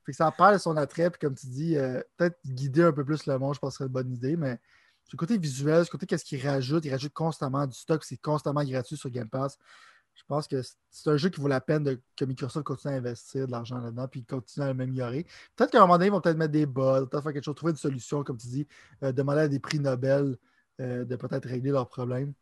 Fait 0.06 0.12
que 0.12 0.16
ça 0.16 0.30
perd 0.30 0.58
son 0.58 0.76
attrait, 0.76 1.10
puis 1.10 1.18
comme 1.18 1.34
tu 1.34 1.48
dis, 1.48 1.76
euh, 1.76 2.00
peut-être 2.16 2.38
guider 2.46 2.84
un 2.84 2.92
peu 2.92 3.04
plus 3.04 3.26
le 3.26 3.38
monde, 3.38 3.54
je 3.54 3.58
pense 3.58 3.74
que 3.74 3.78
serait 3.78 3.88
une 3.88 3.92
bonne 3.92 4.12
idée, 4.12 4.36
mais 4.36 4.58
ce 5.04 5.16
côté 5.16 5.36
visuel, 5.36 5.84
ce 5.84 5.90
côté 5.90 6.06
qu'est-ce 6.06 6.24
qu'il 6.24 6.46
rajoute, 6.46 6.84
il 6.84 6.92
rajoute 6.92 7.12
constamment 7.12 7.66
du 7.66 7.76
stock, 7.76 8.04
c'est 8.04 8.16
constamment 8.16 8.62
gratuit 8.62 8.96
sur 8.96 9.10
Game 9.10 9.28
Pass. 9.28 9.58
Je 10.14 10.22
pense 10.28 10.46
que 10.46 10.62
c'est 10.90 11.10
un 11.10 11.16
jeu 11.16 11.28
qui 11.28 11.40
vaut 11.40 11.48
la 11.48 11.60
peine 11.60 11.82
de, 11.82 12.00
que 12.16 12.24
Microsoft 12.24 12.64
continue 12.64 12.94
à 12.94 12.96
investir 12.98 13.46
de 13.46 13.52
l'argent 13.52 13.78
là-dedans 13.78 14.08
puis 14.08 14.24
continue 14.24 14.64
à 14.64 14.68
l'améliorer. 14.68 15.26
Peut-être 15.56 15.72
qu'à 15.72 15.78
un 15.78 15.82
moment 15.82 15.94
donné, 15.94 16.06
ils 16.06 16.12
vont 16.12 16.20
peut-être 16.20 16.38
mettre 16.38 16.52
des 16.52 16.66
bugs, 16.66 17.06
peut-être 17.06 17.22
faire 17.24 17.32
quelque 17.32 17.44
chose, 17.44 17.56
trouver 17.56 17.72
une 17.72 17.76
solution, 17.76 18.24
comme 18.24 18.38
tu 18.38 18.46
dis, 18.46 18.66
euh, 19.02 19.12
demander 19.12 19.40
à 19.40 19.48
des 19.48 19.58
prix 19.58 19.78
Nobel 19.78 20.38
euh, 20.80 21.04
de 21.04 21.16
peut-être 21.16 21.46
régler 21.48 21.70
leurs 21.72 21.88
problèmes. 21.88 22.32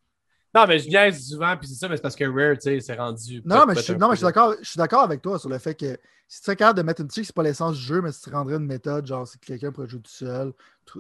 Non, 0.54 0.66
mais 0.68 0.78
je 0.78 0.88
viens 0.88 1.10
souvent, 1.12 1.56
puis 1.56 1.68
c'est 1.68 1.74
ça, 1.74 1.88
mais 1.88 1.96
c'est 1.96 2.02
parce 2.02 2.14
que 2.14 2.24
Rare, 2.24 2.54
tu 2.54 2.62
sais, 2.62 2.80
c'est 2.80 2.94
rendu. 2.94 3.42
Non, 3.44 3.66
mais 3.66 3.74
je, 3.74 3.92
non, 3.94 4.08
mais 4.08 4.16
je 4.16 4.24
suis 4.62 4.76
d'accord 4.78 5.02
avec 5.02 5.20
toi 5.20 5.38
sur 5.38 5.48
le 5.48 5.58
fait 5.58 5.74
que 5.74 5.98
si 6.28 6.42
tu 6.42 6.50
es 6.50 6.56
capable 6.56 6.78
de 6.78 6.82
mettre 6.82 7.00
une 7.00 7.08
trick, 7.08 7.24
c'est 7.24 7.34
pas 7.34 7.42
l'essence 7.42 7.76
du 7.76 7.82
jeu, 7.82 8.00
mais 8.00 8.12
si 8.12 8.22
tu 8.22 8.30
rendrais 8.30 8.56
une 8.56 8.66
méthode, 8.66 9.06
genre 9.06 9.26
si 9.26 9.38
quelqu'un 9.38 9.72
pourrait 9.72 9.88
jouer 9.88 10.00
tout 10.00 10.10
seul, 10.10 10.52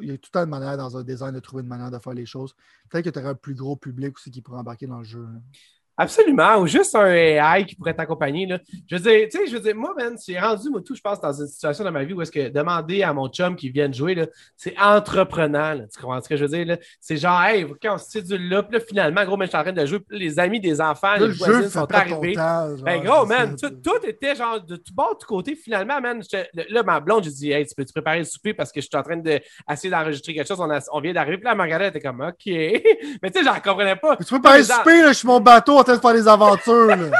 il 0.02 0.08
y 0.08 0.12
a 0.12 0.18
tout 0.18 0.30
un 0.34 0.44
de 0.44 0.50
manière 0.50 0.76
dans 0.76 0.96
un 0.96 1.02
design 1.02 1.34
de 1.34 1.40
trouver 1.40 1.62
une 1.62 1.68
manière 1.68 1.90
de 1.90 1.98
faire 1.98 2.14
les 2.14 2.26
choses. 2.26 2.54
Peut-être 2.88 3.04
que 3.04 3.10
tu 3.10 3.18
aurais 3.18 3.30
un 3.30 3.34
plus 3.34 3.54
gros 3.54 3.76
public 3.76 4.16
aussi 4.16 4.30
qui 4.30 4.42
pourrait 4.42 4.58
embarquer 4.58 4.86
dans 4.86 4.98
le 4.98 5.04
jeu. 5.04 5.26
Absolument, 5.96 6.56
ou 6.56 6.66
juste 6.66 6.96
un 6.96 7.06
AI 7.06 7.64
qui 7.64 7.76
pourrait 7.76 7.94
t'accompagner. 7.94 8.48
Je 8.88 8.96
veux 8.96 9.00
dire, 9.00 9.28
tu 9.30 9.38
sais, 9.38 9.46
je 9.46 9.52
veux 9.54 9.60
dire, 9.60 9.76
moi, 9.76 9.94
man, 9.96 10.16
c'est 10.18 10.38
rendu, 10.40 10.68
moi, 10.68 10.80
tout, 10.84 10.96
je 10.96 11.00
pense, 11.00 11.20
dans 11.20 11.32
une 11.32 11.46
situation 11.46 11.84
dans 11.84 11.92
ma 11.92 12.02
vie 12.02 12.12
où 12.12 12.20
est-ce 12.20 12.32
que 12.32 12.48
demander 12.48 13.04
à 13.04 13.12
mon 13.12 13.28
chum 13.28 13.54
qui 13.54 13.70
vienne 13.70 13.94
jouer, 13.94 14.28
c'est 14.56 14.74
entreprenant. 14.76 15.78
tu 15.92 16.00
comprends 16.00 16.20
ce 16.20 16.28
que 16.28 16.36
je 16.36 16.46
veux 16.46 16.64
dire? 16.64 16.78
C'est 17.00 17.16
genre, 17.16 17.40
hey, 17.42 17.64
quand 17.80 17.94
on 17.94 17.98
se 17.98 18.18
du 18.18 18.36
là, 18.36 18.64
puis 18.64 18.76
là, 18.76 18.84
finalement, 18.84 19.24
gros, 19.24 19.36
mais 19.36 19.44
je 19.44 19.50
suis 19.50 19.58
en 19.58 19.62
train 19.62 19.72
de 19.72 19.86
jouer, 19.86 20.00
les 20.10 20.38
amis 20.40 20.60
des 20.60 20.80
enfants, 20.80 21.14
les 21.14 21.28
voisins 21.28 21.68
sont 21.68 21.92
arrivés. 21.92 22.34
ben, 22.82 23.04
gros, 23.04 23.24
man, 23.24 23.54
tout, 23.54 23.72
était 24.04 24.34
genre 24.34 24.60
de 24.60 24.74
tout 24.74 24.94
bord, 24.94 25.14
de 25.14 25.18
tout 25.20 25.28
côté. 25.28 25.54
Finalement, 25.54 26.00
man, 26.00 26.20
là, 26.70 26.82
ma 26.82 26.98
blonde, 26.98 27.22
j'ai 27.22 27.30
dit, 27.30 27.52
hey, 27.52 27.64
tu 27.66 27.74
peux 27.76 27.84
te 27.84 27.92
préparer 27.92 28.18
le 28.18 28.24
souper 28.24 28.52
parce 28.52 28.72
que 28.72 28.80
je 28.80 28.86
suis 28.86 28.96
en 28.96 29.02
train 29.02 29.16
d'essayer 29.16 29.90
d'enregistrer 29.90 30.34
quelque 30.34 30.48
chose, 30.48 30.60
on, 30.60 30.68
on 30.92 31.00
vient 31.00 31.12
d'arriver. 31.12 31.36
Puis 31.36 31.44
là, 31.44 31.54
Margaret 31.54 31.88
était 31.88 32.00
comme, 32.00 32.20
OK. 32.20 32.34
mais 32.46 33.30
tu 33.30 33.38
sais, 33.38 33.44
j'en 33.44 33.60
comprenais 33.60 33.96
pas. 33.96 34.16
tu 34.16 34.24
peux 34.24 34.40
préparer 34.40 34.58
le 34.58 34.64
souper, 34.64 35.02
là, 35.02 35.08
je 35.08 35.18
suis 35.18 35.28
mon 35.28 35.38
bateau 35.38 35.83
en 35.90 35.94
train 35.96 35.96
de 35.96 36.00
faire 36.00 36.14
des 36.14 36.28
aventures. 36.28 36.88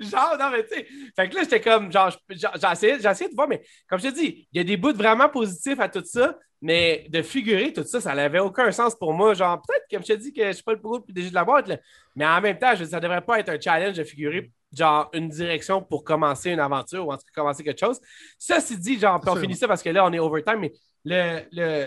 genre, 0.00 0.36
non, 0.38 0.50
mais 0.50 0.66
tu 0.66 0.74
sais. 0.74 0.86
Fait 1.14 1.28
que 1.28 1.34
là, 1.34 1.42
j'étais 1.42 1.60
comme, 1.60 1.92
genre, 1.92 2.16
j'ai 2.28 2.72
essayé, 2.72 3.28
de 3.28 3.34
voir, 3.34 3.48
mais 3.48 3.62
comme 3.88 4.00
je 4.00 4.08
te 4.08 4.14
dis, 4.14 4.48
il 4.52 4.58
y 4.58 4.60
a 4.60 4.64
des 4.64 4.76
bouts 4.76 4.94
vraiment 4.94 5.28
positifs 5.28 5.80
à 5.80 5.88
tout 5.88 6.04
ça, 6.04 6.36
mais 6.60 7.06
de 7.10 7.22
figurer 7.22 7.72
tout 7.72 7.84
ça, 7.84 8.00
ça 8.00 8.14
n'avait 8.14 8.40
aucun 8.40 8.70
sens 8.72 8.94
pour 8.94 9.12
moi. 9.12 9.34
Genre, 9.34 9.60
peut-être, 9.62 9.84
comme 9.90 10.02
je 10.02 10.14
te 10.14 10.18
dis, 10.18 10.32
que 10.32 10.46
je 10.46 10.52
suis 10.52 10.62
pas 10.62 10.72
le 10.72 10.78
plus 10.78 10.88
gros 10.88 11.04
de 11.06 11.34
la 11.34 11.44
boîte, 11.44 11.70
mais 12.16 12.26
en 12.26 12.40
même 12.40 12.58
temps, 12.58 12.74
je, 12.74 12.84
ça 12.84 13.00
devrait 13.00 13.20
pas 13.20 13.40
être 13.40 13.50
un 13.50 13.60
challenge 13.60 13.96
de 13.96 14.04
figurer 14.04 14.50
genre 14.76 15.08
une 15.14 15.30
direction 15.30 15.82
pour 15.82 16.04
commencer 16.04 16.50
une 16.50 16.60
aventure 16.60 17.06
ou 17.06 17.10
en 17.10 17.16
tout 17.16 17.24
cas 17.24 17.40
commencer 17.40 17.64
quelque 17.64 17.80
chose. 17.80 18.00
Ça, 18.38 18.60
c'est 18.60 18.76
dit, 18.76 18.98
genre, 18.98 19.20
on 19.26 19.36
finit 19.36 19.56
ça 19.56 19.68
parce 19.68 19.82
que 19.82 19.90
là, 19.90 20.04
on 20.04 20.12
est 20.12 20.18
overtime, 20.18 20.58
mais 20.58 20.72
le, 21.04 21.40
le, 21.52 21.86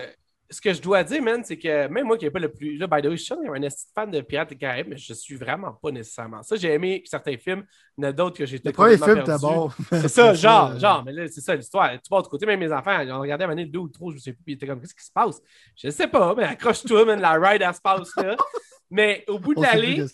ce 0.52 0.60
que 0.60 0.72
je 0.72 0.80
dois 0.80 1.02
dire, 1.02 1.22
man, 1.22 1.42
c'est 1.44 1.58
que 1.58 1.88
même 1.88 2.06
moi 2.06 2.18
qui 2.18 2.24
n'ai 2.24 2.30
pas 2.30 2.38
le 2.38 2.52
plus. 2.52 2.76
Là, 2.76 2.86
by 2.86 3.00
the 3.00 3.06
way, 3.06 3.16
je 3.16 3.22
suis 3.22 3.34
un 3.34 3.68
fan 3.94 4.10
de 4.10 4.20
Pirates 4.20 4.50
des 4.50 4.56
Caraïbes, 4.56 4.88
mais 4.88 4.96
je 4.96 5.14
suis 5.14 5.34
vraiment 5.34 5.72
pas 5.72 5.90
nécessairement 5.90 6.42
ça. 6.42 6.56
J'ai 6.56 6.72
aimé 6.72 7.02
certains 7.06 7.36
films, 7.36 7.64
il 7.96 8.04
y 8.04 8.06
en 8.06 8.10
a 8.10 8.12
d'autres 8.12 8.36
que 8.36 8.46
j'ai 8.46 8.60
Le 8.62 8.72
premier 8.72 8.98
film, 8.98 9.24
bon. 9.40 9.70
C'est 9.90 10.08
ça, 10.08 10.34
genre, 10.34 10.78
genre, 10.78 11.02
mais 11.04 11.12
là, 11.12 11.26
c'est 11.28 11.40
ça 11.40 11.56
l'histoire. 11.56 11.90
Tu 11.92 12.08
vois, 12.10 12.22
de 12.22 12.28
côté, 12.28 12.46
même 12.46 12.60
mes 12.60 12.72
enfants, 12.72 13.00
ils 13.00 13.10
ont 13.12 13.20
regardé 13.20 13.44
à 13.44 13.48
un 13.48 13.66
deux 13.66 13.78
ou 13.78 13.88
trois, 13.88 14.10
je 14.10 14.16
ne 14.16 14.20
sais 14.20 14.32
plus, 14.32 14.42
puis 14.42 14.52
ils 14.52 14.56
étaient 14.56 14.66
comme, 14.66 14.80
qu'est-ce 14.80 14.94
qui 14.94 15.04
se 15.04 15.12
passe? 15.12 15.40
Je 15.76 15.86
ne 15.86 15.92
sais 15.92 16.08
pas, 16.08 16.34
mais 16.34 16.44
accroche-toi, 16.44 17.04
man, 17.04 17.20
la 17.20 17.32
ride, 17.32 17.62
elle 17.62 17.74
se 17.74 17.80
passe 17.80 18.14
là. 18.16 18.36
mais 18.90 19.24
au 19.28 19.38
bout 19.38 19.54
de 19.54 19.62
la 19.62 19.74
ligne. 19.74 20.06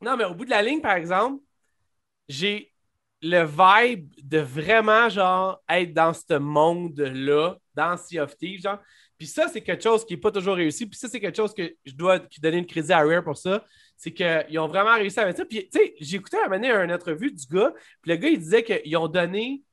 Non, 0.00 0.16
mais 0.16 0.24
au 0.24 0.34
bout 0.34 0.46
de 0.46 0.50
la 0.50 0.62
ligne, 0.62 0.80
par 0.80 0.94
exemple, 0.94 1.42
j'ai 2.28 2.72
le 3.20 3.44
vibe 3.44 4.12
de 4.22 4.38
vraiment, 4.38 5.08
genre, 5.08 5.60
être 5.68 5.92
dans 5.92 6.12
ce 6.12 6.38
monde-là, 6.38 7.56
dans 7.74 7.96
Sea 7.96 8.20
of 8.20 8.36
Thieves, 8.36 8.62
genre. 8.62 8.78
Puis 9.18 9.26
ça, 9.26 9.48
c'est 9.48 9.60
quelque 9.62 9.82
chose 9.82 10.06
qui 10.06 10.14
n'est 10.14 10.20
pas 10.20 10.30
toujours 10.30 10.54
réussi. 10.54 10.86
Puis 10.86 10.96
ça, 10.98 11.08
c'est 11.08 11.18
quelque 11.18 11.36
chose 11.36 11.52
que 11.52 11.74
je 11.84 11.92
dois 11.92 12.20
donner 12.40 12.58
une 12.58 12.66
crédit 12.66 12.92
à 12.92 13.04
Rare 13.04 13.24
pour 13.24 13.36
ça. 13.36 13.64
C'est 13.96 14.12
qu'ils 14.12 14.58
ont 14.60 14.68
vraiment 14.68 14.94
réussi 14.94 15.18
à 15.18 15.26
mettre 15.26 15.38
ça. 15.38 15.44
Puis, 15.44 15.68
tu 15.68 15.78
sais, 15.78 15.94
j'ai 16.00 16.16
écouté 16.16 16.36
à 16.38 16.48
un 16.48 16.84
une 16.84 16.92
entrevue 16.92 17.32
du 17.32 17.46
gars. 17.46 17.74
Puis 18.00 18.12
le 18.12 18.16
gars, 18.16 18.28
il 18.28 18.38
disait 18.38 18.62
qu'ils 18.62 18.96
ont 18.96 19.08
donné. 19.08 19.64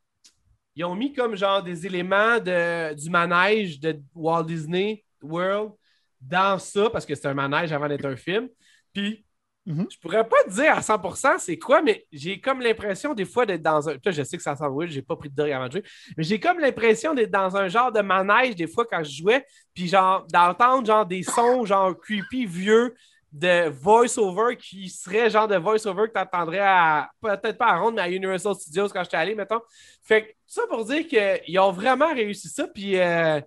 Ils 0.75 0.83
ont 0.83 0.95
mis 0.95 1.13
comme 1.13 1.35
genre 1.35 1.61
des 1.61 1.85
éléments 1.85 2.39
de, 2.39 2.93
du 2.95 3.09
manège 3.09 3.79
de 3.79 4.01
Walt 4.15 4.43
Disney 4.43 5.05
World 5.21 5.71
dans 6.19 6.59
ça, 6.59 6.89
parce 6.89 7.05
que 7.05 7.13
c'est 7.13 7.27
un 7.27 7.33
manège 7.33 7.71
avant 7.71 7.87
d'être 7.87 8.05
un 8.05 8.15
film. 8.15 8.49
Puis 8.93 9.25
Mhm. 9.65 9.87
Je 9.89 9.97
pourrais 9.97 10.27
pas 10.27 10.43
te 10.45 10.51
dire 10.51 10.77
à 10.77 10.81
100% 10.81 11.39
c'est 11.39 11.57
quoi, 11.57 11.81
mais 11.81 12.05
j'ai 12.11 12.39
comme 12.39 12.61
l'impression 12.61 13.15
des 13.15 13.25
fois 13.25 13.47
d'être 13.47 13.63
dans 13.63 13.89
un. 13.89 13.93
Là, 13.93 14.11
je 14.11 14.21
sais 14.21 14.37
que 14.37 14.43
ça 14.43 14.55
oui, 14.69 14.87
j'ai 14.89 15.01
pas 15.01 15.15
pris 15.15 15.29
de 15.29 15.35
drogue 15.35 15.51
avant 15.51 15.65
de 15.67 15.71
jouer, 15.71 15.83
mais 16.17 16.23
j'ai 16.23 16.39
comme 16.39 16.59
l'impression 16.59 17.15
d'être 17.15 17.31
dans 17.31 17.57
un 17.57 17.67
genre 17.67 17.91
de 17.91 18.01
manège 18.01 18.55
des 18.55 18.67
fois 18.67 18.85
quand 18.85 19.03
je 19.03 19.11
jouais, 19.11 19.43
puis 19.73 19.87
genre 19.87 20.25
d'entendre 20.31 20.85
genre 20.85 21.05
des 21.05 21.23
sons 21.23 21.65
genre 21.65 21.99
creepy 21.99 22.45
vieux 22.45 22.93
de 23.31 23.67
voice-over 23.69 24.55
qui 24.55 24.87
serait 24.87 25.31
genre 25.31 25.47
de 25.47 25.57
voice-over 25.57 26.07
que 26.07 26.13
tu 26.13 26.19
entendrais 26.19 26.59
à 26.59 27.09
peut-être 27.19 27.57
pas 27.57 27.67
à 27.67 27.77
Ronde, 27.79 27.95
mais 27.95 28.03
à 28.03 28.09
Universal 28.09 28.53
Studios 28.55 28.89
quand 28.89 29.03
j'étais 29.03 29.17
allé, 29.17 29.33
mettons. 29.33 29.61
Fait 30.03 30.27
que 30.27 30.31
ça 30.45 30.61
pour 30.69 30.85
dire 30.85 31.07
qu'ils 31.07 31.59
ont 31.59 31.71
vraiment 31.71 32.13
réussi 32.13 32.49
ça, 32.49 32.67
puis. 32.67 32.99
Euh, 32.99 33.41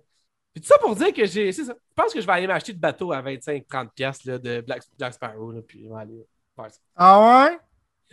puis 0.59 0.67
tout 0.67 0.73
ça 0.73 0.77
pour 0.79 0.95
dire 0.95 1.13
que 1.13 1.25
j'ai. 1.25 1.51
C'est 1.51 1.63
ça. 1.63 1.73
Je 1.73 1.95
pense 1.95 2.13
que 2.13 2.19
je 2.19 2.25
vais 2.25 2.33
aller 2.33 2.47
m'acheter 2.47 2.73
de 2.73 2.79
bateau 2.79 3.11
à 3.13 3.21
25-30$ 3.21 4.39
de 4.39 4.61
Black, 4.61 4.83
Black 4.97 5.13
Sparrow. 5.13 5.51
Là, 5.51 5.61
puis 5.65 5.87
aller 5.95 6.25
faire 6.55 6.71
ça. 6.71 6.79
Ah 6.95 7.47
ouais? 7.47 7.57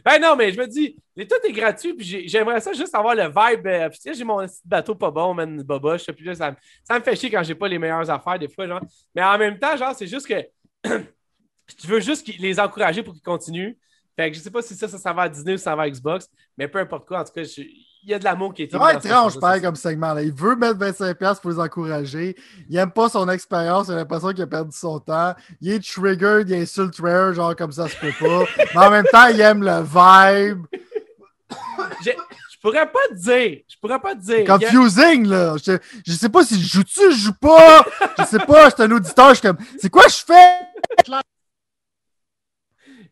Ben 0.05 0.21
non, 0.21 0.37
mais 0.37 0.53
je 0.53 0.59
me 0.61 0.67
dis, 0.67 0.95
tout 1.17 1.37
est 1.43 1.53
gratuit, 1.53 1.95
puis 1.95 2.29
j'aimerais 2.29 2.61
ça 2.61 2.73
juste 2.73 2.95
avoir 2.95 3.15
le 3.15 3.25
vibe. 3.25 3.67
Euh, 3.67 3.91
j'ai 4.05 4.25
mon 4.25 4.47
petit 4.47 4.61
bateau 4.65 4.95
pas 4.95 5.11
bon, 5.11 5.35
man, 5.35 5.63
boba. 5.63 5.97
Je 5.97 6.13
plus, 6.13 6.35
ça, 6.35 6.55
ça 6.85 6.99
me 6.99 7.03
fait 7.03 7.17
chier 7.17 7.31
quand 7.31 7.43
j'ai 7.43 7.55
pas 7.55 7.67
les 7.67 7.79
meilleures 7.79 8.09
affaires 8.11 8.39
des 8.39 8.49
fois, 8.49 8.67
genre. 8.67 8.81
Mais 9.15 9.25
en 9.25 9.39
même 9.39 9.59
temps, 9.59 9.77
genre, 9.77 9.95
c'est 9.97 10.07
juste 10.07 10.29
que 10.29 10.47
tu 10.85 11.87
veux 11.87 12.01
juste 12.01 12.29
les 12.39 12.61
encourager 12.61 13.03
pour 13.03 13.15
qu'ils 13.15 13.23
continuent. 13.23 13.75
Fait 14.15 14.31
que 14.31 14.37
je 14.37 14.43
sais 14.43 14.51
pas 14.51 14.63
si 14.63 14.75
ça, 14.75 14.87
ça, 14.87 14.99
ça 14.99 15.13
va 15.13 15.23
à 15.23 15.29
Disney 15.29 15.55
ou 15.55 15.59
ça 15.59 15.75
va 15.75 15.83
à 15.83 15.91
Xbox, 15.91 16.29
mais 16.57 16.69
peu 16.69 16.79
importe 16.79 17.07
quoi, 17.07 17.21
en 17.21 17.25
tout 17.25 17.33
cas, 17.33 17.43
je, 17.43 17.63
il 18.07 18.13
y 18.13 18.15
a 18.15 18.21
de 18.21 18.25
l'amour 18.25 18.55
qui 18.55 18.63
est 18.63 18.71
C'est 18.71 18.77
vraiment 18.77 19.01
étrange, 19.01 19.41
pareil, 19.41 19.61
comme 19.61 19.75
segment. 19.75 20.15
Là. 20.15 20.23
Il 20.23 20.33
veut 20.33 20.55
mettre 20.55 20.79
25$ 20.79 21.41
pour 21.41 21.51
les 21.51 21.59
encourager. 21.59 22.37
Il 22.69 22.77
n'aime 22.77 22.93
pas 22.93 23.09
son 23.09 23.29
expérience. 23.29 23.89
Il 23.89 23.95
a 23.95 23.97
l'impression 23.97 24.29
qu'il 24.29 24.43
a 24.43 24.47
perdu 24.47 24.71
son 24.77 25.01
temps. 25.01 25.35
Il 25.61 25.73
est 25.73 25.85
triggered, 25.85 26.49
il 26.49 26.55
insulte 26.55 27.01
Rare, 27.01 27.35
genre 27.35 27.57
comme 27.57 27.73
ça 27.73 27.89
se 27.89 27.97
peut 27.97 28.13
pas. 28.21 28.45
Mais 28.75 28.87
en 28.87 28.91
même 28.93 29.07
temps, 29.11 29.27
il 29.27 29.41
aime 29.41 29.65
le 29.65 29.83
vibe. 29.83 30.67
je, 32.05 32.11
je 32.13 32.59
pourrais 32.63 32.87
pas 32.87 33.09
te 33.11 33.15
dire. 33.15 33.63
Je 33.67 33.77
pourrais 33.81 33.99
pas 33.99 34.15
te 34.15 34.21
dire. 34.21 34.47
Confusing, 34.47 35.27
là. 35.27 35.57
Je, 35.57 35.77
je 36.07 36.13
sais 36.13 36.29
pas 36.29 36.45
si 36.45 36.63
je 36.63 36.77
joue-tu, 36.77 37.11
je 37.11 37.17
joue 37.17 37.35
pas. 37.41 37.85
je 38.21 38.25
sais 38.25 38.39
pas, 38.39 38.71
je 38.71 38.75
suis 38.77 38.85
un 38.85 38.91
auditeur. 38.93 39.31
Je 39.31 39.35
suis 39.35 39.49
comme, 39.49 39.59
c'est 39.81 39.91
quoi 39.91 40.07
je 40.07 40.25
fais? 40.25 40.61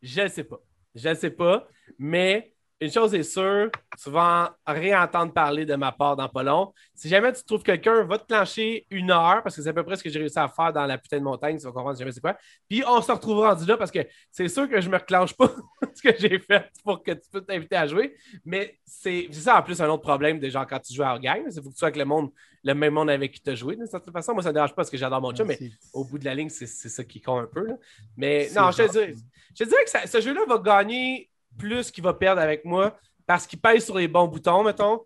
je 0.00 0.28
sais 0.28 0.44
pas. 0.44 0.60
Je 0.94 1.14
sais 1.14 1.30
pas. 1.30 1.66
Mais 1.98 2.53
une 2.80 2.90
chose 2.90 3.14
est 3.14 3.22
sûre, 3.22 3.70
tu 4.02 4.10
vas 4.10 4.56
réentendre 4.66 5.32
parler 5.32 5.64
de 5.64 5.74
ma 5.76 5.92
part 5.92 6.16
dans 6.16 6.28
pas 6.28 6.42
long. 6.42 6.72
Si 6.94 7.08
jamais 7.08 7.32
tu 7.32 7.44
trouves 7.44 7.62
quelqu'un, 7.62 8.04
va 8.04 8.18
te 8.18 8.26
clencher 8.26 8.86
une 8.90 9.10
heure, 9.10 9.42
parce 9.42 9.56
que 9.56 9.62
c'est 9.62 9.68
à 9.68 9.72
peu 9.72 9.84
près 9.84 9.96
ce 9.96 10.02
que 10.02 10.10
j'ai 10.10 10.18
réussi 10.18 10.38
à 10.38 10.48
faire 10.48 10.72
dans 10.72 10.84
la 10.84 10.98
putain 10.98 11.18
de 11.18 11.22
montagne, 11.24 11.56
tu 11.56 11.64
vas 11.64 11.72
comprendre 11.72 11.96
jamais 11.96 12.12
c'est 12.12 12.20
quoi. 12.20 12.36
Puis 12.68 12.82
on 12.86 13.00
se 13.00 13.12
retrouvera 13.12 13.54
rendu 13.54 13.64
là 13.66 13.76
parce 13.76 13.90
que 13.90 14.00
c'est 14.30 14.48
sûr 14.48 14.68
que 14.68 14.80
je 14.80 14.88
me 14.90 14.96
reclenche 14.96 15.34
pas 15.34 15.50
ce 15.94 16.02
que 16.02 16.18
j'ai 16.18 16.38
fait 16.38 16.68
pour 16.82 17.02
que 17.02 17.12
tu 17.12 17.20
puisses 17.30 17.46
t'inviter 17.46 17.76
à 17.76 17.86
jouer. 17.86 18.16
Mais 18.44 18.78
c'est 18.84 19.28
ça 19.32 19.58
en 19.58 19.62
plus 19.62 19.80
un 19.80 19.88
autre 19.88 20.02
problème 20.02 20.40
de 20.40 20.48
genre 20.48 20.66
quand 20.66 20.80
tu 20.80 20.92
joues 20.92 21.04
à 21.04 21.18
game. 21.18 21.44
Il 21.46 21.54
faut 21.54 21.68
que 21.68 21.74
tu 21.74 21.78
sois 21.78 21.88
avec 21.88 21.96
le 21.96 22.04
monde, 22.04 22.30
le 22.64 22.74
même 22.74 22.92
monde 22.92 23.08
avec 23.08 23.32
qui 23.32 23.40
tu 23.40 23.50
as 23.50 23.54
joué 23.54 23.76
d'une 23.76 23.86
certaine 23.86 24.12
façon. 24.12 24.34
Moi, 24.34 24.42
ça 24.42 24.48
ne 24.48 24.54
dérange 24.54 24.70
pas 24.70 24.76
parce 24.76 24.90
que 24.90 24.96
j'adore 24.96 25.20
mon 25.20 25.34
jeu, 25.34 25.44
mais 25.44 25.58
au 25.92 26.04
bout 26.04 26.18
de 26.18 26.24
la 26.24 26.34
ligne, 26.34 26.48
c'est 26.48 26.66
ça 26.66 27.04
qui 27.04 27.20
compte 27.20 27.44
un 27.44 27.46
peu. 27.46 27.68
Mais 28.16 28.50
non, 28.54 28.72
je 28.72 28.82
te, 28.82 28.90
dirais, 28.90 29.14
je 29.58 29.64
dirais 29.64 29.84
que 29.84 30.08
ce 30.08 30.20
jeu-là 30.20 30.40
va 30.46 30.58
gagner 30.58 31.30
plus 31.58 31.90
qu'il 31.90 32.04
va 32.04 32.14
perdre 32.14 32.40
avec 32.40 32.64
moi 32.64 32.96
parce 33.26 33.46
qu'il 33.46 33.60
pèse 33.60 33.84
sur 33.84 33.96
les 33.96 34.08
bons 34.08 34.28
boutons, 34.28 34.62
mettons. 34.62 35.00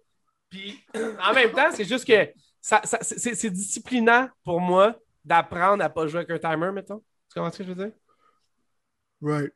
Puis 0.51 0.85
en 0.95 1.33
même 1.35 1.53
temps, 1.53 1.71
c'est 1.73 1.85
juste 1.85 2.07
que 2.07 2.33
c'est 2.61 3.51
disciplinant 3.51 4.29
pour 4.45 4.61
moi 4.61 4.97
d'apprendre 5.25 5.83
à 5.85 5.89
ne 5.89 5.93
pas 5.93 6.07
jouer 6.07 6.21
avec 6.21 6.45
un 6.45 6.51
timer, 6.51 6.73
mettons. 6.73 7.03
Tu 7.29 7.35
comprends 7.35 7.53
ce 7.53 7.59
que 7.59 7.65
je 7.65 7.73
veux 7.73 7.85
dire? 7.85 7.93
Right. 9.21 9.53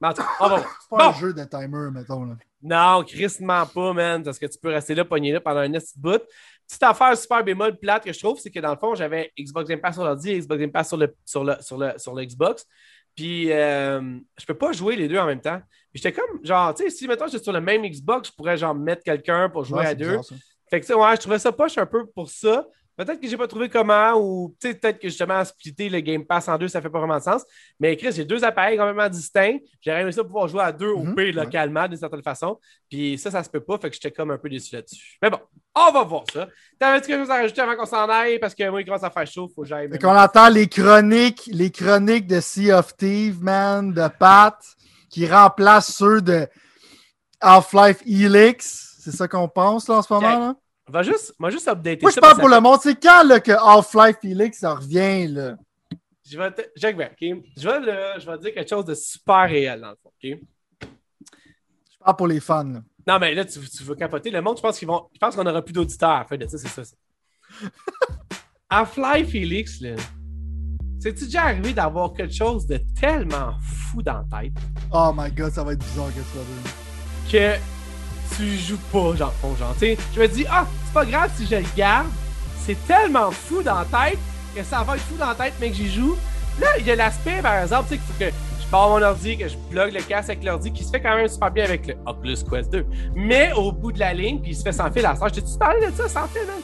C'est 0.16 0.96
pas 0.96 1.08
un 1.08 1.12
jeu 1.12 1.34
de 1.34 1.44
timer, 1.44 1.90
mettons. 1.92 2.24
Là. 2.24 2.36
Non, 2.62 3.04
crissement 3.04 3.66
pas, 3.66 3.92
man, 3.92 4.22
parce 4.22 4.38
que 4.38 4.46
tu 4.46 4.58
peux 4.58 4.70
rester 4.70 4.94
là, 4.94 5.04
pogné 5.04 5.32
là 5.32 5.40
pendant 5.40 5.60
un 5.60 5.72
petit 5.72 5.98
bout. 5.98 6.22
Petite 6.66 6.82
affaire 6.82 7.16
super 7.16 7.44
bémol 7.44 7.78
plate 7.78 8.04
que 8.04 8.12
je 8.12 8.18
trouve, 8.18 8.38
c'est 8.38 8.50
que 8.50 8.60
dans 8.60 8.70
le 8.70 8.78
fond, 8.78 8.94
j'avais 8.94 9.32
Xbox 9.38 9.68
Game 9.68 9.80
Pass 9.80 9.94
sur 9.94 10.04
l'ordi 10.04 10.30
et 10.30 10.38
Xbox 10.40 10.60
Game 10.60 10.72
Pass 10.72 10.88
sur 10.88 10.96
le, 10.96 11.14
sur 11.24 11.44
le, 11.44 11.56
sur 11.60 11.76
le, 11.76 11.92
sur 11.98 12.14
le 12.14 12.24
Xbox. 12.24 12.66
Puis, 13.14 13.52
euh, 13.52 14.18
je 14.38 14.46
peux 14.46 14.54
pas 14.54 14.72
jouer 14.72 14.96
les 14.96 15.08
deux 15.08 15.18
en 15.18 15.26
même 15.26 15.40
temps. 15.40 15.60
J'étais 15.92 16.12
comme, 16.12 16.44
genre, 16.44 16.74
tu 16.74 16.84
sais, 16.84 16.90
si 16.90 17.08
maintenant 17.08 17.26
j'étais 17.26 17.42
sur 17.42 17.52
le 17.52 17.60
même 17.60 17.82
Xbox, 17.82 18.28
je 18.28 18.34
pourrais, 18.34 18.56
genre, 18.56 18.74
mettre 18.74 19.02
quelqu'un 19.02 19.48
pour 19.48 19.64
jouer 19.64 19.84
à 19.86 19.94
deux. 19.94 20.18
fait 20.68 20.80
que, 20.80 20.92
ouais, 20.92 21.16
je 21.16 21.20
trouvais 21.20 21.38
ça 21.38 21.52
poche 21.52 21.76
un 21.78 21.86
peu 21.86 22.06
pour 22.06 22.30
ça. 22.30 22.64
Peut-être 23.00 23.18
que 23.18 23.26
j'ai 23.26 23.38
pas 23.38 23.48
trouvé 23.48 23.70
comment, 23.70 24.12
ou 24.12 24.54
peut-être 24.60 24.98
que 24.98 25.08
justement, 25.08 25.42
splitter 25.42 25.88
le 25.88 26.00
Game 26.00 26.22
Pass 26.26 26.48
en 26.48 26.58
deux, 26.58 26.68
ça 26.68 26.82
fait 26.82 26.90
pas 26.90 26.98
vraiment 26.98 27.16
de 27.16 27.22
sens. 27.22 27.46
Mais 27.78 27.96
Chris, 27.96 28.12
j'ai 28.12 28.26
deux 28.26 28.44
appareils 28.44 28.76
complètement 28.76 29.08
distincts. 29.08 29.56
J'aurais 29.80 30.02
aimé 30.02 30.12
ça 30.12 30.22
pouvoir 30.22 30.48
jouer 30.48 30.60
à 30.60 30.70
deux 30.70 30.90
au 30.90 31.04
mhm, 31.04 31.14
P 31.14 31.32
localement, 31.32 31.88
d'une 31.88 31.96
certaine 31.96 32.22
façon. 32.22 32.60
Puis 32.90 33.16
ça, 33.16 33.30
ça 33.30 33.42
se 33.42 33.48
peut 33.48 33.60
pas. 33.60 33.78
Fait 33.78 33.88
que 33.88 33.94
j'étais 33.94 34.10
comme 34.10 34.30
un 34.32 34.36
peu 34.36 34.50
déçu 34.50 34.74
là-dessus. 34.74 35.16
Mais 35.22 35.30
bon, 35.30 35.38
on 35.74 35.92
va 35.92 36.02
voir 36.04 36.24
ça. 36.30 36.46
T'avais-tu 36.78 37.06
quelque 37.06 37.20
chose 37.20 37.30
à 37.30 37.36
rajouter 37.36 37.62
avant 37.62 37.76
qu'on 37.76 37.86
s'en 37.86 38.06
aille? 38.06 38.38
Parce 38.38 38.54
que 38.54 38.68
moi, 38.68 38.82
il 38.82 38.84
commence 38.84 39.02
à 39.02 39.08
faire 39.08 39.26
chaud. 39.26 39.50
Faut 39.54 39.62
que 39.62 39.68
j'aille. 39.68 39.88
qu'on 39.98 40.18
entend 40.18 40.50
les 40.50 40.68
chroniques, 40.68 41.48
les 41.50 41.70
chroniques 41.70 42.26
de 42.26 42.40
Sea 42.40 42.72
of 42.72 42.94
Thieves, 42.98 43.42
man, 43.42 43.94
de 43.94 44.08
Pat. 44.08 44.58
qui 45.08 45.26
remplacent 45.26 45.94
ceux 45.96 46.20
de 46.20 46.46
Half-Life 47.40 48.02
Helix. 48.04 48.98
C'est 49.00 49.12
ça 49.12 49.26
qu'on 49.26 49.48
pense 49.48 49.88
là, 49.88 49.96
en 49.96 50.02
ce 50.02 50.12
moment. 50.12 50.38
Là? 50.38 50.54
Va 50.90 51.02
juste, 51.02 51.34
va 51.38 51.50
juste 51.50 51.68
updater 51.68 52.00
Moi, 52.02 52.10
je 52.10 52.14
ça, 52.16 52.20
parle 52.20 52.38
pour 52.38 52.48
le 52.48 52.60
monde. 52.60 52.78
C'est 52.82 53.00
quand 53.00 53.24
là, 53.24 53.40
que 53.40 53.52
Half-Life 53.52 54.16
Helix 54.24 54.58
ça 54.58 54.74
revient? 54.74 55.28
Là? 55.28 55.56
Je 56.28 56.38
vais 56.38 56.50
te... 56.50 56.62
OK? 56.62 57.42
Je 57.56 57.68
vais, 57.68 58.20
je 58.20 58.26
vais 58.26 58.36
te 58.36 58.42
dire 58.42 58.54
quelque 58.54 58.68
chose 58.68 58.84
de 58.84 58.94
super 58.94 59.48
réel, 59.48 59.80
dans 59.80 59.90
le 59.90 59.96
fond, 60.02 60.10
OK? 60.10 60.38
Je 60.82 61.98
parle 62.04 62.16
pour 62.16 62.26
les 62.28 62.40
fans. 62.40 62.64
là. 62.64 62.82
Non, 63.06 63.18
mais 63.18 63.34
là, 63.34 63.44
tu, 63.44 63.58
tu 63.60 63.82
veux 63.82 63.94
capoter. 63.94 64.30
Le 64.30 64.40
monde, 64.40 64.56
je 64.56 64.62
pense 64.62 64.78
qu'ils 64.78 64.88
vont. 64.88 65.08
Je 65.12 65.18
pense 65.18 65.34
qu'on 65.34 65.44
n'aura 65.44 65.62
plus 65.62 65.72
d'auditeurs 65.72 66.26
fin 66.28 66.36
de 66.36 66.46
ça, 66.46 66.58
c'est 66.58 66.68
ça. 66.68 66.84
ça. 66.84 66.96
Half-Life 68.70 69.34
Helix, 69.34 69.80
là. 69.80 69.96
C'est-tu 71.00 71.24
déjà 71.24 71.44
arrivé 71.44 71.72
d'avoir 71.72 72.12
quelque 72.12 72.34
chose 72.34 72.66
de 72.66 72.78
tellement 73.00 73.54
fou 73.62 74.02
dans 74.02 74.22
la 74.30 74.42
tête? 74.42 74.52
Oh 74.92 75.12
my 75.16 75.30
god, 75.32 75.50
ça 75.50 75.64
va 75.64 75.72
être 75.72 75.78
bizarre 75.78 76.08
que 76.08 76.20
dire. 76.20 76.72
que 77.30 77.79
tu 78.36 78.56
joues 78.56 78.78
pas, 78.92 79.14
genre, 79.16 79.32
ton 79.42 79.54
genre. 79.56 79.74
Tu 79.74 79.80
sais, 79.80 79.98
je 80.14 80.20
me 80.20 80.28
dis, 80.28 80.44
ah, 80.50 80.66
c'est 80.86 80.92
pas 80.94 81.04
grave 81.04 81.30
si 81.36 81.46
je 81.46 81.56
le 81.56 81.64
garde. 81.76 82.06
C'est 82.64 82.76
tellement 82.86 83.30
fou 83.30 83.62
dans 83.62 83.76
la 83.78 83.84
tête 83.84 84.18
que 84.54 84.62
ça 84.62 84.82
va 84.82 84.94
être 84.96 85.02
fou 85.04 85.16
dans 85.18 85.28
la 85.28 85.34
tête, 85.34 85.54
mais 85.60 85.70
que 85.70 85.76
j'y 85.76 85.90
joue. 85.92 86.16
Là, 86.60 86.66
il 86.78 86.86
y 86.86 86.90
a 86.90 86.96
l'aspect, 86.96 87.40
par 87.42 87.54
exemple, 87.62 87.84
tu 87.88 87.94
sais, 87.94 88.00
qu'il 88.00 88.06
faut 88.06 88.18
que 88.18 88.30
je 88.62 88.66
pars 88.70 88.88
mon 88.88 89.02
ordi, 89.02 89.36
que 89.38 89.48
je 89.48 89.56
plug 89.70 89.94
le 89.94 90.02
casque 90.02 90.30
avec 90.30 90.44
l'ordi, 90.44 90.72
qui 90.72 90.84
se 90.84 90.90
fait 90.90 91.00
quand 91.00 91.16
même 91.16 91.28
super 91.28 91.50
bien 91.50 91.64
avec 91.64 91.86
le 91.86 91.94
Oculus 92.06 92.36
Quest 92.50 92.70
2. 92.70 92.86
Mais 93.14 93.52
au 93.54 93.72
bout 93.72 93.92
de 93.92 93.98
la 93.98 94.12
ligne, 94.12 94.40
puis 94.40 94.50
il 94.52 94.56
se 94.56 94.62
fait 94.62 94.72
sans 94.72 94.90
fil 94.90 95.06
à 95.06 95.14
ça. 95.16 95.26
Je 95.28 95.34
t'ai-tu 95.40 95.58
parlé 95.58 95.86
de 95.86 95.92
ça 95.96 96.08
sans 96.08 96.26
fil, 96.28 96.42
man? 96.46 96.56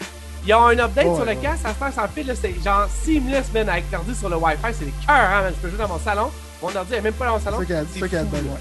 Il 0.42 0.48
y 0.50 0.52
a 0.52 0.60
un 0.60 0.78
update 0.78 1.06
Ouais, 1.06 1.14
sur 1.14 1.24
le 1.24 1.30
ouais. 1.30 1.36
casque, 1.36 1.62
ça 1.62 1.70
se 1.70 1.74
fait 1.74 2.00
sans 2.00 2.08
fil, 2.08 2.26
là, 2.26 2.34
c'est 2.36 2.54
genre 2.62 2.86
seamless, 3.02 3.52
man, 3.52 3.68
avec 3.68 3.84
l'ordi 3.90 4.14
sur 4.14 4.28
le 4.28 4.36
Wi-Fi, 4.36 4.74
c'est 4.78 4.84
des 4.84 4.92
cœurs, 5.06 5.16
hein, 5.16 5.42
man. 5.42 5.52
Je 5.56 5.60
peux 5.62 5.68
jouer 5.70 5.78
dans 5.78 5.88
mon 5.88 5.98
salon. 5.98 6.30
Mon 6.62 6.76
ordi 6.76 6.94
est 6.94 7.00
même 7.00 7.14
pas 7.14 7.26
dans 7.26 7.32
mon 7.32 7.40
salon. 7.40 7.58
C'est 7.66 7.72
ça 7.74 8.16
là. 8.16 8.22
ouais. 8.22 8.60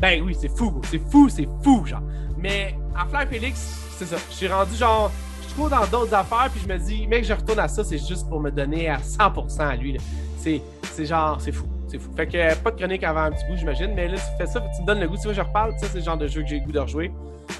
Ben 0.00 0.22
oui, 0.24 0.36
c'est 0.40 0.56
fou, 0.56 0.80
c'est 0.90 1.00
fou, 1.10 1.28
c'est 1.28 1.48
fou, 1.64 1.84
genre. 1.84 2.00
Mais 2.38 2.74
en 2.98 3.08
Flair 3.08 3.26
Félix, 3.28 3.60
c'est 3.98 4.06
ça. 4.06 4.16
Je 4.30 4.34
suis 4.34 4.48
rendu 4.48 4.74
genre. 4.76 5.10
Je 5.48 5.54
trop 5.54 5.68
dans 5.68 5.86
d'autres 5.86 6.14
affaires, 6.14 6.48
puis 6.52 6.60
je 6.64 6.72
me 6.72 6.78
dis, 6.78 7.06
mec, 7.08 7.24
je 7.24 7.32
retourne 7.32 7.58
à 7.58 7.66
ça, 7.68 7.82
c'est 7.82 7.98
juste 7.98 8.28
pour 8.28 8.38
me 8.40 8.50
donner 8.50 8.88
à 8.88 8.98
100% 8.98 9.60
à 9.60 9.74
lui. 9.76 9.96
C'est 10.38 10.62
genre, 11.04 11.40
c'est 11.40 11.52
fou. 11.52 11.64
C'est 11.88 11.98
fou. 11.98 12.10
Fait 12.16 12.26
que 12.26 12.54
pas 12.56 12.70
de 12.70 12.76
chronique 12.76 13.02
avant 13.02 13.22
un 13.22 13.30
petit 13.32 13.44
bout, 13.48 13.56
j'imagine. 13.56 13.92
Mais 13.94 14.08
là, 14.08 14.16
tu 14.16 14.22
fais 14.38 14.46
ça, 14.46 14.60
tu 14.76 14.82
me 14.82 14.86
donnes 14.86 15.00
le 15.00 15.08
goût. 15.08 15.16
Tu 15.16 15.22
vois, 15.24 15.32
je 15.32 15.40
reparle. 15.40 15.72
Ça, 15.78 15.86
c'est 15.90 15.98
le 15.98 16.04
genre 16.04 16.16
de 16.18 16.26
jeu 16.28 16.42
que 16.42 16.48
j'ai 16.48 16.58
le 16.60 16.64
goût 16.66 16.72
de 16.72 16.78
rejouer. 16.80 17.10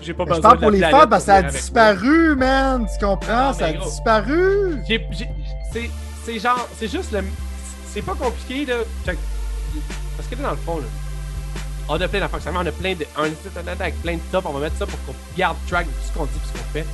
J'ai 0.02 0.12
pas 0.14 0.24
Mais 0.24 0.32
Je 0.32 0.36
besoin 0.36 0.42
parle 0.50 0.56
de 0.58 0.62
pour 0.62 0.70
la 0.70 0.76
les 0.76 0.92
fans 0.92 1.06
parce 1.08 1.22
que 1.22 1.26
ça 1.26 1.34
a 1.36 1.42
disparu, 1.42 2.36
man. 2.36 2.86
Tu 2.86 3.04
comprends? 3.04 3.26
Ah, 3.48 3.52
ça 3.54 3.66
a 3.66 3.72
gros. 3.72 3.84
disparu. 3.88 4.76
C'est- 5.72 5.90
C'est 6.24 6.38
genre, 6.38 6.68
c'est 6.76 6.88
juste 6.88 7.10
le. 7.12 7.24
C'est 7.86 8.02
pas 8.02 8.14
compliqué, 8.14 8.66
là. 8.66 8.74
Parce 10.16 10.28
que 10.28 10.34
là, 10.36 10.42
dans 10.42 10.50
le 10.50 10.56
fond, 10.58 10.76
là, 10.78 10.84
on 11.88 12.00
a 12.00 12.08
plein 12.08 12.20
d'affaires. 12.20 12.52
On 12.54 12.66
a 12.66 12.72
plein 12.72 12.94
de. 12.94 13.06
Un 13.16 13.28
site 13.28 13.46
internet 13.48 13.80
avec 13.80 14.02
plein 14.02 14.14
de 14.14 14.20
top. 14.30 14.46
On 14.46 14.52
va 14.52 14.60
mettre 14.60 14.76
ça 14.76 14.86
pour 14.86 14.98
qu'on 15.04 15.14
garde 15.36 15.56
track 15.68 15.86
de 15.86 15.92
tout 15.92 15.98
ce 16.02 16.12
qu'on 16.12 16.24
dit 16.24 16.30
et 16.36 16.48
ce 16.48 16.52
qu'on 16.52 16.68
fait. 16.70 16.86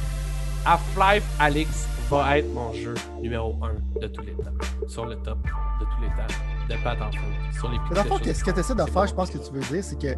Half-Life 0.67 1.25
Alix 1.39 1.87
va 2.11 2.39
être 2.39 2.53
mon 2.53 2.73
jeu 2.73 2.95
numéro 3.21 3.57
1 3.63 4.01
de 4.01 4.07
tous 4.09 4.23
les 4.23 4.33
temps. 4.33 4.51
Sur 4.89 5.07
le 5.07 5.17
top 5.17 5.39
de 5.43 5.85
tous 5.85 6.03
les 6.03 6.09
temps. 6.09 6.35
De 6.69 6.83
pas 6.83 6.93
attention. 6.93 7.21
Sur 7.53 7.69
les 7.71 7.79
dans 7.95 8.03
le 8.03 8.09
fond, 8.09 8.19
ce 8.23 8.45
que 8.45 8.51
tu 8.51 8.61
essaies 8.61 8.75
de 8.75 8.85
faire, 8.85 9.07
je 9.07 9.15
pense 9.15 9.31
que 9.31 9.39
tu 9.39 9.53
veux 9.53 9.61
dire, 9.61 9.85
c'est 9.85 9.99
que, 9.99 10.17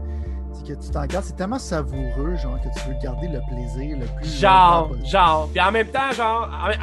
que 0.62 0.72
tu 0.72 0.90
t'en 0.90 1.06
gardes. 1.06 1.24
C'est 1.24 1.36
tellement 1.36 1.58
savoureux, 1.58 2.36
genre, 2.36 2.58
que 2.60 2.68
tu 2.78 2.88
veux 2.88 2.94
garder 3.02 3.28
le 3.28 3.40
plaisir 3.48 3.96
le 3.98 4.06
plus. 4.06 4.40
Genre, 4.40 4.90
genre. 5.04 5.48
Puis 5.52 5.60
en 5.60 5.72
même 5.72 5.88
temps, 5.88 6.10
genre, 6.16 6.48
en 6.64 6.68
même- 6.68 6.78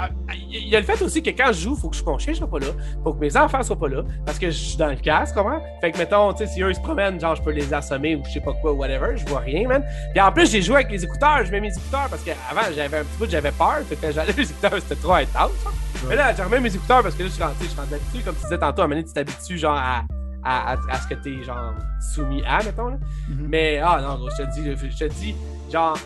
il 0.52 0.68
y 0.70 0.76
a 0.76 0.80
le 0.80 0.86
fait 0.86 1.02
aussi 1.02 1.22
que 1.24 1.30
quand 1.32 1.48
je 1.48 1.62
joue, 1.62 1.76
faut 1.76 1.90
que 1.90 1.96
je- 1.96 2.04
mon 2.04 2.18
chien 2.18 2.34
soit 2.34 2.50
pas 2.50 2.60
là, 2.60 2.68
faut 3.04 3.14
que 3.14 3.20
mes 3.20 3.36
enfants 3.38 3.64
soient 3.64 3.80
pas 3.80 3.88
là, 3.88 4.04
parce 4.26 4.38
que 4.40 4.48
je 4.52 4.58
suis 4.58 4.78
dans 4.78 4.88
le 4.88 4.96
casque, 4.96 5.34
comment? 5.36 5.60
Fait 5.82 5.92
que 5.92 5.98
mettons, 5.98 6.32
tu 6.34 6.46
sais, 6.46 6.54
si 6.54 6.62
eux 6.62 6.70
ils 6.70 6.76
se 6.76 6.80
promènent, 6.82 7.20
genre, 7.20 7.36
je 7.36 7.42
peux 7.42 7.52
les 7.52 7.74
assommer 7.74 8.16
ou 8.16 8.24
je 8.26 8.32
sais 8.34 8.42
pas 8.42 8.54
quoi, 8.54 8.74
whatever, 8.74 9.16
je 9.18 9.26
vois 9.26 9.40
rien, 9.40 9.68
man. 9.68 9.84
Puis 10.12 10.22
en 10.22 10.32
plus, 10.32 10.50
j'ai 10.52 10.62
joué 10.62 10.76
avec 10.76 10.92
les 10.92 11.04
écouteurs, 11.04 11.44
je 11.46 11.52
mets 11.52 11.60
mes 11.62 11.70
écouteurs 11.76 12.08
parce 12.10 12.24
qu'avant, 12.24 12.62
j'avais 12.76 12.98
un 13.00 13.04
petit 13.04 13.18
peu, 13.20 13.28
j'avais 13.30 13.52
peur, 13.52 13.80
fait 13.88 13.96
que 13.96 14.12
j'allais 14.12 14.34
les 14.38 14.50
écouteurs, 14.52 14.74
c'était 14.80 14.96
trop 15.02 15.14
intense. 15.14 15.52
hein. 15.66 15.72
Mais 16.08 16.16
là, 16.16 16.34
j'ai 16.36 16.44
remis 16.44 16.60
mes 16.60 16.76
écouteurs 16.76 17.02
parce 17.02 17.16
que 17.16 17.24
là, 17.24 17.30
je 17.30 17.34
suis 17.34 17.44
rendu, 17.44 17.56
je 17.62 17.68
suis 17.68 17.80
rendu 17.80 17.94
habitué, 17.94 18.20
comme 18.20 18.36
tu 18.36 18.42
disais 18.44 18.58
tantôt, 18.58 18.82
à 18.82 18.86
un 18.86 18.88
moment 18.88 19.00
donné, 19.02 19.08
tu 19.08 19.14
t'habitues, 19.14 19.58
genre, 19.58 19.76
à, 19.78 20.02
à, 20.46 20.74
à, 20.74 20.78
à 20.90 21.00
ce 21.00 21.08
que 21.08 21.14
t'es, 21.16 21.44
genre, 21.44 21.74
soumis 22.14 22.44
à, 22.46 22.64
mettons, 22.64 22.88
là. 22.90 22.98
Mhm. 23.30 23.48
Mais, 23.50 23.80
ah 23.84 24.00
non, 24.02 24.16
gros, 24.16 24.30
je 24.38 24.44
te 24.44 24.50
dis, 24.52 24.90
je 24.92 24.98
te 24.98 25.06
dis, 25.14 25.36
genre, 25.72 25.98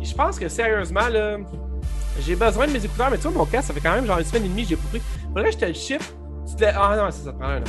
je 0.00 0.14
pense 0.14 0.38
que 0.38 0.48
sérieusement, 0.48 1.08
là, 1.08 1.36
j'ai 2.20 2.36
besoin 2.36 2.66
de 2.66 2.72
mes 2.72 2.84
écouteurs, 2.84 3.10
mais 3.10 3.16
tu 3.18 3.24
vois, 3.28 3.32
mon 3.38 3.46
casque, 3.46 3.68
ça 3.68 3.74
fait 3.74 3.80
quand 3.80 3.92
même 3.94 4.06
genre 4.06 4.18
une 4.18 4.24
semaine 4.24 4.44
et 4.44 4.48
demie, 4.48 4.64
j'ai 4.68 4.76
pas 4.76 4.88
pris. 4.90 5.02
Faudrait 5.28 5.44
que 5.44 5.52
je 5.52 5.58
te 5.58 5.64
le 5.64 5.74
ship. 5.74 6.02
Tu 6.48 6.56
te... 6.56 6.64
Ah 6.64 6.94
non, 6.96 7.10
ça, 7.10 7.24
ça 7.24 7.32
te 7.32 7.38
prend 7.38 7.48
un 7.48 7.60
an. 7.60 7.64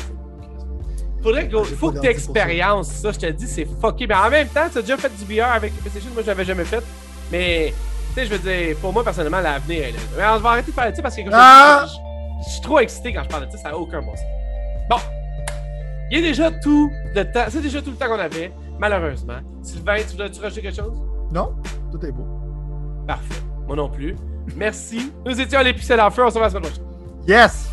Faudrait 1.21 1.47
que, 1.47 1.63
faut 1.63 1.91
que 1.91 1.99
tu 1.99 2.07
expériences 2.07 2.89
ça. 2.89 3.11
je 3.13 3.19
te 3.19 3.25
dis, 3.27 3.47
c'est 3.47 3.65
fucké. 3.79 4.07
Mais 4.07 4.15
en 4.15 4.29
même 4.29 4.47
temps, 4.49 4.65
tu 4.71 4.79
as 4.79 4.81
déjà 4.81 4.97
fait 4.97 5.11
du 5.15 5.23
VR 5.39 5.53
avec 5.53 5.73
PlayStation, 5.79 6.09
moi, 6.13 6.21
j'avais 6.25 6.43
jamais 6.43 6.65
fait. 6.65 6.83
Mais, 7.31 7.73
tu 8.09 8.13
sais, 8.15 8.25
je 8.25 8.31
veux 8.35 8.39
dire, 8.39 8.75
pour 8.81 8.91
moi, 8.91 9.03
personnellement, 9.03 9.39
l'avenir 9.39 9.85
est 9.85 9.91
là. 9.91 9.99
Mais 10.17 10.23
on 10.25 10.37
va 10.39 10.49
arrêter 10.49 10.71
de 10.71 10.75
parler 10.75 10.91
de 10.91 10.95
ça 10.97 11.01
parce 11.01 11.15
que, 11.15 11.21
je 11.23 11.29
Ah! 11.31 11.85
je- 11.87 12.45
je 12.45 12.51
suis 12.51 12.61
trop 12.61 12.79
excité 12.79 13.13
quand 13.13 13.23
je 13.23 13.29
parle 13.29 13.45
de 13.47 13.51
ça, 13.51 13.57
ça 13.57 13.69
n'a 13.69 13.77
aucun 13.77 14.01
bon 14.01 14.13
sens. 14.15 14.25
Bon. 14.89 14.97
Il 16.13 16.19
y 16.19 16.23
a 16.23 16.27
déjà 16.27 16.51
tout 16.51 16.91
le 17.15 17.23
temps, 17.23 17.45
c'est 17.49 17.59
déjà 17.59 17.81
tout 17.81 17.89
le 17.89 17.95
temps 17.95 18.05
qu'on 18.05 18.19
avait, 18.19 18.51
malheureusement. 18.77 19.39
Sylvain, 19.63 19.95
tu 19.97 20.11
voudrais-tu 20.11 20.39
rajouter 20.41 20.61
quelque 20.61 20.75
chose? 20.75 20.93
Non? 21.31 21.55
Tout 21.91 22.05
est 22.05 22.11
beau. 22.11 22.27
Parfait. 23.07 23.41
Moi 23.65 23.75
non 23.75 23.89
plus. 23.89 24.15
Merci. 24.55 25.11
Nous 25.25 25.41
étions 25.41 25.57
à 25.57 25.63
l'épicelle 25.63 25.99
en 25.99 26.11
feu. 26.11 26.23
On 26.23 26.29
se 26.29 26.35
revoit 26.35 26.43
la 26.43 26.49
semaine 26.51 26.69
prochaine. 26.69 26.85
Yes! 27.27 27.72